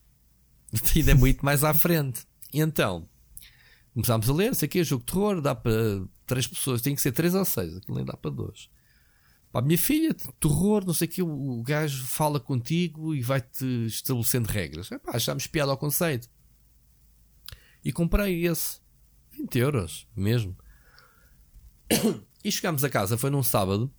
Ainda 0.95 1.09
é 1.09 1.15
muito 1.15 1.43
mais 1.43 1.63
à 1.63 1.73
frente. 1.73 2.23
E 2.53 2.61
então, 2.61 3.09
começámos 3.95 4.29
a 4.29 4.33
ler, 4.33 4.53
sei 4.53 4.67
que 4.67 4.77
é 4.77 4.83
jogo 4.83 5.03
de 5.03 5.11
terror, 5.11 5.41
dá 5.41 5.55
para 5.55 6.03
três 6.27 6.45
pessoas, 6.45 6.83
tem 6.83 6.93
que 6.93 7.01
ser 7.01 7.13
três 7.13 7.33
ou 7.33 7.43
seis, 7.43 7.77
aquilo 7.77 7.97
nem 7.97 8.05
dá 8.05 8.15
para 8.15 8.29
dois. 8.29 8.69
Pá, 9.53 9.61
minha 9.61 9.77
filha, 9.77 10.15
terror, 10.39 10.83
não 10.83 10.95
sei 10.95 11.07
o 11.07 11.11
que, 11.11 11.21
o 11.21 11.61
gajo 11.61 12.03
fala 12.05 12.39
contigo 12.39 13.13
e 13.13 13.21
vai-te 13.21 13.85
estabelecendo 13.85 14.49
regras. 14.49 14.91
Epá, 14.91 15.11
achámos 15.15 15.45
piada 15.45 15.71
ao 15.71 15.77
conceito. 15.77 16.27
E 17.85 17.93
comprei 17.93 18.47
esse. 18.47 18.81
20 19.29 19.59
euros, 19.59 20.07
mesmo. 20.15 20.57
E 22.43 22.51
chegámos 22.51 22.83
a 22.83 22.89
casa, 22.89 23.15
foi 23.15 23.29
num 23.29 23.43
sábado. 23.43 23.93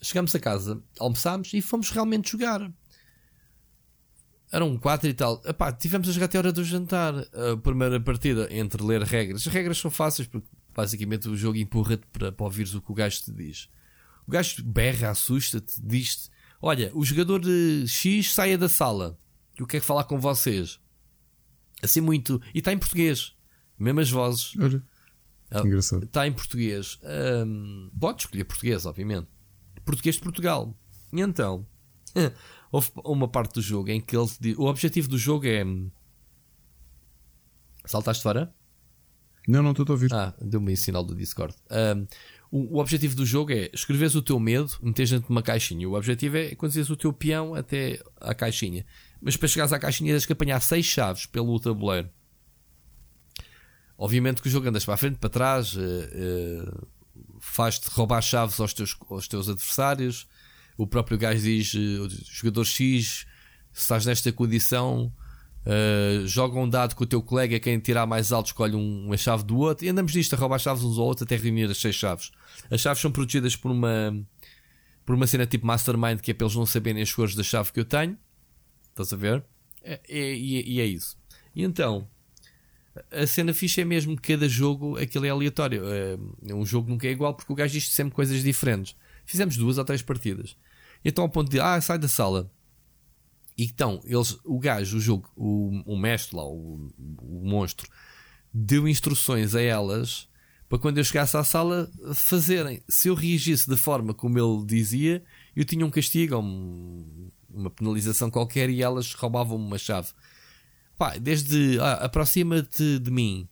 Chegámos 0.00 0.34
a 0.34 0.40
casa, 0.40 0.82
almoçámos 0.98 1.52
e 1.52 1.60
fomos 1.60 1.90
realmente 1.90 2.32
jogar. 2.32 2.72
Eram 4.50 4.78
quatro 4.78 5.06
e 5.06 5.12
tal. 5.12 5.42
Epá, 5.44 5.70
tivemos 5.70 6.08
a 6.08 6.12
jogar 6.12 6.26
até 6.26 6.38
a 6.38 6.40
hora 6.40 6.52
do 6.52 6.64
jantar. 6.64 7.14
A 7.14 7.56
primeira 7.62 8.00
partida 8.00 8.48
entre 8.50 8.82
ler 8.82 9.02
regras. 9.02 9.46
As 9.46 9.52
regras 9.52 9.76
são 9.76 9.90
fáceis 9.90 10.26
porque 10.26 10.48
basicamente 10.74 11.28
o 11.28 11.36
jogo 11.36 11.58
empurra-te 11.58 12.06
para, 12.06 12.32
para 12.32 12.44
ouvires 12.44 12.72
o 12.74 12.80
que 12.80 12.90
o 12.90 12.94
gajo 12.94 13.22
te 13.22 13.30
diz. 13.30 13.68
O 14.28 14.30
gajo 14.30 14.62
berra, 14.62 15.08
assusta-te, 15.08 15.80
diz-te: 15.82 16.28
Olha, 16.60 16.92
o 16.94 17.02
jogador 17.02 17.40
de 17.40 17.86
X 17.88 18.34
saia 18.34 18.58
da 18.58 18.68
sala. 18.68 19.18
Eu 19.56 19.66
quero 19.66 19.82
falar 19.82 20.04
com 20.04 20.20
vocês. 20.20 20.78
Assim 21.82 22.02
muito. 22.02 22.38
E 22.54 22.58
está 22.58 22.70
em 22.70 22.78
português. 22.78 23.34
Mesmas 23.78 24.10
vozes. 24.10 24.54
Olha. 24.60 24.82
Ah, 25.50 25.60
engraçado. 25.60 26.04
Está 26.04 26.26
em 26.26 26.32
português. 26.32 26.98
Um, 27.46 27.90
pode 27.98 28.22
escolher 28.22 28.44
português, 28.44 28.84
obviamente. 28.84 29.28
Português 29.82 30.16
de 30.16 30.22
Portugal. 30.22 30.76
E 31.10 31.22
então. 31.22 31.66
houve 32.70 32.90
uma 33.06 33.28
parte 33.28 33.54
do 33.54 33.62
jogo 33.62 33.88
em 33.88 33.98
que 33.98 34.14
ele 34.14 34.54
o 34.58 34.66
objetivo 34.66 35.08
do 35.08 35.16
jogo 35.16 35.46
é 35.46 35.64
saltaste 37.86 38.22
fora? 38.22 38.54
Não, 39.48 39.62
não 39.62 39.70
estou 39.70 39.86
a 39.88 39.92
ouvir. 39.92 40.12
Ah, 40.12 40.34
deu-me 40.38 40.74
um 40.74 40.76
sinal 40.76 41.02
do 41.02 41.16
Discord. 41.16 41.54
Um, 41.70 42.06
o, 42.50 42.76
o, 42.76 42.80
objetivo 42.80 43.14
do 43.14 43.26
jogo 43.26 43.52
é 43.52 43.70
escreveres 43.72 44.14
o 44.14 44.22
teu 44.22 44.40
medo, 44.40 44.72
meteres 44.82 45.10
dentro 45.10 45.26
de 45.26 45.30
uma 45.30 45.42
caixinha. 45.42 45.88
O 45.88 45.94
objetivo 45.94 46.36
é 46.36 46.54
conduzires 46.54 46.88
o 46.90 46.96
teu 46.96 47.12
peão 47.12 47.54
até 47.54 48.02
à 48.20 48.34
caixinha. 48.34 48.86
Mas 49.20 49.36
para 49.36 49.48
chegares 49.48 49.72
à 49.72 49.78
caixinha 49.78 50.12
tens 50.12 50.24
que 50.24 50.32
apanhar 50.32 50.60
seis 50.60 50.86
chaves 50.86 51.26
pelo 51.26 51.58
tabuleiro. 51.60 52.08
Obviamente 53.98 54.40
que 54.40 54.48
o 54.48 54.50
jogo 54.50 54.68
andas 54.68 54.84
para 54.84 54.94
a 54.94 54.96
frente, 54.96 55.18
para 55.18 55.28
trás, 55.28 55.74
uh, 55.74 55.80
uh, 55.80 56.88
faz-te 57.40 57.90
roubar 57.90 58.22
chaves 58.22 58.60
aos 58.60 58.72
teus, 58.72 58.96
aos 59.10 59.26
teus 59.26 59.48
adversários, 59.48 60.26
o 60.76 60.86
próprio 60.86 61.18
gajo 61.18 61.42
diz: 61.42 61.74
uh, 61.74 62.08
jogador 62.30 62.64
X, 62.64 63.26
se 63.72 63.82
estás 63.82 64.06
nesta 64.06 64.32
condição, 64.32 65.12
uh, 65.68 66.26
joga 66.26 66.58
um 66.58 66.68
dado 66.68 66.94
com 66.96 67.04
o 67.04 67.06
teu 67.06 67.22
colega, 67.22 67.60
quem 67.60 67.78
tirar 67.78 68.06
mais 68.06 68.32
alto 68.32 68.46
escolhe 68.46 68.74
um, 68.74 69.06
uma 69.06 69.16
chave 69.16 69.44
do 69.44 69.58
outro, 69.58 69.84
e 69.84 69.88
andamos 69.88 70.14
nisto 70.14 70.34
a 70.34 70.38
roubar 70.38 70.58
chaves 70.58 70.82
uns 70.82 70.98
ao 70.98 71.04
outros 71.04 71.22
até 71.22 71.36
reunir 71.36 71.70
as 71.70 71.78
seis 71.78 71.94
chaves. 71.94 72.30
As 72.70 72.80
chaves 72.80 73.00
são 73.00 73.12
protegidas 73.12 73.54
por 73.54 73.70
uma, 73.70 74.18
por 75.04 75.14
uma 75.14 75.26
cena 75.26 75.46
tipo 75.46 75.66
Mastermind, 75.66 76.20
que 76.20 76.30
é 76.30 76.34
para 76.34 76.46
eles 76.46 76.56
não 76.56 76.66
saberem 76.66 77.02
as 77.02 77.12
cores 77.12 77.34
da 77.34 77.42
chave 77.42 77.72
que 77.72 77.80
eu 77.80 77.84
tenho. 77.84 78.16
Estás 78.90 79.12
a 79.12 79.16
ver? 79.16 79.44
É, 79.82 80.00
é, 80.08 80.34
e 80.34 80.80
é, 80.80 80.82
é 80.82 80.86
isso. 80.86 81.16
E 81.54 81.62
então, 81.62 82.08
a 83.10 83.26
cena 83.26 83.54
fixa 83.54 83.82
é 83.82 83.84
mesmo 83.84 84.16
que 84.16 84.32
cada 84.32 84.48
jogo 84.48 84.98
aquilo 84.98 85.26
é 85.26 85.30
aleatório. 85.30 85.82
É, 85.86 86.18
um 86.52 86.64
jogo 86.64 86.90
nunca 86.90 87.06
é 87.06 87.10
igual 87.10 87.34
porque 87.34 87.52
o 87.52 87.56
gajo 87.56 87.72
diz 87.72 87.88
sempre 87.90 88.14
coisas 88.14 88.42
diferentes. 88.42 88.96
Fizemos 89.24 89.56
duas 89.56 89.78
ou 89.78 89.84
três 89.84 90.02
partidas. 90.02 90.56
Então 91.04 91.24
ao 91.24 91.30
ponto 91.30 91.50
de, 91.50 91.60
ah, 91.60 91.80
sai 91.80 91.98
da 91.98 92.08
sala. 92.08 92.50
E 93.58 93.64
então, 93.64 94.00
eles, 94.04 94.38
o 94.44 94.56
gajo, 94.60 94.98
o 94.98 95.00
jogo, 95.00 95.28
o, 95.36 95.82
o 95.84 95.98
mestre 95.98 96.36
lá, 96.36 96.46
o, 96.46 96.88
o 96.96 97.42
monstro, 97.44 97.90
deu 98.54 98.86
instruções 98.86 99.52
a 99.52 99.60
elas 99.60 100.28
para 100.68 100.78
quando 100.78 100.98
eu 100.98 101.04
chegasse 101.04 101.36
à 101.36 101.42
sala 101.42 101.90
fazerem. 102.14 102.80
Se 102.88 103.08
eu 103.08 103.14
reagisse 103.14 103.68
da 103.68 103.76
forma 103.76 104.14
como 104.14 104.38
ele 104.38 104.64
dizia, 104.64 105.24
eu 105.56 105.64
tinha 105.64 105.84
um 105.84 105.90
castigo 105.90 106.36
um, 106.36 107.30
uma 107.50 107.68
penalização 107.68 108.30
qualquer 108.30 108.70
e 108.70 108.80
elas 108.80 109.12
roubavam-me 109.14 109.64
uma 109.64 109.78
chave. 109.78 110.10
Pá, 110.96 111.16
desde 111.16 111.80
ah, 111.80 111.94
aproxima-te 112.04 113.00
de 113.00 113.10
mim, 113.10 113.48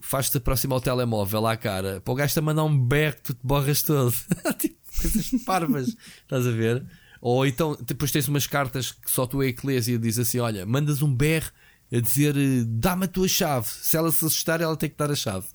faz-te 0.00 0.38
aproximar 0.38 0.78
o 0.78 0.80
telemóvel 0.80 1.46
à 1.46 1.56
cara, 1.56 2.00
para 2.00 2.12
o 2.12 2.14
gajo 2.14 2.34
te 2.34 2.40
mandar 2.40 2.64
um 2.64 2.78
berro 2.78 3.16
tu 3.22 3.34
te 3.34 3.46
borras 3.46 3.82
todo. 3.82 4.12
tipo, 4.58 4.76
coisas 5.00 5.30
parvas. 5.44 5.96
Estás 6.22 6.46
a 6.46 6.50
ver? 6.50 6.84
Ou 7.20 7.46
então, 7.46 7.76
depois 7.84 8.10
tens 8.10 8.28
umas 8.28 8.46
cartas 8.46 8.92
que 8.92 9.10
só 9.10 9.26
tu 9.26 9.42
é 9.42 9.48
eclésia 9.48 9.98
diz 9.98 10.18
assim: 10.18 10.38
olha, 10.38 10.64
mandas 10.64 11.02
um 11.02 11.14
berro 11.14 11.50
a 11.92 12.00
dizer 12.00 12.34
dá-me 12.66 13.04
a 13.04 13.08
tua 13.08 13.28
chave. 13.28 13.66
Se 13.66 13.96
ela 13.96 14.10
se 14.10 14.24
assustar, 14.24 14.60
ela 14.60 14.76
tem 14.76 14.90
que 14.90 14.96
dar 14.96 15.10
a 15.10 15.16
chave. 15.16 15.46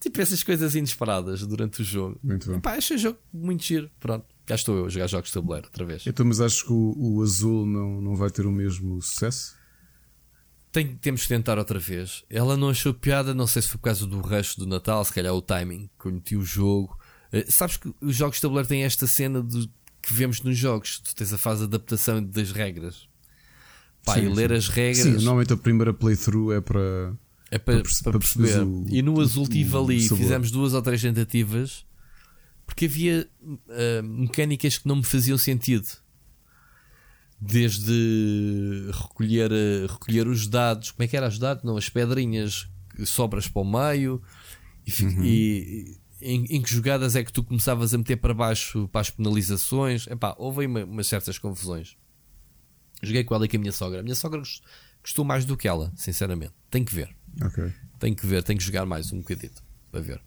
Tipo 0.00 0.20
essas 0.20 0.42
coisas 0.42 0.74
inesperadas 0.74 1.46
durante 1.46 1.80
o 1.80 1.84
jogo. 1.84 2.18
Muito 2.22 2.50
bom. 2.50 2.60
Pá, 2.60 2.72
achei 2.72 2.96
o 2.96 2.98
jogo 2.98 3.18
muito 3.32 3.62
giro. 3.62 3.88
Pronto, 4.00 4.26
cá 4.44 4.56
estou 4.56 4.76
eu 4.76 4.86
a 4.86 4.88
jogar 4.88 5.06
jogos 5.06 5.28
de 5.28 5.34
tabuleiro 5.34 5.68
outra 5.68 5.84
vez. 5.84 6.04
Então, 6.06 6.26
mas 6.26 6.40
acho 6.40 6.66
que 6.66 6.72
o, 6.72 6.94
o 6.96 7.22
azul 7.22 7.64
não, 7.64 8.00
não 8.00 8.16
vai 8.16 8.28
ter 8.28 8.44
o 8.44 8.50
mesmo 8.50 9.00
sucesso? 9.00 9.54
Tem, 10.72 10.96
temos 10.96 11.22
que 11.22 11.28
tentar 11.28 11.56
outra 11.56 11.78
vez. 11.78 12.24
Ela 12.28 12.56
não 12.56 12.70
achou 12.70 12.92
piada, 12.92 13.32
não 13.32 13.46
sei 13.46 13.62
se 13.62 13.68
foi 13.68 13.78
por 13.78 13.84
causa 13.84 14.04
do 14.04 14.18
rush 14.20 14.56
do 14.56 14.66
Natal, 14.66 15.04
se 15.04 15.12
calhar 15.12 15.32
o 15.32 15.40
timing 15.40 15.88
que 16.00 16.06
eu 16.06 16.12
meti 16.12 16.34
o 16.34 16.42
jogo. 16.42 16.98
Uh, 17.32 17.44
sabes 17.48 17.76
que 17.76 17.94
os 18.00 18.16
jogos 18.16 18.36
de 18.36 18.42
tabuleiro 18.42 18.68
têm 18.68 18.82
esta 18.82 19.06
cena 19.06 19.40
de, 19.40 19.70
que 20.02 20.12
vemos 20.12 20.42
nos 20.42 20.56
jogos. 20.56 20.98
Tu 20.98 21.14
tens 21.14 21.32
a 21.32 21.38
fase 21.38 21.60
de 21.60 21.66
adaptação 21.66 22.22
das 22.22 22.50
regras. 22.52 23.08
Pá, 24.04 24.14
sim, 24.14 24.26
e 24.26 24.28
ler 24.28 24.50
sim. 24.50 24.56
as 24.56 24.68
regras. 24.68 24.98
Sim, 24.98 25.12
normalmente 25.12 25.52
a 25.52 25.56
primeira 25.56 25.94
playthrough 25.94 26.52
é 26.52 26.60
para. 26.60 27.14
É 27.50 27.58
para, 27.58 27.82
para, 27.82 27.92
para 28.04 28.18
perceber. 28.18 28.62
O, 28.62 28.86
e 28.88 29.02
no 29.02 29.20
Azul 29.20 29.46
tive 29.46 29.76
ali, 29.76 30.00
fizemos 30.08 30.50
duas 30.50 30.72
ou 30.72 30.80
três 30.80 31.02
tentativas 31.02 31.84
porque 32.66 32.86
havia 32.86 33.28
uh, 33.42 34.02
mecânicas 34.02 34.78
que 34.78 34.88
não 34.88 34.96
me 34.96 35.04
faziam 35.04 35.36
sentido. 35.36 35.86
Desde 37.38 38.90
recolher, 38.92 39.50
uh, 39.50 39.92
recolher 39.92 40.26
os 40.26 40.46
dados, 40.46 40.90
como 40.92 41.04
é 41.04 41.08
que 41.08 41.16
era 41.16 41.28
os 41.28 41.38
dados? 41.38 41.64
Não, 41.64 41.76
as 41.76 41.88
pedrinhas 41.88 42.68
sobras 43.04 43.48
para 43.48 43.62
o 43.62 43.64
meio 43.64 44.22
e, 44.86 45.02
uhum. 45.02 45.24
e 45.24 45.96
em, 46.22 46.44
em, 46.56 46.62
que 46.62 46.72
jogadas 46.72 47.16
é 47.16 47.24
que 47.24 47.32
tu 47.32 47.42
começavas 47.42 47.92
a 47.92 47.98
meter 47.98 48.16
para 48.16 48.32
baixo 48.32 48.88
para 48.88 49.00
as 49.00 49.10
penalizações? 49.10 50.06
Epá, 50.06 50.34
houve 50.38 50.60
aí 50.60 50.66
uma, 50.66 50.84
umas 50.84 51.06
certas 51.06 51.38
confusões. 51.38 51.96
Joguei 53.02 53.24
com 53.24 53.34
ela 53.34 53.44
e 53.44 53.48
com 53.48 53.56
a 53.56 53.60
minha 53.60 53.72
sogra. 53.72 54.00
A 54.00 54.02
minha 54.02 54.14
sogra 54.14 54.40
gostou 55.02 55.24
mais 55.24 55.44
do 55.44 55.56
que 55.56 55.66
ela, 55.66 55.92
sinceramente. 55.96 56.52
Tem 56.70 56.84
que 56.84 56.94
ver. 56.94 57.14
Okay. 57.44 57.72
Tem 57.98 58.14
que 58.14 58.26
ver, 58.26 58.42
tem 58.42 58.56
que 58.56 58.62
jogar 58.62 58.86
mais 58.86 59.12
um 59.12 59.18
bocadito 59.18 59.62
para 59.90 60.00
ver. 60.00 60.20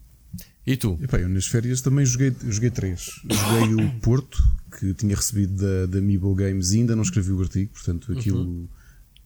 E 0.66 0.76
tu? 0.76 0.98
Epá, 1.00 1.18
eu 1.18 1.28
nas 1.28 1.46
férias 1.46 1.80
também 1.80 2.04
joguei, 2.04 2.34
joguei 2.48 2.70
três. 2.70 3.20
Joguei 3.30 3.84
o 3.84 4.00
Porto, 4.00 4.42
que 4.78 4.92
tinha 4.94 5.14
recebido 5.14 5.54
da, 5.54 5.86
da 5.86 5.98
Amiibo 5.98 6.34
Games 6.34 6.72
e 6.72 6.80
ainda 6.80 6.96
não 6.96 7.02
escrevi 7.02 7.32
o 7.32 7.40
artigo, 7.40 7.72
portanto 7.72 8.12
aquilo 8.12 8.40
uhum. 8.40 8.68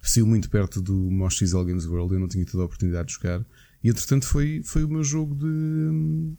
saiu 0.03 0.27
muito 0.27 0.51
perto 0.51 0.83
do 0.83 0.95
Mosh 0.95 1.39
XL 1.39 1.63
Games 1.63 1.87
World, 1.87 2.15
eu 2.15 2.21
não 2.21 2.29
tinha 2.29 2.45
tido 2.45 2.61
a 2.61 2.67
oportunidade 2.67 3.09
de 3.09 3.15
jogar. 3.15 3.45
E 3.83 3.89
entretanto 3.89 4.27
foi, 4.27 4.63
foi 4.65 4.85
o 4.85 4.89
meu 4.89 5.03
jogo 5.03 5.35
de, 5.35 6.33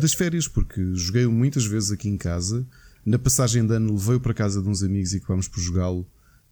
das 0.00 0.12
férias, 0.14 0.46
porque 0.46 0.94
joguei 0.94 1.26
muitas 1.26 1.64
vezes 1.66 1.90
aqui 1.90 2.08
em 2.08 2.16
casa. 2.16 2.66
Na 3.04 3.18
passagem 3.18 3.66
de 3.66 3.74
ano 3.74 3.92
levei-o 3.94 4.20
para 4.20 4.34
casa 4.34 4.62
de 4.62 4.68
uns 4.68 4.82
amigos 4.82 5.12
e 5.12 5.16
acabámos 5.16 5.48
por 5.48 5.60
jogá-lo 5.60 6.06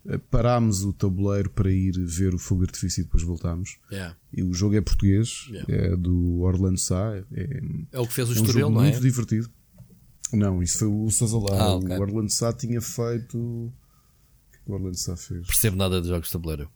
eh, 0.07 0.19
parámos 0.31 0.83
o 0.85 0.93
tabuleiro 0.93 1.51
para 1.51 1.71
ir 1.71 1.93
ver 2.05 2.35
o 2.35 2.39
fogo 2.39 2.63
de 2.63 2.69
artifício 2.71 3.03
e 3.03 3.05
depois 3.05 3.23
voltámos. 3.23 3.77
Yeah. 3.93 4.17
E 4.33 4.43
o 4.43 4.53
jogo 4.55 4.75
é 4.75 4.81
português, 4.81 5.47
Yeah. 5.51 5.67
é 5.93 5.97
do 5.97 6.41
Orlando 6.41 6.79
Sá. 6.79 7.17
É, 7.33 7.61
É 7.93 8.01
o 8.01 8.07
que 8.07 8.13
fez 8.15 8.29
o 8.29 8.33
é 8.33 8.35
um 8.35 8.39
Estoril, 8.41 8.61
jogo 8.63 8.75
não 8.75 8.83
é? 8.85 8.91
muito 8.91 9.01
divertido. 9.03 9.51
Não, 10.33 10.61
isso 10.63 10.79
foi 10.79 10.89
o 10.89 11.09
Sazalá. 11.11 11.61
Ah, 11.61 11.75
ok. 11.77 11.97
O 11.97 12.01
Orlando 12.01 12.31
Sá 12.33 12.53
tinha 12.53 12.81
feito. 12.81 13.39
O 13.39 13.73
que 14.51 14.57
é 14.57 14.61
que 14.65 14.71
o 14.71 14.75
Orlando 14.75 14.97
Sá 14.97 15.17
fez? 15.17 15.47
Percebo 15.47 15.77
nada 15.77 16.01
de 16.01 16.09
jogos 16.09 16.27
de 16.29 16.33
tabuleiro. 16.33 16.69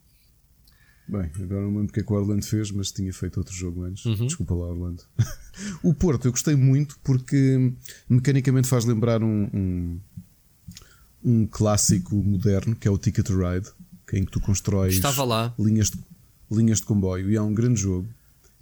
Bem, 1.11 1.29
agora 1.43 1.63
não 1.63 1.71
lembro 1.71 1.87
o 1.87 1.93
que 1.93 1.99
é 1.99 2.03
que 2.05 2.13
o 2.13 2.15
Orlando 2.15 2.47
fez, 2.47 2.71
mas 2.71 2.93
tinha 2.93 3.13
feito 3.13 3.39
outro 3.39 3.53
jogo 3.53 3.83
antes. 3.83 4.05
Uhum. 4.05 4.27
Desculpa 4.27 4.55
lá, 4.55 4.67
Orlando. 4.67 5.03
o 5.83 5.93
Porto, 5.93 6.29
eu 6.29 6.31
gostei 6.31 6.55
muito 6.55 6.97
porque 7.03 7.73
mecanicamente 8.09 8.69
faz 8.69 8.85
lembrar 8.85 9.21
um, 9.21 9.51
um, 9.53 10.01
um 11.25 11.47
clássico 11.47 12.15
moderno 12.15 12.77
que 12.77 12.87
é 12.87 12.91
o 12.93 12.97
Ticket 12.97 13.27
to 13.27 13.37
Ride, 13.37 13.69
que 14.07 14.15
é 14.15 14.19
em 14.21 14.25
que 14.25 14.31
tu 14.31 14.41
constróis 14.41 14.95
Estava 14.95 15.25
lá. 15.25 15.53
linhas 15.59 15.91
de, 15.91 15.99
linhas 16.49 16.79
de 16.79 16.85
comboio 16.85 17.29
e 17.29 17.35
é 17.35 17.43
um 17.43 17.53
grande 17.53 17.81
jogo. 17.81 18.09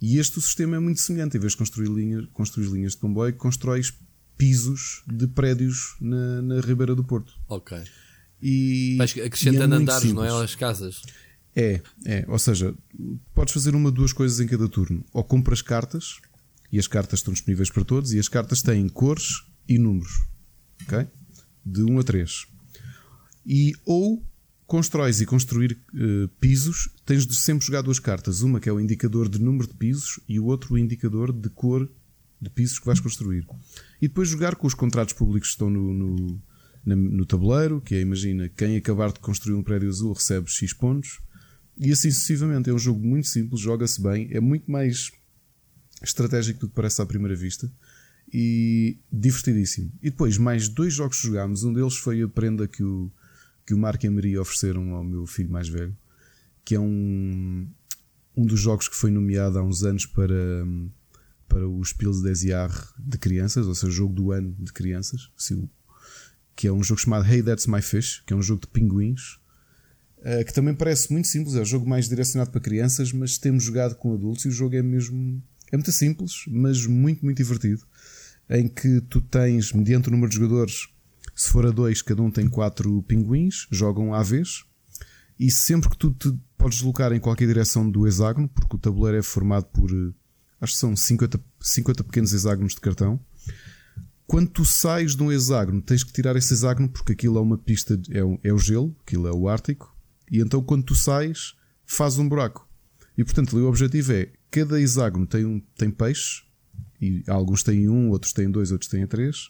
E 0.01 0.17
este 0.17 0.39
o 0.39 0.41
sistema 0.41 0.75
é 0.77 0.79
muito 0.79 1.01
semelhante. 1.01 1.37
Em 1.37 1.39
vez 1.39 1.51
de 1.51 1.57
construir 1.59 1.89
linhas, 1.89 2.25
construir 2.33 2.67
linhas 2.67 2.93
de 2.93 2.97
comboio, 2.97 3.31
constróis 3.35 3.93
pisos 4.35 5.03
de 5.05 5.27
prédios 5.27 5.95
na, 6.01 6.41
na 6.41 6.61
Ribeira 6.61 6.95
do 6.95 7.03
Porto. 7.03 7.33
Ok. 7.47 7.77
E, 8.41 8.97
e 8.97 9.19
é 9.19 9.25
acrescentando 9.25 9.75
muito 9.75 9.81
andares, 9.81 10.13
não 10.13 10.23
é? 10.23 10.29
simples. 10.29 10.43
As 10.43 10.55
casas. 10.55 11.01
É, 11.59 11.81
é. 12.05 12.25
Ou 12.27 12.39
seja, 12.39 12.73
podes 13.33 13.53
fazer 13.53 13.75
uma, 13.75 13.91
duas 13.91 14.13
coisas 14.13 14.39
em 14.39 14.47
cada 14.47 14.67
turno. 14.69 15.03
Ou 15.11 15.23
compras 15.23 15.61
cartas, 15.61 16.17
e 16.71 16.79
as 16.79 16.87
cartas 16.87 17.19
estão 17.19 17.33
disponíveis 17.33 17.69
para 17.69 17.83
todos, 17.83 18.13
e 18.13 18.19
as 18.19 18.27
cartas 18.27 18.61
têm 18.61 18.87
cores 18.87 19.43
e 19.67 19.77
números. 19.77 20.21
Ok? 20.83 21.07
De 21.65 21.81
1 21.83 21.99
a 21.99 22.03
3. 22.03 22.45
E 23.45 23.73
ou 23.85 24.23
constróis 24.65 25.19
e 25.19 25.25
construir 25.25 25.77
eh, 25.95 26.29
pisos, 26.39 26.89
tens 27.05 27.25
de 27.25 27.35
sempre 27.35 27.65
jogar 27.65 27.81
duas 27.81 27.99
cartas. 27.99 28.41
Uma 28.41 28.59
que 28.59 28.69
é 28.69 28.71
o 28.71 28.79
indicador 28.79 29.27
de 29.27 29.39
número 29.41 29.67
de 29.67 29.73
pisos 29.73 30.19
e 30.29 30.39
o 30.39 30.45
outro 30.45 30.75
o 30.75 30.77
indicador 30.77 31.33
de 31.33 31.49
cor 31.49 31.89
de 32.39 32.49
pisos 32.51 32.77
que 32.79 32.85
vais 32.85 32.99
construir. 32.99 33.45
E 34.01 34.07
depois 34.07 34.29
jogar 34.29 34.55
com 34.55 34.67
os 34.67 34.73
contratos 34.75 35.13
públicos 35.13 35.49
que 35.49 35.53
estão 35.53 35.69
no, 35.69 35.93
no, 35.93 36.41
na- 36.85 36.95
no 36.95 37.25
tabuleiro, 37.25 37.81
que 37.81 37.95
é, 37.95 38.01
imagina, 38.01 38.47
quem 38.47 38.77
acabar 38.77 39.11
de 39.11 39.19
construir 39.19 39.55
um 39.55 39.63
prédio 39.63 39.89
azul 39.89 40.13
recebe 40.13 40.49
X 40.49 40.71
pontos. 40.71 41.19
E 41.79 41.91
assim 41.91 42.11
sucessivamente. 42.11 42.69
É 42.69 42.73
um 42.73 42.79
jogo 42.79 42.99
muito 42.99 43.27
simples, 43.27 43.61
joga-se 43.61 44.01
bem, 44.01 44.27
é 44.31 44.39
muito 44.39 44.69
mais 44.69 45.11
estratégico 46.03 46.59
do 46.59 46.69
que 46.69 46.75
parece 46.75 47.01
à 47.01 47.05
primeira 47.05 47.35
vista 47.35 47.71
e 48.31 48.97
divertidíssimo. 49.11 49.91
E 50.01 50.09
depois, 50.09 50.37
mais 50.37 50.67
dois 50.69 50.93
jogos 50.93 51.19
que 51.19 51.27
jogámos. 51.27 51.63
Um 51.63 51.73
deles 51.73 51.95
foi 51.95 52.21
a 52.21 52.27
prenda 52.27 52.67
que 52.67 52.83
o, 52.83 53.11
que 53.65 53.73
o 53.73 53.77
Marco 53.77 54.05
e 54.05 54.09
Maria 54.09 54.41
ofereceram 54.41 54.93
ao 54.93 55.03
meu 55.03 55.25
filho 55.25 55.49
mais 55.49 55.67
velho, 55.67 55.95
que 56.63 56.75
é 56.75 56.79
um, 56.79 57.67
um 58.35 58.45
dos 58.45 58.59
jogos 58.59 58.87
que 58.87 58.95
foi 58.95 59.11
nomeado 59.11 59.57
há 59.57 59.63
uns 59.63 59.83
anos 59.83 60.05
para, 60.05 60.65
para 61.47 61.67
o 61.67 61.83
Spiels 61.83 62.21
des 62.21 62.41
Jahres 62.41 62.93
de 62.97 63.17
crianças, 63.17 63.65
ou 63.65 63.75
seja, 63.75 63.91
jogo 63.91 64.13
do 64.13 64.31
ano 64.31 64.55
de 64.59 64.71
crianças, 64.71 65.29
assim, 65.37 65.67
que 66.55 66.67
é 66.67 66.71
um 66.71 66.83
jogo 66.83 66.99
chamado 66.99 67.27
Hey 67.27 67.41
That's 67.41 67.67
My 67.67 67.81
Fish, 67.81 68.21
que 68.25 68.33
é 68.33 68.35
um 68.35 68.41
jogo 68.41 68.61
de 68.61 68.67
pinguins. 68.67 69.38
Uh, 70.19 70.43
que 70.43 70.53
também 70.53 70.75
parece 70.75 71.11
muito 71.11 71.27
simples, 71.27 71.55
é 71.55 71.61
um 71.61 71.65
jogo 71.65 71.87
mais 71.87 72.09
direcionado 72.09 72.51
para 72.51 72.59
crianças, 72.59 73.13
mas 73.13 73.37
temos 73.37 73.63
jogado 73.63 73.95
com 73.95 74.13
adultos 74.13 74.45
e 74.45 74.49
o 74.49 74.51
jogo 74.51 74.75
é 74.75 74.81
mesmo. 74.81 75.41
É 75.71 75.77
muito 75.77 75.91
simples, 75.91 76.43
mas 76.47 76.85
muito, 76.85 77.23
muito 77.23 77.37
divertido. 77.37 77.83
Em 78.49 78.67
que 78.67 79.01
tu 79.01 79.21
tens, 79.21 79.71
mediante 79.71 80.09
o 80.09 80.11
número 80.11 80.29
de 80.29 80.35
jogadores, 80.35 80.89
se 81.35 81.49
for 81.49 81.65
a 81.65 81.71
dois, 81.71 82.01
cada 82.01 82.21
um 82.21 82.29
tem 82.29 82.49
quatro 82.49 83.01
pinguins, 83.03 83.67
jogam 83.71 84.13
à 84.13 84.21
vez, 84.21 84.65
e 85.39 85.49
sempre 85.49 85.89
que 85.89 85.97
tu 85.97 86.11
te 86.11 86.37
podes 86.57 86.79
deslocar 86.79 87.13
em 87.13 87.19
qualquer 87.19 87.47
direção 87.47 87.89
do 87.89 88.05
hexágono, 88.05 88.49
porque 88.49 88.75
o 88.75 88.79
tabuleiro 88.79 89.19
é 89.19 89.21
formado 89.21 89.65
por, 89.67 89.89
eh, 89.89 90.11
acho 90.59 90.73
que 90.73 90.79
são 90.79 90.95
50, 90.95 91.39
50 91.61 92.03
pequenos 92.03 92.33
hexágonos 92.33 92.73
de 92.73 92.81
cartão. 92.81 93.17
Quando 94.27 94.49
tu 94.49 94.65
sais 94.65 95.15
de 95.15 95.23
um 95.23 95.31
hexágono, 95.31 95.81
tens 95.81 96.03
que 96.03 96.11
tirar 96.11 96.35
esse 96.35 96.53
hexágono 96.53 96.89
porque 96.89 97.13
aquilo 97.13 97.37
é 97.37 97.41
uma 97.41 97.57
pista, 97.57 97.99
é, 98.09 98.49
é 98.49 98.53
o 98.53 98.57
gelo, 98.57 98.93
aquilo 99.01 99.27
é 99.27 99.31
o 99.31 99.47
Ártico, 99.47 99.95
e 100.31 100.39
então 100.39 100.61
quando 100.61 100.83
tu 100.83 100.95
sais, 100.95 101.53
faz 101.85 102.17
um 102.17 102.27
buraco. 102.27 102.67
E 103.17 103.23
portanto, 103.23 103.55
ali 103.55 103.65
o 103.65 103.69
objetivo 103.69 104.13
é: 104.13 104.31
cada 104.51 104.79
hexágono 104.79 105.27
tem, 105.27 105.45
um, 105.45 105.59
tem 105.77 105.89
peixe, 105.89 106.43
e 107.01 107.23
alguns 107.27 107.63
têm 107.63 107.89
um, 107.89 108.09
outros 108.09 108.33
têm 108.33 108.49
dois, 108.49 108.71
outros 108.71 108.89
têm 108.89 109.05
três. 109.07 109.49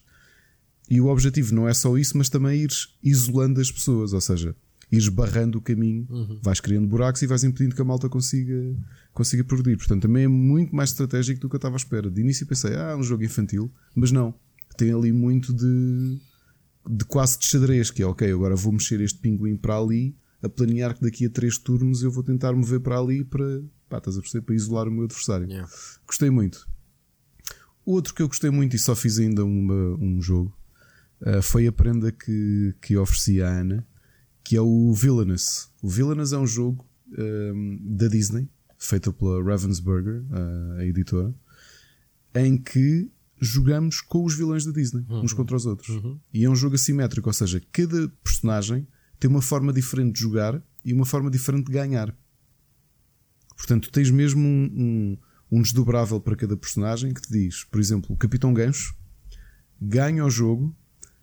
E 0.90 1.00
o 1.00 1.08
objetivo 1.08 1.54
não 1.54 1.68
é 1.68 1.74
só 1.74 1.98
isso, 1.98 2.18
mas 2.18 2.30
também 2.30 2.62
ires 2.62 2.96
isolando 3.04 3.62
as 3.62 3.72
pessoas, 3.72 4.12
ou 4.12 4.22
seja, 4.22 4.56
ires 4.92 5.08
barrando 5.08 5.60
o 5.60 5.62
caminho, 5.62 6.08
vais 6.42 6.60
criando 6.60 6.88
buracos 6.88 7.22
e 7.22 7.28
vais 7.28 7.44
impedindo 7.44 7.76
que 7.76 7.82
a 7.82 7.86
malta 7.86 8.10
consiga, 8.10 8.76
consiga 9.14 9.44
progredir. 9.44 9.78
Portanto, 9.78 10.02
também 10.02 10.24
é 10.24 10.28
muito 10.28 10.76
mais 10.76 10.90
estratégico 10.90 11.40
do 11.42 11.50
que 11.50 11.56
eu 11.56 11.60
estava 11.60 11.76
à 11.76 11.78
espera. 11.78 12.10
De 12.10 12.22
início 12.22 12.46
pensei, 12.48 12.74
ah, 12.76 12.92
é 12.92 12.96
um 12.96 13.04
jogo 13.04 13.24
infantil, 13.24 13.72
mas 13.94 14.12
não. 14.12 14.34
Tem 14.78 14.92
ali 14.92 15.12
muito 15.12 15.54
de, 15.54 16.18
de 16.90 17.06
quase 17.06 17.38
de 17.38 17.46
xadrez, 17.46 17.92
que 17.92 18.02
é 18.02 18.06
ok, 18.06 18.32
agora 18.32 18.56
vou 18.56 18.74
mexer 18.74 19.00
este 19.02 19.20
pinguim 19.20 19.58
para 19.58 19.78
ali, 19.78 20.16
a 20.42 20.50
planear 20.50 20.96
que 20.96 21.02
daqui 21.02 21.26
a 21.26 21.30
três 21.30 21.58
turnos 21.58 22.02
eu 22.04 22.12
vou 22.12 22.24
tentar 22.24 22.54
mover 22.54 22.80
para 22.80 22.98
ali 23.00 23.24
para, 23.24 23.62
pá, 23.90 23.98
estás 23.98 24.18
a 24.18 24.22
perceber, 24.22 24.46
para 24.46 24.56
isolar 24.56 24.88
o 24.88 24.92
meu 24.92 25.04
adversário. 25.04 25.48
Yeah. 25.48 25.70
Gostei 26.08 26.30
muito. 26.30 26.68
Outro 27.86 28.14
que 28.14 28.22
eu 28.22 28.28
gostei 28.28 28.50
muito 28.50 28.76
e 28.76 28.80
só 28.80 28.96
fiz 28.96 29.18
ainda 29.20 29.44
uma- 29.44 29.96
um 30.00 30.22
jogo 30.22 30.56
uh, 31.22 31.42
foi 31.42 31.66
a 31.68 31.72
prenda 31.72 32.12
que, 32.12 32.74
que 32.82 32.96
ofereci 32.96 33.42
à 33.42 33.48
Ana, 33.50 33.86
que 34.44 34.56
é 34.56 34.62
o 34.62 34.94
Villainous. 34.94 35.70
O 35.82 35.90
Villainous 35.90 36.32
é 36.34 36.38
um 36.38 36.48
jogo 36.48 36.88
um, 37.18 37.78
da 37.98 38.08
Disney, 38.08 38.48
feito 38.78 39.12
pela 39.12 39.44
Ravensburger, 39.44 40.24
uh, 40.30 40.74
a 40.80 40.86
editora, 40.86 41.34
em 42.36 42.58
que 42.58 43.10
jogamos 43.42 44.02
com 44.02 44.24
os 44.24 44.36
vilões 44.36 44.66
da 44.66 44.72
Disney, 44.72 45.04
uns 45.10 45.34
contra 45.34 45.56
os 45.56 45.66
outros. 45.66 45.90
E 46.34 46.44
é 46.46 46.50
um 46.50 46.56
jogo 46.56 46.76
assimétrico, 46.76 47.28
ou 47.30 47.34
seja, 47.34 47.62
cada 47.72 48.08
personagem 48.24 48.88
tem 49.20 49.30
uma 49.30 49.42
forma 49.42 49.74
diferente 49.74 50.14
de 50.14 50.22
jogar 50.22 50.62
e 50.84 50.94
uma 50.94 51.06
forma 51.06 51.30
diferente 51.30 51.66
de 51.66 51.74
ganhar. 51.74 52.16
Portanto, 53.56 53.92
tens 53.92 54.10
mesmo 54.10 54.42
um, 54.42 54.72
um, 54.74 55.18
um 55.52 55.62
desdobrável 55.62 56.20
para 56.22 56.36
cada 56.36 56.56
personagem 56.56 57.14
que 57.14 57.22
te 57.22 57.32
diz, 57.32 57.66
por 57.66 57.80
exemplo, 57.80 58.14
o 58.14 58.18
Capitão 58.18 58.54
Gancho 58.54 58.96
ganha 59.82 60.26
o 60.26 60.30
jogo 60.30 60.76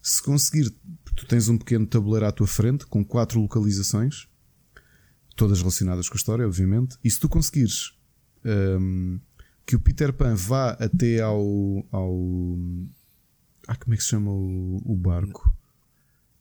se 0.02 0.22
conseguir. 0.22 0.70
Tu 1.14 1.26
tens 1.26 1.48
um 1.48 1.58
pequeno 1.58 1.86
tabuleiro 1.86 2.26
à 2.26 2.32
tua 2.32 2.46
frente 2.46 2.86
com 2.86 3.04
quatro 3.04 3.40
localizações, 3.40 4.28
todas 5.34 5.60
relacionadas 5.60 6.08
com 6.08 6.14
a 6.14 6.18
história, 6.18 6.46
obviamente, 6.46 6.96
e 7.02 7.10
se 7.10 7.18
tu 7.18 7.28
conseguires 7.28 7.94
hum, 8.44 9.18
que 9.64 9.74
o 9.74 9.80
Peter 9.80 10.12
Pan 10.12 10.34
vá 10.34 10.70
até 10.72 11.20
ao. 11.20 11.86
ao 11.90 12.58
ah, 13.66 13.74
como 13.76 13.94
é 13.94 13.96
que 13.96 14.02
se 14.02 14.10
chama 14.10 14.30
o, 14.30 14.80
o 14.84 14.94
barco? 14.94 15.52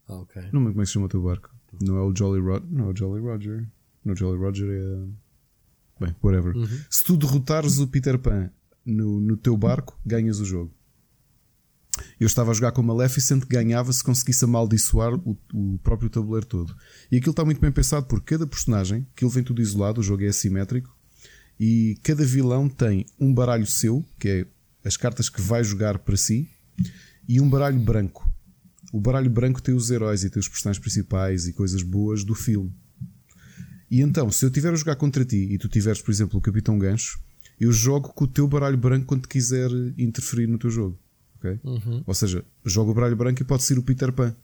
Ah, 0.07 0.15
ok. 0.15 0.41
Não 0.51 0.59
lembro 0.59 0.73
como 0.73 0.81
é 0.81 0.83
que 0.83 0.87
se 0.87 0.93
chama 0.93 1.05
o 1.05 1.09
teu 1.09 1.21
barco. 1.21 1.53
Não 1.81 1.97
é 1.97 2.01
o 2.01 2.15
Jolly 2.15 2.41
Roger. 2.41 2.63
Não 2.69 2.85
é 2.85 2.89
o 2.89 2.95
Jolly 2.95 3.21
Roger. 3.21 3.67
Não, 4.03 4.13
o 4.13 4.15
Jolly 4.15 4.37
Roger 4.37 4.69
é. 4.69 6.05
Bem, 6.05 6.15
whatever. 6.21 6.53
Se 6.89 7.03
tu 7.03 7.17
derrotares 7.17 7.79
o 7.79 7.87
Peter 7.87 8.19
Pan 8.19 8.49
no, 8.85 9.19
no 9.19 9.37
teu 9.37 9.57
barco, 9.57 9.99
ganhas 10.05 10.39
o 10.39 10.45
jogo. 10.45 10.73
Eu 12.19 12.27
estava 12.27 12.51
a 12.51 12.53
jogar 12.53 12.71
com 12.73 12.81
o 12.81 12.83
Maleficent 12.83 13.45
ganhava 13.47 13.91
se 13.93 14.03
conseguisse 14.03 14.43
amaldiçoar 14.43 15.13
o, 15.13 15.37
o 15.53 15.79
próprio 15.79 16.09
tabuleiro 16.09 16.45
todo. 16.45 16.75
E 17.11 17.17
aquilo 17.17 17.31
está 17.31 17.45
muito 17.45 17.61
bem 17.61 17.71
pensado 17.71 18.05
porque 18.05 18.35
cada 18.35 18.45
personagem, 18.45 19.07
aquilo 19.15 19.31
vem 19.31 19.43
tudo 19.43 19.61
isolado, 19.61 20.01
o 20.01 20.03
jogo 20.03 20.23
é 20.23 20.27
assimétrico, 20.27 20.95
e 21.59 21.97
cada 22.03 22.25
vilão 22.25 22.67
tem 22.67 23.05
um 23.17 23.33
baralho 23.33 23.65
seu, 23.65 24.05
que 24.19 24.27
é 24.27 24.47
as 24.83 24.97
cartas 24.97 25.29
que 25.29 25.41
vai 25.41 25.63
jogar 25.63 25.99
para 25.99 26.17
si, 26.17 26.49
e 27.27 27.39
um 27.39 27.49
baralho 27.49 27.79
branco. 27.79 28.29
O 28.93 28.99
baralho 28.99 29.29
branco 29.29 29.61
tem 29.61 29.73
os 29.75 29.89
heróis 29.91 30.23
e 30.23 30.29
tem 30.29 30.39
os 30.39 30.47
personagens 30.47 30.79
principais 30.81 31.47
e 31.47 31.53
coisas 31.53 31.81
boas 31.81 32.23
do 32.23 32.35
filme. 32.35 32.71
E 33.89 34.01
então, 34.01 34.31
se 34.31 34.43
eu 34.45 34.49
estiver 34.49 34.73
a 34.73 34.75
jogar 34.75 34.95
contra 34.95 35.23
ti 35.23 35.47
e 35.51 35.57
tu 35.57 35.67
tiveres, 35.67 36.01
por 36.01 36.11
exemplo, 36.11 36.37
o 36.37 36.41
Capitão 36.41 36.77
Gancho, 36.77 37.19
eu 37.59 37.71
jogo 37.71 38.09
com 38.13 38.25
o 38.25 38.27
teu 38.27 38.47
baralho 38.47 38.77
branco 38.77 39.05
quando 39.05 39.27
quiser 39.27 39.69
interferir 39.97 40.47
no 40.47 40.57
teu 40.57 40.69
jogo. 40.69 40.99
ok? 41.37 41.59
Ou 42.05 42.13
seja, 42.13 42.43
jogo 42.65 42.91
o 42.91 42.93
baralho 42.93 43.15
branco 43.15 43.41
e 43.41 43.45
pode 43.45 43.63
ser 43.63 43.77
o 43.77 43.83
Peter 43.83 44.11
Pan. 44.11 44.35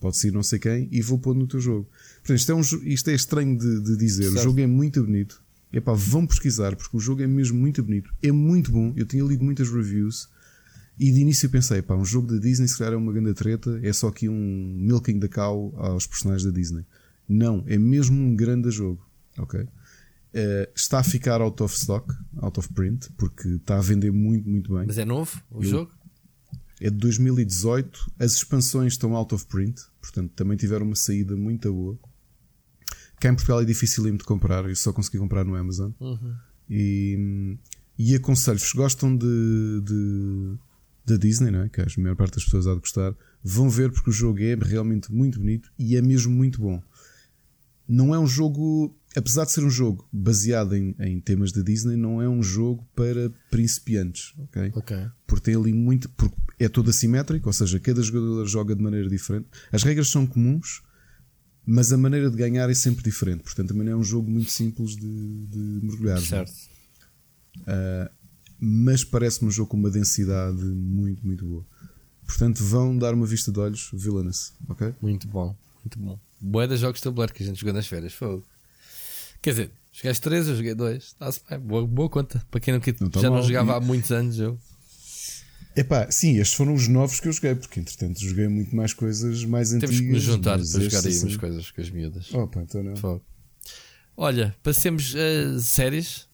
Pode 0.00 0.16
ser 0.16 0.32
não 0.32 0.42
sei 0.42 0.58
quem 0.58 0.88
e 0.92 1.00
vou 1.02 1.18
pôr 1.18 1.34
no 1.34 1.46
teu 1.46 1.60
jogo. 1.60 1.88
Portanto, 2.18 2.36
isto 2.38 2.52
é, 2.52 2.54
um, 2.54 2.60
isto 2.84 3.10
é 3.10 3.14
estranho 3.14 3.58
de, 3.58 3.80
de 3.80 3.96
dizer. 3.96 4.28
O 4.28 4.32
Certo. 4.32 4.44
jogo 4.44 4.60
é 4.60 4.66
muito 4.66 5.02
bonito. 5.02 5.42
Epá, 5.72 5.92
vão 5.92 6.26
pesquisar 6.26 6.76
porque 6.76 6.96
o 6.96 7.00
jogo 7.00 7.22
é 7.22 7.26
mesmo 7.26 7.58
muito 7.58 7.82
bonito. 7.82 8.12
É 8.22 8.30
muito 8.30 8.70
bom. 8.70 8.92
Eu 8.96 9.04
tinha 9.06 9.24
lido 9.24 9.44
muitas 9.44 9.70
reviews 9.70 10.28
e 10.98 11.12
de 11.12 11.20
início 11.20 11.48
pensei, 11.50 11.80
pá, 11.82 11.94
um 11.94 12.04
jogo 12.04 12.26
da 12.32 12.38
Disney 12.38 12.66
se 12.68 12.76
calhar 12.78 12.94
é 12.94 12.96
uma 12.96 13.12
grande 13.12 13.34
treta, 13.34 13.78
é 13.82 13.92
só 13.92 14.08
aqui 14.08 14.28
um 14.28 14.74
milking 14.78 15.18
da 15.18 15.28
cow 15.28 15.72
aos 15.76 16.06
personagens 16.06 16.44
da 16.44 16.50
Disney. 16.50 16.84
Não, 17.28 17.62
é 17.66 17.76
mesmo 17.78 18.20
um 18.20 18.34
grande 18.34 18.70
jogo. 18.70 19.06
Ok? 19.38 19.66
Eh, 20.34 20.70
está 20.74 20.98
a 20.98 21.02
ficar 21.04 21.40
out 21.40 21.62
of 21.62 21.74
stock, 21.74 22.12
out 22.38 22.58
of 22.58 22.68
print, 22.72 23.10
porque 23.16 23.48
está 23.48 23.78
a 23.78 23.80
vender 23.80 24.10
muito, 24.12 24.48
muito 24.48 24.74
bem. 24.74 24.84
Mas 24.86 24.98
é 24.98 25.04
novo 25.04 25.40
o 25.50 25.62
Eu- 25.62 25.68
jogo? 25.68 25.92
É 26.80 26.90
de 26.90 26.96
2018, 26.96 28.10
as 28.20 28.34
expansões 28.34 28.92
estão 28.92 29.16
out 29.16 29.34
of 29.34 29.46
print, 29.46 29.80
portanto 30.00 30.30
também 30.36 30.56
tiveram 30.56 30.86
uma 30.86 30.94
saída 30.94 31.34
muito 31.36 31.72
boa. 31.72 31.98
Cá 33.20 33.30
em 33.30 33.34
Portugal 33.34 33.60
é 33.62 33.64
difícil 33.64 34.04
de 34.04 34.22
comprar, 34.24 34.64
eu 34.68 34.76
só 34.76 34.92
consegui 34.92 35.18
comprar 35.18 35.44
no 35.44 35.56
Amazon. 35.56 35.90
Uhum. 35.98 36.34
E, 36.70 37.56
e 37.98 38.14
aconselho-vos, 38.14 38.72
gostam 38.74 39.16
de, 39.16 39.80
de, 39.84 40.54
da 41.08 41.16
Disney, 41.16 41.50
não 41.50 41.62
é? 41.62 41.68
que 41.68 41.80
a 41.80 41.86
maior 41.98 42.16
parte 42.16 42.34
das 42.34 42.44
pessoas 42.44 42.66
há 42.66 42.74
de 42.74 42.80
gostar, 42.80 43.14
vão 43.42 43.68
ver 43.68 43.90
porque 43.90 44.10
o 44.10 44.12
jogo 44.12 44.40
é 44.40 44.54
realmente 44.54 45.12
muito 45.12 45.38
bonito 45.38 45.70
e 45.78 45.96
é 45.96 46.02
mesmo 46.02 46.32
muito 46.32 46.60
bom. 46.60 46.82
Não 47.86 48.14
é 48.14 48.18
um 48.18 48.26
jogo, 48.26 48.94
apesar 49.16 49.46
de 49.46 49.52
ser 49.52 49.64
um 49.64 49.70
jogo 49.70 50.06
baseado 50.12 50.76
em, 50.76 50.94
em 51.00 51.20
temas 51.20 51.52
da 51.52 51.62
Disney, 51.62 51.96
não 51.96 52.20
é 52.20 52.28
um 52.28 52.42
jogo 52.42 52.86
para 52.94 53.30
principiantes, 53.50 54.34
ok? 54.38 54.72
Ok. 54.74 54.96
Porque 55.26 55.44
tem 55.44 55.56
ali 55.56 55.72
muito, 55.72 56.08
porque 56.10 56.36
é 56.58 56.68
todo 56.68 56.90
assimétrico, 56.90 57.48
ou 57.48 57.52
seja, 57.52 57.80
cada 57.80 58.02
jogador 58.02 58.46
joga 58.46 58.76
de 58.76 58.82
maneira 58.82 59.08
diferente. 59.08 59.46
As 59.72 59.82
regras 59.82 60.08
são 60.08 60.26
comuns, 60.26 60.82
mas 61.64 61.92
a 61.92 61.96
maneira 61.96 62.30
de 62.30 62.36
ganhar 62.36 62.68
é 62.68 62.74
sempre 62.74 63.02
diferente. 63.02 63.42
Portanto, 63.42 63.68
também 63.68 63.84
não 63.84 63.92
é 63.92 63.96
um 63.96 64.04
jogo 64.04 64.30
muito 64.30 64.50
simples 64.50 64.96
de, 64.96 65.46
de 65.46 65.86
mergulhar. 65.86 66.20
Certo. 66.20 66.52
Uh, 67.58 68.08
mas 68.60 69.04
parece-me 69.04 69.48
um 69.48 69.50
jogo 69.50 69.70
com 69.70 69.76
uma 69.76 69.90
densidade 69.90 70.62
muito, 70.62 71.26
muito 71.26 71.44
boa. 71.44 71.64
Portanto, 72.26 72.62
vão 72.62 72.96
dar 72.96 73.14
uma 73.14 73.26
vista 73.26 73.50
de 73.50 73.58
olhos 73.58 73.90
Villainous, 73.92 74.52
ok? 74.68 74.94
Muito 75.00 75.26
bom, 75.28 75.56
muito 75.84 75.98
bom. 75.98 76.18
Boa 76.40 76.68
das 76.68 76.80
jogos 76.80 77.00
de 77.00 77.04
tabuleiro 77.04 77.32
que 77.32 77.42
a 77.42 77.46
gente 77.46 77.58
jogou 77.58 77.72
nas 77.72 77.86
férias. 77.86 78.12
Fogo. 78.12 78.44
Quer 79.40 79.50
dizer, 79.50 79.70
jogaste 79.92 80.22
três, 80.22 80.48
eu 80.48 80.56
joguei 80.56 80.74
dois. 80.74 81.04
Está-se 81.04 81.40
bem, 81.48 81.58
boa, 81.58 81.86
boa 81.86 82.08
conta. 82.08 82.44
Para 82.50 82.60
quem 82.60 82.74
não, 82.74 82.80
não 83.00 83.10
tá 83.10 83.20
já 83.20 83.30
mal. 83.30 83.40
não 83.40 83.46
jogava 83.46 83.76
há 83.76 83.80
muitos 83.80 84.12
anos, 84.12 84.38
eu. 84.38 84.58
Epá, 85.74 86.10
sim, 86.10 86.38
estes 86.38 86.56
foram 86.56 86.74
os 86.74 86.88
novos 86.88 87.20
que 87.20 87.28
eu 87.28 87.32
joguei, 87.32 87.54
porque 87.54 87.78
entretanto 87.78 88.20
joguei 88.20 88.48
muito 88.48 88.74
mais 88.74 88.92
coisas 88.92 89.44
mais 89.44 89.70
Temos 89.70 89.84
antigas. 89.84 89.96
Temos 89.96 90.06
que 90.06 90.12
nos 90.12 90.22
juntar 90.22 90.58
para 90.58 90.64
jogar 90.64 91.06
aí 91.06 91.12
assim... 91.12 91.22
umas 91.24 91.36
coisas 91.36 91.70
com 91.70 91.80
as 91.80 91.90
miúdas. 91.90 92.34
Opa, 92.34 92.62
então 92.62 92.82
não. 92.82 92.96
Fogo. 92.96 93.24
Olha, 94.16 94.54
passemos 94.62 95.14
a 95.14 95.60
séries. 95.60 96.27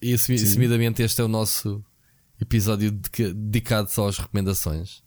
E 0.00 0.12
assumidamente 0.12 1.02
este 1.02 1.20
é 1.20 1.24
o 1.24 1.28
nosso 1.28 1.84
episódio 2.40 2.90
dedicado 2.90 3.90
só 3.90 4.08
às 4.08 4.18
recomendações. 4.18 5.02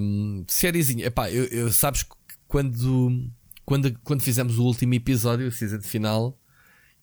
Um, 0.00 0.44
sériezinha, 0.48 1.06
epá, 1.06 1.30
eu, 1.30 1.44
eu, 1.46 1.72
sabes 1.72 2.02
que 2.02 2.14
quando, 2.48 3.30
quando, 3.64 3.98
quando 4.04 4.22
fizemos 4.22 4.58
o 4.58 4.64
último 4.64 4.94
episódio, 4.94 5.46
a 5.48 5.50
season 5.50 5.80
final, 5.80 6.38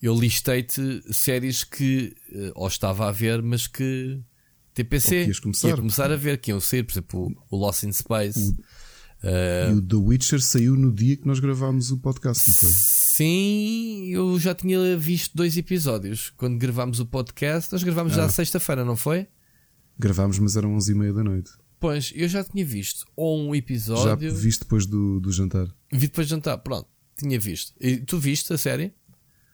eu 0.02 0.14
listei-te 0.14 1.02
séries 1.14 1.64
que 1.64 2.16
uh, 2.32 2.52
ou 2.56 2.68
estava 2.68 3.08
a 3.08 3.12
ver, 3.12 3.42
mas 3.42 3.68
que 3.68 4.20
TPC 4.74 5.32
começar. 5.42 5.68
ia 5.70 5.78
começar 5.78 6.12
a 6.12 6.16
ver, 6.16 6.38
que 6.40 6.52
iam 6.52 6.60
sair, 6.60 6.84
por 6.84 6.94
exemplo, 6.94 7.46
o 7.50 7.58
Lost 7.58 7.84
in 7.84 7.92
Space. 7.92 8.50
O... 8.50 8.64
Uh, 9.24 9.72
e 9.72 9.74
o 9.76 9.82
The 9.82 9.96
Witcher 9.96 10.42
saiu 10.42 10.76
no 10.76 10.92
dia 10.92 11.16
que 11.16 11.26
nós 11.26 11.40
gravámos 11.40 11.92
o 11.92 11.98
podcast, 11.98 12.46
não 12.48 12.54
foi? 12.54 12.70
Sim, 12.70 14.08
eu 14.08 14.38
já 14.38 14.54
tinha 14.54 14.98
visto 14.98 15.36
dois 15.36 15.56
episódios. 15.56 16.32
Quando 16.36 16.58
gravámos 16.58 17.00
o 17.00 17.06
podcast, 17.06 17.72
nós 17.72 17.84
gravámos 17.84 18.14
ah. 18.14 18.24
já 18.24 18.30
sexta-feira, 18.30 18.84
não 18.84 18.98
foi? 18.98 19.28
Gravámos, 19.98 20.40
mas 20.40 20.58
eram 20.58 20.76
11 20.76 20.92
e 20.92 20.96
meia 20.96 21.14
da 21.14 21.24
noite. 21.24 21.52
Pois, 21.80 22.12
eu 22.16 22.28
já 22.28 22.44
tinha 22.44 22.66
visto 22.66 23.06
ou 23.16 23.40
um 23.40 23.56
episódio. 23.56 24.30
Já 24.30 24.36
viste 24.36 24.62
depois 24.62 24.86
do, 24.86 25.20
do 25.20 25.32
jantar? 25.32 25.68
Vi 25.92 26.08
depois 26.08 26.28
do 26.28 26.32
jantar, 26.32 26.58
pronto, 26.58 26.88
tinha 27.18 27.40
visto. 27.40 27.74
E 27.80 27.98
tu 27.98 28.18
viste 28.18 28.52
a 28.52 28.58
série? 28.58 28.94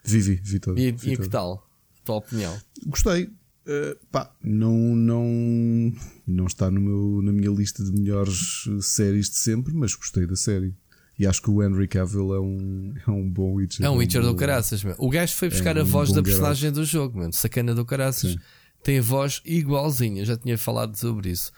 Vi, 0.03 0.19
vi, 0.19 0.35
vi 0.35 0.59
todo. 0.59 0.79
E, 0.79 0.91
vi 0.91 1.13
e 1.13 1.17
que 1.17 1.27
tal? 1.27 1.67
A 1.99 2.05
tua 2.05 2.15
opinião? 2.15 2.59
Gostei. 2.87 3.29
Uh, 3.69 3.95
pá, 4.11 4.33
não, 4.43 4.73
não, 4.95 5.93
não 6.25 6.47
está 6.47 6.71
no 6.71 6.81
meu, 6.81 7.21
na 7.21 7.31
minha 7.31 7.51
lista 7.51 7.83
de 7.83 7.91
melhores 7.91 8.67
séries 8.81 9.29
de 9.29 9.35
sempre, 9.35 9.75
mas 9.75 9.93
gostei 9.93 10.25
da 10.25 10.35
série. 10.35 10.73
E 11.19 11.27
acho 11.27 11.39
que 11.39 11.51
o 11.51 11.61
Henry 11.61 11.87
Cavill 11.87 12.33
é 12.33 12.39
um, 12.39 12.93
é 13.05 13.11
um 13.11 13.29
bom 13.29 13.53
Witcher. 13.53 13.85
É 13.85 13.89
um 13.89 13.97
Witcher 13.97 14.21
é 14.21 14.23
um 14.23 14.27
do 14.29 14.35
caraças, 14.35 14.83
meu. 14.83 14.95
O 14.97 15.07
gajo 15.07 15.35
foi 15.35 15.49
buscar 15.49 15.77
é 15.77 15.81
um 15.81 15.83
a 15.83 15.85
voz 15.85 16.11
da 16.11 16.23
personagem 16.23 16.71
do 16.71 16.83
jogo, 16.83 17.19
mano. 17.19 17.31
Sacana 17.31 17.75
do 17.75 17.85
caraças. 17.85 18.31
Sim. 18.31 18.39
Tem 18.81 18.97
a 18.97 19.01
voz 19.03 19.41
igualzinha. 19.45 20.25
Já 20.25 20.35
tinha 20.35 20.57
falado 20.57 20.95
sobre 20.95 21.29
isso. 21.29 21.51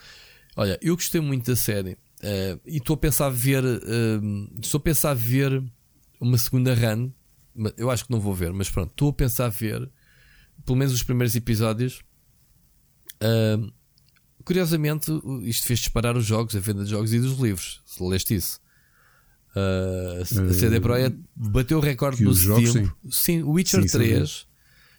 Olha, 0.58 0.78
eu 0.82 0.96
gostei 0.96 1.22
muito 1.22 1.50
da 1.50 1.56
série. 1.56 1.94
Uh, 1.94 2.60
e 2.66 2.78
estou 2.78 2.96
a 2.96 2.98
pensar 2.98 3.30
ver. 3.30 3.64
Uh, 3.64 4.60
estou 4.62 4.80
a 4.80 4.82
pensar 4.82 5.14
ver 5.14 5.64
uma 6.20 6.38
segunda 6.38 6.74
run. 6.74 7.10
Eu 7.78 7.90
acho 7.90 8.06
que 8.06 8.12
não 8.12 8.20
vou 8.20 8.34
ver, 8.34 8.52
mas 8.52 8.70
pronto. 8.70 8.90
Estou 8.90 9.10
a 9.10 9.14
pensar 9.14 9.48
ver 9.48 9.90
pelo 10.66 10.78
menos 10.78 10.94
os 10.94 11.04
primeiros 11.04 11.36
episódios. 11.36 12.02
Uh, 13.22 13.72
curiosamente, 14.44 15.12
isto 15.44 15.68
fez 15.68 15.80
disparar 15.80 16.18
os 16.18 16.26
jogos, 16.26 16.56
a 16.56 16.60
venda 16.60 16.84
de 16.84 16.90
jogos 16.90 17.14
e 17.14 17.20
dos 17.20 17.38
livros. 17.40 17.82
Se 17.86 18.04
leste 18.04 18.36
isso. 18.36 18.60
Uh, 19.56 20.22
a 20.22 20.54
CD 20.54 20.80
Projekt 20.80 21.20
bateu 21.36 21.78
o 21.78 21.82
recorde 21.82 22.24
no 22.24 22.34
Steam. 22.34 22.66
Jogos, 22.66 22.92
sim. 23.10 23.44
o 23.44 23.52
Witcher 23.52 23.82
sim, 23.82 23.98
3 23.98 24.30
sim. 24.30 24.46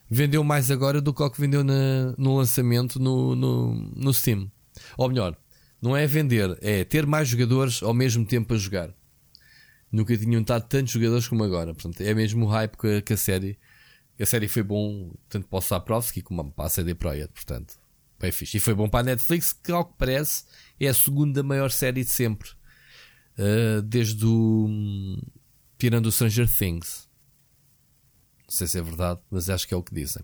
vendeu 0.09 0.43
mais 0.43 0.69
agora 0.69 1.01
do 1.01 1.11
que 1.11 1.23
o 1.23 1.29
que 1.29 1.41
vendeu 1.41 1.63
na, 1.63 2.13
no 2.17 2.37
lançamento 2.37 2.99
no, 2.99 3.35
no, 3.35 3.73
no 3.95 4.13
Steam. 4.13 4.51
Ou 4.95 5.09
melhor, 5.09 5.35
não 5.81 5.97
é 5.97 6.05
vender, 6.05 6.57
é 6.61 6.83
ter 6.83 7.05
mais 7.05 7.27
jogadores 7.27 7.81
ao 7.81 7.93
mesmo 7.93 8.25
tempo 8.25 8.53
a 8.53 8.57
jogar. 8.57 8.93
Nunca 9.91 10.15
tinham 10.17 10.41
estado 10.41 10.67
tantos 10.67 10.93
jogadores 10.93 11.27
como 11.27 11.43
agora. 11.43 11.73
Portanto, 11.73 12.01
é 12.01 12.13
mesmo 12.13 12.45
o 12.45 12.49
hype 12.49 12.77
que, 12.77 13.01
que 13.01 13.13
a 13.13 13.17
série 13.17 13.57
a 14.19 14.25
série 14.25 14.47
foi 14.47 14.63
bom 14.63 15.11
tanto 15.27 15.47
para 15.47 15.59
o 15.59 15.61
Saprovski 15.61 16.21
como 16.21 16.51
para 16.51 16.65
a 16.65 16.69
CD 16.69 16.93
Projekt, 16.93 17.33
portanto, 17.33 17.75
bem 18.19 18.31
fixe. 18.31 18.57
E 18.57 18.59
foi 18.59 18.73
bom 18.73 18.87
para 18.87 18.99
a 18.99 19.03
Netflix, 19.03 19.51
que 19.53 19.71
ao 19.71 19.85
que 19.85 19.93
parece 19.97 20.45
é 20.79 20.87
a 20.87 20.93
segunda 20.93 21.41
maior 21.41 21.71
série 21.71 22.03
de 22.03 22.09
sempre, 22.09 22.49
uh, 23.37 23.81
desde 23.81 24.25
o. 24.25 25.17
tirando 25.77 26.05
o 26.05 26.11
Stranger 26.11 26.47
Things. 26.47 27.09
Não 28.43 28.55
sei 28.55 28.67
se 28.67 28.77
é 28.77 28.81
verdade, 28.81 29.19
mas 29.31 29.49
acho 29.49 29.67
que 29.67 29.73
é 29.73 29.77
o 29.77 29.83
que 29.83 29.95
dizem. 29.95 30.23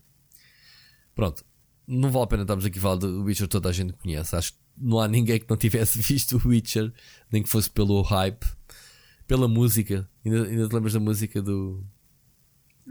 Pronto, 1.16 1.44
não 1.88 2.12
vale 2.12 2.26
a 2.26 2.28
pena 2.28 2.42
estarmos 2.44 2.66
aqui 2.66 2.78
a 2.78 2.82
falar 2.82 2.96
do 2.98 3.24
Witcher, 3.24 3.48
toda 3.48 3.70
a 3.70 3.74
gente 3.74 3.94
conhece. 3.94 4.36
Acho 4.36 4.54
que 4.54 4.60
não 4.78 5.00
há 5.00 5.08
ninguém 5.08 5.40
que 5.40 5.50
não 5.50 5.58
tivesse 5.58 5.98
visto 6.00 6.38
o 6.38 6.48
Witcher, 6.48 6.94
nem 7.32 7.42
que 7.42 7.50
fosse 7.50 7.70
pelo 7.70 8.02
hype, 8.04 8.46
pela 9.28 9.48
música. 9.48 10.08
Ainda, 10.24 10.46
ainda 10.46 10.70
te 10.70 10.74
lembras 10.76 10.94
da 10.94 11.00
música 11.00 11.42
do 11.42 11.84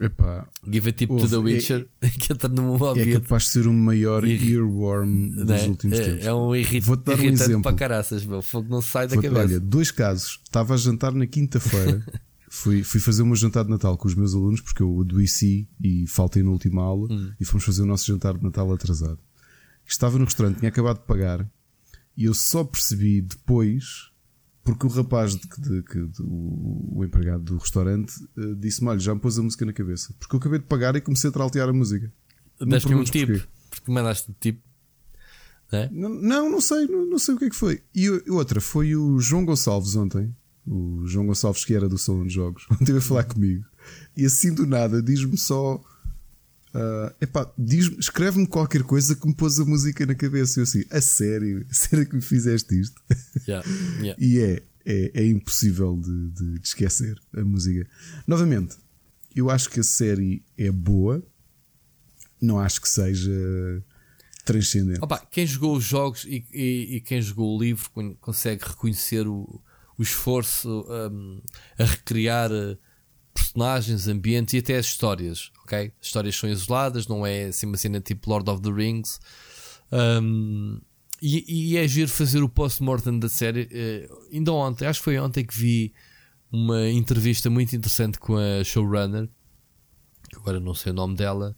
Epá, 0.01 0.49
Give 0.71 0.91
a 0.91 0.93
tip 0.93 1.09
to 1.09 1.29
the 1.29 1.35
é- 1.35 1.39
Witcher 1.39 1.89
é, 2.01 2.09
que 2.09 2.33
entra 2.33 2.49
no 2.49 2.73
ouvido. 2.73 3.01
É 3.01 3.13
capaz 3.15 3.45
de 3.45 3.49
ser 3.51 3.67
o 3.67 3.73
maior 3.73 4.25
earworm 4.25 5.31
dos 5.31 5.51
é? 5.51 5.67
últimos 5.67 5.99
é, 5.99 6.05
tempos. 6.05 6.27
É 6.27 6.33
um 6.33 6.55
irrit 6.55 6.85
Vou-te 6.85 7.05
dar 7.05 7.19
um 7.19 7.25
exemplo. 7.25 7.63
para 7.63 7.77
caraças, 7.77 8.25
meu. 8.25 8.41
Fogo 8.41 8.69
não 8.71 8.81
sai 8.81 9.09
da 9.09 9.17
cabeça. 9.17 9.35
Olha, 9.35 9.61
dois 9.61 9.91
casos. 9.91 10.41
Estava 10.45 10.75
a 10.75 10.77
jantar 10.77 11.13
na 11.13 11.27
quinta-feira. 11.27 12.05
fui, 12.49 12.85
fui 12.85 13.01
fazer 13.01 13.25
um 13.25 13.35
jantar 13.35 13.65
de 13.65 13.71
Natal 13.71 13.99
com 13.99 14.07
os 14.07 14.15
meus 14.15 14.35
alunos, 14.35 14.61
porque 14.61 14.83
eu 14.83 15.01
adoeci 15.01 15.69
e 15.83 16.07
faltei 16.07 16.45
na 16.45 16.51
última 16.51 16.83
aula. 16.83 17.13
Hum. 17.13 17.33
E 17.41 17.45
fomos 17.45 17.65
fazer 17.65 17.83
o 17.83 17.87
nosso 17.87 18.07
jantar 18.07 18.39
de 18.39 18.45
Natal 18.45 18.73
atrasado. 18.73 19.19
Estava 19.85 20.17
no 20.17 20.27
restaurante, 20.27 20.59
tinha 20.59 20.69
acabado 20.69 21.01
de 21.01 21.07
pagar. 21.07 21.45
E 22.17 22.25
eu 22.25 22.35
só 22.35 22.63
percebi 22.63 23.21
depois 23.21 24.11
porque 24.69 24.87
o 24.87 24.91
rapaz, 24.91 25.35
de, 25.35 25.49
de, 25.49 25.83
de, 25.83 26.07
de 26.09 26.23
o, 26.23 26.99
o, 26.99 27.05
empregado 27.05 27.43
do 27.43 27.57
restaurante, 27.57 28.13
uh, 28.37 28.55
disse-me: 28.55 28.91
Olha, 28.91 28.99
já 28.99 29.15
me 29.15 29.21
pôs 29.21 29.39
a 29.39 29.43
música 29.43 29.65
na 29.65 29.73
cabeça. 29.73 30.15
Porque 30.19 30.37
eu 30.37 30.39
acabei 30.39 30.59
de 30.59 30.67
pagar 30.67 30.95
e 30.95 31.01
comecei 31.01 31.31
a 31.31 31.33
traltear 31.33 31.71
a 31.71 31.73
música. 31.73 32.13
Deste-me 32.61 32.97
um 32.97 33.05
tipo. 33.05 33.41
Porque 33.71 33.91
mandaste 33.91 34.31
tipo. 34.39 34.61
É? 35.73 35.89
Não, 35.91 36.11
não, 36.11 36.51
não, 36.51 36.61
sei, 36.61 36.87
não, 36.87 37.07
não, 37.07 37.19
sei 37.19 37.35
o 37.35 37.39
que 37.39 37.47
é 37.47 37.51
que 37.51 37.57
foi. 37.57 37.83
E 37.95 38.11
outra 38.31 38.61
foi 38.61 38.95
o 38.95 39.19
João 39.19 39.47
Gonçalves 39.47 39.97
ontem. 39.97 40.35
O 40.67 41.07
João 41.07 41.27
Gonçalves, 41.27 41.65
que 41.65 41.73
era 41.73 41.89
do 41.89 41.97
Salão 41.97 42.27
de 42.27 42.35
Jogos, 42.35 42.67
ontem 42.71 42.93
veio 42.93 43.01
falar 43.01 43.25
comigo. 43.25 43.65
E 44.15 44.27
assim 44.27 44.53
do 44.53 44.67
nada 44.67 45.03
diz-me 45.03 45.39
só 45.39 45.81
Uh, 46.79 47.13
epá, 47.21 47.53
escreve-me 47.99 48.47
qualquer 48.47 48.85
coisa 48.85 49.17
que 49.17 49.27
me 49.27 49.35
pôs 49.35 49.59
a 49.59 49.65
música 49.65 50.07
na 50.07 50.15
cabeça. 50.15 50.61
Eu 50.61 50.63
assim, 50.63 50.85
a 50.91 51.01
sério, 51.01 51.67
a 51.69 51.75
sério 51.75 52.09
que 52.09 52.15
me 52.15 52.23
fizeste 52.23 52.79
isto? 52.79 53.03
Yeah, 53.49 53.69
yeah. 54.01 54.15
e 54.25 54.39
é, 54.39 54.63
é, 54.87 55.23
é 55.23 55.27
impossível 55.27 55.97
de, 55.97 56.31
de, 56.31 56.59
de, 56.61 56.67
esquecer 56.67 57.21
a 57.37 57.41
música. 57.43 57.89
Novamente, 58.29 58.77
eu 59.35 59.51
acho 59.51 59.69
que 59.71 59.81
a 59.81 59.83
série 59.83 60.45
é 60.57 60.71
boa, 60.71 61.21
não 62.41 62.61
acho 62.61 62.81
que 62.81 62.89
seja 62.89 63.83
transcendente. 64.45 65.01
Opa, 65.03 65.19
quem 65.31 65.45
jogou 65.45 65.77
os 65.77 65.85
jogos 65.85 66.25
e, 66.27 66.47
e, 66.53 66.97
e, 66.97 67.01
quem 67.01 67.21
jogou 67.21 67.57
o 67.57 67.61
livro 67.61 67.91
consegue 68.21 68.65
reconhecer 68.65 69.27
o, 69.27 69.61
o 69.99 70.03
esforço 70.03 70.87
um, 70.89 71.43
a 71.77 71.85
recriar 71.85 72.51
personagens, 73.35 74.09
ambientes 74.09 74.55
e 74.55 74.59
até 74.59 74.77
as 74.77 74.87
histórias, 74.87 75.51
ok? 75.65 75.93
As 76.01 76.07
histórias 76.07 76.37
são 76.37 76.49
isoladas, 76.49 77.07
não 77.07 77.27
é 77.27 77.45
assim 77.45 77.67
uma 77.67 77.77
cena 77.77 78.01
tipo 78.01 78.31
Lord 78.31 78.49
of 78.51 78.63
the 78.63 78.71
Rings. 78.71 79.21
Um, 79.93 80.81
e, 81.21 81.73
e, 81.73 81.77
é 81.77 81.89
giro 81.89 82.09
fazer 82.09 82.43
o 82.43 82.49
post-mortem 82.49 83.19
da 83.19 83.29
série. 83.29 83.63
Uh, 83.65 84.29
ainda 84.33 84.53
ontem, 84.53 84.87
acho 84.87 85.01
que 85.01 85.05
foi 85.05 85.19
ontem 85.19 85.45
que 85.45 85.57
vi 85.57 85.93
uma 86.51 86.89
entrevista 86.89 87.51
muito 87.51 87.75
interessante 87.75 88.19
com 88.19 88.37
a 88.37 88.63
showrunner, 88.65 89.29
agora 90.37 90.61
não 90.61 90.75
sei 90.75 90.93
o 90.93 90.95
nome 90.95 91.17
dela, 91.17 91.57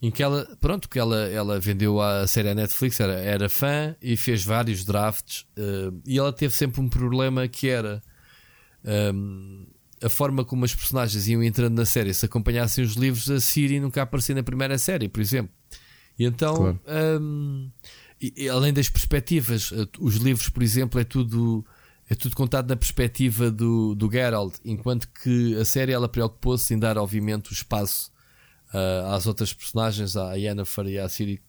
em 0.00 0.10
que 0.10 0.22
ela, 0.22 0.46
pronto, 0.60 0.88
que 0.88 0.98
ela, 0.98 1.28
ela 1.28 1.58
vendeu 1.58 2.00
a 2.00 2.26
série 2.26 2.50
à 2.50 2.54
Netflix, 2.54 3.00
era, 3.00 3.14
era 3.14 3.48
fã 3.48 3.96
e 4.00 4.16
fez 4.16 4.44
vários 4.44 4.84
drafts, 4.84 5.46
uh, 5.58 6.00
e 6.06 6.18
ela 6.18 6.32
teve 6.32 6.54
sempre 6.54 6.80
um 6.80 6.88
problema 6.88 7.46
que 7.48 7.68
era. 7.68 8.02
A 10.02 10.08
forma 10.08 10.44
como 10.44 10.64
as 10.64 10.74
personagens 10.74 11.28
iam 11.28 11.42
entrando 11.42 11.76
na 11.76 11.86
série, 11.86 12.12
se 12.12 12.26
acompanhassem 12.26 12.84
os 12.84 12.94
livros, 12.94 13.30
a 13.30 13.40
Siri 13.40 13.80
nunca 13.80 14.02
aparecia 14.02 14.34
na 14.34 14.42
primeira 14.42 14.76
série, 14.78 15.08
por 15.08 15.20
exemplo. 15.20 15.52
E 16.18 16.24
então, 16.24 16.56
claro. 16.56 16.80
um, 17.20 17.70
e, 18.20 18.48
além 18.48 18.72
das 18.72 18.88
perspectivas, 18.88 19.72
eh, 19.72 19.86
os 19.98 20.16
livros, 20.16 20.48
por 20.48 20.62
exemplo, 20.62 21.00
é 21.00 21.04
tudo 21.04 21.64
é 22.08 22.14
tudo 22.14 22.36
contado 22.36 22.68
na 22.68 22.76
perspectiva 22.76 23.50
do, 23.50 23.94
do 23.94 24.10
Geralt, 24.10 24.56
enquanto 24.64 25.08
que 25.08 25.56
a 25.56 25.64
série 25.64 25.92
ela 25.92 26.08
preocupou-se 26.08 26.72
em 26.74 26.78
dar, 26.78 26.98
obviamente, 26.98 27.50
o 27.50 27.54
espaço 27.54 28.12
uh, 28.74 29.12
às 29.14 29.26
outras 29.26 29.54
personagens, 29.54 30.14
à 30.16 30.34
Yennefer 30.34 30.86
e 30.86 30.98
à 30.98 31.08
Ciri, 31.08 31.40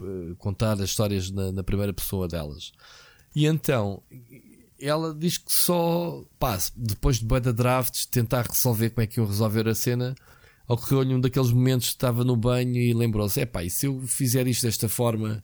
uh, 0.00 0.36
contar 0.36 0.74
as 0.74 0.90
histórias 0.90 1.30
na, 1.32 1.50
na, 1.50 1.64
primeira 1.64 1.92
pessoa 1.92 2.28
delas. 2.28 2.72
E 3.34 3.44
então, 3.44 4.02
ela 4.82 5.14
diz 5.14 5.38
que 5.38 5.52
só, 5.52 6.24
pá, 6.38 6.58
depois 6.76 7.18
de 7.18 7.24
Beta 7.24 7.52
Drafts, 7.52 8.06
tentar 8.06 8.46
resolver 8.46 8.90
como 8.90 9.04
é 9.04 9.06
que 9.06 9.20
iam 9.20 9.26
resolver 9.26 9.68
a 9.68 9.74
cena, 9.74 10.14
ocorreu-lhe 10.66 11.14
um 11.14 11.20
daqueles 11.20 11.52
momentos 11.52 11.88
que 11.88 11.94
estava 11.94 12.24
no 12.24 12.36
banho 12.36 12.76
e 12.76 12.92
lembrou-se: 12.92 13.40
é 13.40 13.46
pá, 13.46 13.62
e 13.62 13.70
se 13.70 13.86
eu 13.86 14.00
fizer 14.00 14.46
isto 14.46 14.62
desta 14.62 14.88
forma, 14.88 15.42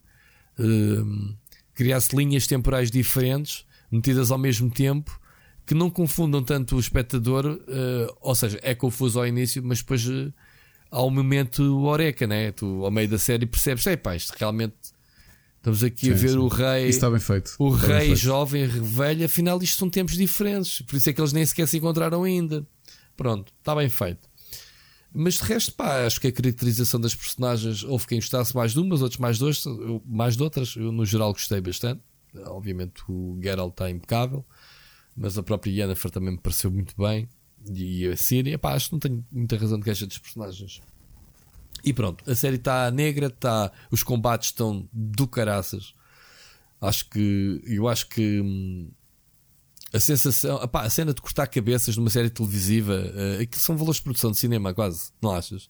uh, 0.59 1.35
criasse 1.73 2.15
linhas 2.15 2.47
temporais 2.47 2.91
diferentes 2.91 3.65
metidas 3.91 4.31
ao 4.31 4.37
mesmo 4.37 4.69
tempo 4.69 5.19
que 5.65 5.73
não 5.75 5.89
confundam 5.89 6.43
tanto 6.43 6.75
o 6.75 6.79
espectador, 6.79 7.45
uh, 7.45 8.17
ou 8.21 8.33
seja, 8.33 8.59
é 8.63 8.73
confuso 8.73 9.19
ao 9.19 9.27
início, 9.27 9.63
mas 9.63 9.79
depois 9.79 10.03
uh, 10.07 10.33
há 10.89 11.03
um 11.03 11.11
momento 11.11 11.85
oreca, 11.85 12.25
né? 12.25 12.51
Tu 12.51 12.83
ao 12.83 12.89
meio 12.89 13.07
da 13.07 13.19
série 13.19 13.45
percebes, 13.45 13.85
é 13.85 13.95
pá, 13.95 14.15
isto 14.15 14.33
realmente 14.37 14.75
estamos 15.59 15.83
aqui 15.83 16.07
sim, 16.07 16.11
a 16.11 16.15
ver 16.15 16.29
sim. 16.29 16.37
o 16.37 16.47
rei. 16.47 16.83
Isso 16.83 16.97
está 16.97 17.09
bem 17.09 17.19
feito. 17.19 17.55
O 17.59 17.75
está 17.75 17.99
rei 17.99 18.15
jovem, 18.15 18.65
velho, 18.67 19.25
afinal 19.25 19.61
isto 19.61 19.77
são 19.77 19.89
tempos 19.89 20.15
diferentes, 20.15 20.81
por 20.81 20.95
isso 20.95 21.09
é 21.09 21.13
que 21.13 21.21
eles 21.21 21.33
nem 21.33 21.45
sequer 21.45 21.67
se 21.67 21.77
encontraram 21.77 22.23
ainda. 22.23 22.65
Pronto, 23.15 23.53
está 23.59 23.75
bem 23.75 23.89
feito. 23.89 24.29
Mas 25.13 25.35
de 25.35 25.43
resto, 25.43 25.73
pá, 25.73 26.05
acho 26.05 26.21
que 26.21 26.27
a 26.27 26.31
caracterização 26.31 26.99
das 26.99 27.15
personagens 27.15 27.83
houve 27.83 28.05
quem 28.07 28.19
gostasse 28.19 28.55
mais 28.55 28.73
de 28.73 28.79
umas, 28.79 29.01
outros 29.01 29.19
mais 29.19 29.37
de, 29.37 29.43
outras, 29.43 29.65
mais 30.05 30.37
de 30.37 30.43
outras. 30.43 30.75
Eu, 30.75 30.91
no 30.91 31.05
geral, 31.05 31.33
gostei 31.33 31.59
bastante. 31.59 32.01
Obviamente 32.45 33.01
o 33.09 33.39
Geralt 33.41 33.71
está 33.71 33.89
impecável, 33.89 34.45
mas 35.17 35.35
a 35.37 35.41
própria 35.41 35.71
Yennefer 35.71 36.11
também 36.11 36.31
me 36.31 36.37
pareceu 36.37 36.69
muito 36.69 36.95
bem. 36.95 37.27
E 37.65 38.07
a 38.07 38.15
Ciri, 38.15 38.57
pá, 38.57 38.73
acho 38.73 38.87
que 38.87 38.93
não 38.93 38.99
tenho 38.99 39.25
muita 39.31 39.57
razão 39.57 39.79
de 39.79 39.83
queixa 39.83 40.05
dos 40.05 40.17
personagens. 40.19 40.81
E 41.83 41.93
pronto, 41.93 42.29
a 42.29 42.35
série 42.35 42.57
está 42.57 42.89
negra, 42.91 43.27
está, 43.27 43.71
os 43.91 44.03
combates 44.03 44.49
estão 44.49 44.87
do 44.91 45.27
caraças. 45.27 45.93
Acho 46.81 47.09
que, 47.09 47.61
eu 47.65 47.87
acho 47.87 48.07
que 48.07 48.41
hum, 48.41 48.89
a 49.93 49.99
sensação, 49.99 50.57
opá, 50.57 50.83
a 50.83 50.89
cena 50.89 51.13
de 51.13 51.21
cortar 51.21 51.47
cabeças 51.47 51.97
numa 51.97 52.09
série 52.09 52.29
televisiva, 52.29 52.93
uh, 52.93 53.41
aquilo 53.41 53.61
são 53.61 53.75
valores 53.75 53.97
de 53.97 54.03
produção 54.03 54.31
de 54.31 54.37
cinema, 54.37 54.73
quase, 54.73 55.11
não 55.21 55.31
achas? 55.31 55.69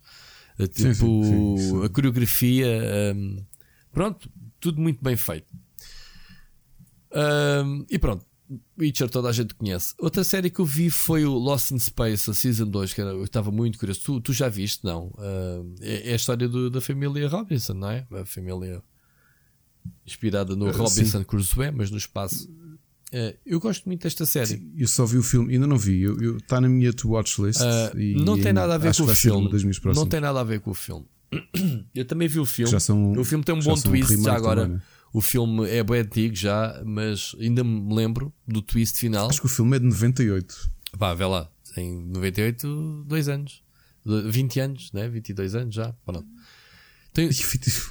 Uh, 0.59 0.67
tipo, 0.67 0.93
sim, 0.93 1.57
sim, 1.57 1.57
sim, 1.57 1.85
a 1.85 1.89
coreografia, 1.89 2.67
um, 3.15 3.43
pronto, 3.91 4.29
tudo 4.59 4.81
muito 4.81 5.03
bem 5.03 5.15
feito. 5.15 5.47
Um, 7.11 7.85
e 7.89 7.97
pronto, 7.97 8.25
Witcher 8.79 9.09
toda 9.09 9.29
a 9.29 9.31
gente 9.31 9.53
conhece. 9.53 9.93
Outra 9.99 10.23
série 10.23 10.49
que 10.49 10.59
eu 10.59 10.65
vi 10.65 10.89
foi 10.89 11.23
o 11.23 11.33
Lost 11.33 11.71
in 11.71 11.79
Space, 11.79 12.29
a 12.29 12.33
Season 12.33 12.65
2, 12.65 12.93
que 12.93 13.01
era, 13.01 13.11
eu 13.11 13.23
estava 13.23 13.51
muito 13.51 13.77
curioso. 13.77 14.01
Tu, 14.03 14.21
tu 14.21 14.33
já 14.33 14.49
viste, 14.49 14.83
não? 14.83 15.07
Uh, 15.09 15.75
é, 15.81 16.09
é, 16.09 16.13
a 16.13 16.15
história 16.15 16.47
do, 16.47 16.69
da 16.69 16.81
família 16.81 17.27
Robinson, 17.27 17.73
não 17.73 17.91
é? 17.91 18.07
A 18.11 18.25
família 18.25 18.81
inspirada 20.05 20.55
no 20.55 20.67
uh, 20.67 20.71
Robinson 20.71 21.23
Crusoe, 21.23 21.71
mas 21.71 21.91
no 21.91 21.97
espaço. 21.97 22.49
Uh, 23.13 23.37
eu 23.45 23.59
gosto 23.59 23.85
muito 23.85 24.03
desta 24.03 24.25
série. 24.25 24.47
Sim, 24.47 24.71
eu 24.75 24.87
só 24.87 25.05
vi 25.05 25.17
o 25.17 25.23
filme, 25.23 25.53
ainda 25.53 25.67
não 25.67 25.77
vi. 25.77 26.03
Está 26.37 26.59
na 26.59 26.67
minha 26.67 26.91
to 26.91 27.09
watch 27.09 27.39
list. 27.41 27.61
E, 27.95 28.15
não 28.15 28.39
tem 28.39 28.53
nada 28.53 28.75
a 28.75 28.77
ver 28.77 28.95
com 28.95 29.03
o 29.03 29.15
filme. 29.15 29.49
Não 29.93 30.07
tem 30.07 30.19
nada 30.19 30.39
a 30.39 30.43
ver 30.43 30.59
com 30.59 30.71
o 30.71 30.75
filme. 30.75 31.05
Eu 31.93 32.05
também 32.05 32.27
vi 32.27 32.39
o 32.39 32.45
filme. 32.45 32.79
São, 32.79 33.11
o 33.13 33.23
filme 33.23 33.43
tem 33.43 33.53
um 33.53 33.59
bom 33.59 33.75
twist 33.75 34.19
já 34.23 34.33
agora. 34.33 34.63
Também, 34.63 34.77
né? 34.77 34.83
O 35.11 35.21
filme 35.21 35.67
é 35.69 35.83
bem 35.83 36.01
antigo 36.01 36.35
já, 36.35 36.81
mas 36.85 37.35
ainda 37.39 37.63
me 37.63 37.93
lembro 37.93 38.33
do 38.47 38.61
twist 38.61 38.97
final. 38.97 39.29
Acho 39.29 39.39
que 39.41 39.47
o 39.47 39.49
filme 39.49 39.77
é 39.77 39.79
de 39.79 39.85
98. 39.85 40.71
Pá, 40.97 41.13
vê 41.13 41.25
lá. 41.25 41.49
Em 41.77 42.01
98, 42.05 43.05
dois 43.07 43.27
anos. 43.27 43.63
20 44.05 44.59
anos, 44.59 44.91
né? 44.93 45.09
22 45.09 45.55
anos 45.55 45.75
já. 45.75 45.93
Pronto. 46.05 46.27
Tem, 47.11 47.29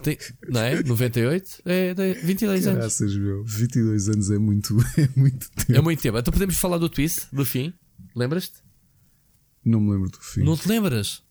tem, 0.03 0.19
não 0.49 0.61
é? 0.61 0.83
98? 0.83 1.63
É, 1.65 1.95
é 1.97 2.15
22 2.15 2.67
anos. 2.67 2.79
Graças, 2.79 3.17
meu. 3.17 3.45
22 3.45 4.09
anos 4.09 4.31
é 4.31 4.39
muito, 4.39 4.77
é 4.97 5.09
muito 5.17 5.51
tempo. 5.51 5.79
É 5.79 5.81
muito 5.81 6.01
tempo. 6.01 6.19
Então 6.19 6.33
podemos 6.33 6.57
falar 6.57 6.79
do 6.79 6.89
twist, 6.89 7.27
do 7.33 7.45
fim. 7.45 7.73
Lembras-te? 8.15 8.63
Não 9.65 9.81
me 9.81 9.93
lembro 9.93 10.11
do 10.11 10.21
fim. 10.21 10.43
Não 10.43 10.57
te 10.57 10.69
lembras? 10.69 11.23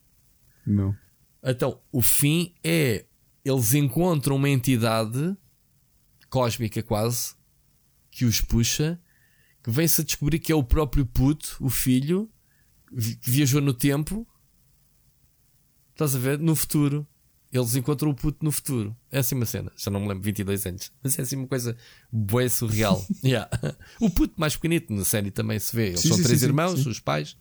Não. 0.65 0.95
Então, 1.43 1.80
o 1.91 2.01
fim 2.01 2.53
é. 2.64 3.05
Eles 3.43 3.73
encontram 3.73 4.35
uma 4.35 4.49
entidade 4.49 5.35
cósmica 6.29 6.81
quase 6.83 7.35
que 8.11 8.25
os 8.25 8.41
puxa, 8.41 8.99
que 9.63 9.69
vem-se 9.69 10.01
a 10.01 10.03
descobrir 10.03 10.39
que 10.39 10.51
é 10.51 10.55
o 10.55 10.63
próprio 10.63 11.05
puto, 11.05 11.57
o 11.59 11.69
filho, 11.69 12.29
que 12.89 13.29
viajou 13.29 13.61
no 13.61 13.73
tempo. 13.73 14.27
Estás 15.91 16.15
a 16.15 16.19
ver? 16.19 16.39
No 16.39 16.55
futuro. 16.55 17.05
Eles 17.51 17.75
encontram 17.75 18.11
o 18.11 18.15
puto 18.15 18.43
no 18.43 18.51
futuro. 18.51 18.95
É 19.11 19.19
assim 19.19 19.35
uma 19.35 19.45
cena. 19.45 19.71
Já 19.77 19.89
não 19.89 20.01
me 20.01 20.07
lembro, 20.07 20.23
22 20.23 20.65
anos. 20.65 20.91
Mas 21.01 21.17
é 21.17 21.21
assim 21.21 21.37
uma 21.37 21.47
coisa 21.47 21.75
boa 22.11 22.47
surreal. 22.49 23.05
yeah. 23.23 23.49
O 23.99 24.09
puto 24.09 24.33
mais 24.37 24.55
pequenito 24.55 24.93
na 24.93 25.05
série 25.05 25.31
também 25.31 25.57
se 25.57 25.75
vê. 25.75 25.89
Eles 25.89 26.01
sim, 26.01 26.09
são 26.09 26.17
sim, 26.17 26.23
três 26.23 26.39
sim, 26.39 26.45
irmãos, 26.45 26.85
os 26.85 26.99
pais. 26.99 27.37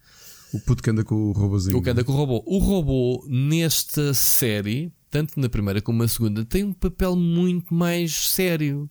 O 0.52 0.60
puto 0.60 0.82
que 0.82 0.90
anda 0.90 1.04
com 1.04 1.14
o 1.14 1.32
robôzinho. 1.32 1.76
O 1.76 1.82
que 1.82 1.90
anda 1.90 2.04
com 2.04 2.12
o 2.12 2.16
robô. 2.16 2.42
O 2.46 2.58
robô, 2.58 3.26
nesta 3.28 4.14
série, 4.14 4.92
tanto 5.10 5.38
na 5.38 5.48
primeira 5.48 5.80
como 5.80 6.02
na 6.02 6.08
segunda, 6.08 6.44
tem 6.44 6.64
um 6.64 6.72
papel 6.72 7.16
muito 7.16 7.74
mais 7.74 8.30
sério. 8.30 8.88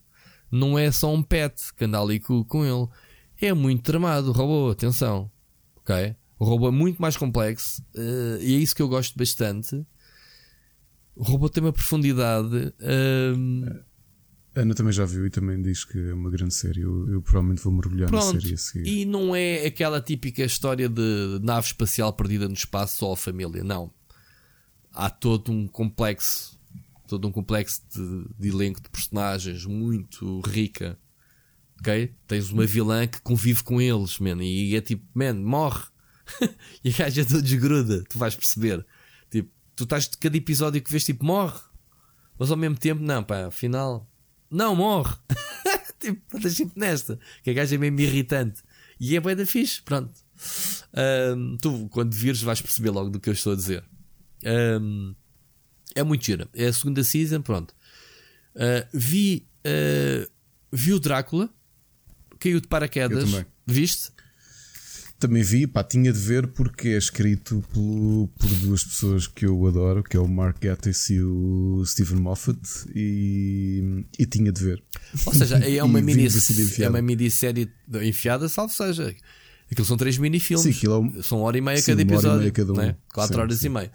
Não 0.51 0.77
é 0.77 0.91
só 0.91 1.13
um 1.13 1.21
pet 1.21 1.73
que 1.75 1.85
anda 1.85 1.99
ali 1.99 2.19
com, 2.19 2.43
com 2.43 2.63
ele. 2.63 2.87
É 3.41 3.53
muito 3.53 3.83
tramado 3.83 4.29
o 4.29 4.31
robô, 4.31 4.71
atenção. 4.71 5.29
Ok? 5.77 6.15
O 6.39 6.45
robô 6.45 6.67
é 6.67 6.71
muito 6.71 7.01
mais 7.01 7.17
complexo 7.17 7.81
uh, 7.95 8.41
e 8.41 8.55
é 8.55 8.57
isso 8.57 8.75
que 8.75 8.81
eu 8.81 8.87
gosto 8.87 9.17
bastante. 9.17 9.85
O 11.15 11.23
robô 11.23 11.49
tem 11.49 11.63
uma 11.63 11.73
profundidade. 11.73 12.73
Uh, 12.79 13.83
Ana 14.53 14.73
também 14.73 14.93
já 14.93 15.05
viu 15.05 15.25
e 15.25 15.29
também 15.29 15.61
diz 15.61 15.83
que 15.83 15.97
é 15.97 16.13
uma 16.13 16.29
grande 16.29 16.53
série. 16.53 16.81
Eu, 16.81 17.09
eu 17.09 17.21
provavelmente 17.21 17.61
vou 17.61 17.73
mergulhar 17.73 18.09
Pronto, 18.09 18.33
na 18.33 18.41
série 18.41 18.53
a 18.53 18.57
seguir. 18.57 18.87
E 18.87 19.05
não 19.05 19.35
é 19.35 19.65
aquela 19.65 20.01
típica 20.01 20.43
história 20.43 20.87
de 20.87 21.39
nave 21.41 21.67
espacial 21.67 22.13
perdida 22.13 22.47
no 22.47 22.53
espaço 22.53 22.99
só 22.99 23.13
a 23.13 23.17
família. 23.17 23.63
Não 23.63 23.91
há 24.95 25.09
todo 25.09 25.51
um 25.51 25.67
complexo, 25.67 26.57
todo 27.07 27.27
um 27.27 27.31
complexo 27.31 27.81
de, 27.93 28.25
de 28.39 28.49
elenco 28.49 28.81
de 28.81 28.89
personagens 28.89 29.65
muito 29.65 30.41
rica. 30.41 30.97
Ok? 31.79 32.15
Tens 32.25 32.49
uma 32.49 32.65
vilã 32.65 33.05
que 33.05 33.21
convive 33.21 33.61
com 33.63 33.81
eles, 33.81 34.17
man, 34.19 34.41
e 34.41 34.75
é 34.75 34.81
tipo, 34.81 35.05
man, 35.13 35.33
morre. 35.33 35.83
e 36.83 36.89
a 36.89 36.97
gaja 36.97 37.25
tudo 37.25 37.41
desgruda, 37.41 38.03
tu 38.09 38.17
vais 38.17 38.33
perceber. 38.33 38.85
Tipo, 39.29 39.51
tu 39.75 39.83
estás 39.83 40.07
de 40.07 40.17
cada 40.17 40.35
episódio 40.37 40.81
que 40.81 40.89
vês, 40.89 41.03
tipo, 41.03 41.25
morre. 41.25 41.59
Mas 42.39 42.49
ao 42.49 42.57
mesmo 42.57 42.77
tempo, 42.77 43.01
não, 43.01 43.23
pá, 43.23 43.45
afinal, 43.47 44.09
não, 44.49 44.75
morre. 44.75 45.15
tipo, 45.99 46.37
estás 46.37 46.53
sempre 46.53 46.79
nesta. 46.79 47.19
Que 47.43 47.49
a 47.49 47.53
gaja 47.53 47.75
é 47.75 47.77
mesmo 47.77 47.99
irritante. 47.99 48.63
E 48.99 49.15
é 49.15 49.19
bem 49.19 49.35
da 49.35 49.45
fixe, 49.45 49.81
pronto. 49.81 50.13
Tu, 51.61 51.89
quando 51.89 52.13
vires, 52.13 52.41
vais 52.41 52.61
perceber 52.61 52.89
logo 52.91 53.09
do 53.09 53.19
que 53.19 53.29
eu 53.29 53.33
estou 53.33 53.53
a 53.53 53.55
dizer. 53.55 53.83
Um, 54.45 55.15
é 55.95 56.03
muito 56.03 56.25
gira. 56.25 56.47
É 56.53 56.67
a 56.67 56.73
segunda 56.73 57.03
season, 57.03 57.41
pronto. 57.41 57.73
Uh, 58.55 58.87
vi, 58.93 59.47
uh, 59.65 60.29
vi 60.71 60.93
o 60.93 60.99
Drácula, 60.99 61.49
caiu 62.39 62.59
de 62.59 62.67
paraquedas. 62.67 63.29
Viste? 63.65 64.13
Também 65.17 65.41
vi, 65.41 65.65
pá, 65.65 65.81
tinha 65.81 66.11
de 66.11 66.19
ver 66.19 66.47
porque 66.47 66.89
é 66.89 66.97
escrito 66.97 67.63
pelo, 67.73 68.29
por 68.37 68.49
duas 68.55 68.83
pessoas 68.83 69.25
que 69.25 69.45
eu 69.45 69.65
adoro, 69.65 70.03
que 70.03 70.17
é 70.17 70.19
o 70.19 70.27
Mark 70.27 70.59
Gatiss 70.59 71.09
e 71.09 71.21
o 71.21 71.83
Stephen 71.85 72.17
Moffat, 72.17 72.59
e, 72.93 74.05
e 74.19 74.25
tinha 74.25 74.51
de 74.51 74.61
ver. 74.61 74.83
Ou 75.25 75.33
seja, 75.33 75.57
é 75.57 75.81
uma, 75.83 76.01
mini, 76.01 76.27
é 76.79 76.89
uma 76.89 77.01
minissérie 77.01 77.71
enfiada, 78.03 78.49
salvo 78.49 78.73
seja. 78.73 79.15
Aquilo 79.71 79.85
são 79.85 79.97
três 79.97 80.17
mini-filmes. 80.17 80.83
É 80.83 80.89
um... 80.89 81.23
São 81.23 81.41
hora 81.41 81.57
e 81.57 81.61
meia 81.61 81.77
sim, 81.77 81.91
cada 81.91 82.01
episódio. 82.01 82.39
Meia 82.39 82.51
cada 82.51 82.73
um. 82.73 82.75
né? 82.75 82.95
Quatro 83.13 83.35
sim, 83.35 83.41
horas 83.41 83.57
sim. 83.57 83.67
e 83.67 83.69
meia. 83.69 83.91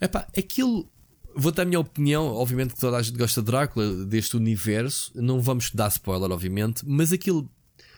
Epá, 0.00 0.26
aquilo. 0.36 0.90
Vou 1.36 1.52
dar 1.52 1.62
a 1.62 1.64
minha 1.64 1.78
opinião, 1.78 2.26
obviamente 2.26 2.74
que 2.74 2.80
toda 2.80 2.96
a 2.96 3.02
gente 3.02 3.16
gosta 3.16 3.40
de 3.40 3.46
Drácula, 3.46 4.04
deste 4.04 4.36
universo. 4.36 5.12
Não 5.14 5.40
vamos 5.40 5.70
dar 5.70 5.88
spoiler, 5.88 6.30
obviamente, 6.30 6.82
mas 6.84 7.12
aquilo 7.12 7.48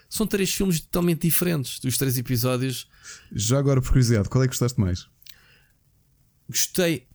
são 0.09 0.27
três 0.27 0.53
filmes 0.53 0.81
totalmente 0.81 1.23
diferentes 1.23 1.79
dos 1.81 1.97
três 1.97 2.19
episódios. 2.19 2.87
Já 3.33 3.59
agora, 3.59 3.81
por 3.81 3.89
curiosidade, 3.89 4.29
qual 4.29 4.45
é 4.45 4.47
que 4.47 4.51
gostaste 4.51 4.79
mais? 4.79 5.09
Gostei 6.47 7.07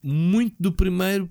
muito 0.00 0.54
do 0.60 0.70
primeiro 0.70 1.28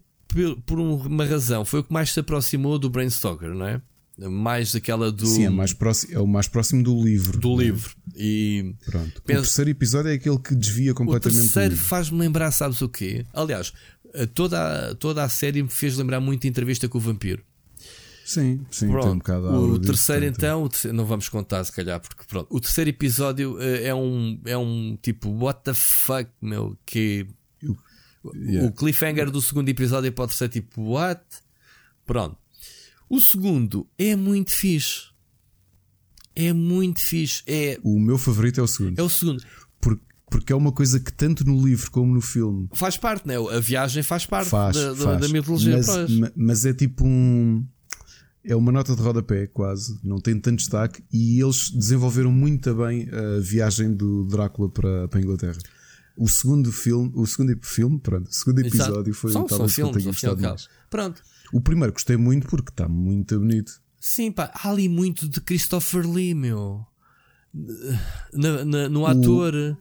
por 0.66 0.78
uma 0.78 1.24
razão. 1.24 1.64
Foi 1.64 1.80
o 1.80 1.84
que 1.84 1.94
mais 1.94 2.12
se 2.12 2.20
aproximou 2.20 2.78
do 2.78 2.90
Brain 2.90 3.08
Stalker, 3.08 3.54
não 3.54 3.66
é? 3.66 3.82
Mais 4.18 4.72
daquela 4.72 5.12
do. 5.12 5.26
Sim, 5.26 5.46
é, 5.46 5.50
mais 5.50 5.74
próximo, 5.74 6.14
é 6.14 6.20
o 6.20 6.28
mais 6.28 6.48
próximo 6.48 6.84
do 6.84 7.04
livro. 7.04 7.40
Do 7.40 7.58
livro. 7.58 7.94
E. 8.16 8.74
Pronto. 8.86 9.22
Penso, 9.24 9.40
o 9.40 9.44
terceiro 9.44 9.70
episódio 9.70 10.12
é 10.12 10.14
aquele 10.14 10.40
que 10.40 10.56
desvia 10.56 10.94
completamente. 10.94 11.40
O 11.40 11.42
terceiro 11.42 11.76
faz-me 11.76 12.20
lembrar, 12.20 12.52
sabes 12.52 12.82
o 12.82 12.90
quê? 12.90 13.26
Aliás, 13.34 13.74
toda, 14.34 14.92
a, 14.92 14.96
toda 14.96 15.24
a 15.24 15.30
série 15.30 15.62
me 15.62 15.70
fez 15.70 15.98
lembrar 15.98 16.20
muito 16.20 16.44
de 16.44 16.48
entrevista 16.48 16.88
com 16.88 16.98
o 16.98 17.02
vampiro. 17.02 17.44
Sim, 18.26 18.66
sim, 18.72 18.88
pronto. 18.90 19.30
um 19.30 19.74
O 19.74 19.80
terceiro, 19.80 20.22
disso, 20.22 20.34
então, 20.36 20.64
o 20.64 20.70
terceiro, 20.70 20.98
não 20.98 21.06
vamos 21.06 21.30
contar, 21.30 21.64
se 21.64 21.72
calhar, 21.72 22.00
porque 22.00 22.24
pronto. 22.28 22.48
O 22.50 22.60
terceiro 22.60 22.90
episódio 22.90 23.62
é 23.62 23.94
um, 23.94 24.40
é 24.46 24.58
um 24.58 24.98
tipo, 25.00 25.30
what 25.30 25.62
the 25.64 25.74
fuck, 25.74 26.30
meu, 26.42 26.76
que. 26.86 27.28
Yeah. 28.34 28.68
O 28.68 28.72
cliffhanger 28.72 29.30
do 29.30 29.40
segundo 29.40 29.70
episódio 29.70 30.12
pode 30.12 30.34
ser 30.34 30.50
tipo, 30.50 30.82
what? 30.82 31.22
Pronto. 32.04 32.36
O 33.10 33.20
segundo 33.20 33.88
é 33.98 34.16
muito 34.16 34.52
fixe. 34.52 35.10
É 36.36 36.52
muito 36.52 37.00
fixe. 37.00 37.44
É... 37.48 37.80
O 37.84 38.00
meu 38.00 38.18
favorito 38.18 38.60
é 38.60 38.64
o 38.64 38.68
segundo. 38.68 39.00
É 39.00 39.04
o 39.04 39.10
segundo. 39.10 39.44
Porque, 39.80 40.04
porque 40.30 40.54
é 40.54 40.56
uma 40.56 40.72
coisa 40.72 41.00
que 41.00 41.14
tanto 41.14 41.46
no 41.46 41.66
livro 41.66 41.90
como 41.92 42.14
no 42.14 42.22
filme 42.22 42.68
faz 42.74 42.98
parte, 42.98 43.28
né? 43.28 43.36
A 43.38 43.60
viagem 43.60 44.04
faz 44.04 44.26
parte 44.26 44.50
faz, 44.50 44.76
da, 44.76 44.96
faz. 44.96 45.22
da 45.22 45.28
mitologia. 45.30 45.78
Mas, 45.78 46.32
mas 46.36 46.66
é 46.66 46.74
tipo 46.74 47.06
um. 47.06 47.66
É 48.44 48.56
uma 48.56 48.72
nota 48.72 48.96
de 48.96 49.02
rodapé, 49.02 49.48
quase, 49.48 50.00
não 50.04 50.20
tem 50.20 50.40
tanto 50.40 50.58
destaque, 50.58 51.04
e 51.12 51.42
eles 51.42 51.72
desenvolveram 51.72 52.32
muito 52.32 52.76
bem 52.76 53.10
a 53.10 53.40
viagem 53.40 53.92
do 53.92 54.24
Drácula 54.26 54.70
para, 54.70 55.08
para 55.08 55.20
a 55.20 55.22
Inglaterra. 55.24 55.58
O 56.16 56.30
segundo 56.30 56.72
filme, 56.72 57.12
o 57.16 57.26
segundo 57.26 57.58
filme, 57.64 58.00
pronto, 58.00 58.30
o 58.30 58.34
segundo 58.34 58.60
episódio 58.60 59.10
Exato. 59.10 59.14
foi 59.16 59.32
são, 59.32 59.48
são 59.48 59.68
filmes, 59.68 59.96
que 59.96 60.28
eu 60.28 60.36
tenha 60.36 60.52
gostado 60.52 60.70
Pronto. 60.92 61.24
O 61.54 61.62
primeiro 61.62 61.94
gostei 61.94 62.18
muito 62.18 62.48
porque 62.48 62.72
está 62.72 62.88
muito 62.88 63.40
bonito. 63.40 63.82
Sim, 64.00 64.32
pá, 64.32 64.52
há 64.54 64.70
ali 64.70 64.88
muito 64.88 65.28
de 65.28 65.42
Christopher 65.42 66.08
Lee, 66.08 66.34
meu. 66.34 66.86
Na, 68.34 68.66
na, 68.66 68.90
no 68.90 69.06
ator. 69.06 69.54
O, 69.54 69.78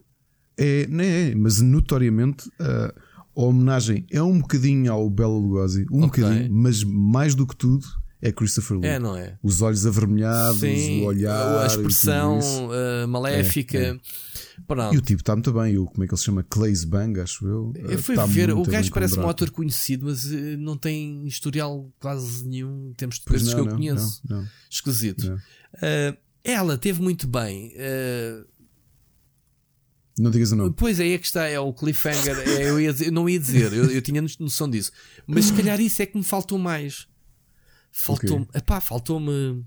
é, 0.57 0.83
é, 0.83 1.35
mas 1.35 1.61
notoriamente 1.61 2.51
a, 2.61 2.95
a 3.37 3.43
homenagem 3.43 4.07
é 4.11 4.23
um 4.23 4.41
bocadinho 4.41 4.93
ao 4.93 5.11
Bela 5.11 5.35
Lugosi, 5.35 5.85
um 5.91 6.05
okay. 6.05 6.23
bocadinho, 6.23 6.55
mas 6.55 6.85
mais 6.85 7.35
do 7.35 7.47
que 7.47 7.57
tudo 7.57 7.85
é 8.25 8.33
Christopher 8.33 8.79
Lee. 8.79 8.89
É, 8.89 8.99
não 8.99 9.15
é? 9.15 9.39
Os 9.43 9.61
olhos 9.61 9.87
avermelhados, 9.87 10.59
Sim, 10.59 11.03
o 11.03 11.05
olhar, 11.05 11.63
a 11.63 11.67
expressão 11.67 12.39
uh, 12.39 13.07
maléfica. 13.07 13.77
É, 13.77 13.91
é. 13.91 14.95
E 14.95 14.97
o 14.97 15.03
tipo 15.03 15.21
está 15.21 15.35
muito 15.37 15.53
bem. 15.53 15.77
O, 15.77 15.85
como 15.85 16.05
é 16.05 16.07
que 16.07 16.15
ele 16.15 16.19
se 16.19 16.25
chama? 16.25 16.43
Clays 16.43 16.85
Bang, 16.85 17.21
acho 17.21 17.47
eu. 17.47 17.75
Eu 17.77 17.99
fui 17.99 18.15
tá 18.17 18.25
ver. 18.25 18.51
O 18.51 18.63
gajo 18.63 18.91
parece 18.91 19.19
um 19.19 19.29
ator 19.29 19.51
conhecido, 19.51 20.07
mas 20.07 20.25
uh, 20.25 20.57
não 20.59 20.75
tem 20.75 21.27
historial 21.27 21.93
quase 22.01 22.47
nenhum 22.47 22.89
em 22.89 22.95
termos 22.95 23.19
de 23.19 23.27
coisas 23.27 23.53
que 23.53 23.61
eu 23.61 23.67
não, 23.67 23.77
conheço. 23.77 24.23
Não. 24.27 24.49
Esquisito. 24.71 25.25
Uh, 25.75 26.17
ela 26.43 26.79
teve 26.79 27.03
muito 27.03 27.29
bem. 27.29 27.75
Uh, 27.75 28.47
não 30.19 30.31
digas 30.31 30.51
o 30.53 30.57
nome. 30.57 30.75
Pois 30.75 30.99
é, 30.99 31.11
é 31.11 31.19
que 31.19 31.27
está, 31.27 31.47
é 31.47 31.61
o 31.61 31.75
cliffhanger. 31.75 32.39
É, 32.39 32.71
eu, 32.71 32.81
ia 32.81 32.91
dizer, 32.91 33.11
não 33.11 33.29
ia 33.29 33.39
dizer, 33.39 33.71
eu, 33.75 33.91
eu 33.91 34.01
tinha 34.01 34.23
noção 34.41 34.71
disso. 34.71 34.93
Mas 35.27 35.47
se 35.47 35.53
calhar 35.53 35.79
isso 35.79 36.01
é 36.01 36.07
que 36.07 36.17
me 36.17 36.25
faltou 36.25 36.57
mais. 36.57 37.07
Faltou-me. 37.95 38.45
Okay. 38.47 38.59
Epá, 38.59 38.81
faltou-me. 38.81 39.65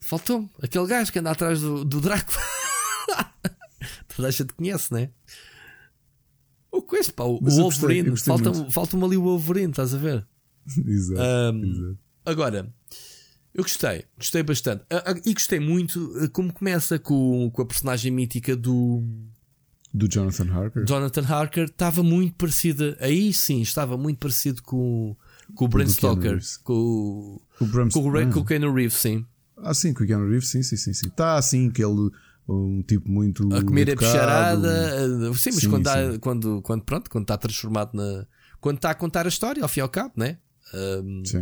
Faltou-me. 0.00 0.48
Aquele 0.62 0.86
gajo 0.86 1.12
que 1.12 1.18
anda 1.18 1.32
atrás 1.32 1.60
do, 1.60 1.84
do 1.84 2.00
Drácula. 2.00 2.38
Toda 4.14 4.28
a 4.28 4.30
gente 4.30 4.54
conhece, 4.54 4.92
não 4.92 5.00
é? 5.00 5.10
O 6.70 6.80
coisa, 6.80 7.12
pá, 7.12 7.24
o, 7.24 7.36
o 7.36 7.50
Wolverine. 7.50 8.16
Falta-me 8.16 8.70
falta 8.70 8.96
ali 8.96 9.16
o 9.16 9.22
Wolverine, 9.22 9.70
estás 9.70 9.92
a 9.92 9.98
ver? 9.98 10.26
exato, 10.86 11.20
um, 11.56 11.64
exato. 11.64 11.98
Agora, 12.24 12.72
eu 13.52 13.62
gostei, 13.62 14.04
gostei 14.16 14.42
bastante. 14.44 14.84
E 15.26 15.34
gostei 15.34 15.58
muito 15.58 16.12
eh, 16.20 16.28
como 16.28 16.52
começa 16.52 16.98
com, 16.98 17.50
com 17.50 17.62
a 17.62 17.66
personagem 17.66 18.12
mítica 18.12 18.56
do. 18.56 19.02
Do 19.92 20.08
Jonathan 20.08 20.52
Harker. 20.52 20.84
Jonathan 20.84 21.22
Harker 21.22 21.64
estava 21.64 22.02
muito 22.02 22.36
parecida. 22.36 22.96
Aí 23.00 23.32
sim, 23.32 23.60
estava 23.60 23.96
muito 23.96 24.18
parecido 24.18 24.62
com, 24.62 25.16
com 25.54 25.64
o 25.64 25.68
Bram 25.68 25.86
Stoker. 25.86 26.38
Com, 26.62 27.40
o, 27.60 27.66
Bram 27.66 27.88
com, 27.88 28.00
o, 28.00 28.18
ah. 28.18 28.26
com 28.26 28.40
o 28.40 28.44
Keanu 28.44 28.72
Reeves, 28.72 28.94
sim. 28.94 29.24
Ah, 29.56 29.74
sim, 29.74 29.92
com 29.92 30.04
o 30.04 30.06
Keanu 30.06 30.28
Reeves, 30.28 30.48
sim, 30.48 30.62
sim, 30.62 30.76
sim. 30.76 30.92
sim. 30.92 31.06
Está 31.08 31.36
assim, 31.36 31.68
aquele 31.68 32.10
um 32.48 32.82
tipo 32.82 33.10
muito. 33.10 33.52
A 33.54 33.62
comida 33.62 33.92
é 33.92 33.96
bicharada. 33.96 34.68
Eh, 34.68 35.34
sim, 35.34 35.50
mas 35.52 35.60
sim, 35.60 35.70
quando, 35.70 35.88
sim. 35.88 36.18
quando, 36.18 36.62
quando, 36.62 36.82
pronto, 36.82 37.10
quando 37.10 37.24
está 37.24 37.36
transformado 37.36 37.94
na. 37.94 38.26
Quando 38.60 38.76
está 38.76 38.90
a 38.90 38.94
contar 38.94 39.26
a 39.26 39.28
história, 39.28 39.62
ao 39.62 39.68
fim 39.68 39.80
e 39.80 39.82
ao 39.82 39.88
cabo, 39.88 40.14
né? 40.16 40.38
Um, 40.72 41.24
sim. 41.24 41.40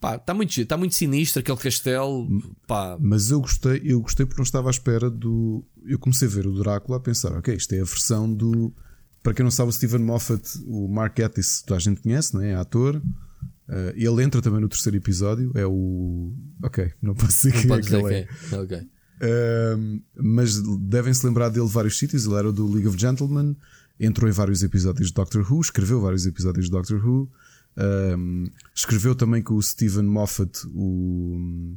Pá, 0.00 0.16
está 0.16 0.34
muito, 0.34 0.60
está 0.60 0.76
muito 0.76 0.94
sinistro 0.94 1.40
aquele 1.40 1.58
castelo. 1.58 2.28
Pá. 2.66 2.96
Mas 3.00 3.30
eu 3.30 3.40
gostei, 3.40 3.80
eu 3.84 4.00
gostei 4.00 4.26
porque 4.26 4.40
não 4.40 4.44
estava 4.44 4.68
à 4.68 4.72
espera 4.72 5.08
do. 5.08 5.64
Eu 5.84 5.98
comecei 5.98 6.26
a 6.26 6.30
ver 6.30 6.46
o 6.46 6.52
Drácula 6.52 6.98
a 6.98 7.00
pensar, 7.00 7.32
ok, 7.32 7.54
isto 7.54 7.72
é 7.72 7.80
a 7.80 7.84
versão 7.84 8.32
do. 8.32 8.74
Para 9.22 9.34
quem 9.34 9.44
não 9.44 9.50
sabe, 9.50 9.70
o 9.70 9.72
Steven 9.72 10.00
Moffat, 10.00 10.42
o 10.66 10.88
Mark 10.88 11.16
Gatiss, 11.16 11.62
toda 11.62 11.76
a 11.78 11.80
gente 11.80 12.00
conhece, 12.00 12.34
não 12.34 12.42
é? 12.42 12.50
é 12.50 12.54
ator. 12.54 12.96
Uh, 12.96 13.92
ele 13.94 14.22
entra 14.22 14.42
também 14.42 14.60
no 14.60 14.68
terceiro 14.68 14.96
episódio. 14.96 15.52
É 15.54 15.64
o. 15.64 16.32
Ok, 16.62 16.92
não 17.00 17.14
posso 17.14 17.48
dizer 17.48 17.66
não 17.66 17.80
que 17.80 17.94
é 17.96 18.00
que 18.02 18.14
é. 18.14 18.56
Ok. 18.58 18.78
Uh, 18.78 20.02
mas 20.16 20.60
devem-se 20.80 21.24
lembrar 21.24 21.48
dele 21.48 21.66
de 21.66 21.72
vários 21.72 21.98
sítios. 21.98 22.26
Ele 22.26 22.34
era 22.34 22.52
do 22.52 22.66
League 22.66 22.88
of 22.88 22.98
Gentlemen, 22.98 23.56
entrou 24.00 24.28
em 24.28 24.32
vários 24.32 24.62
episódios 24.62 25.08
de 25.08 25.14
Doctor 25.14 25.46
Who, 25.50 25.60
escreveu 25.60 26.00
vários 26.00 26.26
episódios 26.26 26.66
de 26.66 26.72
Doctor 26.72 27.06
Who. 27.06 27.30
Um, 27.74 28.50
escreveu 28.74 29.14
também 29.14 29.40
com 29.40 29.54
o 29.54 29.62
Stephen 29.62 30.02
Moffat 30.02 30.66
o, 30.74 31.76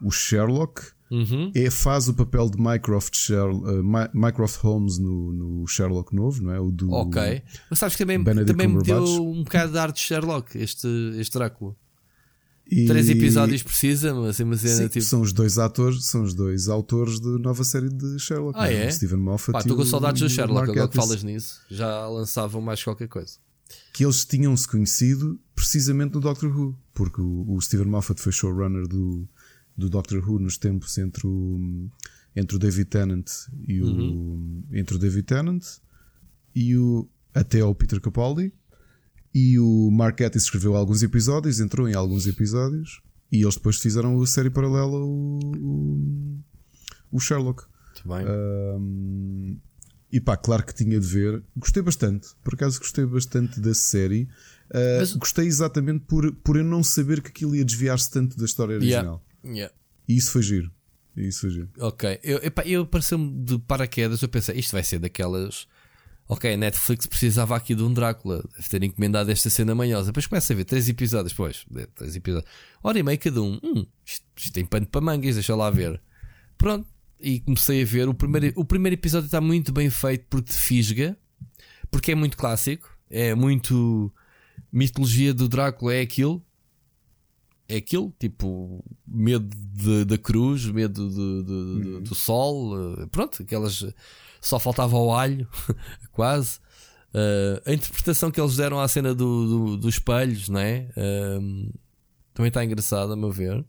o 0.00 0.10
Sherlock. 0.10 0.82
Uhum. 1.10 1.50
É, 1.54 1.70
faz 1.70 2.08
o 2.08 2.14
papel 2.14 2.50
de 2.50 2.60
Mycroft, 2.60 3.16
Sherlock, 3.16 3.66
uh, 3.66 4.10
Mycroft 4.14 4.56
Holmes 4.60 4.98
no, 4.98 5.32
no, 5.32 5.66
Sherlock 5.66 6.14
novo, 6.14 6.42
não 6.42 6.52
é? 6.52 6.60
O 6.60 6.70
do. 6.70 6.90
Ok. 6.92 7.42
Mas 7.70 7.78
sabes 7.78 7.96
que 7.96 8.04
também, 8.04 8.22
também 8.44 8.68
meteu 8.68 9.02
um 9.04 9.42
bocado 9.42 9.72
de 9.72 9.78
arte 9.78 9.96
de 9.96 10.02
Sherlock, 10.02 10.58
este, 10.58 10.88
este 11.18 11.38
Drácula. 11.38 11.74
E... 12.70 12.84
Três 12.84 13.08
episódios 13.08 13.62
precisa, 13.62 14.14
mas 14.14 14.38
uma 14.40 14.56
cena 14.58 14.74
Sim, 14.74 14.88
tipo. 14.88 15.04
São 15.04 15.22
os 15.22 15.32
dois 15.32 15.56
atores, 15.56 16.04
são 16.04 16.22
os 16.22 16.34
dois 16.34 16.68
autores 16.68 17.18
de 17.18 17.38
nova 17.38 17.64
série 17.64 17.88
de 17.88 18.18
Sherlock. 18.18 18.58
Ah, 18.58 18.70
é? 18.70 18.88
O 18.88 18.92
Stephen 18.92 19.18
Moffat. 19.18 19.58
Estou 19.58 19.76
com 19.76 19.84
saudades 19.86 20.20
do 20.20 20.28
Sherlock, 20.28 20.70
agora 20.70 20.88
que 20.88 20.96
falas 20.96 21.22
nisso. 21.22 21.62
Já 21.70 22.06
lançavam 22.06 22.60
mais 22.60 22.84
qualquer 22.84 23.08
coisa 23.08 23.38
que 23.92 24.04
eles 24.04 24.24
tinham-se 24.24 24.66
conhecido 24.66 25.38
precisamente 25.54 26.14
no 26.14 26.20
Doctor 26.20 26.56
Who, 26.56 26.76
porque 26.94 27.20
o, 27.20 27.44
o 27.48 27.60
Steven 27.60 27.86
Moffat 27.86 28.20
foi 28.20 28.32
showrunner 28.32 28.86
do, 28.86 29.28
do 29.78 29.88
Doctor 29.88 30.28
Who 30.28 30.40
nos 30.40 30.58
tempos 30.58 30.98
entre 30.98 31.24
o, 31.24 31.88
entre 32.34 32.56
o 32.56 32.58
David 32.58 32.86
Tennant 32.86 33.30
e 33.66 33.80
o 33.80 33.86
uhum. 33.86 34.64
entre 34.72 34.96
o 34.96 34.98
David 34.98 35.22
Tennant 35.22 35.64
e 36.54 36.76
o 36.76 37.08
até 37.32 37.60
ao 37.60 37.74
Peter 37.74 38.00
Capaldi 38.00 38.52
e 39.32 39.56
o 39.58 39.90
Mark 39.92 40.18
Gatiss 40.18 40.44
escreveu 40.44 40.74
alguns 40.74 41.02
episódios, 41.04 41.60
entrou 41.60 41.88
em 41.88 41.94
alguns 41.94 42.26
episódios 42.26 43.00
e 43.30 43.42
eles 43.42 43.54
depois 43.54 43.76
fizeram 43.76 44.20
a 44.20 44.26
série 44.26 44.50
paralela 44.50 44.96
o, 44.96 45.38
o, 45.56 46.38
o 47.12 47.20
Sherlock. 47.20 47.62
Muito 47.94 48.08
bem. 48.08 48.26
Um, 48.26 49.58
e 50.10 50.20
pá, 50.20 50.36
claro 50.36 50.64
que 50.64 50.74
tinha 50.74 50.98
de 50.98 51.06
ver. 51.06 51.42
Gostei 51.56 51.82
bastante, 51.82 52.28
por 52.42 52.54
acaso 52.54 52.80
gostei 52.80 53.04
bastante 53.06 53.60
da 53.60 53.74
série. 53.74 54.24
Uh, 54.70 54.98
Mas... 54.98 55.14
Gostei 55.14 55.46
exatamente 55.46 56.04
por, 56.06 56.32
por 56.36 56.56
eu 56.56 56.64
não 56.64 56.82
saber 56.82 57.22
que 57.22 57.28
aquilo 57.28 57.54
ia 57.54 57.64
desviar-se 57.64 58.10
tanto 58.10 58.36
da 58.36 58.44
história 58.44 58.74
original. 58.76 59.02
Yeah. 59.04 59.27
Yeah. 59.48 59.74
E 60.08 60.16
isso 60.16 60.32
foi 60.32 60.42
giro. 60.42 60.70
E 61.16 61.28
isso 61.28 61.40
foi 61.42 61.50
giro. 61.50 61.68
Ok, 61.78 62.20
eu, 62.22 62.38
epá, 62.38 62.62
eu 62.64 62.86
pareceu-me 62.86 63.44
de 63.44 63.58
paraquedas. 63.58 64.22
Eu 64.22 64.28
pensei, 64.28 64.56
isto 64.58 64.72
vai 64.72 64.82
ser 64.82 64.98
daquelas. 64.98 65.66
Ok, 66.28 66.56
Netflix 66.56 67.06
precisava 67.06 67.56
aqui 67.56 67.74
de 67.74 67.82
um 67.82 67.92
Drácula. 67.92 68.44
Deve 68.56 68.68
ter 68.68 68.82
encomendado 68.82 69.30
esta 69.30 69.48
cena 69.48 69.74
manhosa. 69.74 70.08
Depois 70.08 70.26
começa 70.26 70.52
a 70.52 70.56
ver 70.56 70.64
três 70.64 70.88
episódios. 70.88 71.32
Pois, 71.32 71.64
três 71.94 72.14
episódios. 72.14 72.50
Hora 72.82 72.98
e 72.98 73.02
meia 73.02 73.16
cada 73.16 73.40
um. 73.42 73.58
Hum, 73.62 73.86
isto, 74.04 74.26
isto 74.36 74.52
tem 74.52 74.64
pano 74.64 74.86
para 74.86 75.00
mangas, 75.00 75.34
deixa 75.36 75.56
lá 75.56 75.70
ver. 75.70 76.00
Pronto, 76.58 76.86
e 77.20 77.40
comecei 77.40 77.82
a 77.82 77.84
ver. 77.84 78.08
O 78.08 78.14
primeiro, 78.14 78.52
o 78.56 78.64
primeiro 78.64 78.94
episódio 78.94 79.26
está 79.26 79.40
muito 79.40 79.72
bem 79.72 79.90
feito 79.90 80.26
porque 80.28 80.52
te 80.52 80.58
fisga, 80.58 81.16
porque 81.90 82.12
é 82.12 82.14
muito 82.14 82.36
clássico, 82.36 82.88
é 83.10 83.34
muito 83.34 84.12
mitologia 84.70 85.32
do 85.32 85.48
Drácula, 85.48 85.94
é 85.94 86.00
aquilo. 86.00 86.44
É 87.68 87.76
aquilo, 87.76 88.14
tipo, 88.18 88.82
medo 89.06 89.54
da 90.06 90.16
cruz, 90.16 90.64
medo 90.64 91.06
de, 91.06 91.42
de, 91.44 91.88
uhum. 91.88 92.02
do 92.02 92.14
sol, 92.14 93.02
eh, 93.02 93.06
pronto, 93.12 93.42
aquelas. 93.42 93.84
Só 94.40 94.58
faltava 94.58 94.96
o 94.96 95.12
alho, 95.12 95.46
quase. 96.10 96.60
Uh, 97.08 97.60
a 97.64 97.72
interpretação 97.72 98.30
que 98.30 98.40
eles 98.40 98.56
deram 98.56 98.78
à 98.80 98.86
cena 98.86 99.14
do, 99.14 99.46
do, 99.46 99.76
dos 99.78 99.94
espelhos, 99.94 100.48
não 100.48 100.60
é? 100.60 100.88
Uh, 100.96 101.72
também 102.34 102.48
está 102.48 102.64
engraçada, 102.64 103.12
a 103.14 103.16
meu 103.16 103.30
ver. 103.30 103.64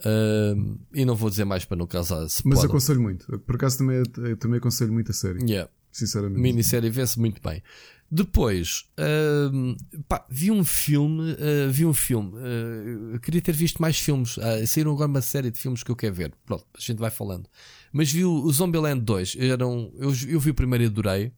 Uh, 0.00 0.78
e 0.92 1.04
não 1.04 1.14
vou 1.14 1.30
dizer 1.30 1.44
mais 1.44 1.64
para 1.64 1.76
não 1.76 1.86
causar 1.86 2.26
Mas 2.44 2.64
aconselho 2.64 3.00
muito. 3.00 3.38
Por 3.40 3.56
acaso 3.56 3.78
também, 3.78 4.02
também 4.36 4.58
aconselho 4.58 4.92
muito 4.92 5.10
a 5.10 5.14
série. 5.14 5.38
Yeah. 5.44 5.70
sinceramente. 5.90 6.40
Minissérie 6.40 6.90
vê-se 6.90 7.18
muito 7.18 7.40
bem. 7.42 7.62
Depois, 8.10 8.84
uh, 8.98 10.02
pá, 10.08 10.24
vi 10.30 10.50
um 10.50 10.64
filme, 10.64 11.32
uh, 11.32 11.70
vi 11.70 11.84
um 11.84 11.92
filme. 11.92 12.32
Uh, 12.36 13.20
queria 13.20 13.42
ter 13.42 13.52
visto 13.52 13.82
mais 13.82 13.98
filmes. 13.98 14.36
Uh, 14.36 14.66
saíram 14.66 14.92
agora 14.92 15.08
uma 15.08 15.20
série 15.20 15.50
de 15.50 15.58
filmes 15.58 15.82
que 15.82 15.90
eu 15.90 15.96
quero 15.96 16.14
ver. 16.14 16.32
Pronto, 16.44 16.64
a 16.76 16.80
gente 16.80 16.98
vai 16.98 17.10
falando. 17.10 17.48
Mas 17.92 18.12
vi 18.12 18.24
o, 18.24 18.32
o 18.32 18.52
Zombieland 18.52 19.00
2. 19.00 19.36
Era 19.38 19.66
um, 19.66 19.92
eu, 19.98 20.12
eu 20.28 20.38
vi 20.38 20.50
o 20.50 20.54
primeiro 20.54 20.84
e 20.84 20.86
adorei. 20.86 21.32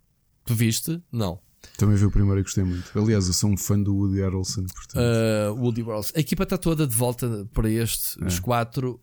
Tu 0.45 0.55
viste? 0.55 1.03
Não. 1.11 1.41
Também 1.77 1.97
vi 1.97 2.05
o 2.05 2.11
primeiro 2.11 2.41
e 2.41 2.43
gostei 2.43 2.65
muito. 2.65 2.99
Aliás, 2.99 3.27
eu 3.27 3.33
sou 3.33 3.51
um 3.51 3.57
fã 3.57 3.81
do 3.81 3.95
Woody 3.95 4.21
Harrelson. 4.21 4.67
Portanto... 4.67 5.03
Uh, 5.03 5.63
Woody 5.63 5.83
Harrelson. 5.83 6.13
A 6.17 6.21
equipa 6.21 6.43
está 6.43 6.59
toda 6.59 6.87
de 6.87 6.95
volta 6.95 7.49
para 7.53 7.69
este, 7.71 8.23
é. 8.23 8.27
os 8.27 8.39
quatro. 8.39 9.01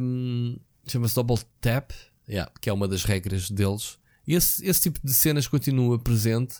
Um, 0.00 0.56
Chama-se 0.86 1.14
Double 1.14 1.38
Tap, 1.60 1.92
yeah, 2.28 2.50
que 2.60 2.68
é 2.68 2.72
uma 2.72 2.88
das 2.88 3.04
regras 3.04 3.50
deles. 3.50 3.98
Esse, 4.26 4.66
esse 4.66 4.82
tipo 4.82 5.00
de 5.04 5.14
cenas 5.14 5.46
continua 5.46 5.98
presente. 5.98 6.56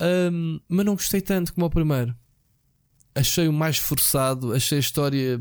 Um, 0.00 0.60
mas 0.68 0.86
não 0.86 0.94
gostei 0.94 1.20
tanto 1.20 1.54
como 1.54 1.66
o 1.66 1.70
primeiro. 1.70 2.14
Achei 3.14 3.48
o 3.48 3.52
mais 3.52 3.78
forçado, 3.78 4.52
achei 4.52 4.78
a 4.78 4.80
história. 4.80 5.40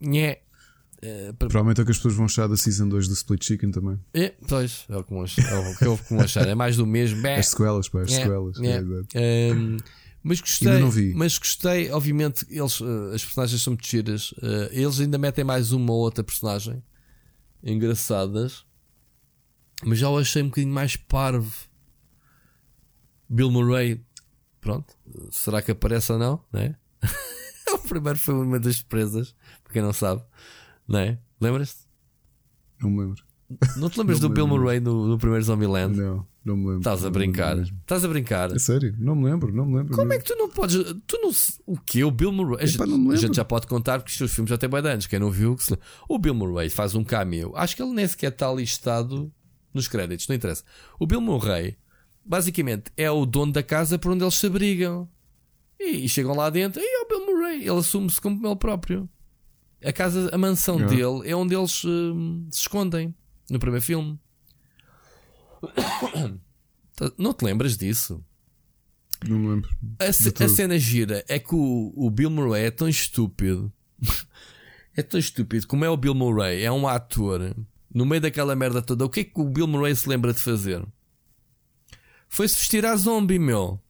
Nhé. 0.00 0.42
Uh, 1.02 1.32
Provavelmente 1.34 1.80
é 1.80 1.84
que 1.84 1.90
as 1.90 1.96
pessoas 1.98 2.14
vão 2.14 2.24
achar 2.24 2.48
da 2.48 2.56
Season 2.56 2.88
2 2.88 3.06
do 3.06 3.14
Split 3.14 3.44
Chicken 3.44 3.70
também. 3.70 4.00
É, 4.12 4.34
pois, 4.48 4.84
é 4.88 4.96
o 4.96 5.04
que 5.04 5.10
vão. 5.10 5.24
É 5.24 5.88
o 5.88 6.20
achar. 6.20 6.48
É 6.48 6.54
mais 6.54 6.76
do 6.76 6.86
mesmo. 6.86 7.24
As 7.26 7.48
sequelas, 7.48 7.88
pá, 7.88 8.02
as 8.02 8.12
é, 8.12 8.16
sequelas. 8.16 8.56
É, 9.14 9.52
um, 9.52 9.76
mas 10.22 10.40
gostei, 10.40 10.78
não 10.78 10.90
vi. 10.90 11.14
mas 11.14 11.38
gostei, 11.38 11.90
obviamente, 11.90 12.44
eles, 12.50 12.80
uh, 12.80 13.12
as 13.14 13.22
personagens 13.22 13.62
são 13.62 13.72
muito 13.72 13.86
giras. 13.86 14.32
Uh, 14.32 14.68
eles 14.72 14.98
ainda 14.98 15.18
metem 15.18 15.44
mais 15.44 15.72
uma 15.72 15.92
ou 15.92 16.00
outra 16.00 16.24
personagem 16.24 16.82
engraçadas, 17.62 18.64
mas 19.84 19.98
já 19.98 20.08
o 20.08 20.18
achei 20.18 20.42
um 20.42 20.46
bocadinho 20.46 20.72
mais 20.72 20.96
parvo. 20.96 21.67
Bill 23.28 23.50
Murray, 23.50 24.00
pronto, 24.60 24.94
será 25.30 25.60
que 25.60 25.70
aparece 25.70 26.12
ou 26.12 26.18
não? 26.18 26.42
Né? 26.52 26.76
o 27.72 27.78
primeiro 27.78 28.18
foi 28.18 28.34
uma 28.34 28.58
das 28.58 28.76
surpresas, 28.76 29.34
para 29.62 29.72
quem 29.72 29.82
não 29.82 29.92
sabe, 29.92 30.22
não 30.86 30.98
é? 30.98 31.18
Lembras-te? 31.40 31.86
Não 32.80 32.90
me 32.90 33.00
lembro. 33.00 33.22
Não 33.76 33.88
te 33.88 33.98
lembras 34.00 34.20
não 34.20 34.28
do 34.28 34.34
Bill 34.34 34.46
Murray 34.46 34.80
no, 34.80 35.06
no 35.06 35.18
primeiro 35.18 35.44
Zombieland? 35.44 35.96
Não, 35.96 36.26
não 36.44 36.56
me 36.56 36.64
lembro. 36.64 36.78
Estás 36.78 37.04
a 37.04 37.10
brincar. 37.10 37.58
Estás 37.58 38.04
a 38.04 38.08
brincar. 38.08 38.54
É 38.54 38.58
sério? 38.58 38.94
Não 38.98 39.14
me 39.14 39.24
lembro, 39.24 39.52
não 39.52 39.66
me 39.66 39.78
lembro. 39.78 39.94
Como 39.94 40.12
é 40.12 40.18
que 40.18 40.24
tu 40.24 40.36
não 40.36 40.48
podes. 40.48 40.76
Tu 41.06 41.18
não. 41.20 41.30
O 41.66 41.78
que? 41.78 42.04
O 42.04 42.10
Bill 42.10 42.32
Murray. 42.32 42.66
Epá, 42.66 42.84
a, 42.84 43.16
gente 43.16 43.36
já 43.36 43.44
pode 43.44 43.66
contar 43.66 44.00
porque 44.00 44.24
os 44.24 44.32
filmes 44.32 44.50
já 44.50 44.58
têm 44.58 44.68
bem 44.68 44.80
anos. 44.80 45.06
Quem 45.06 45.18
não 45.18 45.30
viu, 45.30 45.56
se... 45.58 45.78
o 46.08 46.18
Bill 46.18 46.34
Murray 46.34 46.68
faz 46.68 46.94
um 46.94 47.04
cameo. 47.04 47.52
Acho 47.56 47.76
que 47.76 47.82
ele 47.82 47.92
nem 47.92 48.06
sequer 48.06 48.32
está 48.32 48.52
listado 48.52 49.32
nos 49.72 49.88
créditos, 49.88 50.26
não 50.28 50.36
interessa. 50.36 50.64
O 50.98 51.06
Bill 51.06 51.20
Murray 51.20 51.76
basicamente 52.28 52.92
é 52.96 53.10
o 53.10 53.24
dono 53.24 53.52
da 53.52 53.62
casa 53.62 53.98
por 53.98 54.12
onde 54.12 54.22
eles 54.22 54.34
se 54.34 54.46
abrigam. 54.46 55.08
E, 55.80 56.04
e 56.04 56.08
chegam 56.08 56.34
lá 56.34 56.50
dentro, 56.50 56.82
e 56.82 56.84
é 56.84 57.02
o 57.02 57.08
Bill 57.08 57.26
Murray, 57.26 57.60
ele 57.60 57.78
assume-se 57.78 58.20
como 58.20 58.46
ele 58.46 58.56
próprio. 58.56 59.08
A 59.82 59.92
casa, 59.92 60.28
a 60.32 60.38
mansão 60.38 60.76
yeah. 60.76 60.94
dele 60.94 61.28
é 61.28 61.34
onde 61.36 61.54
eles 61.54 61.84
uh, 61.84 62.46
se 62.50 62.60
escondem 62.60 63.14
no 63.48 63.58
primeiro 63.58 63.84
filme. 63.84 64.18
Não 67.16 67.32
te 67.32 67.44
lembras 67.44 67.76
disso? 67.76 68.22
Não 69.26 69.38
me 69.38 69.48
lembro. 69.48 69.70
A, 70.00 70.04
a 70.06 70.48
cena 70.48 70.78
gira 70.78 71.24
é 71.28 71.38
que 71.38 71.54
o, 71.54 71.92
o 71.96 72.10
Bill 72.10 72.28
Murray 72.28 72.64
é 72.64 72.70
tão 72.72 72.88
estúpido. 72.88 73.72
é 74.96 75.02
tão 75.02 75.18
estúpido. 75.18 75.66
Como 75.68 75.84
é 75.84 75.90
o 75.90 75.96
Bill 75.96 76.14
Murray? 76.14 76.62
É 76.62 76.72
um 76.72 76.88
ator. 76.88 77.54
No 77.94 78.04
meio 78.04 78.20
daquela 78.20 78.56
merda 78.56 78.82
toda, 78.82 79.04
o 79.04 79.08
que 79.08 79.20
é 79.20 79.24
que 79.24 79.40
o 79.40 79.44
Bill 79.44 79.68
Murray 79.68 79.94
se 79.94 80.08
lembra 80.08 80.32
de 80.32 80.40
fazer? 80.40 80.84
Foi-se 82.28 82.56
vestir 82.56 82.84
a 82.84 82.94
zombie, 82.96 83.38
meu. 83.38 83.80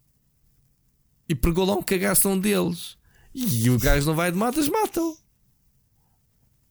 E 1.28 1.34
pegou 1.34 1.64
lá 1.64 1.74
um 1.74 1.82
cagação 1.82 2.38
deles. 2.38 2.96
E 3.34 3.68
o 3.70 3.78
gajo 3.78 4.06
não 4.06 4.14
vai 4.14 4.32
de 4.32 4.38
matas, 4.38 4.68
matam. 4.68 5.16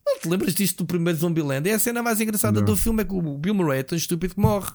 Não 0.06 0.20
te 0.20 0.30
lembras 0.30 0.56
disto 0.56 0.84
do 0.84 0.88
primeiro 0.88 1.20
Zombieland? 1.20 1.70
É 1.70 1.74
a 1.74 1.80
cena 1.80 2.02
mais 2.02 2.20
engraçada 2.20 2.60
não. 2.60 2.66
do 2.66 2.78
filme: 2.78 3.02
é 3.02 3.06
que 3.06 3.14
o 3.14 3.38
Bill 3.38 3.54
Murray 3.54 3.80
é 3.80 3.84
tão 3.84 3.98
estúpido 3.98 4.36
que 4.36 4.40
morre. 4.40 4.72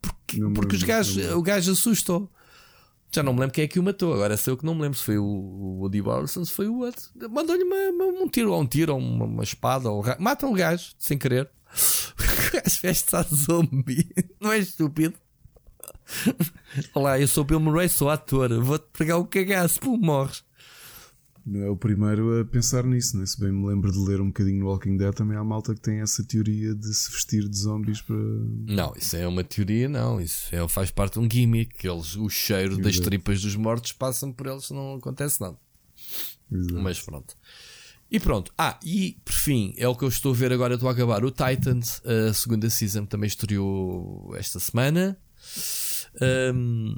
Porque, 0.00 0.40
porque 0.54 0.76
os 0.76 0.82
gajos, 0.82 1.32
o 1.32 1.42
gajo 1.42 1.72
assustou. 1.72 2.30
Já 3.12 3.22
não 3.22 3.32
me 3.32 3.40
lembro 3.40 3.54
quem 3.54 3.64
é 3.64 3.68
que 3.68 3.78
o 3.78 3.82
matou. 3.82 4.14
Agora 4.14 4.36
sei 4.36 4.52
eu 4.52 4.56
que 4.56 4.64
não 4.64 4.74
me 4.74 4.82
lembro 4.82 4.96
se 4.96 5.04
foi 5.04 5.18
o 5.18 5.24
Woody 5.80 6.00
Harrelson, 6.00 6.44
se 6.44 6.52
foi 6.52 6.68
o 6.68 6.78
outro. 6.78 7.02
Mandou-lhe 7.30 7.64
um 7.64 8.28
tiro, 8.28 8.52
ou 8.52 8.60
um 8.60 8.66
tiro, 8.66 8.94
ou 8.94 8.98
uma, 8.98 9.24
uma 9.24 9.42
espada. 9.42 9.90
Ou... 9.90 10.02
Matam 10.18 10.52
o 10.52 10.54
gajo, 10.54 10.92
sem 10.98 11.18
querer. 11.18 11.50
O 12.20 12.52
gajo 12.52 12.80
veste-se 12.82 13.14
a 13.14 13.22
zombie. 13.22 14.08
Não 14.40 14.50
é 14.50 14.58
estúpido? 14.58 15.14
Olá, 16.94 17.18
eu 17.18 17.28
sou 17.28 17.44
Bill 17.44 17.60
Murray, 17.60 17.88
sou 17.88 18.10
ator. 18.10 18.52
Vou-te 18.62 18.86
pegar 18.96 19.18
o 19.18 19.26
cagaço, 19.26 19.80
pum, 19.80 19.96
morres. 19.96 20.44
Não 21.46 21.62
é 21.62 21.70
o 21.70 21.76
primeiro 21.76 22.40
a 22.40 22.44
pensar 22.44 22.84
nisso, 22.84 23.16
né? 23.16 23.24
se 23.24 23.40
bem 23.40 23.50
me 23.50 23.66
lembro 23.66 23.90
de 23.90 23.98
ler 23.98 24.20
um 24.20 24.26
bocadinho 24.26 24.60
no 24.60 24.66
Walking 24.66 24.98
Dead, 24.98 25.14
também 25.14 25.38
há 25.38 25.42
malta 25.42 25.74
que 25.74 25.80
tem 25.80 26.00
essa 26.00 26.22
teoria 26.22 26.74
de 26.74 26.92
se 26.94 27.10
vestir 27.10 27.48
de 27.48 27.56
zombies 27.56 28.02
para. 28.02 28.14
Não, 28.14 28.92
isso 28.94 29.16
é 29.16 29.26
uma 29.26 29.42
teoria, 29.42 29.88
não. 29.88 30.20
Isso 30.20 30.54
é, 30.54 30.68
faz 30.68 30.90
parte 30.90 31.14
de 31.14 31.20
um 31.20 31.30
gimmick. 31.30 31.86
Eles, 31.86 32.14
o 32.16 32.28
cheiro 32.28 32.74
Exato. 32.74 32.82
das 32.82 33.00
tripas 33.00 33.40
dos 33.40 33.56
mortos 33.56 33.92
passam 33.92 34.32
por 34.32 34.46
eles, 34.46 34.70
não 34.70 34.96
acontece 34.96 35.40
nada. 35.40 35.56
Exato. 36.52 36.80
Mas 36.80 37.00
pronto. 37.00 37.34
E 38.10 38.20
pronto. 38.20 38.52
Ah, 38.58 38.78
e 38.84 39.16
por 39.24 39.32
fim, 39.34 39.72
é 39.78 39.88
o 39.88 39.94
que 39.94 40.04
eu 40.04 40.08
estou 40.08 40.32
a 40.32 40.36
ver 40.36 40.52
agora. 40.52 40.74
Estou 40.74 40.88
a 40.88 40.92
acabar 40.92 41.24
o 41.24 41.30
Titans, 41.30 42.02
a 42.04 42.34
segunda 42.34 42.68
season 42.68 43.06
também 43.06 43.28
estreou 43.28 44.34
esta 44.36 44.60
semana. 44.60 45.16
Um, 46.54 46.94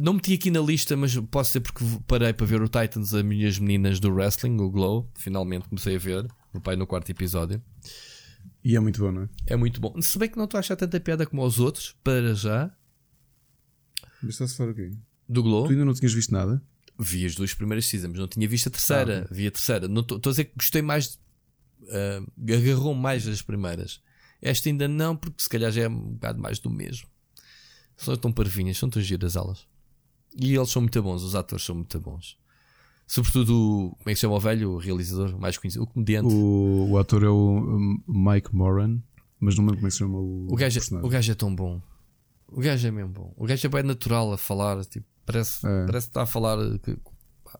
não 0.00 0.14
meti 0.14 0.34
aqui 0.34 0.50
na 0.50 0.60
lista, 0.60 0.96
mas 0.96 1.16
posso 1.16 1.52
ser 1.52 1.60
porque 1.60 1.84
parei 2.06 2.32
para 2.32 2.46
ver 2.46 2.62
o 2.62 2.68
Titans, 2.68 3.12
as 3.12 3.22
minhas 3.22 3.58
meninas 3.58 3.98
do 3.98 4.10
wrestling, 4.12 4.56
o 4.60 4.70
Glow. 4.70 5.10
Finalmente 5.14 5.68
comecei 5.68 5.96
a 5.96 5.98
ver. 5.98 6.26
O 6.52 6.60
pai 6.60 6.76
no 6.76 6.86
quarto 6.86 7.10
episódio. 7.10 7.62
E 8.64 8.76
é 8.76 8.80
muito 8.80 9.00
bom, 9.00 9.12
não 9.12 9.22
é? 9.22 9.28
É 9.46 9.56
muito 9.56 9.80
bom. 9.80 10.00
Se 10.00 10.18
bem 10.18 10.28
que 10.28 10.36
não 10.36 10.44
estou 10.44 10.58
a 10.58 10.60
achar 10.60 10.76
tanta 10.76 10.98
piada 10.98 11.26
como 11.26 11.44
os 11.44 11.58
outros, 11.58 11.96
para 12.02 12.34
já. 12.34 12.70
Mas 14.22 14.34
está-se 14.34 14.56
fora 14.56 14.72
o 14.72 14.74
quê? 14.74 14.90
Do 15.28 15.42
Glow. 15.42 15.66
Tu 15.66 15.72
ainda 15.72 15.84
não 15.84 15.94
tinhas 15.94 16.12
visto 16.12 16.32
nada? 16.32 16.62
Vi 16.98 17.24
as 17.24 17.34
duas 17.34 17.54
primeiras 17.54 17.86
seasons, 17.86 18.18
não 18.18 18.26
tinha 18.26 18.48
visto 18.48 18.68
a 18.68 18.70
terceira. 18.70 19.26
Ah, 19.30 19.34
Vi 19.34 19.46
a 19.46 19.50
terceira. 19.50 19.86
Estou 19.86 20.18
a 20.18 20.30
dizer 20.30 20.44
que 20.44 20.54
gostei 20.56 20.82
mais. 20.82 21.18
Uh, 21.82 22.52
agarrou 22.52 22.94
mais 22.94 23.26
as 23.28 23.42
primeiras. 23.42 24.02
Esta 24.40 24.68
ainda 24.68 24.88
não, 24.88 25.16
porque 25.16 25.42
se 25.42 25.48
calhar 25.48 25.70
já 25.70 25.82
é 25.82 25.88
um 25.88 26.12
bocado 26.12 26.40
mais 26.40 26.58
do 26.58 26.70
mesmo. 26.70 27.08
São 27.98 28.16
tão 28.16 28.32
parvinhas, 28.32 28.78
são 28.78 28.88
tão 28.88 29.02
giras 29.02 29.36
elas. 29.36 29.66
E 30.34 30.54
eles 30.54 30.70
são 30.70 30.80
muito 30.80 31.02
bons, 31.02 31.22
os 31.22 31.34
atores 31.34 31.64
são 31.64 31.74
muito 31.74 32.00
bons. 32.00 32.38
Sobretudo, 33.06 33.94
como 33.98 34.04
é 34.06 34.10
que 34.10 34.14
se 34.14 34.20
chama 34.20 34.36
o 34.36 34.40
velho, 34.40 34.70
o 34.72 34.78
realizador 34.78 35.38
mais 35.38 35.58
conhecido, 35.58 35.82
o 35.82 35.86
comediante. 35.86 36.32
O, 36.32 36.90
o 36.90 36.98
ator 36.98 37.24
é 37.24 37.28
o 37.28 38.00
Mike 38.06 38.54
Moran, 38.54 39.00
mas 39.40 39.56
não 39.56 39.64
lembro 39.64 39.78
como 39.78 39.86
é 39.86 39.90
que 39.90 39.92
se 39.92 39.98
chama 39.98 40.18
o. 40.18 40.46
O 40.50 40.54
gajo, 40.54 40.78
é, 40.78 40.96
o 41.04 41.08
gajo 41.08 41.32
é 41.32 41.34
tão 41.34 41.54
bom. 41.54 41.82
O 42.46 42.60
gajo 42.60 42.86
é 42.86 42.90
mesmo 42.90 43.10
bom. 43.10 43.34
O 43.36 43.46
gajo 43.46 43.66
é 43.66 43.70
bem 43.70 43.82
natural 43.82 44.32
a 44.32 44.38
falar, 44.38 44.84
tipo, 44.84 45.06
parece, 45.26 45.66
é. 45.66 45.86
parece 45.86 46.06
que 46.06 46.10
está 46.10 46.22
a 46.22 46.26
falar. 46.26 46.58
Que, 46.78 46.96
pá, 47.42 47.58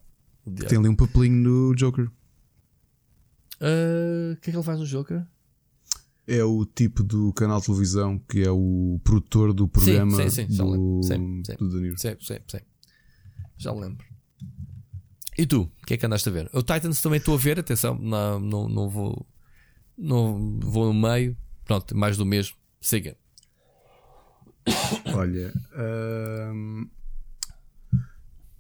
Tem 0.69 0.79
ali 0.79 0.89
um 0.89 0.95
papelinho 0.95 1.37
no 1.37 1.75
Joker. 1.75 2.09
Ah, 3.61 3.65
o 3.65 4.33
uh, 4.35 4.37
que 4.37 4.51
é 4.51 4.53
que 4.53 4.57
ele 4.57 4.63
faz 4.63 4.79
no 4.79 4.87
Joker? 4.87 5.27
É 6.29 6.45
o 6.45 6.67
tipo 6.67 7.03
do 7.03 7.33
canal 7.33 7.59
de 7.59 7.67
televisão 7.67 8.19
que 8.19 8.43
é 8.43 8.51
o 8.51 9.01
produtor 9.03 9.55
do 9.55 9.67
programa 9.67 10.15
sim, 10.25 10.29
sim, 10.29 10.51
sim, 10.51 10.57
do, 10.57 11.01
sim, 11.03 11.43
sim, 11.45 11.57
do 11.57 11.69
Danilo. 11.71 11.99
Sim, 11.99 12.17
sim, 12.21 12.37
sim. 12.47 12.61
Já 13.57 13.73
lembro. 13.73 14.07
E 15.39 15.47
tu? 15.47 15.63
O 15.83 15.87
que 15.87 15.95
é 15.95 15.97
que 15.97 16.05
andaste 16.05 16.29
a 16.29 16.33
ver? 16.33 16.51
O 16.53 16.63
Titans 16.63 17.01
também 17.01 17.19
estou 17.19 17.35
a 17.35 17.39
ver, 17.39 17.59
atenção, 17.59 17.99
não, 17.99 18.39
não, 18.39 18.69
não 18.69 18.89
vou. 18.89 19.27
Não 19.97 20.61
vou 20.61 20.93
no 20.93 21.09
meio. 21.09 21.37
Pronto, 21.65 21.97
mais 21.97 22.17
do 22.17 22.27
mesmo. 22.27 22.57
Siga. 22.81 23.17
Olha. 25.15 25.53
Um, 26.53 26.89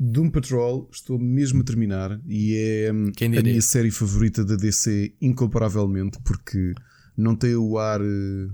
Doom 0.01 0.31
Patrol, 0.31 0.89
estou 0.93 1.19
mesmo 1.19 1.61
a 1.61 1.65
terminar 1.65 2.20
e 2.27 2.57
é 2.57 2.89
a 2.89 3.43
minha 3.43 3.61
série 3.61 3.90
favorita 3.90 4.45
da 4.45 4.55
DC, 4.55 5.15
incomparavelmente, 5.20 6.19
porque 6.24 6.73
não 7.19 7.35
tem 7.35 7.57
o 7.57 7.77
ar, 7.77 8.01
eh, 8.01 8.49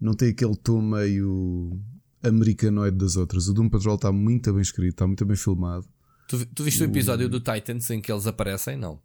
não 0.00 0.14
tem 0.14 0.30
aquele 0.30 0.56
tom 0.56 0.80
meio 0.80 1.78
americanoide 2.22 2.96
das 2.96 3.14
outras. 3.16 3.46
O 3.46 3.52
Doom 3.52 3.68
Patrol 3.68 3.96
está 3.96 4.10
muito 4.10 4.50
bem 4.50 4.62
escrito, 4.62 4.92
está 4.92 5.06
muito 5.06 5.24
bem 5.26 5.36
filmado. 5.36 5.86
Tu, 6.26 6.46
tu 6.46 6.64
viste 6.64 6.82
o, 6.82 6.86
o 6.86 6.90
episódio 6.90 7.28
do 7.28 7.40
Titans 7.40 7.90
em 7.90 8.00
que 8.00 8.10
eles 8.10 8.26
aparecem? 8.26 8.78
Não. 8.78 8.98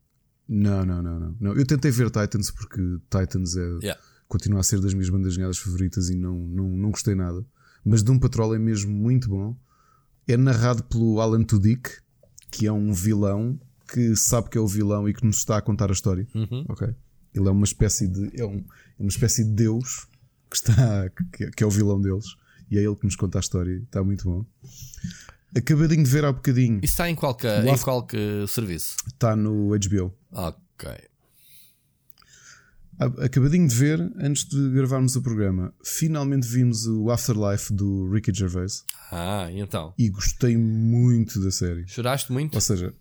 Não, 0.48 0.86
não, 0.86 1.04
não, 1.04 1.20
não. 1.20 1.36
não. 1.42 1.54
Eu 1.54 1.66
tentei 1.66 1.92
ver 1.92 2.10
Titans 2.10 2.52
porque 2.52 2.82
Titans 3.10 3.58
é, 3.58 3.68
yeah. 3.84 4.02
continua 4.30 4.62
a 4.62 4.64
ser 4.64 4.80
das 4.80 4.94
minhas 4.94 5.10
bandas 5.10 5.34
desenhadas 5.34 5.58
favoritas 5.58 6.10
e 6.10 6.16
não, 6.16 6.38
não, 6.38 6.70
não 6.70 6.92
gostei 6.92 7.16
nada. 7.16 7.46
Mas 7.84 8.02
Doom 8.02 8.18
Patrol 8.18 8.56
é 8.56 8.60
mesmo 8.60 8.94
muito 8.94 9.28
bom. 9.28 9.58
É 10.26 10.38
narrado 10.38 10.84
pelo 10.86 11.20
Alan 11.20 11.44
Tudyk, 11.44 11.90
que 12.50 12.66
é 12.66 12.72
um 12.72 12.94
vilão 12.94 13.60
que 13.92 14.16
sabe 14.16 14.50
que 14.50 14.58
é 14.58 14.62
o 14.62 14.68
vilão 14.68 15.08
e 15.10 15.14
que 15.14 15.26
nos 15.26 15.38
está 15.38 15.58
a 15.58 15.62
contar 15.62 15.90
a 15.90 15.94
história. 15.94 16.26
Uhum. 16.34 16.66
Ok. 16.70 16.96
Ele 17.36 17.48
é 17.48 17.52
uma 17.52 17.66
espécie 17.66 18.08
de. 18.08 18.40
É, 18.40 18.46
um, 18.46 18.58
é 18.58 19.02
uma 19.02 19.10
espécie 19.10 19.44
de 19.44 19.52
Deus 19.52 20.08
que 20.50 20.56
está. 20.56 21.10
Que, 21.34 21.52
que, 21.52 21.64
é 21.64 21.68
o 21.68 21.70
vilão 21.70 22.02
deles. 22.02 22.26
e 22.72 22.78
é 22.78 22.82
ele 22.82 22.96
que 22.96 23.06
nos 23.06 23.16
conta 23.16 23.40
a 23.40 23.42
história. 23.42 23.76
Está 23.76 24.04
muito 24.04 24.24
bom. 24.24 24.46
Acabadinho 25.56 26.04
de 26.04 26.10
ver 26.10 26.26
há 26.26 26.32
bocadinho. 26.32 26.80
Isso 26.84 26.94
está 26.94 27.10
em 27.10 27.16
qualquer, 27.16 27.66
em 27.66 27.78
qualquer 27.78 28.48
serviço? 28.48 28.96
Está 29.08 29.36
no 29.36 29.70
HBO. 29.70 30.14
Ok. 30.32 30.90
Acabadinho 32.98 33.68
de 33.68 33.76
ver, 33.76 34.00
antes 34.18 34.46
de 34.46 34.70
gravarmos 34.70 35.18
o 35.18 35.22
programa, 35.22 35.74
finalmente 35.84 36.48
vimos 36.48 36.88
o 36.88 37.12
Afterlife 37.12 37.74
do 37.74 38.10
Ricky 38.10 38.34
Gervais. 38.34 38.86
Ah, 39.12 39.50
então? 39.52 39.94
E 39.98 40.10
gostei 40.10 40.56
muito 40.56 41.42
da 41.42 41.52
série. 41.52 41.86
Choraste 41.88 42.32
muito? 42.32 42.56
Ou 42.56 42.62
seja, 42.62 42.94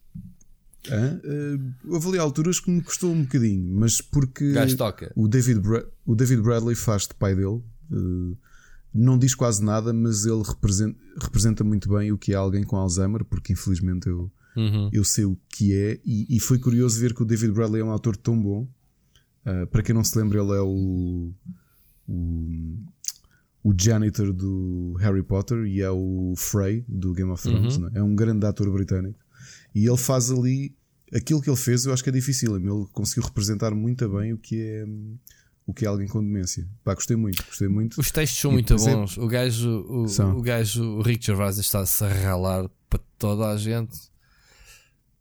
uh, 0.89 1.93
houve 1.93 2.09
ali 2.09 2.19
alturas 2.19 2.61
que 2.61 2.70
me 2.70 2.82
custou 2.82 3.12
um 3.12 3.23
bocadinho, 3.23 3.74
mas 3.74 4.01
porque 4.01 4.52
o 5.15 5.28
David, 5.28 5.61
Bra 5.61 5.85
o 6.06 6.15
David 6.15 6.43
Bradley 6.43 6.74
faz 6.74 7.02
de 7.02 7.15
pai 7.15 7.35
dele. 7.35 7.62
Uh, 7.90 8.36
não 8.93 9.19
diz 9.19 9.35
quase 9.35 9.65
nada, 9.65 9.93
mas 9.93 10.24
ele 10.24 10.43
representa, 10.43 10.97
representa 11.20 11.65
muito 11.65 11.89
bem 11.89 12.12
o 12.12 12.19
que 12.19 12.32
é 12.32 12.36
alguém 12.36 12.62
com 12.62 12.77
Alzheimer, 12.77 13.24
porque 13.24 13.52
infelizmente 13.52 14.06
eu, 14.06 14.31
uhum. 14.56 14.89
eu 14.93 15.02
sei 15.02 15.24
o 15.24 15.36
que 15.48 15.74
é. 15.74 16.01
E, 16.05 16.36
e 16.36 16.39
foi 16.39 16.59
curioso 16.59 17.01
ver 17.01 17.12
que 17.12 17.23
o 17.23 17.24
David 17.24 17.52
Bradley 17.52 17.81
é 17.81 17.85
um 17.85 17.93
ator 17.93 18.16
tão 18.16 18.40
bom 18.40 18.69
Uh, 19.44 19.66
para 19.66 19.82
quem 19.82 19.94
não 19.94 20.02
se 20.02 20.19
lembra, 20.19 20.40
ele 20.40 20.52
é 20.52 20.61
o, 20.61 21.31
o, 22.09 22.78
o, 23.62 23.74
janitor 23.77 24.32
do 24.32 24.97
Harry 24.98 25.23
Potter 25.23 25.66
e 25.66 25.82
é 25.82 25.90
o 25.90 26.32
Frey 26.35 26.82
do 26.89 27.12
Game 27.12 27.31
of 27.31 27.43
Thrones. 27.43 27.77
Uhum. 27.77 27.90
É? 27.94 27.98
é 27.98 28.02
um 28.02 28.15
grande 28.16 28.47
ator 28.47 28.73
britânico 28.73 29.19
e 29.75 29.87
ele 29.87 29.97
faz 29.97 30.31
ali 30.31 30.75
aquilo 31.13 31.43
que 31.43 31.51
ele 31.51 31.57
fez. 31.57 31.85
Eu 31.85 31.93
acho 31.93 32.03
que 32.03 32.11
é 32.11 32.13
difícil. 32.13 32.57
Ele 32.57 32.87
conseguiu 32.93 33.25
representar 33.25 33.75
muito 33.75 34.09
bem 34.09 34.33
o 34.33 34.39
que 34.39 34.61
é 34.61 34.87
o 35.67 35.73
que 35.73 35.85
é 35.85 35.89
alguém 35.89 36.07
com 36.07 36.23
demência. 36.23 36.69
Pá, 36.85 36.95
gostei 36.95 37.17
muito, 37.17 37.43
gostei 37.45 37.69
muito. 37.69 37.99
Os 37.99 38.11
textos 38.11 38.39
são 38.39 38.51
e, 38.51 38.55
muito 38.55 38.77
bons. 38.77 39.17
o 39.17 39.27
gajo, 39.27 39.71
o, 39.89 40.05
o 40.05 40.43
gajo, 40.43 40.85
o 40.85 41.03
Rick 41.03 41.25
Gervais 41.25 41.57
está-se 41.59 42.05
a 42.05 42.09
ralar 42.09 42.69
para 42.89 43.01
toda 43.19 43.49
a 43.49 43.57
gente. 43.57 43.97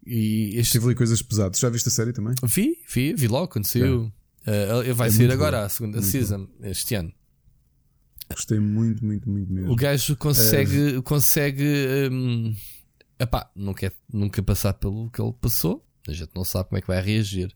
E 0.06 0.58
este... 0.58 0.74
Teve 0.74 0.88
ali 0.88 0.96
coisas 0.96 1.22
pesadas. 1.22 1.60
Já 1.60 1.70
viste 1.70 1.88
a 1.88 1.92
série 1.92 2.12
também? 2.12 2.36
Vi, 2.44 2.78
vi, 2.90 3.14
vi 3.14 3.28
logo 3.28 3.48
quando 3.48 3.66
saiu. 3.66 4.12
É. 4.46 4.92
Uh, 4.92 4.96
vai 4.96 5.08
é 5.08 5.12
sair 5.12 5.32
agora 5.32 5.60
bom. 5.60 5.66
a 5.66 5.70
segunda 5.70 5.98
muito 6.00 6.12
season, 6.12 6.46
bom. 6.46 6.68
este 6.68 6.96
ano. 6.96 7.14
Gostei 8.30 8.60
muito, 8.60 9.06
muito, 9.06 9.30
muito 9.30 9.54
mesmo. 9.54 9.72
O 9.72 9.76
gajo 9.76 10.18
consegue, 10.18 10.98
uh... 10.98 11.04
consegue 11.04 11.64
um, 12.12 12.54
epá, 13.24 13.50
não 13.56 13.74
quer 13.74 13.94
nunca 14.12 14.42
passar 14.42 14.74
pelo 14.74 15.10
que 15.10 15.22
ele 15.22 15.34
passou. 15.34 15.86
A 16.08 16.12
gente 16.12 16.32
não 16.36 16.44
sabe 16.44 16.70
como 16.70 16.78
é 16.78 16.82
que 16.82 16.88
vai 16.88 17.02
reagir. 17.02 17.56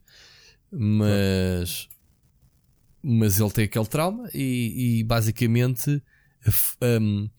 Mas, 0.72 1.88
mas 3.02 3.40
ele 3.40 3.52
tem 3.52 3.66
aquele 3.66 3.86
trauma 3.86 4.30
e, 4.34 5.00
e 5.00 5.04
basicamente 5.04 6.02
um, 6.82 7.30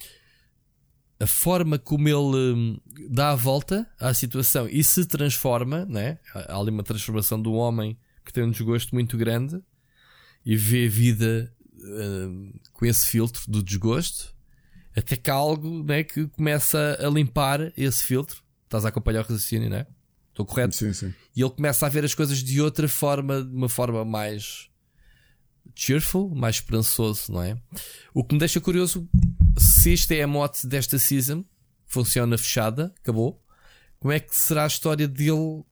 a 1.21 1.27
forma 1.27 1.79
como 1.79 2.09
ele 2.09 2.55
hum, 2.55 2.81
dá 3.11 3.31
a 3.31 3.35
volta 3.35 3.89
à 3.99 4.15
situação 4.15 4.69
e 4.69 4.83
se 4.85 5.05
transforma, 5.07 5.85
né? 5.85 6.19
há 6.35 6.57
ali 6.57 6.71
uma 6.71 6.83
transformação 6.83 7.41
do 7.41 7.53
homem 7.53 7.99
que 8.25 8.33
tem 8.33 8.45
um 8.45 8.51
desgosto 8.51 8.95
muito 8.95 9.17
grande 9.17 9.61
e 10.45 10.57
vê 10.57 10.87
a 10.87 10.91
vida 10.91 11.53
uh, 11.75 12.61
com 12.73 12.87
esse 12.87 13.07
filtro 13.07 13.43
do 13.51 13.63
desgosto, 13.63 14.35
até 14.99 15.17
que 15.17 15.31
há 15.31 15.35
algo 15.35 15.83
né, 15.83 16.03
que 16.03 16.27
começa 16.29 16.99
a 17.01 17.09
limpar 17.09 17.73
esse 17.77 18.05
filtro. 18.05 18.43
Estás 18.65 18.85
a 18.85 18.89
acompanhar 18.89 19.21
o 19.21 19.23
raciocínio, 19.23 19.71
não 19.71 19.79
é? 19.79 19.87
Estou 20.31 20.47
correto? 20.47 20.75
Sim, 20.75 20.93
sim. 20.93 21.13
E 21.35 21.43
ele 21.43 21.51
começa 21.51 21.87
a 21.87 21.89
ver 21.89 22.05
as 22.05 22.15
coisas 22.15 22.39
de 22.39 22.61
outra 22.61 22.89
forma, 22.89 23.43
de 23.43 23.55
uma 23.55 23.69
forma 23.69 24.05
mais 24.05 24.69
cheerful, 25.75 26.35
mais 26.35 26.57
esperançoso, 26.57 27.33
não 27.33 27.43
é? 27.43 27.61
O 28.15 28.25
que 28.25 28.35
me 28.35 28.39
deixa 28.39 28.61
curioso 28.61 29.09
se 29.59 29.93
isto 29.93 30.13
é 30.13 30.23
a 30.23 30.27
mote 30.27 30.67
desta 30.67 30.99
season, 30.99 31.45
funciona 31.87 32.37
fechada, 32.39 32.93
acabou. 33.01 33.43
Como 33.99 34.13
é 34.13 34.21
que 34.21 34.37
será 34.37 34.65
a 34.65 34.67
história 34.69 35.09
dele 35.09 35.65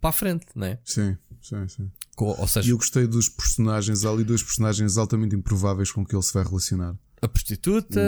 para 0.00 0.10
a 0.10 0.12
frente, 0.12 0.46
não 0.54 0.66
é? 0.66 0.78
Sim, 0.84 1.16
sim, 1.40 1.68
sim. 1.68 1.90
ou 2.16 2.48
seja, 2.48 2.68
e 2.68 2.70
eu 2.70 2.76
gostei 2.76 3.06
dos 3.06 3.28
personagens, 3.28 4.04
há 4.04 4.10
ali 4.10 4.24
dois 4.24 4.42
personagens 4.42 4.96
altamente 4.96 5.36
improváveis 5.36 5.90
com 5.90 6.04
que 6.04 6.14
ele 6.14 6.22
se 6.22 6.32
vai 6.32 6.44
relacionar. 6.44 6.96
A 7.22 7.28
prostituta, 7.28 8.00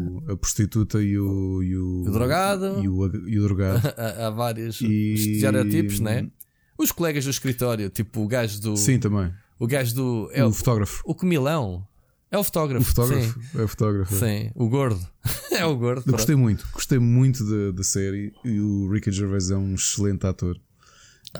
o, 0.00 0.32
a 0.32 0.36
prostituta 0.36 1.02
e 1.02 1.18
o, 1.18 1.62
e 1.62 1.76
o, 1.76 2.04
o 2.06 2.10
drogado, 2.10 2.82
e 2.82 2.88
o, 2.88 3.28
e 3.28 3.38
o 3.38 3.42
drogado. 3.42 3.86
há, 3.98 4.26
há 4.26 4.30
vários 4.30 4.80
e... 4.80 5.12
estereotipos, 5.34 6.00
né? 6.00 6.30
Os 6.78 6.90
colegas 6.90 7.24
do 7.24 7.30
escritório, 7.30 7.90
tipo 7.90 8.22
o 8.22 8.26
gajo 8.26 8.60
do. 8.62 8.76
Sim, 8.76 8.98
também. 8.98 9.30
O 9.58 9.66
gajo 9.66 9.94
do. 9.94 10.30
É 10.32 10.42
o, 10.42 10.48
o 10.48 10.52
fotógrafo. 10.52 11.02
O 11.04 11.14
comilão. 11.14 11.86
É 12.30 12.38
o 12.38 12.42
fotógrafo. 12.42 12.90
O 12.90 12.94
fotógrafo. 12.94 13.40
Sim. 13.40 13.58
É 13.58 13.62
o 13.62 13.68
fotógrafo. 13.68 14.14
Sim, 14.14 14.50
o 14.54 14.68
gordo. 14.70 15.06
é 15.52 15.66
o 15.66 15.76
gordo. 15.76 16.04
Eu 16.06 16.12
gostei 16.12 16.34
muito, 16.34 16.66
gostei 16.72 16.98
muito 16.98 17.44
da, 17.44 17.72
da 17.76 17.84
série 17.84 18.32
e 18.42 18.58
o 18.58 18.90
Ricky 18.90 19.12
Gervais 19.12 19.50
é 19.50 19.56
um 19.56 19.74
excelente 19.74 20.26
ator. 20.26 20.58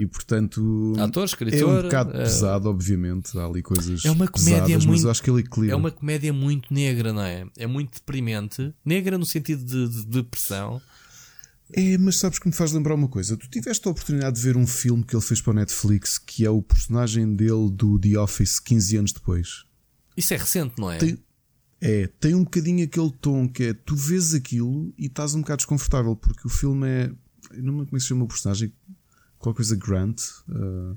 E 0.01 0.07
portanto, 0.07 0.95
ator, 0.99 1.25
escritor, 1.25 1.61
é 1.61 1.65
um 1.65 1.83
bocado 1.83 2.17
é... 2.17 2.25
pesado, 2.25 2.69
obviamente. 2.69 3.37
Há 3.39 3.45
ali 3.45 3.63
coisas 3.63 4.05
é 4.05 4.11
uma 4.11 4.27
comédia 4.27 4.63
pesadas, 4.63 4.87
muito, 4.87 5.03
mas 5.03 5.11
acho 5.11 5.23
que 5.23 5.31
ele 5.31 5.41
equilibra. 5.41 5.75
É 5.75 5.77
uma 5.77 5.91
comédia 5.91 6.33
muito 6.33 6.73
negra, 6.73 7.13
não 7.13 7.23
é? 7.23 7.47
É 7.57 7.67
muito 7.67 7.95
deprimente. 7.95 8.75
Negra 8.85 9.19
no 9.19 9.27
sentido 9.27 9.65
de, 9.65 9.89
de 9.89 10.07
depressão. 10.07 10.81
É, 11.73 11.97
mas 11.97 12.17
sabes 12.17 12.39
que 12.39 12.47
me 12.47 12.53
faz 12.53 12.73
lembrar 12.73 12.95
uma 12.95 13.09
coisa. 13.09 13.37
Tu 13.37 13.49
tiveste 13.49 13.89
a 13.89 13.91
oportunidade 13.91 14.37
de 14.37 14.43
ver 14.43 14.57
um 14.57 14.67
filme 14.67 15.03
que 15.03 15.17
ele 15.17 15.23
fez 15.23 15.41
para 15.41 15.53
o 15.53 15.55
Netflix 15.55 16.19
que 16.19 16.45
é 16.45 16.51
o 16.51 16.63
personagem 16.63 17.35
dele 17.35 17.71
do 17.71 17.99
The 17.99 18.19
Office 18.19 18.61
15 18.61 18.97
anos 18.99 19.13
depois. 19.13 19.65
Isso 20.17 20.35
é 20.35 20.37
recente, 20.37 20.75
não 20.79 20.91
é? 20.91 20.99
Tem, 20.99 21.19
é, 21.81 22.07
tem 22.21 22.35
um 22.35 22.45
bocadinho 22.45 22.85
aquele 22.85 23.11
tom 23.11 23.49
que 23.49 23.65
é 23.65 23.75
tu 23.75 23.97
vês 23.97 24.35
aquilo 24.35 24.93
e 24.99 25.07
estás 25.07 25.35
um 25.35 25.41
bocado 25.41 25.59
desconfortável 25.59 26.15
porque 26.15 26.47
o 26.47 26.51
filme 26.51 26.87
é. 26.87 27.13
Eu 27.53 27.63
não 27.63 27.73
me 27.73 27.87
como 27.87 27.97
é 27.97 27.99
que 27.99 28.01
se 28.01 28.09
chama 28.09 28.25
o 28.25 28.29
personagem. 28.29 28.73
Qual 29.43 29.55
coisa 29.55 29.75
Grant. 29.75 30.21
Uh, 30.49 30.97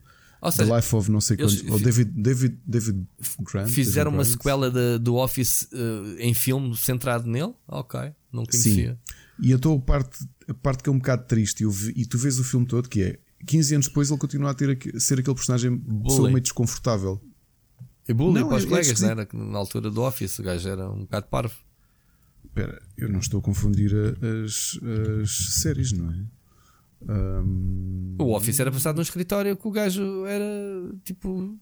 seja, 0.52 0.70
The 0.70 0.76
Life 0.76 0.96
of 0.96 1.12
não 1.12 1.20
sei 1.20 1.36
quantos. 1.36 1.64
Ou 1.68 1.80
David, 1.80 2.12
David, 2.16 2.60
David 2.66 3.08
Grant. 3.42 3.70
Fizeram 3.70 4.12
David 4.12 4.18
uma 4.18 4.24
Grant. 4.24 4.32
sequela 4.34 4.72
de, 4.72 5.00
do 5.00 5.16
Office 5.16 5.68
uh, 5.74 6.16
em 6.20 6.34
filme 6.36 6.78
centrado 6.78 7.28
nele? 7.28 7.54
Ok, 7.68 8.00
não 8.32 8.46
conhecia. 8.46 8.94
Sim. 8.94 9.16
E 9.42 9.52
então 9.52 9.74
a 9.74 9.80
parte, 9.80 10.30
a 10.48 10.54
parte 10.54 10.84
que 10.84 10.90
é 10.90 10.92
um 10.92 11.00
bocado 11.00 11.26
triste, 11.26 11.66
vi, 11.66 11.94
e 11.96 12.06
tu 12.06 12.20
vês 12.20 12.40
o 12.40 12.44
filme 12.44 12.68
todo, 12.68 12.88
que 12.88 13.02
é 13.02 13.20
15 13.48 13.76
anos 13.76 13.88
depois 13.88 14.12
ele 14.12 14.20
continua 14.20 14.52
a 14.52 14.54
ter 14.54 14.78
a 14.96 15.00
ser 15.00 15.20
aquele 15.20 15.36
personagem 15.36 15.78
pessoa 16.04 16.30
meio 16.30 16.42
desconfortável. 16.42 17.20
E 18.08 18.14
bullying 18.14 18.42
não, 18.42 18.48
para 18.50 18.58
os 18.58 18.64
é, 18.64 18.68
colegas, 18.68 19.02
é 19.02 19.16
né? 19.16 19.28
na 19.34 19.58
altura 19.58 19.90
do 19.90 20.04
Office, 20.04 20.38
o 20.38 20.44
gajo 20.44 20.70
era 20.70 20.88
um 20.88 21.00
bocado 21.00 21.26
parvo. 21.26 21.56
Espera, 22.46 22.80
eu 22.96 23.10
não 23.10 23.20
estou 23.20 23.40
a 23.40 23.44
confundir 23.44 23.92
as, 24.46 24.80
as 25.24 25.32
séries, 25.62 25.92
não 25.92 26.12
é? 26.12 26.26
Um... 27.08 28.16
O 28.20 28.36
Office 28.36 28.60
era 28.60 28.72
passado 28.72 28.96
no 28.96 29.02
escritório 29.02 29.56
que 29.58 29.68
o 29.68 29.72
gajo 29.72 30.26
era 30.26 30.46
tipo 31.04 31.58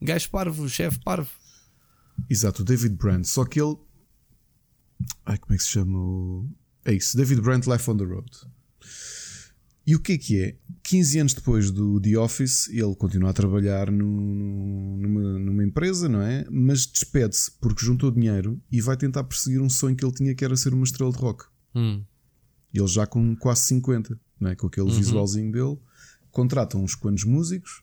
gajo 0.00 0.30
parvo, 0.30 0.68
chefe 0.68 0.98
parvo. 1.00 1.30
Exato, 2.28 2.62
o 2.62 2.64
David 2.64 2.94
Brandt. 2.96 3.28
Só 3.28 3.44
que 3.44 3.60
ele. 3.60 3.76
Ai, 5.26 5.38
como 5.38 5.54
é 5.54 5.56
que 5.56 5.62
se 5.62 5.70
chama? 5.70 5.98
O... 5.98 6.48
É 6.84 6.92
isso, 6.92 7.16
David 7.16 7.40
Brandt 7.40 7.68
Life 7.68 7.90
on 7.90 7.96
the 7.96 8.04
Road. 8.04 8.30
E 9.86 9.94
o 9.94 10.00
que 10.00 10.12
é 10.12 10.18
que 10.18 10.42
é? 10.42 10.56
15 10.82 11.18
anos 11.18 11.34
depois 11.34 11.70
do 11.70 12.00
The 12.00 12.16
Office, 12.16 12.68
ele 12.68 12.94
continua 12.94 13.30
a 13.30 13.34
trabalhar 13.34 13.90
no, 13.90 14.96
numa, 14.96 15.38
numa, 15.38 15.64
empresa, 15.64 16.08
não 16.08 16.22
é? 16.22 16.46
Mas 16.50 16.86
despede-se 16.86 17.50
porque 17.60 17.84
juntou 17.84 18.10
dinheiro 18.10 18.60
e 18.72 18.80
vai 18.80 18.96
tentar 18.96 19.24
perseguir 19.24 19.60
um 19.60 19.68
sonho 19.68 19.94
que 19.94 20.04
ele 20.04 20.14
tinha 20.14 20.34
que 20.34 20.44
era 20.44 20.56
ser 20.56 20.72
uma 20.72 20.84
estrela 20.84 21.12
de 21.12 21.18
rock. 21.18 21.44
Hum. 21.74 22.02
Ele 22.72 22.86
já 22.86 23.06
com 23.06 23.36
quase 23.36 23.62
50, 23.66 24.10
não 24.14 24.20
é? 24.42 24.54
Com 24.54 24.66
aquele 24.66 24.88
uhum. 24.88 24.96
visualzinho 24.96 25.52
dele, 25.52 25.78
contratam 26.30 26.82
uns 26.82 26.94
quantos 26.94 27.24
músicos. 27.24 27.82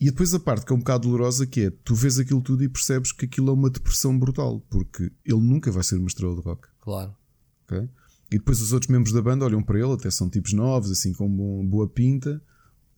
E 0.00 0.06
depois 0.06 0.34
a 0.34 0.38
parte 0.38 0.66
que 0.66 0.72
é 0.72 0.76
um 0.76 0.80
bocado 0.80 1.08
dolorosa 1.08 1.46
que 1.46 1.62
é, 1.62 1.70
tu 1.70 1.94
vês 1.94 2.18
aquilo 2.18 2.42
tudo 2.42 2.62
e 2.62 2.68
percebes 2.68 3.10
que 3.10 3.24
aquilo 3.24 3.50
é 3.50 3.52
uma 3.52 3.70
depressão 3.70 4.18
brutal, 4.18 4.60
porque 4.68 5.10
ele 5.24 5.40
nunca 5.40 5.70
vai 5.70 5.82
ser 5.82 5.96
uma 5.96 6.08
estrela 6.08 6.34
de 6.34 6.42
rock. 6.42 6.68
Claro. 6.80 7.14
Okay? 7.64 7.88
E 8.30 8.38
depois 8.38 8.60
os 8.60 8.72
outros 8.72 8.90
membros 8.90 9.12
da 9.14 9.22
banda 9.22 9.46
olham 9.46 9.62
para 9.62 9.78
ele, 9.78 9.92
até 9.92 10.10
são 10.10 10.28
tipos 10.28 10.52
novos, 10.52 10.90
assim 10.90 11.14
com 11.14 11.28
boa 11.66 11.88
pinta, 11.88 12.42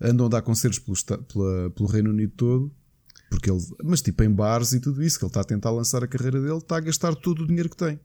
andam 0.01 0.27
a 0.27 0.29
dar 0.29 0.43
concertos 0.43 0.81
pelo, 0.81 0.97
pela, 1.23 1.71
pelo 1.71 1.89
Reino 1.89 2.11
Unido 2.11 2.33
todo, 2.37 2.73
porque 3.31 3.49
ele, 3.49 3.61
mas 3.85 4.03
tipo 4.03 4.25
em 4.25 4.31
bares 4.31 4.73
e 4.73 4.81
tudo 4.81 5.03
isso, 5.03 5.17
que 5.17 5.25
ele 5.25 5.31
está 5.31 5.43
a 5.43 5.45
tentar 5.45 5.71
lançar 5.71 6.03
a 6.03 6.09
carreira 6.09 6.41
dele, 6.41 6.59
está 6.59 6.77
a 6.79 6.81
gastar 6.81 7.15
todo 7.15 7.45
o 7.45 7.47
dinheiro 7.47 7.71
que 7.71 7.77
tem. 7.77 8.01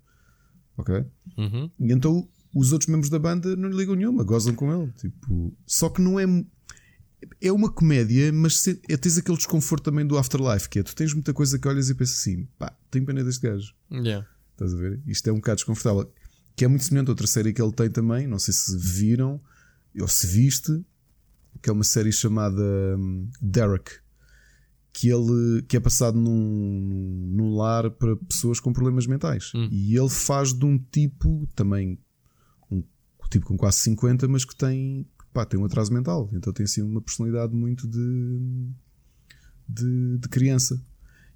Ok? 0.78 1.04
Uhum. 1.38 1.72
E 1.80 1.92
então 1.92 2.28
os 2.56 2.72
outros 2.72 2.90
membros 2.90 3.10
da 3.10 3.20
banda 3.20 3.54
não 3.58 3.68
lhe 3.68 3.76
ligam 3.76 3.96
nenhuma, 3.96 4.24
gozam 4.24 4.56
com 4.56 4.74
ele. 4.74 4.90
Tipo, 4.94 5.54
só 5.68 5.90
que 5.90 6.02
não 6.02 6.18
é. 6.18 6.26
É 7.42 7.52
uma 7.52 7.70
comédia, 7.70 8.32
mas 8.32 8.60
se, 8.60 8.80
é, 8.88 8.96
tens 8.96 9.18
aquele 9.18 9.36
desconforto 9.36 9.84
também 9.84 10.06
do 10.06 10.18
Afterlife, 10.18 10.70
que 10.70 10.80
é 10.80 10.84
tu 10.84 10.96
tens 10.96 11.14
muita 11.14 11.34
coisa 11.34 11.60
que 11.60 11.68
olhas 11.68 11.90
e 11.90 11.96
pensas 11.96 12.20
assim, 12.20 12.48
pá, 12.58 12.74
tenho 12.90 13.06
pena 13.06 13.24
deste 13.24 13.42
gajo. 13.42 13.74
Yeah. 13.92 14.26
Estás 14.54 14.74
a 14.74 14.78
ver? 14.78 15.02
Isto 15.06 15.30
é 15.30 15.34
um 15.34 15.38
bocado 15.38 15.58
desconfortável 15.58 16.12
que 16.56 16.64
é 16.64 16.68
muito 16.68 16.86
semelhante 16.86 17.10
a 17.10 17.12
outra 17.12 17.28
série 17.28 17.52
que 17.52 17.62
ele 17.62 17.74
tem 17.74 17.90
também. 17.90 18.28
Não 18.28 18.40
sei 18.40 18.54
se 18.54 18.78
viram 18.78 19.42
ou 20.00 20.08
se 20.08 20.28
viste, 20.28 20.86
que 21.62 21.70
é 21.70 21.74
uma 21.74 21.84
série 21.84 22.12
chamada 22.12 22.62
hum, 22.98 23.28
Derek, 23.42 23.92
que 24.94 25.10
ele 25.10 25.62
que 25.64 25.76
é 25.76 25.80
passado 25.80 26.18
num, 26.18 27.32
num 27.34 27.56
lar 27.56 27.90
para 27.92 28.16
pessoas 28.16 28.60
com 28.60 28.72
problemas 28.72 29.08
mentais. 29.08 29.52
Hum. 29.56 29.68
E 29.72 29.98
ele 29.98 30.10
faz 30.10 30.54
de 30.54 30.64
um 30.64 30.78
tipo 30.78 31.48
também 31.56 32.00
tipo 33.30 33.46
com 33.46 33.58
quase 33.58 33.78
50, 33.80 34.28
mas 34.28 34.46
que 34.46 34.56
tem 34.56 35.06
pá, 35.34 35.46
tem 35.46 35.60
um 35.60 35.66
atraso 35.66 35.94
mental. 35.94 36.30
Então 36.34 36.54
tem 36.54 36.64
assim 36.64 36.82
uma 36.82 37.02
personalidade 37.02 37.54
muito 37.54 37.88
de, 37.88 38.40
de, 39.68 40.18
de 40.20 40.30
criança. 40.30 40.82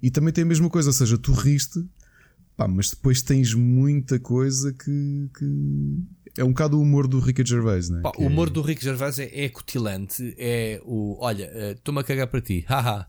E 0.02 0.10
também 0.10 0.32
tem 0.32 0.42
a 0.42 0.46
mesma 0.46 0.70
coisa, 0.70 0.88
ou 0.88 0.92
seja, 0.94 1.18
tu 1.18 1.32
riste, 1.32 1.84
pá, 2.56 2.66
mas 2.66 2.90
depois 2.90 3.20
tens 3.22 3.52
muita 3.52 4.18
coisa 4.18 4.72
que, 4.72 5.28
que 5.38 5.98
é 6.38 6.42
um 6.44 6.48
bocado 6.48 6.78
o 6.78 6.82
humor 6.82 7.06
do 7.06 7.18
Ricky 7.20 7.44
Gervais, 7.44 7.90
né? 7.90 8.00
Pá, 8.02 8.12
Que 8.12 8.22
o 8.22 8.26
humor 8.26 8.48
é- 8.48 8.50
do 8.50 8.62
Rick 8.62 8.82
Gervais 8.82 9.18
é, 9.18 9.28
é 9.44 9.48
cutilante. 9.50 10.34
É 10.38 10.80
o 10.84 11.18
olha, 11.20 11.44
eh, 11.52 11.72
estou-me 11.72 12.00
a 12.00 12.04
cagar 12.04 12.28
para 12.28 12.40
ti, 12.40 12.64
haha. 12.66 13.06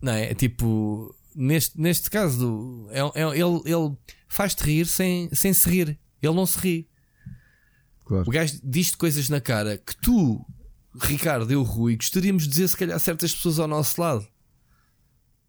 Não 0.00 0.12
é? 0.12 0.30
É 0.30 0.34
tipo, 0.34 1.14
neste, 1.34 1.78
neste 1.80 2.08
caso, 2.10 2.38
do- 2.38 2.88
é, 2.90 3.00
é- 3.20 3.38
ele, 3.38 3.60
ele 3.66 3.96
faz-te 4.28 4.64
rir 4.64 4.86
sem, 4.86 5.28
sem 5.34 5.52
se 5.52 5.68
rir. 5.68 5.98
Ele 6.22 6.34
não 6.34 6.46
se 6.46 6.58
ri. 6.58 6.88
Claro. 8.12 8.28
O 8.28 8.30
gajo 8.32 8.58
diz-te 8.62 8.96
coisas 8.96 9.28
na 9.28 9.40
cara 9.40 9.78
que 9.78 9.96
tu, 10.02 10.44
Ricardo, 11.00 11.50
eu, 11.50 11.62
Rui, 11.62 11.96
gostaríamos 11.96 12.42
de 12.44 12.50
dizer 12.50 12.68
se 12.68 12.76
calhar 12.76 12.96
a 12.96 12.98
certas 12.98 13.34
pessoas 13.34 13.58
ao 13.58 13.66
nosso 13.66 14.00
lado. 14.00 14.26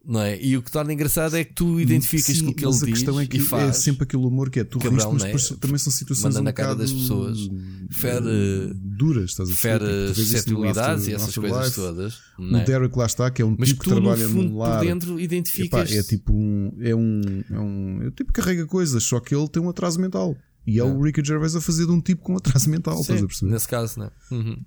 Não 0.06 0.19
é? 0.22 0.38
E 0.44 0.57
o 0.57 0.61
que 0.61 0.69
torna 0.69 0.91
engraçado 0.91 1.38
é 1.38 1.45
que 1.45 1.53
tu 1.53 1.80
identificas 1.80 2.35
Sim, 2.38 2.44
com 2.44 2.52
o 2.52 2.53
que 2.53 2.65
ele 2.65 2.73
a 2.76 2.77
diz 2.77 2.84
questão 2.90 3.18
é 3.22 3.26
que 3.26 3.38
e 3.38 3.40
faz. 3.40 3.69
é 3.69 3.72
sempre 3.72 4.03
aquele 4.03 4.26
humor 4.26 4.49
que 4.49 4.60
é 4.60 4.64
tu 4.65 4.77
Cabrão, 4.77 5.11
riste, 5.14 5.14
mas 5.14 5.23
depois 5.23 5.60
também 5.61 5.77
são 5.77 5.94
situações 5.94 6.23
Manda 6.34 6.41
um 6.41 6.44
na 6.44 6.52
cara 6.52 6.76
das 6.76 6.91
pessoas. 6.91 7.38
hum, 7.40 7.88
Fere- 7.90 8.73
duras, 8.76 9.30
estás 9.30 9.49
a? 9.49 9.53
Fere 9.56 9.85
Tipo, 10.10 10.15
suscetibilidades 10.15 11.07
e 11.07 11.14
essas 11.14 11.34
coisas 11.38 11.73
todas. 11.73 12.18
não 12.38 12.60
é? 12.60 12.64
O 12.64 12.65
Derek 12.65 12.98
lá 12.98 13.06
está, 13.06 13.31
que 13.31 13.41
é 13.41 13.45
um 13.45 13.56
Mas 13.57 13.69
tipo 13.69 13.81
que 13.84 13.90
que 13.90 13.95
tu, 13.95 14.02
no 14.02 14.02
trabalha 14.02 14.27
fundo, 14.27 14.49
num 14.49 14.57
lar. 14.57 14.80
por 14.80 14.85
dentro, 14.85 15.11
Epá, 15.14 15.22
identificas. 15.22 15.91
é 15.94 16.03
tipo 16.03 16.34
um. 16.34 16.73
É 16.81 16.94
um. 16.94 17.22
É 17.49 17.60
um. 17.61 18.02
É 18.07 18.11
tipo 18.11 18.34
que 18.34 18.41
carrega 18.41 18.65
coisas, 18.65 19.02
só 19.06 19.22
que 19.22 19.34
ele 19.34 19.48
tem 19.48 19.64
um 19.64 19.69
atraso 19.69 20.02
mental. 20.02 20.35
E 20.65 20.80
é, 20.80 20.84
o 20.84 21.02
Ricky 21.02 21.23
Gervais 21.23 21.56
a 21.56 21.61
fazer 21.61 21.85
de 21.85 21.91
um 21.91 21.99
tipo 22.02 22.22
com 22.23 22.38
atraso 22.38 22.69
mental, 22.69 22.99
estás 23.02 23.19
Sim, 23.19 23.26
a 23.26 23.27
perceber? 23.27 23.52
nesse 23.52 23.68
caso, 23.68 23.99
não 23.99 24.06
é? 24.06 24.11
Uhum. 24.31 24.64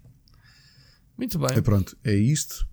Muito 1.16 1.38
bem. 1.38 1.48
É 1.56 1.60
pronto, 1.60 1.96
é 2.04 2.14
isto. 2.14 2.66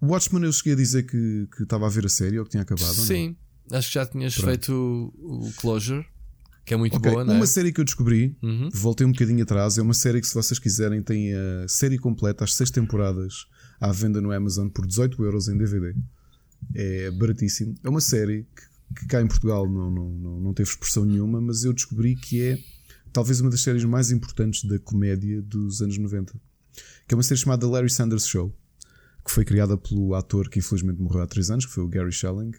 O 0.00 0.06
Watchmen 0.08 0.44
eu 0.44 0.52
cheguei 0.52 0.72
a 0.72 0.76
dizer 0.76 1.02
que, 1.04 1.48
que 1.56 1.62
estava 1.62 1.86
a 1.86 1.88
ver 1.90 2.06
a 2.06 2.08
série 2.08 2.38
ou 2.38 2.44
que 2.44 2.50
tinha 2.52 2.62
acabado. 2.62 2.94
Sim, 2.94 3.36
acho 3.72 3.88
que 3.88 3.94
já 3.94 4.06
tinhas 4.06 4.34
Pronto. 4.34 4.46
feito 4.48 4.72
o, 5.18 5.46
o 5.48 5.52
Closure, 5.54 6.06
que 6.64 6.72
é 6.74 6.76
muito 6.76 6.96
Ok, 6.96 7.10
boa, 7.10 7.24
não 7.24 7.34
é? 7.34 7.36
Uma 7.36 7.46
série 7.46 7.72
que 7.72 7.80
eu 7.80 7.84
descobri, 7.84 8.36
Uhum. 8.42 8.70
voltei 8.72 9.06
um 9.06 9.12
bocadinho 9.12 9.42
atrás, 9.42 9.76
é 9.78 9.82
uma 9.82 9.94
série 9.94 10.20
que, 10.20 10.26
se 10.26 10.34
vocês 10.34 10.58
quiserem, 10.58 11.02
tem 11.02 11.32
a 11.34 11.68
série 11.68 11.98
completa, 11.98 12.44
as 12.44 12.54
seis 12.54 12.70
temporadas, 12.70 13.46
à 13.80 13.92
venda 13.92 14.20
no 14.20 14.32
Amazon 14.32 14.68
por 14.68 14.86
18 14.86 15.22
euros 15.24 15.48
em 15.48 15.56
DVD. 15.58 15.94
É 16.74 17.10
baratíssimo. 17.10 17.74
É 17.84 17.88
uma 17.88 18.00
série 18.00 18.44
que, 18.56 18.62
que 18.94 19.06
cá 19.06 19.20
em 19.20 19.26
Portugal 19.26 19.68
não, 19.68 19.90
não, 19.90 20.10
não, 20.10 20.40
não 20.40 20.54
teve 20.54 20.70
expressão 20.70 21.04
nenhuma, 21.04 21.40
mas 21.40 21.64
eu 21.64 21.72
descobri 21.72 22.14
que 22.14 22.42
é 22.42 22.58
talvez 23.12 23.40
uma 23.40 23.50
das 23.50 23.62
séries 23.62 23.84
mais 23.84 24.10
importantes 24.10 24.64
da 24.64 24.78
comédia 24.78 25.40
dos 25.42 25.80
anos 25.80 25.96
90. 25.98 26.34
Que 27.08 27.14
é 27.14 27.16
uma 27.16 27.22
série 27.22 27.40
chamada 27.40 27.68
Larry 27.68 27.90
Sanders 27.90 28.26
Show, 28.26 28.54
que 29.24 29.30
foi 29.30 29.44
criada 29.44 29.76
pelo 29.76 30.14
ator 30.14 30.48
que 30.48 30.58
infelizmente 30.58 31.00
morreu 31.00 31.22
há 31.22 31.26
3 31.26 31.50
anos, 31.50 31.66
que 31.66 31.72
foi 31.72 31.82
o 31.82 31.88
Gary 31.88 32.12
Schelling. 32.12 32.52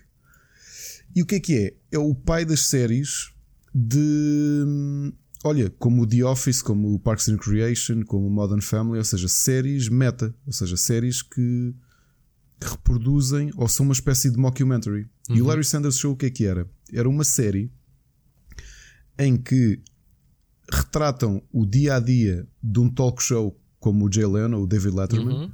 E 1.16 1.22
o 1.22 1.26
que 1.26 1.36
é 1.36 1.40
que 1.40 1.58
é? 1.58 1.74
É 1.92 2.00
o 2.00 2.14
pai 2.14 2.46
das 2.46 2.68
séries 2.68 3.32
de. 3.74 5.14
Olha, 5.44 5.70
como 5.70 6.02
o 6.02 6.08
The 6.08 6.26
Office, 6.26 6.62
como 6.62 6.94
o 6.94 7.00
Parks 7.00 7.30
and 7.30 7.34
Recreation, 7.36 8.04
como 8.04 8.28
o 8.28 8.32
Modern 8.32 8.62
Family, 8.62 8.98
ou 8.98 9.04
seja, 9.04 9.28
séries 9.28 9.88
meta, 9.88 10.36
ou 10.46 10.52
seja, 10.52 10.76
séries 10.76 11.22
que, 11.22 11.74
que 12.60 12.68
reproduzem 12.68 13.52
ou 13.56 13.68
são 13.68 13.86
uma 13.86 13.94
espécie 13.94 14.32
de 14.32 14.38
mockumentary. 14.38 15.08
E 15.30 15.42
o 15.42 15.46
Larry 15.46 15.64
Sanders 15.64 15.98
Show 15.98 16.14
o 16.14 16.16
que 16.18 16.26
é 16.26 16.30
que 16.30 16.46
era? 16.46 16.68
Era 16.92 17.08
uma 17.08 17.24
série 17.24 17.72
em 19.18 19.36
que 19.38 19.80
retratam 20.72 21.42
o 21.52 21.66
dia 21.66 21.96
a 21.96 22.00
dia 22.00 22.48
de 22.62 22.80
um 22.80 22.90
talk 22.90 23.22
show 23.22 23.60
como 23.80 24.06
o 24.08 24.12
Jay 24.12 24.26
Leno, 24.26 24.62
o 24.62 24.68
David 24.68 24.96
Letterman, 24.96 25.34
Uhum. 25.36 25.52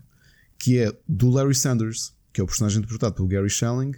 que 0.58 0.78
é 0.80 0.98
do 1.08 1.30
Larry 1.30 1.56
Sanders, 1.56 2.14
que 2.32 2.42
é 2.42 2.44
o 2.44 2.48
personagem 2.48 2.80
interpretado 2.80 3.16
pelo 3.16 3.28
Gary 3.28 3.50
Schelling, 3.50 3.92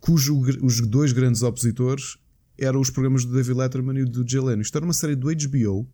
cujo 0.00 0.40
gr- 0.40 0.58
os 0.64 0.80
dois 0.80 1.12
grandes 1.12 1.42
opositores 1.42 2.16
eram 2.58 2.80
os 2.80 2.88
programas 2.90 3.24
do 3.24 3.32
David 3.34 3.58
Letterman 3.58 3.98
e 3.98 4.02
o 4.02 4.08
do 4.08 4.26
Jay 4.26 4.40
Leno. 4.40 4.62
Isto 4.62 4.76
era 4.78 4.84
uma 4.86 4.94
série 4.94 5.16
do 5.16 5.28
HBO, 5.30 5.86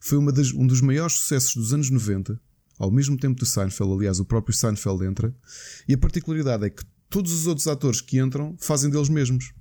foi 0.00 0.18
uma 0.18 0.30
das- 0.32 0.52
um 0.52 0.66
dos 0.66 0.80
maiores 0.80 1.14
sucessos 1.14 1.54
dos 1.54 1.72
anos 1.72 1.90
90, 1.90 2.38
ao 2.82 2.90
mesmo 2.90 3.16
tempo 3.16 3.38
do 3.38 3.46
Seinfeld, 3.46 3.92
aliás, 3.92 4.18
o 4.18 4.24
próprio 4.24 4.52
Seinfeld 4.52 5.04
entra, 5.04 5.32
e 5.86 5.94
a 5.94 5.98
particularidade 5.98 6.66
é 6.66 6.70
que 6.70 6.82
todos 7.08 7.32
os 7.32 7.46
outros 7.46 7.68
atores 7.68 8.00
que 8.00 8.18
entram 8.18 8.56
fazem 8.58 8.90
deles 8.90 9.08
mesmos. 9.08 9.52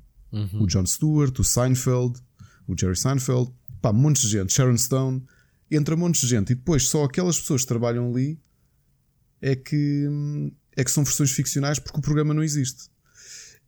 O 0.60 0.66
Jon 0.66 0.88
Stewart, 0.88 1.38
o 1.38 1.44
Seinfeld, 1.44 2.20
o 2.68 2.76
Jerry 2.76 2.98
Seinfeld, 2.98 3.52
pá, 3.80 3.94
montes 3.94 4.24
de 4.24 4.30
gente, 4.30 4.52
Sharon 4.52 4.76
Stone, 4.76 5.24
entra 5.70 5.96
montes 5.96 6.22
de 6.22 6.28
gente, 6.30 6.54
e 6.54 6.56
depois 6.56 6.88
só 6.88 7.04
aquelas 7.04 7.40
pessoas 7.40 7.62
que 7.62 7.68
trabalham 7.68 8.10
ali 8.10 8.40
é 9.40 9.56
que, 9.56 10.08
é 10.76 10.84
que 10.84 10.90
são 10.90 11.04
versões 11.04 11.32
ficcionais 11.32 11.78
porque 11.78 12.00
o 12.00 12.02
programa 12.02 12.34
não 12.34 12.42
existe. 12.42 12.90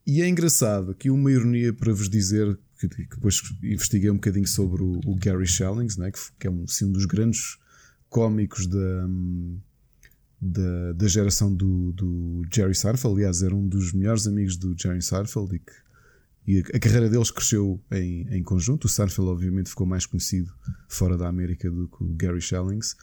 E 0.04 0.24
é 0.24 0.28
engraçado 0.28 0.96
que 0.96 1.12
uma 1.12 1.32
ironia 1.32 1.72
para 1.72 1.94
vos 1.94 2.10
dizer 2.10 2.58
que, 2.80 2.88
depois 2.88 3.40
investiguei 3.62 4.10
um 4.10 4.16
bocadinho 4.16 4.48
sobre 4.48 4.82
o, 4.82 5.00
o 5.06 5.16
Gary 5.16 5.46
Shellings, 5.46 5.96
né, 5.96 6.12
que, 6.12 6.20
que 6.40 6.48
é 6.48 6.50
um, 6.50 6.64
assim, 6.64 6.86
um 6.86 6.92
dos 6.92 7.06
grandes 7.06 7.62
cómicos 8.14 8.68
da, 8.68 9.10
da, 10.40 10.94
da 10.94 11.08
geração 11.08 11.54
do, 11.54 11.92
do 11.94 12.44
Jerry 12.54 12.76
Seinfeld. 12.76 13.16
Aliás, 13.16 13.42
era 13.42 13.56
um 13.56 13.68
dos 13.68 13.92
melhores 13.92 14.28
amigos 14.28 14.56
do 14.56 14.76
Jerry 14.78 15.02
Seinfeld 15.02 15.56
e 15.56 15.60
que 15.60 15.84
e 16.46 16.60
a, 16.60 16.80
carreira 16.80 17.10
deles 17.10 17.32
cresceu 17.32 17.82
em, 17.90 18.28
em 18.30 18.44
conjunto. 18.44 18.86
O 18.86 18.90
Seinfeld, 18.90 19.32
obviamente, 19.32 19.70
ficou 19.70 19.88
mais 19.88 20.06
conhecido 20.06 20.52
fora 20.90 21.18
da 21.18 21.28
América 21.28 21.72
do 21.72 21.88
que 21.88 22.04
o 22.04 22.08
Gary 22.16 22.42
Shellings. 22.42 22.96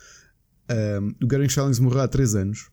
Um, 0.71 1.15
o 1.25 1.27
Gary 1.27 1.49
Shellings 1.49 1.81
morreu 1.81 2.03
há 2.03 2.09
3 2.09 2.35
anos 2.35 2.71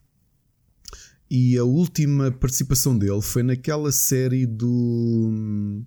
e 1.29 1.57
a 1.57 1.63
última 1.63 2.31
participação 2.31 2.97
dele 2.97 3.21
foi 3.21 3.43
naquela 3.43 3.91
série 3.91 4.45
do. 4.45 5.81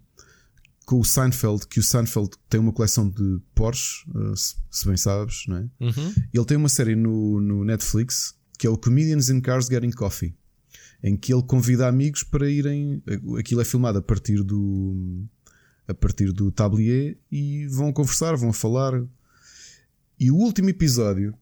Com 0.91 0.99
o 0.99 1.05
Seinfeld, 1.05 1.69
que 1.69 1.79
o 1.79 1.85
Seinfeld 1.85 2.31
tem 2.49 2.59
uma 2.59 2.73
coleção 2.73 3.09
de 3.09 3.41
Porsche, 3.55 4.05
uh, 4.11 4.37
se, 4.37 4.89
bem 4.89 4.97
sabes, 4.97 5.45
não 5.47 5.59
é? 5.59 5.69
Uhum. 5.79 6.15
Ele 6.35 6.45
tem 6.45 6.57
uma 6.57 6.69
série 6.69 6.97
no, 6.97 7.41
no 7.41 7.65
Netflix 7.65 8.35
que 8.59 8.67
é 8.67 8.71
o 8.71 8.77
Comedians 8.77 9.29
in 9.29 9.41
Cars 9.41 9.67
Getting 9.67 9.93
Coffee, 9.93 10.35
em 11.01 11.17
que 11.17 11.33
ele 11.33 11.45
convida 11.45 11.87
amigos 11.87 12.25
para 12.25 12.51
irem. 12.51 13.01
Aquilo 13.39 13.61
é 13.61 13.65
filmado 13.65 13.99
a 13.99 14.03
partir 14.03 14.43
do. 14.43 15.25
a 15.87 15.95
partir 15.95 16.33
do 16.33 16.51
tablier 16.51 17.17
e 17.31 17.69
vão 17.69 17.93
conversar, 17.93 18.35
vão 18.35 18.53
falar. 18.53 19.01
E 20.19 20.29
o 20.29 20.35
último 20.35 20.71
episódio, 20.71 21.33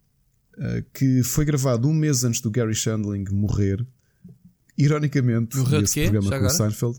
eh, 0.58 0.84
que 0.92 1.22
foi 1.22 1.46
gravado 1.46 1.88
um 1.88 1.94
mês 1.94 2.22
antes 2.22 2.42
do 2.42 2.50
Gary 2.50 2.74
Shandling 2.74 3.24
morrer, 3.32 3.84
ironicamente, 4.76 5.56
Morreu 5.56 5.78
de 5.78 5.80
nesse 5.80 5.94
quê? 5.94 6.02
programa 6.02 6.28
Já 6.28 6.38
com 6.38 6.44
o 6.44 6.48
agora? 6.50 6.70
Seinfeld, 6.70 6.98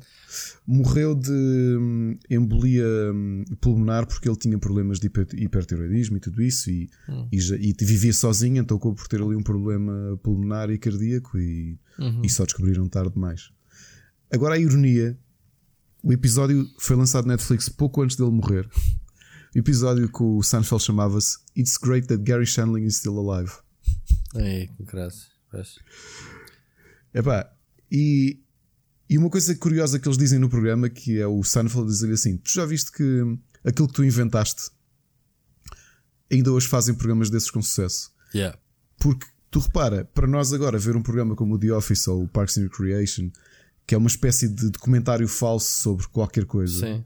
morreu 0.67 1.15
de 1.15 1.31
hum, 1.31 2.17
embolia 2.29 2.85
hum, 3.13 3.43
pulmonar 3.59 4.05
porque 4.07 4.27
ele 4.29 4.37
tinha 4.37 4.57
problemas 4.57 4.99
de 4.99 5.07
hiper- 5.07 5.27
hipertiroidismo 5.33 6.17
e 6.17 6.19
tudo 6.19 6.41
isso 6.41 6.69
e, 6.69 6.89
Hum. 7.09 7.27
e, 7.31 7.39
já- 7.39 7.55
e 7.57 7.73
vivia 7.81 8.13
sozinho, 8.13 8.57
então 8.61 8.77
acabou 8.77 8.95
por 8.95 9.07
ter 9.07 9.21
ali 9.21 9.35
um 9.35 9.43
problema 9.43 10.19
pulmonar 10.23 10.69
e 10.69 10.77
cardíaco 10.77 11.37
e, 11.37 11.77
Uhum. 11.97 12.21
e 12.23 12.29
só 12.29 12.43
descobriram 12.45 12.87
tarde 12.87 13.13
demais. 13.13 13.49
Agora 14.31 14.55
a 14.55 14.59
ironia, 14.59 15.17
o 16.03 16.13
episódio 16.13 16.65
foi 16.79 16.95
lançado 16.95 17.25
na 17.25 17.33
Netflix 17.33 17.67
pouco 17.67 18.01
antes 18.01 18.15
dele 18.15 18.31
morrer. 18.31 18.69
O 19.55 19.57
episódio 19.57 20.07
com 20.09 20.37
o 20.37 20.43
Seinfeld 20.43 20.83
chamava-se 20.83 21.37
It's 21.57 21.75
Great 21.77 22.07
That 22.07 22.21
Gary 22.23 22.45
Shandling 22.45 22.85
is 22.85 22.97
Still 22.97 23.19
Alive. 23.19 23.51
É, 24.35 24.67
que 24.67 24.83
graça. 24.83 25.25
Epá, 27.13 27.51
e, 27.91 28.39
e 29.09 29.17
uma 29.17 29.29
coisa 29.29 29.55
curiosa 29.55 29.99
que 29.99 30.07
eles 30.07 30.17
dizem 30.17 30.37
no 30.37 30.49
programa 30.49 30.89
que 30.89 31.19
é 31.19 31.25
o 31.25 31.43
Seinfeld 31.43 31.87
dizer 31.87 32.13
assim: 32.13 32.37
Tu 32.37 32.51
já 32.51 32.65
viste 32.65 32.91
que 32.91 33.23
aquilo 33.65 33.87
que 33.87 33.93
tu 33.93 34.03
inventaste 34.03 34.69
ainda 36.31 36.51
hoje 36.51 36.67
fazem 36.67 36.93
programas 36.93 37.29
desses 37.29 37.49
com 37.49 37.61
sucesso? 37.61 38.11
Yeah. 38.33 38.57
Porque 38.99 39.25
tu 39.49 39.59
repara, 39.59 40.05
para 40.05 40.27
nós 40.27 40.53
agora 40.53 40.77
ver 40.77 40.95
um 40.95 41.01
programa 41.01 41.35
como 41.35 41.55
o 41.55 41.59
The 41.59 41.73
Office 41.73 42.07
ou 42.07 42.23
o 42.23 42.27
Parks 42.27 42.57
and 42.57 42.63
Recreation, 42.63 43.31
que 43.87 43.95
é 43.95 43.97
uma 43.97 44.09
espécie 44.09 44.47
de 44.47 44.69
documentário 44.69 45.27
falso 45.27 45.79
sobre 45.79 46.07
qualquer 46.09 46.45
coisa, 46.45 46.85
Sim. 46.85 47.03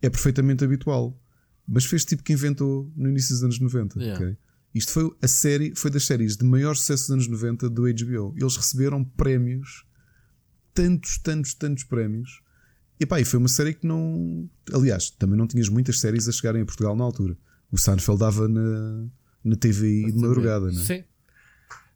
é 0.00 0.08
perfeitamente 0.08 0.64
habitual. 0.64 1.20
Mas 1.68 1.84
fez 1.84 2.04
tipo 2.04 2.22
que 2.22 2.32
inventou 2.32 2.90
no 2.96 3.10
início 3.10 3.34
dos 3.34 3.42
anos 3.42 3.58
90. 3.58 4.00
Yeah. 4.00 4.24
ok? 4.24 4.36
Isto 4.72 4.92
foi 4.92 5.16
a 5.20 5.28
série, 5.28 5.74
foi 5.74 5.90
das 5.90 6.04
séries 6.04 6.36
de 6.36 6.44
maior 6.44 6.76
sucesso 6.76 7.04
dos 7.04 7.10
anos 7.10 7.28
90 7.28 7.68
do 7.68 7.82
HBO. 7.82 8.34
Eles 8.36 8.56
receberam 8.56 9.02
prémios, 9.02 9.85
tantos, 10.76 11.18
tantos, 11.18 11.54
tantos 11.54 11.84
prémios. 11.84 12.42
E 13.00 13.06
pá, 13.06 13.20
e 13.20 13.24
foi 13.24 13.38
uma 13.38 13.48
série 13.48 13.74
que 13.74 13.86
não. 13.86 14.48
Aliás, 14.72 15.10
também 15.10 15.36
não 15.36 15.46
tinhas 15.46 15.68
muitas 15.68 15.98
séries 15.98 16.28
a 16.28 16.32
chegarem 16.32 16.62
a 16.62 16.64
Portugal 16.64 16.94
na 16.94 17.04
altura. 17.04 17.36
O 17.72 17.78
Seinfeld 17.78 18.20
dava 18.20 18.46
na, 18.46 19.06
na 19.42 19.56
TVI 19.56 20.12
de 20.12 20.18
madrugada, 20.18 20.66
né? 20.66 20.80
Sim. 20.80 21.04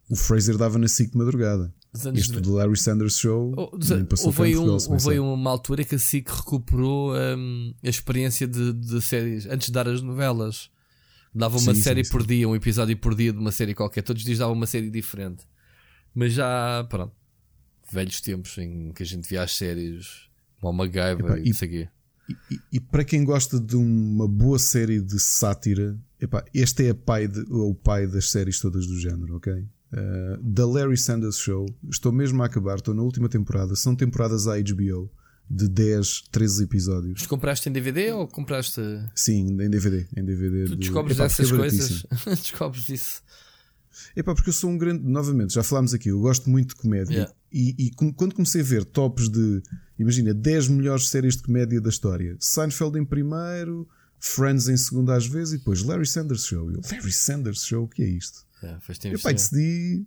o 0.09 0.15
Fraser 0.15 0.57
dava 0.57 0.77
na 0.77 0.87
SIC 0.87 1.11
de 1.11 1.17
madrugada. 1.17 1.73
Este 2.13 2.39
do 2.39 2.53
Larry 2.53 2.77
Sanders 2.77 3.17
Show 3.17 3.53
oh, 3.57 3.69
houve, 3.73 4.55
um, 4.57 4.77
houve 4.89 5.19
uma 5.19 5.51
altura 5.51 5.83
que 5.83 5.95
a 5.95 5.99
SIC 5.99 6.29
recuperou 6.29 7.13
um, 7.13 7.73
a 7.83 7.89
experiência 7.89 8.47
de, 8.47 8.71
de, 8.71 9.01
séries 9.01 9.45
antes 9.45 9.67
de 9.67 9.73
dar 9.73 9.89
as 9.89 10.01
novelas. 10.01 10.69
Dava 11.35 11.57
uma 11.57 11.75
sim, 11.75 11.81
série 11.81 12.05
sim, 12.05 12.11
por 12.11 12.21
sim. 12.21 12.27
dia, 12.27 12.47
um 12.47 12.55
episódio 12.55 12.95
por 12.95 13.13
dia 13.13 13.33
de 13.33 13.39
uma 13.39 13.51
série 13.51 13.73
qualquer. 13.73 14.03
Todos 14.03 14.21
os 14.21 14.25
dias 14.25 14.39
dava 14.39 14.53
uma 14.53 14.65
série 14.65 14.89
diferente. 14.89 15.43
Mas 16.15 16.33
já, 16.33 16.85
pronto, 16.89 17.13
velhos 17.91 18.21
tempos 18.21 18.57
em 18.57 18.91
que 18.91 19.03
a 19.03 19.05
gente 19.05 19.27
via 19.27 19.43
as 19.43 19.55
séries, 19.55 20.29
como 20.59 20.77
MacGyver 20.77 21.25
Epá, 21.25 21.39
e 21.39 21.51
aqui. 21.51 21.89
E, 22.49 22.59
e, 22.73 22.79
para 22.79 23.03
quem 23.03 23.23
gosta 23.23 23.59
de 23.59 23.75
uma 23.75 24.27
boa 24.27 24.57
série 24.57 25.01
de 25.01 25.19
sátira, 25.19 25.97
epá, 26.19 26.45
este 26.53 26.87
é 26.87 26.93
pai 26.93 27.27
de, 27.27 27.41
o 27.49 27.73
pai 27.73 28.07
das 28.07 28.29
séries 28.29 28.59
todas 28.59 28.87
do 28.87 28.97
género, 28.99 29.35
ok? 29.35 29.53
Uh, 29.53 30.53
The 30.53 30.63
Larry 30.63 30.97
Sanders 30.97 31.37
Show, 31.37 31.65
estou 31.89 32.11
mesmo 32.13 32.41
a 32.41 32.45
acabar, 32.45 32.75
estou 32.75 32.93
na 32.93 33.01
última 33.01 33.27
temporada. 33.27 33.75
São 33.75 33.95
temporadas 33.95 34.47
à 34.47 34.57
HBO 34.57 35.11
de 35.49 35.67
10, 35.67 36.23
13 36.31 36.63
episódios. 36.63 37.15
Mas 37.19 37.27
compraste 37.27 37.67
em 37.67 37.71
DVD 37.73 38.13
ou 38.13 38.27
compraste? 38.27 38.81
Sim, 39.13 39.49
em 39.61 39.69
DVD. 39.69 40.07
Em 40.15 40.23
DVD 40.23 40.65
tu 40.65 40.77
descobres 40.77 41.17
de... 41.17 41.21
Epá, 41.21 41.25
essas 41.25 41.51
coisas? 41.51 42.05
descobres 42.41 42.87
isso? 42.87 43.21
Epá, 44.15 44.33
porque 44.33 44.49
eu 44.49 44.53
sou 44.53 44.69
um 44.69 44.77
grande. 44.77 45.03
Novamente, 45.03 45.53
já 45.53 45.63
falámos 45.63 45.93
aqui, 45.93 46.09
eu 46.09 46.19
gosto 46.19 46.49
muito 46.49 46.69
de 46.69 46.75
comédia. 46.75 47.13
Yeah. 47.13 47.33
E, 47.51 47.87
e, 47.87 47.91
quando 47.91 48.33
comecei 48.33 48.61
a 48.61 48.63
ver 48.63 48.85
tops 48.85 49.29
de. 49.29 49.61
Imagina, 49.99 50.33
10 50.33 50.69
melhores 50.69 51.09
séries 51.09 51.35
de 51.35 51.43
comédia 51.43 51.79
da 51.81 51.89
história. 51.89 52.35
Seinfeld 52.39 52.97
em 52.97 53.05
primeiro, 53.05 53.87
Friends 54.19 54.67
em 54.67 54.77
segundo 54.77 55.11
às 55.11 55.25
vezes 55.25 55.55
e 55.55 55.57
depois 55.57 55.83
Larry 55.83 56.07
Sanders 56.07 56.45
Show. 56.45 56.71
Eu, 56.71 56.81
Larry 56.91 57.11
Sanders 57.11 57.65
Show, 57.65 57.85
o 57.85 57.87
que 57.87 58.03
é 58.03 58.07
isto? 58.07 58.45
Yeah, 58.61 58.81
Epá, 59.05 59.31
decidi. 59.31 60.05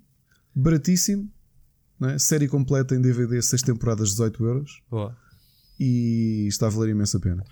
Baratíssimo. 0.54 1.30
É? 2.02 2.18
Série 2.18 2.48
completa 2.48 2.94
em 2.94 3.00
DVD, 3.00 3.40
6 3.40 3.62
temporadas, 3.62 4.10
18 4.10 4.44
euros. 4.44 4.82
Boa. 4.90 5.16
E 5.78 6.46
está 6.48 6.66
a 6.66 6.70
valer 6.70 6.90
imensa 6.90 7.18
pena. 7.18 7.44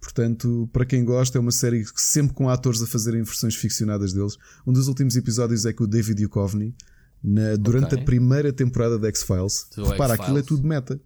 Portanto, 0.00 0.68
para 0.72 0.86
quem 0.86 1.04
gosta, 1.04 1.38
é 1.38 1.40
uma 1.40 1.50
série 1.50 1.84
sempre 1.96 2.34
com 2.34 2.48
atores 2.48 2.80
a 2.82 2.86
fazerem 2.86 3.22
versões 3.22 3.54
ficcionadas 3.54 4.12
deles. 4.12 4.36
Um 4.66 4.72
dos 4.72 4.88
últimos 4.88 5.16
episódios 5.16 5.64
é 5.64 5.72
com 5.72 5.84
o 5.84 5.86
David 5.86 6.24
Duchovny, 6.26 6.74
na, 7.22 7.56
durante 7.56 7.94
okay. 7.94 8.00
a 8.00 8.04
primeira 8.04 8.52
temporada 8.52 8.98
da 8.98 9.08
X-Files. 9.08 9.66
Repara, 9.76 10.14
aquilo 10.14 10.38
é 10.38 10.42
tudo 10.42 10.66
meta. 10.66 11.00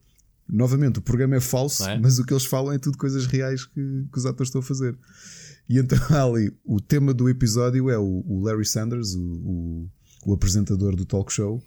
Novamente, 0.49 0.99
o 0.99 1.03
programa 1.03 1.37
é 1.37 1.41
falso, 1.41 1.85
é? 1.85 1.99
mas 1.99 2.19
o 2.19 2.25
que 2.25 2.33
eles 2.33 2.45
falam 2.45 2.73
é 2.73 2.79
tudo 2.79 2.99
coisas 2.99 3.27
reais 3.27 3.65
que, 3.65 4.07
que 4.13 4.19
os 4.19 4.27
atores 4.27 4.49
estão 4.49 4.61
a 4.61 4.65
fazer. 4.65 4.97
E 5.69 5.79
então, 5.79 5.99
ali, 6.11 6.53
o 6.65 6.81
tema 6.81 7.15
do 7.15 7.29
episódio 7.29 7.89
é 7.89 7.99
o, 7.99 8.25
o 8.27 8.45
Larry 8.45 8.67
Sanders, 8.67 9.15
o, 9.15 9.23
o, 9.23 9.91
o 10.27 10.35
apresentador 10.35 10.95
do 10.95 11.07
talk 11.07 11.33
show, 11.33 11.63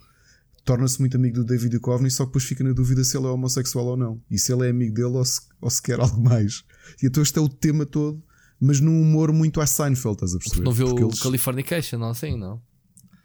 torna-se 0.66 0.98
muito 0.98 1.16
amigo 1.16 1.36
do 1.36 1.44
David 1.44 1.78
Duchovny, 1.78 2.10
só 2.10 2.24
que 2.24 2.30
depois 2.30 2.44
fica 2.44 2.64
na 2.64 2.72
dúvida 2.72 3.02
se 3.04 3.16
ele 3.16 3.26
é 3.26 3.30
homossexual 3.30 3.86
ou 3.86 3.96
não. 3.96 4.20
E 4.28 4.36
se 4.36 4.52
ele 4.52 4.66
é 4.66 4.70
amigo 4.70 4.92
dele 4.92 5.16
ou 5.16 5.24
se, 5.24 5.40
ou 5.60 5.70
se 5.70 5.80
quer 5.80 6.00
algo 6.00 6.20
mais. 6.20 6.64
E 7.00 7.06
então 7.06 7.22
este 7.22 7.38
é 7.38 7.40
o 7.40 7.48
tema 7.48 7.86
todo, 7.86 8.22
mas 8.60 8.80
num 8.80 9.00
humor 9.00 9.32
muito 9.32 9.60
a 9.60 9.66
Seinfeld, 9.66 10.16
estás 10.16 10.34
a 10.34 10.38
perceber? 10.38 10.64
Não 10.64 10.72
viu 10.72 10.88
o 10.88 10.98
eles... 10.98 11.20
Californication, 11.20 11.98
não 11.98 12.10
assim, 12.10 12.36
não? 12.36 12.60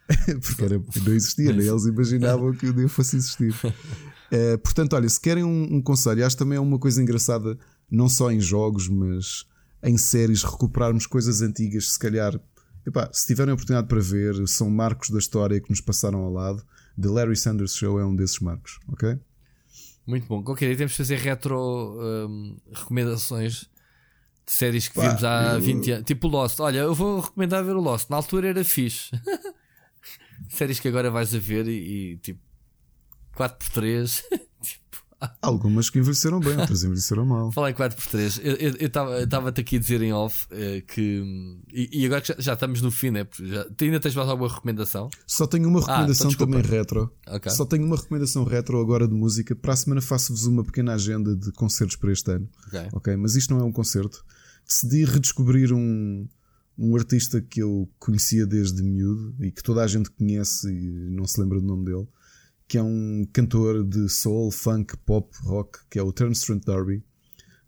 Porque 0.41 0.63
era, 0.63 0.77
não 0.77 1.13
existia, 1.13 1.51
né? 1.51 1.65
eles 1.65 1.85
imaginavam 1.85 2.53
que 2.53 2.67
o 2.67 2.73
dia 2.73 2.87
fosse 2.87 3.15
existir. 3.15 3.53
Uh, 3.65 4.57
portanto, 4.63 4.93
olha, 4.93 5.09
se 5.09 5.19
querem 5.19 5.43
um, 5.43 5.75
um 5.75 5.81
conselho, 5.81 6.23
acho 6.23 6.37
também 6.37 6.57
é 6.57 6.61
uma 6.61 6.77
coisa 6.77 7.01
engraçada, 7.01 7.57
não 7.89 8.07
só 8.07 8.31
em 8.31 8.39
jogos, 8.39 8.87
mas 8.87 9.45
em 9.83 9.97
séries, 9.97 10.43
recuperarmos 10.43 11.07
coisas 11.07 11.41
antigas, 11.41 11.93
se 11.93 11.99
calhar. 11.99 12.39
Epá, 12.85 13.09
se 13.11 13.25
tiverem 13.27 13.53
oportunidade 13.53 13.87
para 13.87 13.99
ver, 13.99 14.47
são 14.47 14.69
marcos 14.69 15.09
da 15.09 15.19
história 15.19 15.59
que 15.59 15.69
nos 15.69 15.81
passaram 15.81 16.19
ao 16.19 16.31
lado. 16.31 16.63
The 16.99 17.07
Larry 17.07 17.35
Sanders 17.35 17.75
Show 17.75 17.99
é 17.99 18.05
um 18.05 18.15
desses 18.15 18.39
marcos, 18.39 18.79
ok? 18.87 19.19
Muito 20.05 20.27
bom. 20.27 20.43
Qualquer 20.43 20.67
dia 20.67 20.77
temos 20.77 20.91
de 20.91 20.97
fazer 20.97 21.17
retro 21.17 21.97
um, 21.99 22.57
recomendações 22.73 23.69
de 24.45 24.51
séries 24.51 24.87
que 24.87 24.95
Pá, 24.95 25.07
vimos 25.07 25.23
há 25.23 25.53
eu... 25.53 25.61
20 25.61 25.91
anos. 25.91 26.05
Tipo 26.05 26.27
Lost. 26.27 26.59
Olha, 26.59 26.79
eu 26.79 26.93
vou 26.93 27.19
recomendar 27.19 27.63
ver 27.63 27.75
o 27.75 27.81
Lost. 27.81 28.09
Na 28.09 28.17
altura 28.17 28.49
era 28.49 28.63
fixe. 28.63 29.11
séries 30.49 30.79
que 30.79 30.87
agora 30.87 31.11
vais 31.11 31.33
a 31.33 31.39
ver 31.39 31.67
e, 31.67 32.13
e 32.13 32.17
tipo 32.17 32.41
4x3. 33.35 34.23
Algumas 35.41 35.89
que 35.89 35.99
envelheceram 35.99 36.39
bem, 36.39 36.57
outras 36.57 36.83
envelheceram 36.83 37.25
mal. 37.25 37.51
Fala 37.51 37.69
em 37.69 37.73
4x3. 37.73 38.41
Eu 38.43 39.23
estava-te 39.23 39.61
aqui 39.61 39.75
a 39.75 39.79
dizer 39.79 40.01
em 40.01 40.11
off 40.11 40.47
uh, 40.47 40.85
que. 40.87 41.23
E, 41.71 42.01
e, 42.01 42.05
agora 42.05 42.21
que 42.21 42.29
já, 42.29 42.35
já, 42.39 42.53
estamos 42.53 42.81
no 42.81 42.89
fim, 42.89 43.11
né? 43.11 43.27
Já, 43.39 43.67
ainda 43.81 43.99
tens 43.99 44.15
mais 44.15 44.27
alguma 44.27 44.49
recomendação? 44.49 45.09
Só 45.27 45.45
tenho 45.45 45.67
uma 45.67 45.79
recomendação 45.79 46.29
ah, 46.29 46.33
então, 46.33 46.47
também 46.47 46.61
retro. 46.63 47.11
Okay. 47.27 47.51
Só 47.51 47.65
tenho 47.65 47.85
uma 47.85 47.95
recomendação 47.95 48.43
retro 48.43 48.79
agora 48.79 49.07
de 49.07 49.13
música. 49.13 49.55
Para 49.55 49.73
a 49.73 49.75
semana 49.75 50.01
faço-vos 50.01 50.47
uma 50.47 50.63
pequena 50.63 50.93
agenda 50.93 51.35
de 51.35 51.51
concertos 51.51 51.95
para 51.95 52.11
este 52.11 52.31
ano. 52.31 52.49
Okay. 52.67 52.87
ok, 52.91 53.15
mas 53.17 53.35
isto 53.35 53.53
não 53.53 53.61
é 53.61 53.63
um 53.63 53.71
concerto. 53.71 54.25
Decidi 54.65 55.05
redescobrir 55.05 55.71
um, 55.71 56.27
um 56.77 56.95
artista 56.95 57.39
que 57.41 57.61
eu 57.61 57.87
conhecia 57.99 58.47
desde 58.47 58.81
miúdo 58.81 59.35
e 59.39 59.51
que 59.51 59.61
toda 59.61 59.83
a 59.83 59.87
gente 59.87 60.09
conhece 60.09 60.67
e 60.71 61.09
não 61.11 61.25
se 61.25 61.39
lembra 61.39 61.59
do 61.59 61.65
nome 61.65 61.85
dele 61.85 62.07
que 62.71 62.77
é 62.77 62.81
um 62.81 63.27
cantor 63.33 63.83
de 63.83 64.07
soul, 64.07 64.49
funk, 64.49 64.95
pop, 64.99 65.29
rock, 65.43 65.79
que 65.89 65.99
é 65.99 66.01
o 66.01 66.13
Terence 66.13 66.45
Trent 66.45 66.63
D'Arby, 66.63 67.03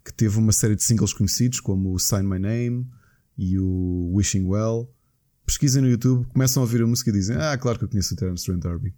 que 0.02 0.14
teve 0.14 0.38
uma 0.38 0.54
série 0.54 0.78
de 0.78 0.84
singles 0.84 1.12
conhecidos 1.12 1.60
como 1.60 1.94
o 1.94 2.00
Sign 2.00 2.26
My 2.26 2.40
Name 2.40 2.88
e 3.38 3.60
o 3.60 4.12
Wishing 4.14 4.46
Well. 4.46 4.90
Pesquisem 5.46 5.82
no 5.82 5.90
YouTube, 5.90 6.26
começam 6.28 6.64
a 6.64 6.66
ouvir 6.66 6.82
a 6.82 6.88
música 6.88 7.10
e 7.10 7.14
dizem: 7.14 7.36
Ah, 7.36 7.58
claro 7.58 7.78
que 7.78 7.84
eu 7.84 7.90
conheço 7.90 8.14
o 8.14 8.18
Terence 8.18 8.46
Trent 8.46 8.62
D'Arby. 8.62 8.96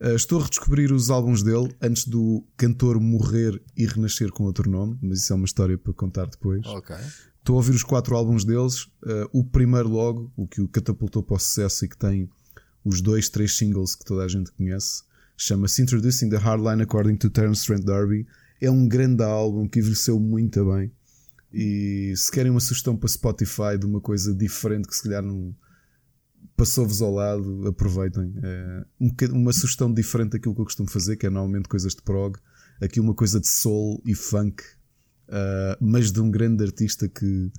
Uh, 0.00 0.16
estou 0.16 0.40
a 0.40 0.42
redescobrir 0.42 0.92
os 0.92 1.08
álbuns 1.08 1.44
dele 1.44 1.72
antes 1.80 2.04
do 2.04 2.44
cantor 2.56 2.98
morrer 2.98 3.62
e 3.76 3.86
renascer 3.86 4.32
com 4.32 4.42
outro 4.42 4.68
nome, 4.68 4.98
mas 5.00 5.20
isso 5.20 5.32
é 5.32 5.36
uma 5.36 5.46
história 5.46 5.78
para 5.78 5.92
contar 5.92 6.26
depois. 6.26 6.66
Okay. 6.66 6.96
Estou 7.38 7.54
a 7.54 7.58
ouvir 7.58 7.76
os 7.76 7.84
quatro 7.84 8.16
álbuns 8.16 8.44
deles. 8.44 8.86
Uh, 9.04 9.30
o 9.32 9.44
primeiro, 9.44 9.88
logo, 9.88 10.32
o 10.36 10.48
que 10.48 10.60
o 10.60 10.66
catapultou 10.66 11.22
para 11.22 11.36
o 11.36 11.38
sucesso 11.38 11.84
e 11.84 11.88
que 11.88 11.96
tem 11.96 12.28
os 12.84 13.00
dois, 13.00 13.28
três 13.28 13.56
singles 13.56 13.94
que 13.94 14.04
toda 14.04 14.24
a 14.24 14.28
gente 14.28 14.50
conhece, 14.50 15.06
Chama-se 15.40 15.80
Introducing 15.80 16.30
the 16.30 16.36
Hardline 16.36 16.82
According 16.82 17.16
to 17.18 17.30
Terence 17.30 17.64
Trent 17.64 17.84
D'Arby. 17.84 18.26
É 18.60 18.68
um 18.68 18.88
grande 18.88 19.22
álbum 19.22 19.68
que 19.68 19.78
envelheceu 19.78 20.18
muito 20.18 20.64
bem. 20.64 20.90
E 21.52 22.12
se 22.16 22.28
querem 22.28 22.50
uma 22.50 22.58
sugestão 22.58 22.96
para 22.96 23.08
Spotify 23.08 23.78
de 23.78 23.86
uma 23.86 24.00
coisa 24.00 24.34
diferente 24.34 24.88
que 24.88 24.96
se 24.96 25.04
calhar 25.04 25.22
não 25.22 25.54
passou-vos 26.56 27.00
ao 27.00 27.14
lado, 27.14 27.68
aproveitem. 27.68 28.34
É 28.42 28.84
uma 29.30 29.52
sugestão 29.52 29.94
diferente 29.94 30.32
daquilo 30.32 30.56
que 30.56 30.60
eu 30.60 30.64
costumo 30.64 30.90
fazer, 30.90 31.16
que 31.16 31.26
é 31.26 31.30
normalmente 31.30 31.68
coisas 31.68 31.94
de 31.94 32.02
prog. 32.02 32.36
Aqui 32.80 32.98
uma 32.98 33.14
coisa 33.14 33.38
de 33.38 33.46
soul 33.46 34.02
e 34.04 34.16
funk, 34.16 34.60
uh, 35.28 35.78
mas 35.80 36.10
de 36.10 36.20
um 36.20 36.32
grande 36.32 36.64
artista 36.64 37.08
que, 37.08 37.52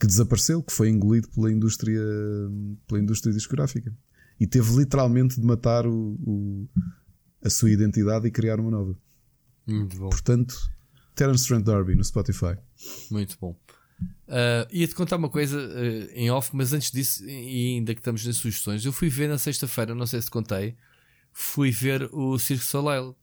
que 0.00 0.06
desapareceu, 0.06 0.64
que 0.64 0.72
foi 0.72 0.88
engolido 0.88 1.28
pela 1.28 1.50
indústria, 1.50 2.02
pela 2.88 3.00
indústria 3.00 3.32
discográfica. 3.32 3.94
E 4.40 4.48
teve 4.48 4.74
literalmente 4.74 5.40
de 5.40 5.46
matar 5.46 5.86
o, 5.86 6.18
o 6.26 6.68
a 7.44 7.50
sua 7.50 7.70
identidade 7.70 8.26
e 8.26 8.30
criar 8.30 8.60
uma 8.60 8.70
nova. 8.70 8.96
Muito 9.66 9.96
bom. 9.96 10.08
Portanto, 10.08 10.54
Terence 11.14 11.46
Trent 11.46 11.64
D'Arby 11.64 11.94
no 11.94 12.04
Spotify. 12.04 12.56
Muito 13.10 13.36
bom. 13.40 13.56
Uh, 14.26 14.66
Ia-te 14.70 14.94
contar 14.94 15.16
uma 15.16 15.28
coisa 15.28 15.58
uh, 15.58 16.10
em 16.14 16.30
off, 16.30 16.50
mas 16.54 16.72
antes 16.72 16.90
disso, 16.90 17.24
e 17.24 17.76
ainda 17.76 17.94
que 17.94 18.00
estamos 18.00 18.24
nas 18.24 18.36
sugestões, 18.36 18.84
eu 18.84 18.92
fui 18.92 19.08
ver 19.08 19.28
na 19.28 19.36
sexta-feira, 19.36 19.94
não 19.94 20.06
sei 20.06 20.20
se 20.20 20.28
te 20.28 20.30
contei, 20.30 20.76
fui 21.32 21.70
ver 21.70 22.08
o 22.12 22.38
Cirque 22.38 22.64
Soleil 22.64 23.14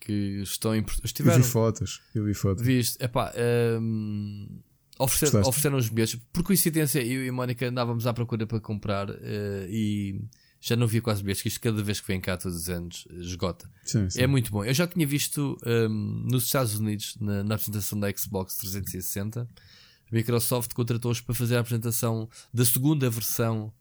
que 0.00 0.40
estão 0.42 0.74
em 0.74 0.84
estiveram. 1.02 1.38
Eu 1.38 1.42
vi 1.42 1.48
fotos, 1.48 2.02
eu 2.14 2.24
vi 2.24 2.34
fotos. 2.34 2.64
Viste, 2.64 3.02
epá, 3.02 3.32
um, 3.80 4.60
oferecer, 4.98 5.36
ofereceram 5.38 5.76
os 5.76 5.88
bilhetes. 5.88 6.18
Por 6.32 6.42
coincidência, 6.42 7.00
eu 7.00 7.24
e 7.24 7.28
a 7.28 7.32
Mónica 7.32 7.68
andávamos 7.68 8.06
à 8.06 8.12
procura 8.12 8.46
para 8.46 8.60
comprar 8.60 9.10
uh, 9.10 9.16
e 9.68 10.20
já 10.60 10.76
não 10.76 10.86
via 10.86 11.00
quase 11.02 11.22
bilhetes, 11.22 11.42
que 11.42 11.48
isto 11.48 11.60
cada 11.60 11.82
vez 11.82 12.00
que 12.00 12.06
vem 12.06 12.20
cá 12.20 12.36
todos 12.36 12.56
os 12.56 12.68
anos 12.68 13.06
esgota. 13.12 13.70
Sim, 13.84 14.08
sim. 14.10 14.20
É 14.20 14.26
muito 14.26 14.50
bom. 14.50 14.64
Eu 14.64 14.74
já 14.74 14.86
tinha 14.86 15.06
visto 15.06 15.56
um, 15.64 15.88
nos 16.30 16.44
Estados 16.44 16.76
Unidos, 16.76 17.16
na, 17.20 17.44
na, 17.44 17.54
apresentação 17.54 17.98
da 17.98 18.10
Xbox 18.10 18.56
360, 18.58 19.42
a 19.42 20.14
Microsoft 20.14 20.72
contratou-os 20.72 21.20
para 21.20 21.34
fazer 21.34 21.56
a 21.56 21.60
apresentação 21.60 22.28
da 22.52 22.64
segunda 22.64 23.08
versão 23.10 23.72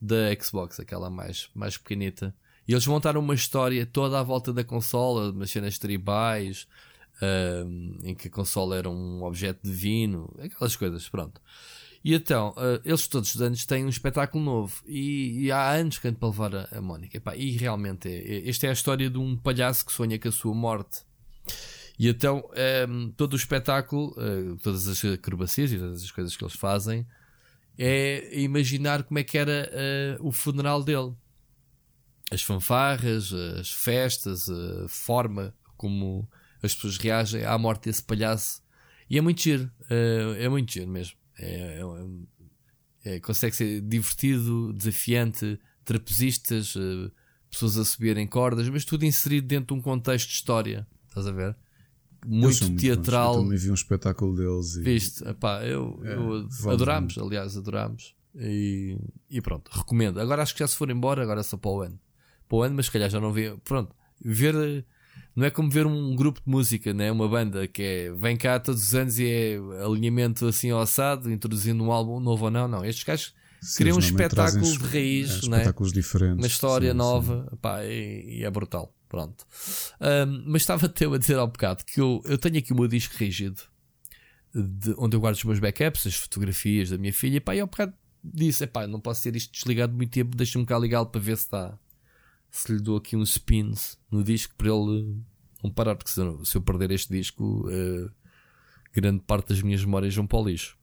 da 0.00 0.34
Xbox, 0.40 0.78
aquela 0.78 1.10
mais, 1.10 1.48
mais 1.54 1.76
pequenita. 1.76 2.34
E 2.66 2.72
eles 2.72 2.86
montaram 2.86 3.20
uma 3.20 3.34
história 3.34 3.86
toda 3.86 4.20
à 4.20 4.22
volta 4.22 4.52
da 4.52 4.62
consola, 4.62 5.30
umas 5.30 5.50
cenas 5.50 5.78
tribais, 5.78 6.68
um, 7.22 7.98
em 8.02 8.14
que 8.14 8.28
a 8.28 8.30
consola 8.30 8.76
era 8.76 8.88
um 8.88 9.22
objeto 9.22 9.60
divino, 9.62 10.32
aquelas 10.38 10.76
coisas, 10.76 11.08
pronto. 11.08 11.40
E 12.04 12.14
então, 12.14 12.50
uh, 12.50 12.80
eles 12.84 13.06
todos 13.08 13.34
os 13.34 13.42
anos 13.42 13.66
têm 13.66 13.84
um 13.84 13.88
espetáculo 13.88 14.42
novo. 14.44 14.82
E, 14.86 15.44
e 15.44 15.52
há 15.52 15.72
anos 15.72 15.98
que 15.98 16.08
ando 16.08 16.18
para 16.18 16.28
levar 16.28 16.54
a, 16.54 16.78
a 16.78 16.80
Mónica. 16.80 17.20
E 17.36 17.56
realmente, 17.56 18.08
é, 18.08 18.36
é, 18.36 18.48
esta 18.48 18.66
é 18.66 18.70
a 18.70 18.72
história 18.72 19.10
de 19.10 19.18
um 19.18 19.36
palhaço 19.36 19.84
que 19.84 19.92
sonha 19.92 20.18
com 20.18 20.28
a 20.28 20.32
sua 20.32 20.54
morte. 20.54 21.02
E 21.98 22.08
então, 22.08 22.38
um, 22.38 22.54
ehm, 22.54 23.10
todo 23.16 23.32
o 23.32 23.36
espetáculo, 23.36 24.14
uh, 24.16 24.56
todas 24.58 24.86
as 24.86 25.04
acrobacias 25.04 25.72
e 25.72 25.78
todas 25.78 26.04
as 26.04 26.10
coisas 26.12 26.36
que 26.36 26.44
eles 26.44 26.54
fazem, 26.54 27.04
é 27.76 28.40
imaginar 28.40 29.02
como 29.02 29.18
é 29.18 29.24
que 29.24 29.36
era 29.36 29.68
uh, 30.20 30.26
o 30.26 30.30
funeral 30.30 30.82
dele. 30.82 31.12
as 32.30 32.42
fanfarras, 32.42 33.32
as 33.32 33.70
festas, 33.72 34.48
a 34.48 34.88
forma 34.88 35.54
como 35.76 36.28
as 36.62 36.74
pessoas 36.74 36.98
reagem 36.98 37.44
à 37.44 37.56
morte 37.56 37.84
desse 37.84 38.02
palhaço. 38.02 38.62
E 39.10 39.16
é 39.16 39.20
muito 39.20 39.40
giro, 39.40 39.70
uh, 39.90 40.34
é 40.38 40.48
muito 40.48 40.72
giro 40.72 40.88
mesmo. 40.88 41.16
É, 41.38 41.80
é, 43.04 43.14
é, 43.14 43.20
consegue 43.20 43.54
ser 43.54 43.80
divertido, 43.80 44.72
desafiante, 44.72 45.58
trapezistas, 45.84 46.74
uh, 46.74 47.10
pessoas 47.50 47.78
a 47.78 47.84
subirem 47.84 48.26
cordas, 48.26 48.68
mas 48.68 48.84
tudo 48.84 49.04
inserido 49.04 49.46
dentro 49.46 49.74
de 49.74 49.80
um 49.80 49.82
contexto 49.82 50.28
de 50.28 50.34
história. 50.34 50.86
Estás 51.08 51.26
a 51.26 51.32
ver? 51.32 51.56
Muito, 52.26 52.64
muito 52.64 52.80
teatral. 52.80 53.36
Eu 53.36 53.42
também 53.42 53.58
vi 53.58 53.70
um 53.70 53.74
espetáculo 53.74 54.36
deles. 54.36 54.76
E... 54.76 54.82
Viste? 54.82 55.26
Epá, 55.26 55.64
eu, 55.64 56.00
é, 56.04 56.14
eu 56.14 56.70
adorámos, 56.70 57.16
aliás, 57.16 57.56
adorámos. 57.56 58.14
E, 58.34 58.98
e, 59.30 59.40
pronto, 59.40 59.70
recomendo. 59.72 60.20
Agora 60.20 60.42
acho 60.42 60.52
que 60.52 60.60
já 60.60 60.68
se 60.68 60.76
for 60.76 60.90
embora, 60.90 61.22
agora 61.22 61.40
é 61.40 61.42
só 61.42 61.56
para 61.56 61.70
o 61.70 61.80
ano. 61.82 61.98
Para 62.48 62.56
o 62.56 62.62
ano, 62.62 62.74
mas 62.76 62.86
se 62.86 62.92
calhar 62.92 63.08
já 63.08 63.20
não 63.20 63.32
vê. 63.32 63.56
Pronto, 63.64 63.94
ver 64.20 64.84
não 65.38 65.46
é 65.46 65.50
como 65.50 65.70
ver 65.70 65.86
um 65.86 66.16
grupo 66.16 66.40
de 66.44 66.50
música, 66.50 66.92
né? 66.92 67.12
uma 67.12 67.28
banda 67.28 67.68
que 67.68 67.80
é, 67.80 68.12
vem 68.12 68.36
cá 68.36 68.58
todos 68.58 68.82
os 68.82 68.92
anos 68.92 69.20
e 69.20 69.28
é 69.28 69.56
alinhamento 69.84 70.44
assim 70.48 70.70
ao 70.70 70.80
assado, 70.80 71.30
introduzindo 71.30 71.80
um 71.84 71.92
álbum 71.92 72.18
novo 72.18 72.46
ou 72.46 72.50
não. 72.50 72.66
Não, 72.66 72.84
estes 72.84 73.04
gajos 73.04 73.34
Sim, 73.60 73.84
criam 73.84 73.96
um 73.98 74.00
espetáculo 74.00 74.78
de 74.78 74.84
raiz, 74.84 75.28
é, 75.28 75.48
né? 75.48 75.58
espetáculos 75.58 75.92
diferentes, 75.92 76.38
uma 76.38 76.46
história 76.48 76.92
sim, 76.92 77.22
sim. 77.22 77.56
Pá, 77.62 77.84
e, 77.84 78.40
e, 78.40 78.44
é 78.44 78.50
brutal. 78.50 78.92
Pronto, 79.08 79.46
um, 80.00 80.42
mas 80.48 80.62
estava 80.62 80.84
até 80.86 81.06
a 81.06 81.16
dizer 81.16 81.38
ao 81.38 81.46
bocado 81.46 81.84
que 81.84 82.00
eu, 82.00 82.20
eu 82.24 82.36
tenho 82.36 82.58
aqui 82.58 82.72
o 82.72 82.76
meu 82.76 82.88
disco 82.88 83.14
rígido 83.16 83.62
de, 84.52 84.92
onde 84.98 85.16
eu 85.16 85.20
guardo 85.20 85.36
os 85.36 85.44
meus 85.44 85.60
backups, 85.60 86.04
as 86.04 86.14
fotografias 86.16 86.90
da 86.90 86.98
minha 86.98 87.12
filha, 87.12 87.36
e 87.36 87.40
pá, 87.40 87.54
e 87.54 87.60
ao 87.60 87.68
bocado 87.68 87.94
disse: 88.24 88.66
pá, 88.66 88.88
não 88.88 88.98
posso 88.98 89.22
ter 89.22 89.36
isto 89.36 89.52
desligado 89.52 89.94
muito 89.94 90.10
tempo, 90.10 90.36
deixa-me 90.36 90.66
cá 90.66 90.76
ligá-lo 90.76 91.06
para 91.06 91.20
ver 91.20 91.36
se 91.36 91.44
está 91.44 91.78
se 92.50 92.72
lhe 92.72 92.80
dou 92.80 92.96
aqui 92.96 93.16
uns 93.16 93.30
spins 93.30 93.98
no 94.10 94.22
disco 94.22 94.54
para 94.56 94.68
ele 94.68 95.16
não 95.62 95.70
parar, 95.70 95.96
porque 95.96 96.10
se 96.10 96.56
eu, 96.56 96.62
perder 96.62 96.90
este 96.90 97.12
disco, 97.12 97.68
uh, 97.68 98.10
grande 98.92 99.20
parte 99.20 99.48
das 99.48 99.62
minhas 99.62 99.84
memórias 99.84 100.14
vão 100.14 100.26
para 100.26 100.38
o 100.38 100.48
lixo. 100.48 100.76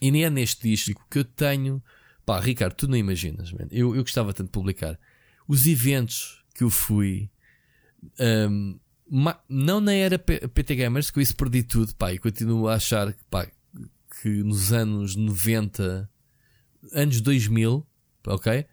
E 0.00 0.10
nem 0.10 0.24
é 0.24 0.30
neste 0.30 0.68
disco 0.68 1.06
que 1.10 1.18
eu 1.18 1.24
tenho. 1.24 1.82
Pá, 2.24 2.40
Ricardo, 2.40 2.74
tu 2.74 2.88
não 2.88 2.96
imaginas, 2.96 3.52
man. 3.52 3.66
Eu, 3.70 3.94
eu 3.94 4.02
gostava 4.02 4.32
tanto 4.32 4.46
de 4.46 4.52
publicar 4.52 4.98
os 5.46 5.66
eventos 5.66 6.44
que 6.54 6.64
eu 6.64 6.70
fui. 6.70 7.30
Um, 8.18 8.78
não 9.48 9.80
na 9.80 9.92
era 9.92 10.18
PT 10.18 10.76
Gamers, 10.76 11.10
que 11.10 11.18
eu 11.18 11.22
isso 11.22 11.36
perdi 11.36 11.62
tudo, 11.62 11.94
pá, 11.96 12.12
e 12.12 12.18
continuo 12.18 12.68
a 12.68 12.74
achar 12.74 13.12
pá, 13.28 13.46
que 14.22 14.28
nos 14.42 14.72
anos 14.72 15.16
90, 15.16 16.08
anos 16.92 17.20
2000, 17.20 17.86
ok? 18.26 18.66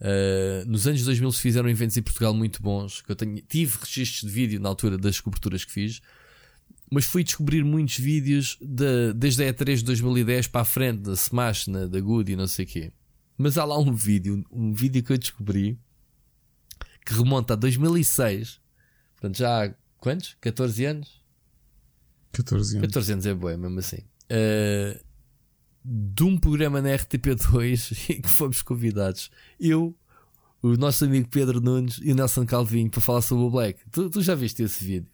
Uh, 0.00 0.68
nos 0.68 0.86
anos 0.86 1.02
2000 1.04 1.32
se 1.32 1.40
fizeram 1.40 1.68
eventos 1.68 1.96
em 1.96 2.02
Portugal 2.02 2.34
muito 2.34 2.62
bons. 2.62 3.02
Que 3.02 3.12
eu 3.12 3.16
tenho, 3.16 3.40
tive 3.42 3.78
registros 3.80 4.22
de 4.22 4.34
vídeo 4.34 4.60
na 4.60 4.68
altura 4.68 4.98
das 4.98 5.20
coberturas 5.20 5.64
que 5.64 5.72
fiz, 5.72 6.00
mas 6.90 7.04
fui 7.04 7.24
descobrir 7.24 7.64
muitos 7.64 7.98
vídeos 7.98 8.58
de, 8.60 9.12
desde 9.14 9.44
a 9.44 9.52
E3 9.52 9.76
de 9.76 9.84
2010 9.84 10.48
para 10.48 10.60
a 10.62 10.64
frente, 10.64 11.00
da 11.00 11.12
Smash, 11.12 11.66
na, 11.68 11.86
da 11.86 12.00
Good 12.00 12.32
e 12.32 12.36
não 12.36 12.46
sei 12.46 12.64
o 12.64 12.68
quê. 12.68 12.92
Mas 13.36 13.58
há 13.58 13.64
lá 13.64 13.78
um 13.78 13.92
vídeo, 13.92 14.44
um 14.50 14.72
vídeo 14.72 15.02
que 15.02 15.12
eu 15.12 15.18
descobri 15.18 15.78
que 17.04 17.14
remonta 17.14 17.54
a 17.54 17.56
2006. 17.56 18.60
Portanto, 19.12 19.38
já 19.38 19.64
há 19.64 19.74
quantos? 19.98 20.36
14 20.40 20.84
anos? 20.84 21.24
14 22.32 22.76
anos. 22.78 22.88
14 22.88 23.12
anos 23.12 23.26
é 23.26 23.34
boa, 23.34 23.56
mesmo 23.56 23.78
assim. 23.78 23.98
Uh, 24.30 24.98
de 25.84 26.22
um 26.24 26.38
programa 26.38 26.80
na 26.80 26.90
RTP2 26.90 28.10
em 28.16 28.22
que 28.22 28.28
fomos 28.28 28.62
convidados. 28.62 29.30
Eu, 29.60 29.94
o 30.62 30.76
nosso 30.76 31.04
amigo 31.04 31.28
Pedro 31.28 31.60
Nunes 31.60 32.00
e 32.02 32.12
o 32.12 32.14
Nelson 32.14 32.46
Calvinho 32.46 32.90
para 32.90 33.00
falar 33.00 33.20
sobre 33.20 33.44
o 33.44 33.50
Black. 33.50 33.78
Tu, 33.90 34.08
tu 34.08 34.22
já 34.22 34.34
viste 34.34 34.62
esse 34.62 34.82
vídeo? 34.82 35.10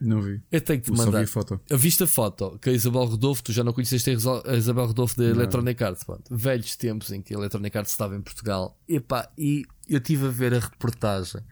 Não 0.00 0.22
vi. 0.22 0.40
Eu 0.50 0.60
tenho 0.60 0.80
que 0.80 0.90
te 0.90 0.96
mandar. 0.96 1.04
Só 1.04 1.18
vi 1.18 1.24
a 1.24 1.26
foto. 1.26 1.60
Eu 1.68 1.78
viste 1.78 2.02
a 2.02 2.06
foto 2.06 2.58
que 2.58 2.70
a 2.70 2.72
Isabel 2.72 3.04
Rodolfo, 3.04 3.42
tu 3.42 3.52
já 3.52 3.62
não 3.62 3.72
conheceste 3.72 4.08
a 4.08 4.56
Isabel 4.56 4.86
Rodolfo 4.86 5.16
da 5.16 5.24
Electronic 5.24 5.84
Arts, 5.84 6.04
pronto. 6.04 6.34
velhos 6.34 6.74
tempos 6.76 7.12
em 7.12 7.20
que 7.20 7.34
a 7.34 7.38
Electronic 7.38 7.76
Arts 7.76 7.92
estava 7.92 8.16
em 8.16 8.22
Portugal. 8.22 8.78
Epá, 8.88 9.30
e 9.36 9.66
eu 9.88 9.98
estive 9.98 10.26
a 10.26 10.30
ver 10.30 10.54
a 10.54 10.60
reportagem. 10.60 11.42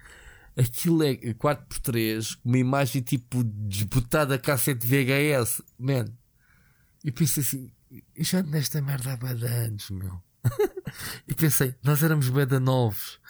Aquilo 0.57 1.03
é 1.03 1.15
4x3, 1.15 2.39
uma 2.45 2.59
imagem 2.59 3.03
tipo 3.03 3.45
desbotada 3.45 4.39
cassete 4.39 4.87
VHS, 4.87 5.63
man. 5.79 6.07
E 7.05 7.13
pensei 7.13 7.43
assim, 7.43 7.71
já 8.17 8.43
nesta 8.43 8.81
merda 8.81 9.13
há 9.13 9.17
bada 9.17 9.47
anos, 9.47 9.91
meu. 9.91 10.21
e 11.27 11.35
pensei, 11.35 11.75
nós 11.83 12.03
éramos 12.03 12.29
beda 12.29 12.61
novos. 12.61 13.21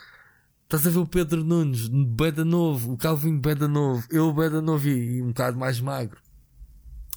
Estás 0.64 0.86
a 0.86 0.90
ver 0.90 0.98
o 0.98 1.06
Pedro 1.06 1.42
Nunes, 1.42 1.88
beda 1.88 2.44
novo, 2.44 2.92
o 2.92 2.96
Calvin 2.96 3.38
beda 3.38 3.66
novo, 3.66 4.06
eu 4.10 4.30
beda 4.34 4.60
novo 4.60 4.86
e, 4.86 5.22
um 5.22 5.28
bocado 5.28 5.58
mais 5.58 5.80
magro. 5.80 6.20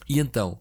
E 0.08 0.20
então, 0.20 0.60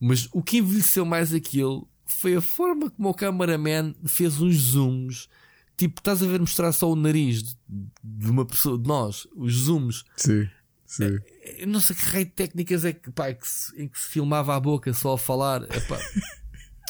mas 0.00 0.28
o 0.32 0.42
que 0.42 0.58
envelheceu 0.58 1.04
mais 1.04 1.32
aquilo 1.32 1.88
foi 2.04 2.34
a 2.34 2.40
forma 2.40 2.90
como 2.90 3.08
o 3.08 3.14
cameraman 3.14 3.94
fez 4.06 4.40
uns 4.40 4.56
zooms. 4.56 5.28
Tipo, 5.76 6.00
estás 6.00 6.22
a 6.22 6.26
ver 6.26 6.40
mostrar 6.40 6.72
só 6.72 6.90
o 6.90 6.96
nariz 6.96 7.56
de 8.02 8.30
uma 8.30 8.44
pessoa, 8.44 8.76
de 8.76 8.88
nós, 8.88 9.28
os 9.36 9.54
zooms. 9.54 10.04
Sim. 10.16 10.48
Sim. 10.86 11.18
É, 11.42 11.66
não 11.66 11.80
sei 11.80 11.96
que 11.96 12.04
raio 12.06 12.24
de 12.24 12.30
técnicas 12.32 12.84
é 12.84 12.92
que, 12.92 13.10
pá, 13.10 13.32
que 13.32 13.46
se, 13.46 13.80
em 13.80 13.88
que 13.88 13.98
se 13.98 14.08
filmava 14.08 14.54
a 14.54 14.60
boca 14.60 14.92
só 14.94 15.14
a 15.14 15.18
falar. 15.18 15.62
Epá, 15.64 15.98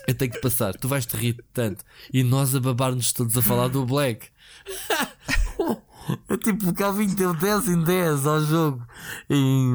eu 0.06 0.14
tenho 0.14 0.30
que 0.30 0.40
passar, 0.40 0.74
tu 0.74 0.88
vais 0.88 1.06
te 1.06 1.16
rir 1.16 1.44
tanto. 1.52 1.84
E 2.12 2.22
nós 2.22 2.54
a 2.54 2.60
babar-nos 2.60 3.12
todos 3.12 3.36
a 3.36 3.42
falar 3.42 3.68
do 3.68 3.84
Black. 3.84 4.28
é 6.28 6.36
tipo, 6.36 6.68
o 6.68 6.74
Calvin 6.74 7.14
deu 7.14 7.34
10 7.34 7.68
em 7.68 7.82
10 7.82 8.26
ao 8.26 8.44
jogo. 8.44 8.86
E 9.28 9.72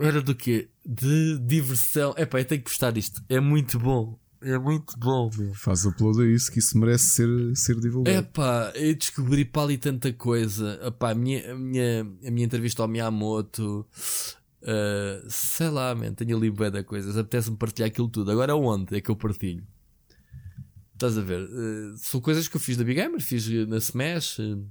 era 0.00 0.20
do 0.20 0.34
quê? 0.34 0.68
De 0.84 1.38
diversão. 1.38 2.14
Epá, 2.16 2.40
eu 2.40 2.44
tenho 2.44 2.62
que 2.62 2.70
postar 2.70 2.96
isto. 2.96 3.22
É 3.28 3.38
muito 3.38 3.78
bom. 3.78 4.18
É 4.44 4.58
muito 4.58 4.98
bom, 4.98 5.30
meu. 5.36 5.54
Faz 5.54 5.86
upload 5.86 6.20
a 6.20 6.26
isso, 6.26 6.52
que 6.52 6.58
isso 6.58 6.76
merece 6.76 7.06
ser, 7.06 7.56
ser 7.56 7.80
divulgado. 7.80 8.18
É 8.18 8.20
pá, 8.20 8.70
eu 8.74 8.94
descobri 8.94 9.42
para 9.42 9.62
ali 9.62 9.78
tanta 9.78 10.12
coisa. 10.12 10.78
Epá, 10.84 11.12
a, 11.12 11.14
minha, 11.14 11.52
a, 11.52 11.54
minha, 11.54 12.02
a 12.26 12.30
minha 12.30 12.44
entrevista 12.44 12.82
ao 12.82 12.88
Miyamoto. 12.88 13.86
Uh, 14.60 15.24
sei 15.30 15.70
lá, 15.70 15.94
man, 15.94 16.12
tenho 16.12 16.36
ali 16.36 16.50
bué 16.50 16.70
da 16.70 16.84
coisas. 16.84 17.16
Apetece-me 17.16 17.56
partilhar 17.56 17.88
aquilo 17.88 18.08
tudo. 18.08 18.30
Agora 18.30 18.54
onde 18.54 18.98
é 18.98 19.00
que 19.00 19.10
eu 19.10 19.16
partilho? 19.16 19.66
Estás 20.92 21.16
a 21.16 21.22
ver? 21.22 21.44
Uh, 21.44 21.96
são 21.96 22.20
coisas 22.20 22.46
que 22.46 22.56
eu 22.56 22.60
fiz 22.60 22.76
da 22.76 22.84
Big 22.84 23.00
Gamer, 23.00 23.22
fiz 23.22 23.48
na 23.66 23.78
Smash. 23.78 24.40
Uh, 24.40 24.62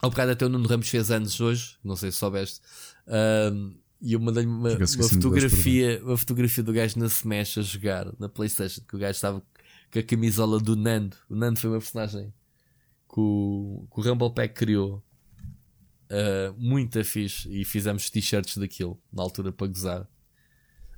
ao 0.00 0.08
bocado 0.08 0.32
até 0.32 0.46
o 0.46 0.48
Nuno 0.48 0.66
Ramos 0.66 0.88
fez 0.88 1.10
anos 1.10 1.38
hoje, 1.38 1.76
não 1.84 1.96
sei 1.96 2.10
se 2.10 2.16
soubeste. 2.16 2.60
Uh, 3.06 3.74
e 4.00 4.14
eu 4.14 4.20
mandei-lhe 4.20 4.48
uma, 4.48 4.70
uma 4.70 5.08
fotografia, 5.08 6.00
uma 6.02 6.16
fotografia 6.16 6.64
do 6.64 6.72
gajo 6.72 6.98
na 6.98 7.06
Smash 7.06 7.58
a 7.58 7.62
jogar 7.62 8.12
na 8.18 8.28
Playstation, 8.28 8.82
que 8.88 8.96
o 8.96 8.98
gajo 8.98 9.12
estava 9.12 9.42
com 9.92 9.98
a 9.98 10.02
camisola 10.02 10.58
do 10.58 10.74
Nando. 10.74 11.16
O 11.28 11.34
Nando 11.34 11.60
foi 11.60 11.70
uma 11.70 11.78
personagem 11.78 12.32
que 13.12 13.20
o, 13.20 13.86
que 13.92 14.00
o 14.00 14.02
Rumble 14.02 14.32
Pack 14.32 14.54
criou. 14.54 15.02
Uh, 16.10 16.52
muito 16.56 17.02
fixe. 17.04 17.48
E 17.50 17.64
fizemos 17.64 18.08
t-shirts 18.08 18.56
daquilo 18.56 19.00
na 19.12 19.22
altura 19.22 19.52
para 19.52 19.66
gozar. 19.66 20.08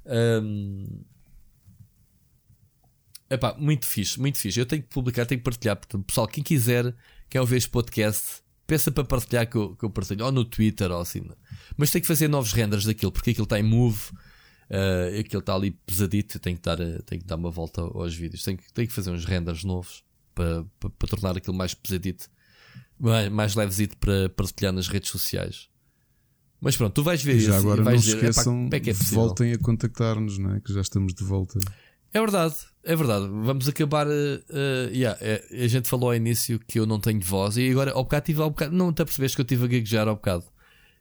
Um, 0.07 1.05
epá, 3.29 3.55
muito 3.59 3.87
fixe, 3.87 4.21
muito 4.21 4.39
fixe. 4.39 4.61
Eu 4.61 4.67
tenho 4.67 4.83
que 4.83 4.89
publicar, 4.89 5.27
tenho 5.27 5.41
que 5.41 5.45
partilhar. 5.45 5.77
Portanto, 5.77 6.05
pessoal, 6.05 6.29
quem 6.29 6.45
quiser, 6.45 6.95
quer 7.29 7.41
ouvir 7.41 7.57
este 7.57 7.71
podcast, 7.71 8.42
peça 8.73 8.91
para 8.91 9.05
partilhar 9.05 9.47
que 9.47 9.57
eu, 9.57 9.77
que 9.77 9.85
eu 9.85 9.91
partilho, 9.91 10.25
ou 10.25 10.33
no 10.33 10.47
Twitter, 10.47 10.91
ou 10.91 11.03
assim. 11.03 11.23
Mas 11.77 11.91
tem 11.91 12.01
que 12.01 12.07
fazer 12.07 12.27
novos 12.27 12.55
renders 12.55 12.87
daquilo, 12.87 13.13
porque 13.13 13.31
aquilo 13.31 13.45
está 13.45 13.61
em 13.61 13.63
move, 13.63 14.01
uh, 14.71 15.21
aquilo 15.21 15.41
está 15.41 15.55
ali 15.55 15.73
pesadito. 15.73 16.39
Tenho 16.39 16.57
que, 16.57 16.63
dar, 16.63 16.81
uh, 16.81 17.03
tenho 17.03 17.21
que 17.21 17.27
dar 17.27 17.37
uma 17.37 17.51
volta 17.51 17.83
aos 17.83 18.15
vídeos. 18.15 18.43
Tenho 18.43 18.57
que, 18.57 18.73
tenho 18.73 18.89
que 18.89 18.95
fazer 18.95 19.11
uns 19.11 19.27
renders 19.27 19.63
novos 19.63 20.03
para, 20.35 20.65
para, 20.81 20.89
para 20.89 21.09
tornar 21.09 21.37
aquilo 21.37 21.55
mais 21.55 21.75
pesadito, 21.75 22.31
mais, 22.99 23.29
mais 23.29 23.55
levesito 23.55 23.95
para 23.99 24.31
partilhar 24.31 24.73
nas 24.73 24.89
redes 24.89 25.11
sociais. 25.11 25.69
Mas 26.59 26.75
pronto, 26.75 26.95
tu 26.95 27.03
vais 27.03 27.23
ver 27.23 27.41
já 27.41 27.59
agora 27.59 27.83
não 27.83 27.99
se 27.99 28.15
esqueçam, 28.15 28.71
é 28.73 28.77
é 28.77 28.93
voltem 28.93 29.53
a 29.53 29.59
contactar-nos, 29.59 30.39
não 30.39 30.55
é? 30.55 30.61
que 30.61 30.73
já 30.73 30.81
estamos 30.81 31.13
de 31.13 31.25
volta. 31.25 31.59
É 32.15 32.21
verdade, 32.21 32.55
é 32.85 32.97
verdade. 32.97 33.27
Vamos 33.29 33.69
acabar. 33.69 34.07
Uh, 34.07 34.91
yeah, 34.93 35.17
é, 35.21 35.65
a 35.65 35.67
gente 35.69 35.89
falou 35.89 36.11
ao 36.11 36.17
início 36.17 36.59
que 36.67 36.79
eu 36.79 36.87
não 36.87 36.99
tenho 36.99 37.21
voz 37.21 37.57
e 37.57 37.71
agora 37.71 37.93
ao 37.93 38.03
bocado 38.05 38.27
tive 38.27 38.43
ao 38.43 38.51
bocado. 38.51 38.75
Não 38.75 38.89
até 38.89 39.05
percebeste 39.05 39.37
que 39.37 39.41
eu 39.41 39.47
tive 39.47 39.65
a 39.65 39.69
gaguejar 39.69 40.09
ao 40.09 40.17
bocado. 40.17 40.45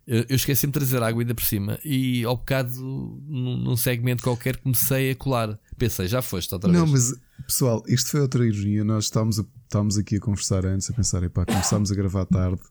Eu, 0.06 0.26
eu 0.30 0.36
esqueci-me 0.36 0.72
de 0.72 0.80
trazer 0.80 1.02
água 1.02 1.22
ainda 1.22 1.36
por 1.36 1.44
cima 1.44 1.80
e 1.86 2.24
ao 2.24 2.36
bocado, 2.36 2.74
num, 2.74 3.58
num, 3.58 3.78
segmento 3.78 4.24
qualquer, 4.24 4.58
comecei 4.58 5.12
a 5.12 5.16
colar. 5.16 5.60
Pensei, 5.78 6.08
já 6.08 6.22
foste 6.22 6.54
outra 6.54 6.72
não, 6.72 6.86
vez. 6.86 7.10
Não, 7.10 7.18
mas 7.38 7.46
pessoal, 7.46 7.84
isto 7.88 8.10
foi 8.10 8.22
outra 8.22 8.46
ironia. 8.46 8.84
Nós 8.84 9.06
estávamos, 9.06 9.40
a, 9.40 9.46
estávamos 9.64 9.98
aqui 9.98 10.18
a 10.18 10.20
conversar 10.20 10.66
antes, 10.66 10.90
a 10.90 10.94
pensar, 10.94 11.24
epá, 11.24 11.46
começámos 11.46 11.92
a 11.92 11.96
gravar 11.96 12.26
tarde 12.26 12.62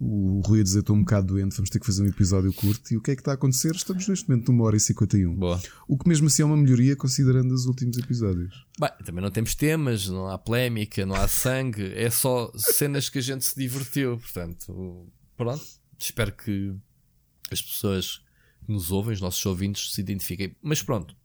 o 0.00 0.40
Rui 0.44 0.60
a 0.60 0.62
dizer 0.62 0.80
estou 0.80 0.96
um 0.96 1.00
bocado 1.00 1.28
doente, 1.28 1.56
vamos 1.56 1.70
ter 1.70 1.78
que 1.78 1.86
fazer 1.86 2.02
um 2.02 2.06
episódio 2.06 2.52
curto. 2.52 2.92
E 2.92 2.96
o 2.96 3.00
que 3.00 3.12
é 3.12 3.14
que 3.14 3.20
está 3.20 3.32
a 3.32 3.34
acontecer? 3.34 3.74
Estamos 3.74 4.06
neste 4.08 4.28
momento 4.28 4.50
numa 4.50 4.64
hora 4.64 4.76
e 4.76 4.80
51. 4.80 5.34
Boa. 5.34 5.60
O 5.86 5.96
que 5.96 6.08
mesmo 6.08 6.26
assim 6.26 6.42
é 6.42 6.44
uma 6.44 6.56
melhoria 6.56 6.96
considerando 6.96 7.52
os 7.52 7.66
últimos 7.66 7.96
episódios. 7.96 8.66
Bem, 8.78 8.90
também 9.04 9.22
não 9.22 9.30
temos 9.30 9.54
temas, 9.54 10.08
não 10.08 10.28
há 10.28 10.36
polémica, 10.36 11.06
não 11.06 11.14
há 11.14 11.28
sangue, 11.28 11.92
é 11.94 12.10
só 12.10 12.50
cenas 12.56 13.08
que 13.08 13.18
a 13.18 13.22
gente 13.22 13.44
se 13.44 13.56
divertiu. 13.56 14.18
Portanto, 14.18 15.06
pronto. 15.36 15.64
Espero 15.98 16.32
que 16.32 16.74
as 17.50 17.62
pessoas 17.62 18.18
que 18.64 18.72
nos 18.72 18.90
ouvem, 18.90 19.14
os 19.14 19.20
nossos 19.20 19.44
ouvintes, 19.46 19.92
se 19.92 20.00
identifiquem. 20.00 20.56
Mas 20.60 20.82
pronto, 20.82 21.16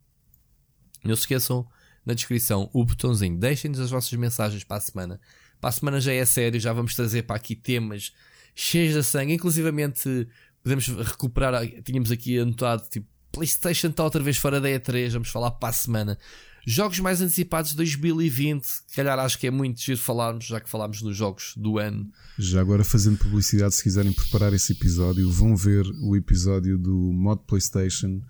não 1.04 1.16
se 1.16 1.22
esqueçam 1.22 1.66
na 2.06 2.14
descrição 2.14 2.70
o 2.72 2.84
botãozinho. 2.84 3.38
Deixem-nos 3.38 3.80
as 3.80 3.90
vossas 3.90 4.12
mensagens 4.12 4.64
para 4.64 4.76
a 4.76 4.80
semana. 4.80 5.20
Para 5.62 5.68
a 5.68 5.72
semana 5.72 6.00
já 6.00 6.12
é 6.12 6.24
sério, 6.24 6.58
já 6.58 6.72
vamos 6.72 6.92
trazer 6.92 7.22
para 7.22 7.36
aqui 7.36 7.54
temas 7.54 8.12
cheios 8.52 8.94
de 8.94 9.02
sangue. 9.04 9.34
Inclusivamente 9.34 10.26
podemos 10.60 10.88
recuperar. 10.88 11.64
Tínhamos 11.84 12.10
aqui 12.10 12.36
anotado 12.40 12.82
tipo 12.90 13.06
PlayStation 13.30 13.86
está 13.86 14.02
outra 14.02 14.20
vez 14.20 14.36
fora 14.36 14.60
da 14.60 14.68
E3. 14.68 15.12
Vamos 15.12 15.28
falar 15.28 15.52
para 15.52 15.68
a 15.68 15.72
semana. 15.72 16.18
Jogos 16.66 16.98
mais 16.98 17.20
antecipados 17.20 17.70
de 17.70 17.76
2020. 17.76 18.64
Se 18.64 18.82
calhar 18.96 19.16
acho 19.20 19.38
que 19.38 19.46
é 19.46 19.52
muito 19.52 19.80
giro 19.80 20.00
falarmos, 20.00 20.46
já 20.46 20.60
que 20.60 20.68
falámos 20.68 21.00
nos 21.00 21.16
jogos 21.16 21.54
do 21.56 21.78
ano. 21.78 22.10
Já 22.36 22.60
agora 22.60 22.82
fazendo 22.82 23.18
publicidade, 23.18 23.76
se 23.76 23.84
quiserem 23.84 24.12
preparar 24.12 24.52
esse 24.52 24.72
episódio, 24.72 25.30
vão 25.30 25.54
ver 25.54 25.86
o 26.02 26.16
episódio 26.16 26.76
do 26.76 26.92
Mod 26.92 27.40
PlayStation 27.46 28.20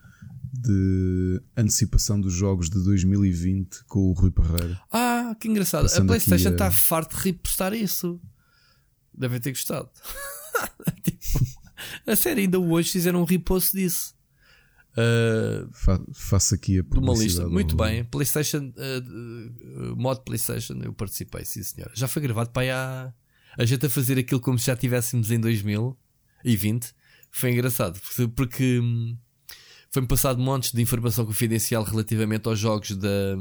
de 0.62 1.42
antecipação 1.56 2.20
dos 2.20 2.32
jogos 2.32 2.70
de 2.70 2.82
2020 2.82 3.84
com 3.84 4.10
o 4.10 4.12
Rui 4.12 4.30
Parreira. 4.30 4.80
Ah, 4.90 5.34
que 5.38 5.48
engraçado. 5.48 5.82
Passando 5.82 6.04
a 6.04 6.06
PlayStation 6.06 6.50
está 6.50 6.68
a... 6.68 6.70
farto 6.70 7.16
de 7.16 7.24
repostar 7.24 7.74
isso. 7.74 8.20
Devem 9.12 9.40
ter 9.40 9.50
gostado. 9.50 9.90
tipo, 11.02 11.44
a 12.06 12.16
série 12.16 12.42
ainda 12.42 12.58
hoje 12.58 12.90
fizeram 12.90 13.22
um 13.22 13.24
repost 13.24 13.76
disso. 13.76 14.14
Uh, 14.92 15.72
Fa 15.72 16.00
faço 16.12 16.54
aqui 16.54 16.78
a 16.78 16.98
uma 16.98 17.14
lista. 17.14 17.48
Muito 17.48 17.74
bem. 17.76 18.04
PlayStation, 18.04 18.72
uh, 18.76 19.92
uh, 19.92 19.96
mod 19.96 20.22
PlayStation, 20.24 20.74
eu 20.82 20.92
participei, 20.92 21.44
sim 21.44 21.62
senhora. 21.62 21.92
Já 21.94 22.06
foi 22.06 22.22
gravado 22.22 22.50
para 22.50 22.62
aí 22.62 22.70
há. 22.70 23.12
A 23.58 23.64
gente 23.64 23.84
a 23.84 23.90
fazer 23.90 24.18
aquilo 24.18 24.40
como 24.40 24.58
se 24.58 24.66
já 24.66 24.74
estivéssemos 24.74 25.30
em 25.30 25.40
2020. 25.40 26.94
Foi 27.30 27.50
engraçado, 27.50 27.98
porque, 28.00 28.28
porque 28.28 28.80
hum, 28.80 29.16
foi-me 29.92 30.08
passado 30.08 30.40
montes 30.40 30.72
de 30.72 30.80
informação 30.80 31.26
confidencial 31.26 31.84
relativamente 31.84 32.48
aos 32.48 32.58
jogos 32.58 32.96
da. 32.96 33.36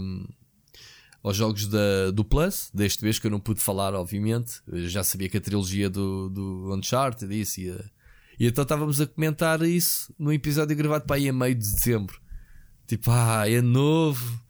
Aos 1.23 1.37
jogos 1.37 1.67
da, 1.67 2.09
do 2.11 2.25
Plus, 2.25 2.71
deste 2.73 3.01
vez 3.01 3.19
que 3.19 3.27
eu 3.27 3.31
não 3.31 3.39
pude 3.39 3.61
falar, 3.61 3.93
obviamente. 3.93 4.59
Eu 4.67 4.89
já 4.89 5.03
sabia 5.03 5.29
que 5.29 5.37
a 5.37 5.41
trilogia 5.41 5.87
do, 5.87 6.29
do 6.29 6.75
Uncharted 6.75 7.39
isso 7.39 7.61
e, 7.61 7.69
e 8.39 8.47
então 8.47 8.63
estávamos 8.63 8.99
a 8.99 9.05
comentar 9.05 9.61
isso 9.61 10.11
num 10.17 10.31
episódio 10.31 10.75
gravado 10.75 11.05
para 11.05 11.17
aí 11.17 11.29
a 11.29 11.33
meio 11.33 11.53
de 11.53 11.61
dezembro. 11.61 12.19
Tipo, 12.87 13.11
ah, 13.11 13.47
é 13.47 13.61
novo, 13.61 14.41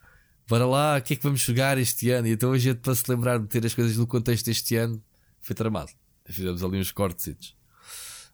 bora 0.47 0.65
lá, 0.65 0.97
o 0.97 1.01
que 1.01 1.13
é 1.13 1.17
que 1.17 1.23
vamos 1.23 1.41
jogar 1.41 1.77
este 1.77 2.09
ano? 2.09 2.27
E 2.27 2.31
então 2.31 2.53
a 2.53 2.57
gente, 2.57 2.77
para 2.77 2.95
se 2.95 3.03
lembrar 3.11 3.37
de 3.37 3.47
ter 3.47 3.65
as 3.65 3.75
coisas 3.75 3.97
no 3.97 4.07
contexto 4.07 4.45
deste 4.45 4.77
ano, 4.77 5.03
foi 5.41 5.53
tramado. 5.53 5.91
Fizemos 6.25 6.63
ali 6.63 6.79
uns 6.79 6.93
cortes. 6.93 7.53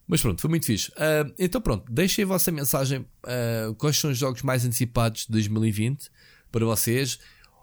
Mas 0.08 0.22
pronto, 0.22 0.40
foi 0.40 0.50
muito 0.50 0.66
fixe. 0.66 0.90
Uh, 0.92 1.34
então 1.38 1.60
pronto, 1.60 1.92
deixem 1.92 2.24
a 2.24 2.28
vossa 2.28 2.52
mensagem. 2.52 3.00
Uh, 3.00 3.76
quais 3.76 3.98
são 3.98 4.10
os 4.10 4.18
jogos 4.18 4.42
mais 4.42 4.64
antecipados 4.64 5.26
de 5.26 5.32
2020 5.32 6.10
para 6.52 6.66
vocês? 6.66 7.20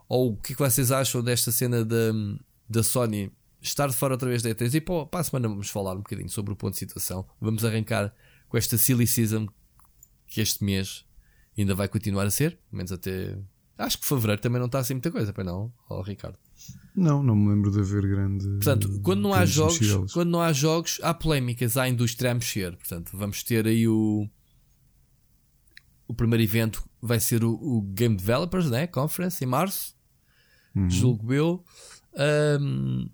Ou 0.09 0.33
o 0.33 0.37
que, 0.37 0.53
é 0.53 0.57
que 0.57 0.63
vocês 0.63 0.93
acham 0.93 1.23
desta 1.23 1.51
cena 1.51 1.85
da, 1.85 2.13
da 2.69 2.83
Sony 2.83 3.33
estar 3.63 3.89
de 3.89 3.97
fora 3.97 4.15
outra 4.15 4.29
vez 4.29 4.43
da 4.43 4.51
E3? 4.51 4.75
E 4.75 4.81
para, 4.81 5.07
para 5.07 5.21
a 5.21 5.25
semana 5.25 5.49
vamos 5.49 5.71
falar 5.71 5.95
um 5.95 5.99
bocadinho 5.99 6.29
sobre 6.29 6.53
o 6.53 6.57
ponto 6.57 6.75
de 6.75 6.81
situação. 6.81 7.27
Vamos 7.41 7.65
arrancar 7.65 8.15
com 8.49 8.59
esta 8.59 8.77
Silly 8.77 9.07
Season 9.07 9.49
que 10.27 10.41
este 10.43 10.63
mês 10.63 11.05
ainda 11.57 11.75
vai 11.75 11.89
continuar 11.89 12.27
a 12.27 12.31
ser, 12.31 12.59
menos 12.71 12.93
até. 12.93 13.39
Acho 13.79 13.99
que 13.99 14.07
fevereiro 14.07 14.41
também 14.43 14.59
não 14.59 14.67
está 14.67 14.81
assim 14.81 14.95
muita 14.95 15.11
coisa, 15.11 15.33
para 15.33 15.45
não, 15.45 15.73
oh, 15.89 16.03
Ricardo. 16.03 16.39
Não, 16.95 17.23
não 17.23 17.35
me 17.35 17.51
lembro 17.51 17.71
de 17.71 17.81
haver 17.81 18.07
grande. 18.09 18.47
Portanto, 18.47 19.01
quando 19.03 19.21
não 19.21 19.35
há 19.35 19.45
jogos, 19.45 20.13
quando 20.13 20.31
não 20.31 20.41
há 20.41 20.53
jogos, 20.53 21.01
há 21.03 21.13
polémicas, 21.13 21.77
há 21.77 21.89
indústria 21.89 22.31
a 22.31 22.35
mexer. 22.35 22.77
Portanto, 22.77 23.11
vamos 23.13 23.43
ter 23.43 23.67
aí 23.67 23.89
o 23.89 24.29
o 26.07 26.15
primeiro 26.15 26.43
evento 26.43 26.89
vai 27.01 27.19
ser 27.19 27.45
o, 27.45 27.53
o 27.53 27.83
Game 27.83 28.17
Developers 28.17 28.71
né? 28.71 28.87
Conference 28.87 29.43
em 29.43 29.47
março, 29.47 29.95
uhum. 30.75 30.89
julgo 30.89 31.33
eu. 31.33 31.65
Um, 32.61 33.09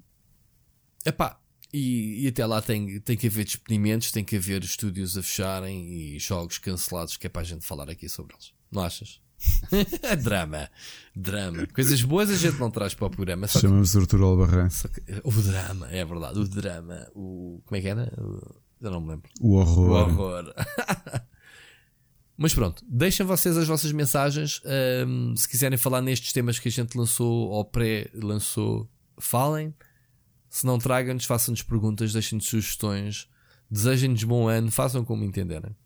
epá, 1.05 1.41
e, 1.73 2.25
e 2.25 2.29
até 2.29 2.45
lá 2.45 2.61
tem, 2.61 3.01
tem 3.01 3.17
que 3.17 3.29
haver 3.29 3.45
despedimentos, 3.45 4.11
tem 4.11 4.25
que 4.25 4.37
haver 4.37 4.63
estúdios 4.63 5.17
a 5.17 5.23
fecharem 5.23 5.89
e 5.89 6.19
jogos 6.19 6.59
cancelados, 6.59 7.17
que 7.17 7.27
é 7.27 7.31
para 7.31 7.43
a 7.43 7.45
gente 7.45 7.65
falar 7.65 7.89
aqui 7.89 8.09
sobre 8.09 8.35
eles. 8.35 8.53
Não 8.71 8.83
achas? 8.83 9.21
drama. 10.23 10.69
Drama. 11.15 11.67
Coisas 11.69 12.03
boas 12.03 12.31
a 12.31 12.37
gente 12.37 12.59
não 12.59 12.71
traz 12.71 12.95
para 12.95 13.07
o 13.07 13.11
programa. 13.11 13.47
Chamamos 13.49 13.93
que... 13.93 13.99
Arturo 13.99 14.25
Albarrán. 14.25 14.69
O 15.25 15.33
drama, 15.33 15.89
é 15.91 16.05
verdade. 16.05 16.39
O 16.39 16.49
drama. 16.49 17.07
O... 17.15 17.63
Como 17.65 17.77
é 17.77 17.81
que 17.81 17.89
era? 17.89 18.13
Eu 18.81 18.91
não 18.91 19.01
me 19.01 19.09
lembro. 19.11 19.31
O 19.41 19.55
horror. 19.57 19.91
O 19.91 19.93
horror. 19.93 20.55
Mas 22.37 22.55
pronto, 22.55 22.83
deixem 22.89 23.27
vocês 23.27 23.55
as 23.55 23.69
vossas 23.69 23.93
mensagens. 23.93 24.63
Um, 25.07 25.37
se 25.37 25.47
quiserem 25.47 25.77
falar 25.77 26.01
nestes 26.01 26.33
temas 26.33 26.59
que 26.59 26.69
a 26.69 26.73
gente 26.73 26.97
lançou 26.97 27.51
ou 27.51 27.63
pré-lançou, 27.65 28.89
falem. 29.19 29.75
Se 30.49 30.65
não 30.65 30.79
tragam-nos, 30.79 31.27
façam-nos 31.27 31.63
perguntas, 31.63 32.15
deixem-nos 32.15 32.47
sugestões. 32.47 33.29
Desejem-nos 33.71 34.25
bom 34.25 34.49
ano, 34.49 34.71
façam 34.71 35.05
como 35.05 35.23
entenderem. 35.23 35.77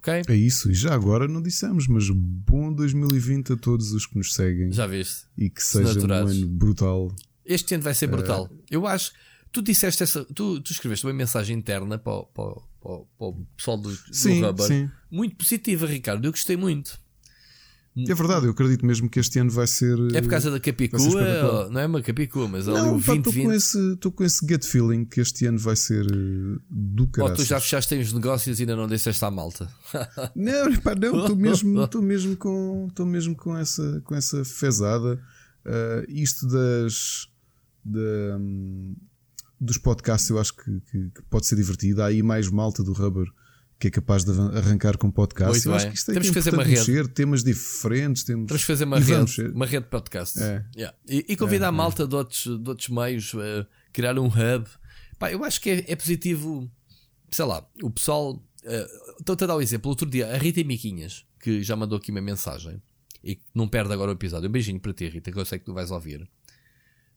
Okay? 0.00 0.22
É 0.26 0.34
isso, 0.34 0.70
e 0.70 0.74
já 0.74 0.94
agora 0.94 1.28
não 1.28 1.42
dissemos, 1.42 1.86
mas 1.86 2.08
bom 2.08 2.72
2020 2.72 3.52
a 3.52 3.56
todos 3.56 3.92
os 3.92 4.06
que 4.06 4.16
nos 4.16 4.32
seguem. 4.32 4.72
Já 4.72 4.86
viste? 4.86 5.26
E 5.36 5.50
que 5.50 5.62
seja 5.62 6.00
um 6.00 6.12
ano 6.12 6.48
brutal. 6.48 7.14
Este 7.44 7.74
ano 7.74 7.84
vai 7.84 7.94
ser 7.94 8.06
brutal. 8.06 8.44
Uh... 8.44 8.64
Eu 8.70 8.86
acho. 8.86 9.12
Tu 9.52 9.60
disseste 9.60 10.02
essa. 10.02 10.24
Tu, 10.24 10.60
tu 10.60 10.72
escreveste 10.72 11.06
uma 11.06 11.12
mensagem 11.12 11.56
interna 11.56 11.98
para, 11.98 12.22
para, 12.22 12.54
para, 12.80 12.98
para 13.18 13.26
o 13.26 13.46
pessoal 13.54 13.76
do, 13.76 13.94
sim, 14.10 14.40
do 14.40 14.46
Rubber. 14.46 14.66
Sim. 14.66 14.90
Muito 15.10 15.36
positiva, 15.36 15.86
Ricardo. 15.86 16.24
Eu 16.24 16.30
gostei 16.30 16.56
muito. 16.56 16.98
É 17.96 18.14
verdade, 18.14 18.46
eu 18.46 18.52
acredito 18.52 18.86
mesmo 18.86 19.10
que 19.10 19.18
este 19.18 19.40
ano 19.40 19.50
vai 19.50 19.66
ser. 19.66 19.98
É 20.14 20.22
por 20.22 20.30
causa 20.30 20.48
da 20.48 20.60
Capicua, 20.60 21.68
não 21.70 21.80
é 21.80 21.86
uma 21.86 22.00
Capicua, 22.00 22.46
mas 22.46 22.66
não, 22.66 22.76
ali 22.76 22.88
o 22.88 23.00
2020. 23.00 23.34
Estou 23.34 23.42
com, 23.42 23.52
esse, 23.52 23.96
com 24.12 24.24
esse 24.24 24.46
gut 24.46 24.66
feeling 24.66 25.04
que 25.04 25.20
este 25.20 25.46
ano 25.46 25.58
vai 25.58 25.74
ser 25.74 26.06
eh, 26.06 26.60
do 26.70 27.08
caralho. 27.08 27.34
Oh, 27.34 27.36
tu 27.36 27.44
já 27.44 27.58
fechaste 27.58 27.96
os 27.96 28.12
negócios 28.12 28.60
e 28.60 28.62
ainda 28.62 28.76
não 28.76 28.86
disseste 28.86 29.24
à 29.24 29.30
malta. 29.30 29.68
não, 30.36 30.76
pá, 30.76 30.94
não, 30.94 31.20
estou 31.20 31.36
mesmo, 31.36 31.82
estou 31.82 32.00
mesmo, 32.02 32.36
com, 32.36 32.86
estou 32.88 33.04
mesmo 33.04 33.34
com, 33.34 33.56
essa, 33.56 34.00
com 34.04 34.14
essa 34.14 34.44
fezada. 34.44 35.20
Uh, 35.66 36.06
isto 36.08 36.46
das. 36.46 37.28
Da, 37.84 38.36
um, 38.38 38.94
dos 39.60 39.78
podcasts 39.78 40.30
eu 40.30 40.38
acho 40.38 40.54
que, 40.54 40.80
que, 40.90 41.10
que, 41.10 41.22
pode 41.28 41.46
ser 41.46 41.56
divertido. 41.56 42.02
Há 42.02 42.06
aí 42.06 42.22
mais 42.22 42.48
malta 42.48 42.84
do 42.84 42.92
Rubber 42.92 43.26
que 43.80 43.88
é 43.88 43.90
capaz 43.90 44.24
de 44.24 44.30
arrancar 44.30 44.98
com 44.98 45.10
podcast. 45.10 45.66
Eu 45.66 45.74
acho 45.74 45.88
que 45.88 45.96
isto 45.96 46.10
é 46.10 46.14
temos 46.14 46.28
que 46.28 46.34
fazer 46.34 46.52
uma 46.52 46.62
rede. 46.62 46.80
Mexer, 46.80 47.08
temas 47.08 47.42
diferentes. 47.42 48.24
Temos, 48.24 48.46
temos 48.46 48.60
que 48.60 48.66
fazer 48.66 48.84
uma 48.84 49.00
rede, 49.00 49.42
uma 49.54 49.64
rede 49.64 49.84
de 49.84 49.90
podcast. 49.90 50.38
É. 50.38 50.64
Yeah. 50.76 50.98
E, 51.08 51.24
e, 51.30 51.36
convidar 51.36 51.66
é, 51.66 51.68
a 51.70 51.72
malta 51.72 52.02
é. 52.02 52.06
de, 52.06 52.14
outros, 52.14 52.42
de 52.42 52.68
outros 52.68 52.90
meios, 52.90 53.32
uh, 53.32 53.66
criar 53.90 54.18
um 54.18 54.26
hub. 54.26 54.68
Pá, 55.18 55.32
eu 55.32 55.42
acho 55.42 55.58
que 55.62 55.70
é, 55.70 55.84
é, 55.88 55.96
positivo, 55.96 56.70
sei 57.30 57.44
lá, 57.46 57.66
o 57.82 57.90
pessoal. 57.90 58.34
Uh, 58.34 59.18
Estou-te 59.18 59.44
a 59.44 59.46
dar 59.46 59.56
um 59.56 59.62
exemplo. 59.62 59.88
Outro 59.88 60.06
dia, 60.06 60.30
a 60.30 60.36
Rita 60.36 60.62
Miquinhas, 60.62 61.24
que 61.40 61.62
já 61.62 61.74
mandou 61.74 61.96
aqui 61.96 62.10
uma 62.10 62.20
mensagem 62.20 62.82
e 63.24 63.36
que 63.36 63.42
não 63.54 63.66
perde 63.66 63.94
agora 63.94 64.10
o 64.10 64.14
episódio. 64.14 64.46
Um 64.46 64.52
beijinho 64.52 64.78
para 64.78 64.92
ti, 64.92 65.08
Rita, 65.08 65.32
que 65.32 65.38
eu 65.38 65.44
sei 65.46 65.58
que 65.58 65.64
tu 65.64 65.72
vais 65.72 65.90
ouvir. 65.90 66.28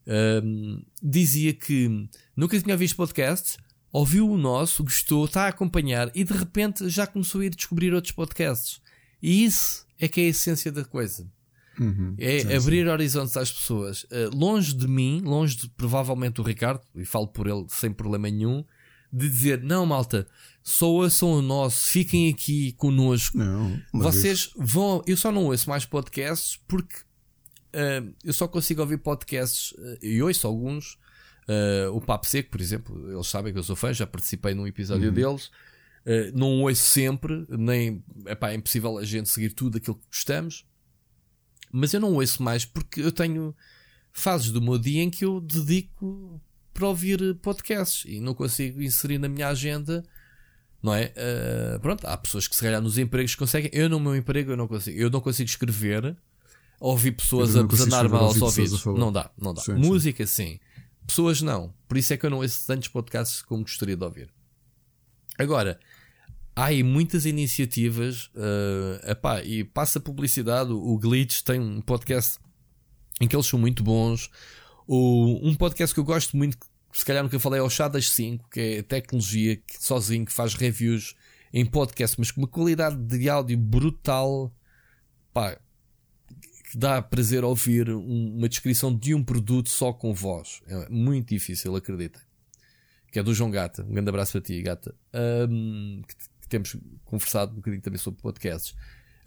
Uh, 0.07 0.81
dizia 1.02 1.53
que 1.53 2.07
nunca 2.38 2.57
tinha 2.57 2.77
visto 2.77 2.95
podcasts 2.95 3.57
ouviu 3.93 4.27
o 4.27 4.37
nosso, 4.37 4.83
gostou, 4.83 5.25
está 5.25 5.45
a 5.45 5.49
acompanhar 5.49 6.11
e 6.15 6.23
de 6.23 6.33
repente 6.33 6.89
já 6.89 7.05
começou 7.05 7.41
a 7.41 7.45
ir 7.45 7.55
descobrir 7.55 7.93
outros 7.93 8.11
podcasts. 8.11 8.81
E 9.21 9.45
isso 9.45 9.85
é 9.99 10.07
que 10.07 10.19
é 10.19 10.25
a 10.25 10.29
essência 10.29 10.71
da 10.71 10.83
coisa. 10.83 11.31
Uhum, 11.79 12.15
é 12.17 12.39
sim, 12.39 12.53
abrir 12.53 12.85
sim. 12.85 12.91
horizontes 12.91 13.37
às 13.37 13.51
pessoas. 13.51 14.03
Uh, 14.03 14.35
longe 14.35 14.73
de 14.73 14.87
mim, 14.87 15.21
longe 15.21 15.55
de 15.55 15.69
provavelmente 15.69 16.41
o 16.41 16.43
Ricardo, 16.43 16.81
e 16.95 17.05
falo 17.05 17.27
por 17.27 17.47
ele 17.47 17.65
sem 17.69 17.91
problema 17.91 18.29
nenhum, 18.29 18.65
de 19.11 19.29
dizer: 19.29 19.61
não, 19.61 19.85
malta, 19.85 20.27
só 20.63 20.89
ouçam 20.89 21.31
o 21.31 21.41
nosso, 21.41 21.87
fiquem 21.87 22.29
aqui 22.29 22.73
connosco. 22.73 23.37
Não, 23.37 23.79
Vocês 23.93 24.51
vez. 24.53 24.71
vão. 24.71 25.03
Eu 25.07 25.17
só 25.17 25.31
não 25.31 25.45
ouço 25.45 25.69
mais 25.69 25.85
podcasts 25.85 26.59
porque 26.67 26.95
uh, 26.95 28.13
eu 28.23 28.33
só 28.33 28.47
consigo 28.47 28.81
ouvir 28.81 28.97
podcasts, 28.97 29.71
uh, 29.71 29.97
e 30.01 30.21
ouço 30.21 30.45
alguns, 30.45 30.97
Uh, 31.47 31.95
o 31.95 32.01
Papo 32.01 32.25
Seco, 32.25 32.49
por 32.49 32.61
exemplo, 32.61 33.11
eles 33.11 33.27
sabem 33.27 33.51
que 33.51 33.59
eu 33.59 33.63
sou 33.63 33.75
fã, 33.75 33.93
já 33.93 34.07
participei 34.07 34.53
num 34.53 34.67
episódio 34.67 35.09
uhum. 35.09 35.13
deles. 35.13 35.47
Uh, 36.05 36.31
não 36.33 36.61
ouço 36.61 36.83
sempre, 36.83 37.45
nem 37.49 38.03
epá, 38.25 38.51
é 38.51 38.55
impossível 38.55 38.97
a 38.97 39.05
gente 39.05 39.29
seguir 39.29 39.51
tudo 39.51 39.77
aquilo 39.77 39.95
que 39.95 40.07
gostamos, 40.07 40.65
mas 41.71 41.93
eu 41.93 41.99
não 41.99 42.13
ouço 42.13 42.43
mais 42.43 42.65
porque 42.65 43.01
eu 43.01 43.11
tenho 43.11 43.55
fases 44.11 44.51
do 44.51 44.61
meu 44.61 44.77
dia 44.77 45.01
em 45.01 45.09
que 45.09 45.25
eu 45.25 45.41
dedico 45.41 46.41
para 46.73 46.87
ouvir 46.87 47.35
podcasts 47.35 48.03
e 48.05 48.19
não 48.19 48.33
consigo 48.33 48.81
inserir 48.81 49.17
na 49.17 49.27
minha 49.27 49.47
agenda. 49.47 50.03
Não 50.81 50.93
é? 50.93 51.13
Uh, 51.15 51.79
pronto, 51.79 52.05
há 52.05 52.17
pessoas 52.17 52.45
que 52.45 52.55
se 52.55 52.61
calhar 52.61 52.81
nos 52.81 52.97
empregos 52.97 53.35
conseguem. 53.35 53.71
Eu 53.73 53.87
no 53.87 53.99
meu 53.99 54.15
emprego 54.15 54.51
eu 54.51 54.57
não 54.57 54.67
consigo. 54.67 54.99
Eu 54.99 55.09
não 55.09 55.21
consigo 55.21 55.49
escrever, 55.49 56.15
ouvir 56.79 57.13
pessoas 57.13 57.55
a 57.55 57.63
besanar 57.63 58.09
mal 58.09 58.25
aos 58.25 58.41
ouvidos. 58.41 58.83
Não 58.85 59.11
dá, 59.11 59.31
não 59.39 59.53
dá. 59.53 59.61
Sim, 59.61 59.75
Música 59.75 60.27
sim. 60.27 60.47
sim. 60.47 60.59
Pessoas 61.05 61.41
não. 61.41 61.73
Por 61.88 61.97
isso 61.97 62.13
é 62.13 62.17
que 62.17 62.25
eu 62.25 62.30
não 62.30 62.39
ouço 62.39 62.65
tantos 62.65 62.88
podcasts 62.88 63.41
como 63.41 63.63
gostaria 63.63 63.95
de 63.95 64.03
ouvir. 64.03 64.30
Agora, 65.38 65.80
há 66.55 66.65
aí 66.65 66.84
muitas 66.84 67.25
iniciativas 67.25 68.27
uh, 68.35 69.11
epá, 69.11 69.43
e 69.43 69.63
passa 69.63 69.99
publicidade. 69.99 70.71
O 70.71 70.97
Glitch 70.97 71.41
tem 71.41 71.59
um 71.59 71.81
podcast 71.81 72.39
em 73.19 73.27
que 73.27 73.35
eles 73.35 73.47
são 73.47 73.59
muito 73.59 73.84
bons. 73.84 74.30
O, 74.88 75.39
um 75.47 75.55
podcast 75.55 75.93
que 75.93 75.99
eu 75.99 76.03
gosto 76.03 76.35
muito, 76.38 76.57
se 76.91 77.05
calhar 77.05 77.23
nunca 77.23 77.39
falei, 77.39 77.59
é 77.59 77.63
o 77.63 77.69
Chá 77.69 77.88
das 77.88 78.09
5, 78.09 78.49
que 78.49 78.59
é 78.59 78.81
tecnologia 78.84 79.55
que, 79.55 79.84
sozinho, 79.84 80.25
que 80.25 80.34
faz 80.34 80.53
reviews 80.53 81.15
em 81.53 81.65
podcast, 81.65 82.19
mas 82.19 82.31
com 82.31 82.41
uma 82.41 82.47
qualidade 82.47 82.95
de 82.95 83.30
áudio 83.30 83.57
brutal. 83.57 84.53
Pá, 85.34 85.57
dá 86.75 87.01
prazer 87.01 87.43
ouvir 87.43 87.89
um, 87.89 88.37
uma 88.37 88.49
descrição 88.49 88.95
de 88.95 89.13
um 89.13 89.23
produto 89.23 89.69
só 89.69 89.93
com 89.93 90.13
voz. 90.13 90.61
É 90.67 90.89
muito 90.89 91.29
difícil, 91.29 91.75
acredita. 91.75 92.19
Que 93.11 93.19
é 93.19 93.23
do 93.23 93.33
João 93.33 93.51
Gata. 93.51 93.83
Um 93.83 93.93
grande 93.93 94.09
abraço 94.09 94.33
para 94.33 94.41
ti, 94.41 94.61
Gata. 94.61 94.95
Um, 95.13 96.01
que, 96.07 96.15
que, 96.15 96.47
temos 96.49 96.75
conversado 97.05 97.53
um 97.53 97.55
bocadinho 97.55 97.81
também 97.81 97.99
sobre 97.99 98.21
podcasts. 98.21 98.75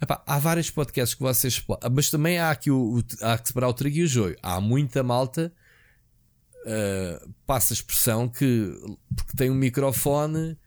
Epá, 0.01 0.23
há 0.25 0.39
vários 0.39 0.69
podcasts 0.69 1.15
que 1.15 1.21
vocês. 1.21 1.63
Mas 1.91 2.09
também 2.09 2.37
há 2.37 2.51
aqui 2.51 2.69
o, 2.69 2.99
o, 2.99 3.03
há 3.21 3.37
que 3.37 3.47
separar 3.47 3.69
o 3.69 3.73
trigo 3.73 3.97
e 3.97 4.03
o 4.03 4.07
joio. 4.07 4.35
Há 4.41 4.59
muita 4.59 5.03
malta. 5.03 5.53
Uh, 6.65 7.33
passa 7.45 7.73
a 7.73 7.75
expressão 7.75 8.27
que 8.27 8.73
porque 9.15 9.37
tem 9.37 9.49
um 9.49 9.55
microfone 9.55 10.57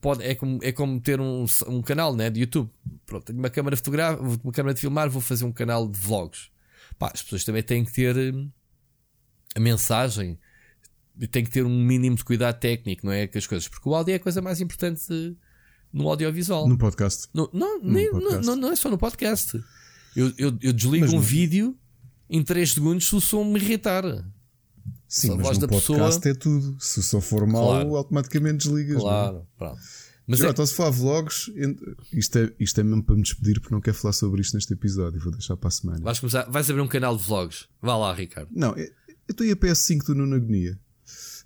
pode, 0.00 0.22
é, 0.22 0.34
como, 0.34 0.58
é 0.62 0.72
como 0.72 1.00
ter 1.00 1.20
um, 1.20 1.44
um 1.66 1.82
canal 1.82 2.14
né, 2.14 2.30
de 2.30 2.40
YouTube. 2.40 2.70
Pronto, 3.06 3.24
tenho 3.24 3.38
uma 3.38 3.50
câmera 3.50 3.76
fotográfica, 3.76 4.22
uma 4.22 4.52
câmera 4.52 4.74
de 4.74 4.80
filmar, 4.80 5.08
vou 5.10 5.20
fazer 5.20 5.44
um 5.44 5.52
canal 5.52 5.88
de 5.88 5.98
vlogs. 5.98 6.50
Pá, 6.98 7.10
as 7.12 7.22
pessoas 7.22 7.44
também 7.44 7.62
têm 7.62 7.84
que 7.84 7.92
ter 7.92 8.16
hum, 8.16 8.50
a 9.54 9.60
mensagem, 9.60 10.38
têm 11.30 11.44
que 11.44 11.50
ter 11.50 11.64
um 11.64 11.84
mínimo 11.84 12.16
de 12.16 12.24
cuidado 12.24 12.58
técnico, 12.58 13.06
não 13.06 13.12
é? 13.12 13.26
Que 13.26 13.38
as 13.38 13.46
coisas, 13.46 13.68
porque 13.68 13.88
o 13.88 13.94
áudio 13.94 14.12
é 14.12 14.16
a 14.16 14.20
coisa 14.20 14.40
mais 14.40 14.60
importante 14.60 15.36
no 15.92 16.08
audiovisual. 16.08 16.68
No 16.68 16.78
podcast. 16.78 17.28
No, 17.34 17.50
não, 17.52 17.80
no 17.80 17.92
nem, 17.92 18.10
podcast. 18.10 18.46
Não, 18.46 18.56
não, 18.56 18.72
é 18.72 18.76
só 18.76 18.88
no 18.88 18.98
podcast. 18.98 19.62
Eu, 20.16 20.32
eu, 20.38 20.58
eu 20.60 20.72
desligo 20.72 21.06
Mas 21.06 21.12
um 21.12 21.16
não. 21.16 21.22
vídeo 21.22 21.78
em 22.28 22.42
3 22.42 22.72
segundos 22.72 23.06
se 23.06 23.14
o 23.14 23.20
som 23.20 23.44
me 23.44 23.58
irritar. 23.58 24.04
Sim, 25.12 25.36
mas 25.36 25.58
no 25.58 25.68
podcast 25.68 26.20
pessoa... 26.20 26.32
é 26.32 26.34
tudo. 26.34 26.74
Se 26.80 27.02
som 27.02 27.20
for 27.20 27.46
mau, 27.46 27.66
claro. 27.66 27.96
automaticamente 27.96 28.64
desligas. 28.64 28.96
É? 28.96 29.00
Claro, 29.00 29.34
não? 29.34 29.46
pronto. 29.58 29.80
Mas 30.26 30.38
Já, 30.38 30.46
é... 30.46 30.50
então 30.50 30.64
se 30.64 30.74
falar 30.74 30.88
vlogs, 30.88 31.50
isto 32.10 32.38
é, 32.38 32.50
isto 32.58 32.80
é 32.80 32.82
mesmo 32.82 33.02
para 33.02 33.14
me 33.14 33.22
despedir 33.22 33.60
porque 33.60 33.74
não 33.74 33.80
quero 33.82 33.94
falar 33.94 34.14
sobre 34.14 34.40
isto 34.40 34.54
neste 34.54 34.72
episódio. 34.72 35.20
Vou 35.20 35.30
deixar 35.30 35.54
para 35.54 35.68
a 35.68 35.70
semana. 35.70 36.00
Vais, 36.00 36.18
começar, 36.18 36.44
vais 36.44 36.70
abrir 36.70 36.80
um 36.80 36.88
canal 36.88 37.14
de 37.14 37.24
vlogs. 37.24 37.68
Vá 37.82 37.94
lá, 37.94 38.14
Ricardo. 38.14 38.48
Não, 38.52 38.74
eu 38.74 38.88
estou 39.28 39.44
aí 39.44 39.52
a 39.52 39.56
PS5 39.56 40.02
do 40.06 40.14
Nuno 40.14 40.36
Agonia. 40.36 40.80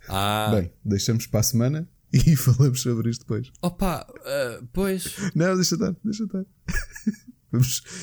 Ah. 0.07 0.49
Bem, 0.55 0.71
deixamos 0.85 1.27
para 1.27 1.41
a 1.41 1.43
semana 1.43 1.89
e 2.13 2.37
falamos 2.37 2.81
sobre 2.81 3.09
isto 3.09 3.23
depois. 3.23 3.51
Opa, 3.61 4.07
uh, 4.09 4.65
pois. 4.71 5.13
Não, 5.35 5.55
deixa 5.55 5.75
estar, 5.75 5.93
deixa 6.05 6.23
estar. 6.23 6.45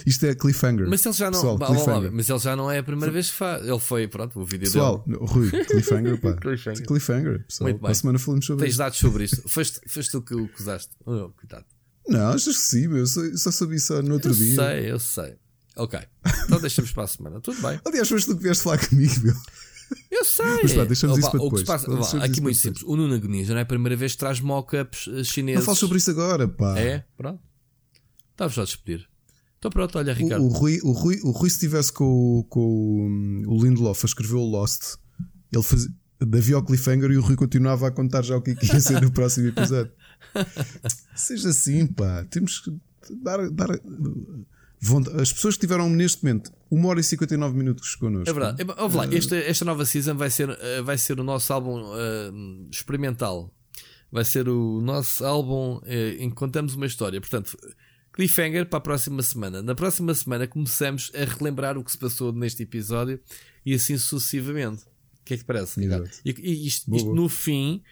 Isto 0.07 0.27
é 0.27 0.35
cliffhanger. 0.35 0.89
Mas 0.89 1.05
ele 1.05 1.15
já 1.15 1.31
não, 1.31 1.39
Pessoal, 1.39 1.59
cliffhanger. 1.59 2.13
mas 2.13 2.31
ele 2.31 2.39
já 2.39 2.57
não 2.57 2.71
é 2.71 2.79
a 2.79 2.83
primeira 2.83 3.13
vez 3.13 3.31
que 3.31 3.37
faz. 3.37 3.67
Ele 3.67 3.79
foi, 3.79 4.09
pronto, 4.09 4.41
o 4.41 4.45
vídeo 4.45 4.65
Pessoal, 4.65 5.05
dele. 5.07 5.19
Rui, 5.21 5.51
cliffhanger, 5.51 6.21
pá. 6.21 6.33
cliffhanger. 6.41 6.87
cliffhanger 6.87 7.45
pessoal. 7.47 7.71
Muito 7.71 7.83
bem. 7.83 7.91
A 7.91 7.95
semana 7.95 8.19
falamos 8.19 8.47
sobre 8.47 8.65
Tens 8.65 8.71
isso. 8.71 8.79
dados 8.79 8.99
sobre 8.99 9.25
isto. 9.25 9.49
Foste, 9.49 9.81
foste 9.87 10.11
tu 10.11 10.23
que 10.23 10.35
o 10.35 10.49
usaste. 10.59 10.91
Oh, 11.05 11.29
cuidado. 11.31 11.67
Não, 12.09 12.29
achas 12.29 12.57
que 12.57 12.63
sim. 12.63 12.85
Eu 12.97 13.07
só, 13.07 13.21
só 13.37 13.51
sabia 13.51 13.77
isso 13.77 14.03
no 14.03 14.15
outro 14.15 14.31
eu 14.31 14.35
dia. 14.35 14.51
Eu 14.51 14.55
sei, 14.57 14.93
eu 14.93 14.99
sei. 14.99 15.37
Ok. 15.77 15.99
Então 16.45 16.61
deixamos 16.61 16.93
para 16.93 17.05
a 17.05 17.07
semana. 17.07 17.41
Tudo 17.41 17.61
bem. 17.61 17.81
Aliás, 17.85 18.09
foste 18.09 18.27
tu 18.27 18.37
que 18.37 18.43
vieste 18.43 18.63
falar 18.63 18.79
comigo, 18.79 19.15
meu. 19.23 19.35
Eu 20.11 20.25
sei. 20.25 20.45
Mas 20.63 20.73
pá, 20.73 20.85
deixamos 20.85 21.19
Opa, 21.19 21.27
isso 21.27 21.31
para 21.37 21.45
depois. 21.45 21.63
Passa, 21.65 22.25
aqui 22.25 22.41
muito 22.41 22.59
simples. 22.59 22.83
O 22.85 22.97
Nuno 22.97 23.15
Agonia 23.15 23.45
já 23.45 23.53
não 23.53 23.61
é 23.61 23.63
a 23.63 23.67
primeira 23.67 23.97
vez 23.97 24.13
que 24.13 24.19
traz 24.19 24.41
mock-ups 24.41 25.09
eh, 25.13 25.25
chineses. 25.25 25.59
Não 25.61 25.67
falo 25.67 25.77
sobre 25.77 25.99
isso 25.99 26.11
agora, 26.11 26.49
pá. 26.49 26.79
É? 26.79 27.05
Pronto. 27.17 27.43
Estavas 28.33 28.55
só 28.55 28.63
a 28.63 28.65
despedir. 28.65 29.07
Então 29.65 29.71
pronto, 29.71 29.97
olha, 29.97 30.13
Ricardo. 30.13 30.45
O, 30.45 30.49
o, 30.49 30.53
Rui, 30.53 30.79
o, 30.83 30.93
Rui, 30.93 31.21
o 31.23 31.31
Rui, 31.31 31.49
se 31.49 31.57
estivesse 31.57 31.91
com, 31.91 32.45
com 32.51 33.43
o 33.47 33.65
Lindelof 33.65 34.05
a 34.05 34.07
escrever 34.07 34.35
o 34.35 34.45
Lost, 34.45 34.97
ele 35.51 35.63
fazia. 35.63 35.91
Davia 36.21 36.57
ao 36.57 36.63
cliffhanger 36.63 37.11
e 37.11 37.17
o 37.17 37.23
Rui 37.23 37.35
continuava 37.35 37.89
a 37.89 37.91
contar 37.91 38.23
já 38.23 38.37
o 38.37 38.41
que 38.41 38.53
ia 38.53 38.81
ser 38.81 39.01
no 39.01 39.11
próximo 39.11 39.49
episódio. 39.49 39.91
Seja 41.17 41.49
assim, 41.49 41.87
pá. 41.87 42.25
Temos 42.31 42.61
que 42.61 42.73
dar. 43.23 43.51
dar 43.51 43.71
as 45.21 45.33
pessoas 45.33 45.55
que 45.55 45.63
tiveram 45.63 45.89
neste 45.89 46.23
momento 46.23 46.53
1 46.71 46.87
hora 46.87 47.01
e 47.01 47.03
59 47.03 47.57
minutos 47.57 47.95
connosco. 47.95 48.29
É 48.31 48.33
verdade. 48.33 48.65
Vamos 48.65 48.95
lá, 48.95 49.07
esta, 49.13 49.37
esta 49.37 49.65
nova 49.65 49.85
season 49.87 50.15
vai 50.15 50.31
ser, 50.31 50.51
eh, 50.51 50.83
vai 50.83 50.99
ser 50.99 51.19
o 51.19 51.25
nosso 51.25 51.53
álbum 51.53 51.83
uh, 51.83 52.69
experimental. 52.71 53.51
Vai 54.13 54.25
ser 54.25 54.49
o 54.49 54.81
nosso 54.81 55.25
álbum 55.25 55.79
uh, 55.79 55.83
em 56.19 56.29
que 56.29 56.37
contamos 56.37 56.75
uma 56.75 56.87
história. 56.87 57.21
Portanto, 57.21 57.57
cliffhanger 58.15 58.67
para 58.67 58.79
a 58.79 58.81
próxima 58.81 59.23
semana. 59.23 59.61
Na 59.61 59.75
próxima 59.75 60.15
semana 60.15 60.47
começamos 60.47 61.11
a 61.15 61.25
relembrar 61.25 61.77
o 61.77 61.83
que 61.83 61.91
se 61.91 61.99
passou 61.99 62.33
neste 62.33 62.63
episódio 62.63 63.21
e 63.67 63.75
assim 63.75 63.99
sucessivamente. 63.99 64.85
O 64.85 65.25
que 65.25 65.35
é 65.35 65.37
que 65.37 65.45
parece, 65.45 65.81
Ricardo? 65.81 66.09
E, 66.25 66.31
e 66.31 66.67
isto, 66.67 66.95
isto 66.95 67.13
no 67.13 67.29
fim, 67.29 67.83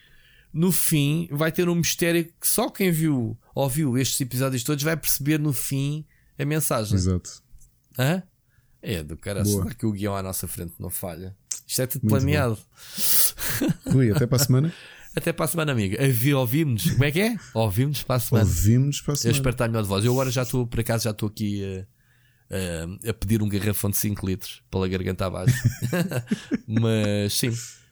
no 0.52 0.70
fim, 0.70 1.28
vai 1.32 1.50
ter 1.50 1.68
um 1.68 1.74
mistério 1.74 2.24
que 2.24 2.46
só 2.46 2.70
quem 2.70 2.92
viu, 2.92 3.36
ouviu 3.52 3.98
estes 3.98 4.20
episódios 4.20 4.62
todos 4.62 4.84
vai 4.84 4.96
perceber 4.96 5.38
no 5.40 5.52
fim 5.52 6.06
a 6.38 6.44
mensagem. 6.44 6.94
Exato. 6.94 7.42
Hã? 7.98 8.22
É 8.80 9.02
do 9.02 9.16
cara, 9.16 9.44
será 9.44 9.74
que 9.74 9.86
o 9.86 9.92
guião 9.92 10.16
à 10.16 10.22
nossa 10.22 10.46
frente 10.46 10.74
não 10.78 10.90
falha? 10.90 11.36
Isto 11.66 11.82
é 11.82 11.86
tudo 11.86 12.02
Muito 12.02 12.12
planeado. 12.12 12.58
Rui, 13.86 14.10
até 14.10 14.26
para 14.26 14.36
a 14.36 14.44
semana. 14.44 14.72
Até 15.14 15.32
para 15.32 15.44
a 15.44 15.48
semana, 15.48 15.72
amiga. 15.72 15.98
Ouvimos. 16.36 16.90
Como 16.90 17.04
é 17.04 17.10
que 17.10 17.20
é? 17.20 17.36
Ouvimos 17.54 18.02
para 18.02 18.16
a 18.16 18.20
semana. 18.20 18.46
Ouvimos 18.46 19.00
para 19.00 19.12
a 19.12 19.16
semana. 19.16 19.34
Eu 19.34 19.38
espero 19.38 19.54
estar 19.54 19.68
melhor 19.68 19.82
de 19.82 19.88
voz. 19.88 20.04
Eu 20.04 20.12
agora 20.12 20.30
já 20.30 20.42
estou, 20.42 20.66
por 20.66 20.80
acaso, 20.80 21.04
já 21.04 21.10
estou 21.10 21.28
aqui 21.28 21.62
a, 22.50 22.56
a, 23.06 23.10
a 23.10 23.14
pedir 23.14 23.42
um 23.42 23.48
garrafão 23.48 23.90
de 23.90 23.96
5 23.98 24.26
litros 24.26 24.62
pela 24.70 24.88
garganta 24.88 25.26
abaixo. 25.26 25.54
Mas 26.66 27.34
sim. 27.34 27.50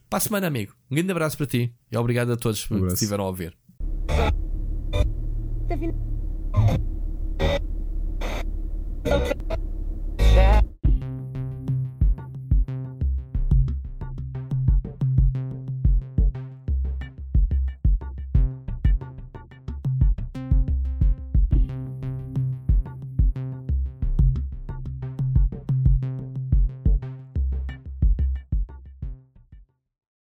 Para 0.09 0.17
a 0.17 0.21
semana, 0.21 0.47
amigo. 0.47 0.75
Um 0.91 0.95
grande 0.95 1.13
abraço 1.13 1.37
para 1.37 1.47
ti 1.47 1.73
e 1.93 1.97
obrigado 1.97 2.33
a 2.33 2.37
todos 2.37 2.69
um 2.71 2.87
que 2.87 2.95
estiveram 2.95 3.25
a 3.25 3.27
ouvir. 3.29 3.57
Tá 9.05 9.70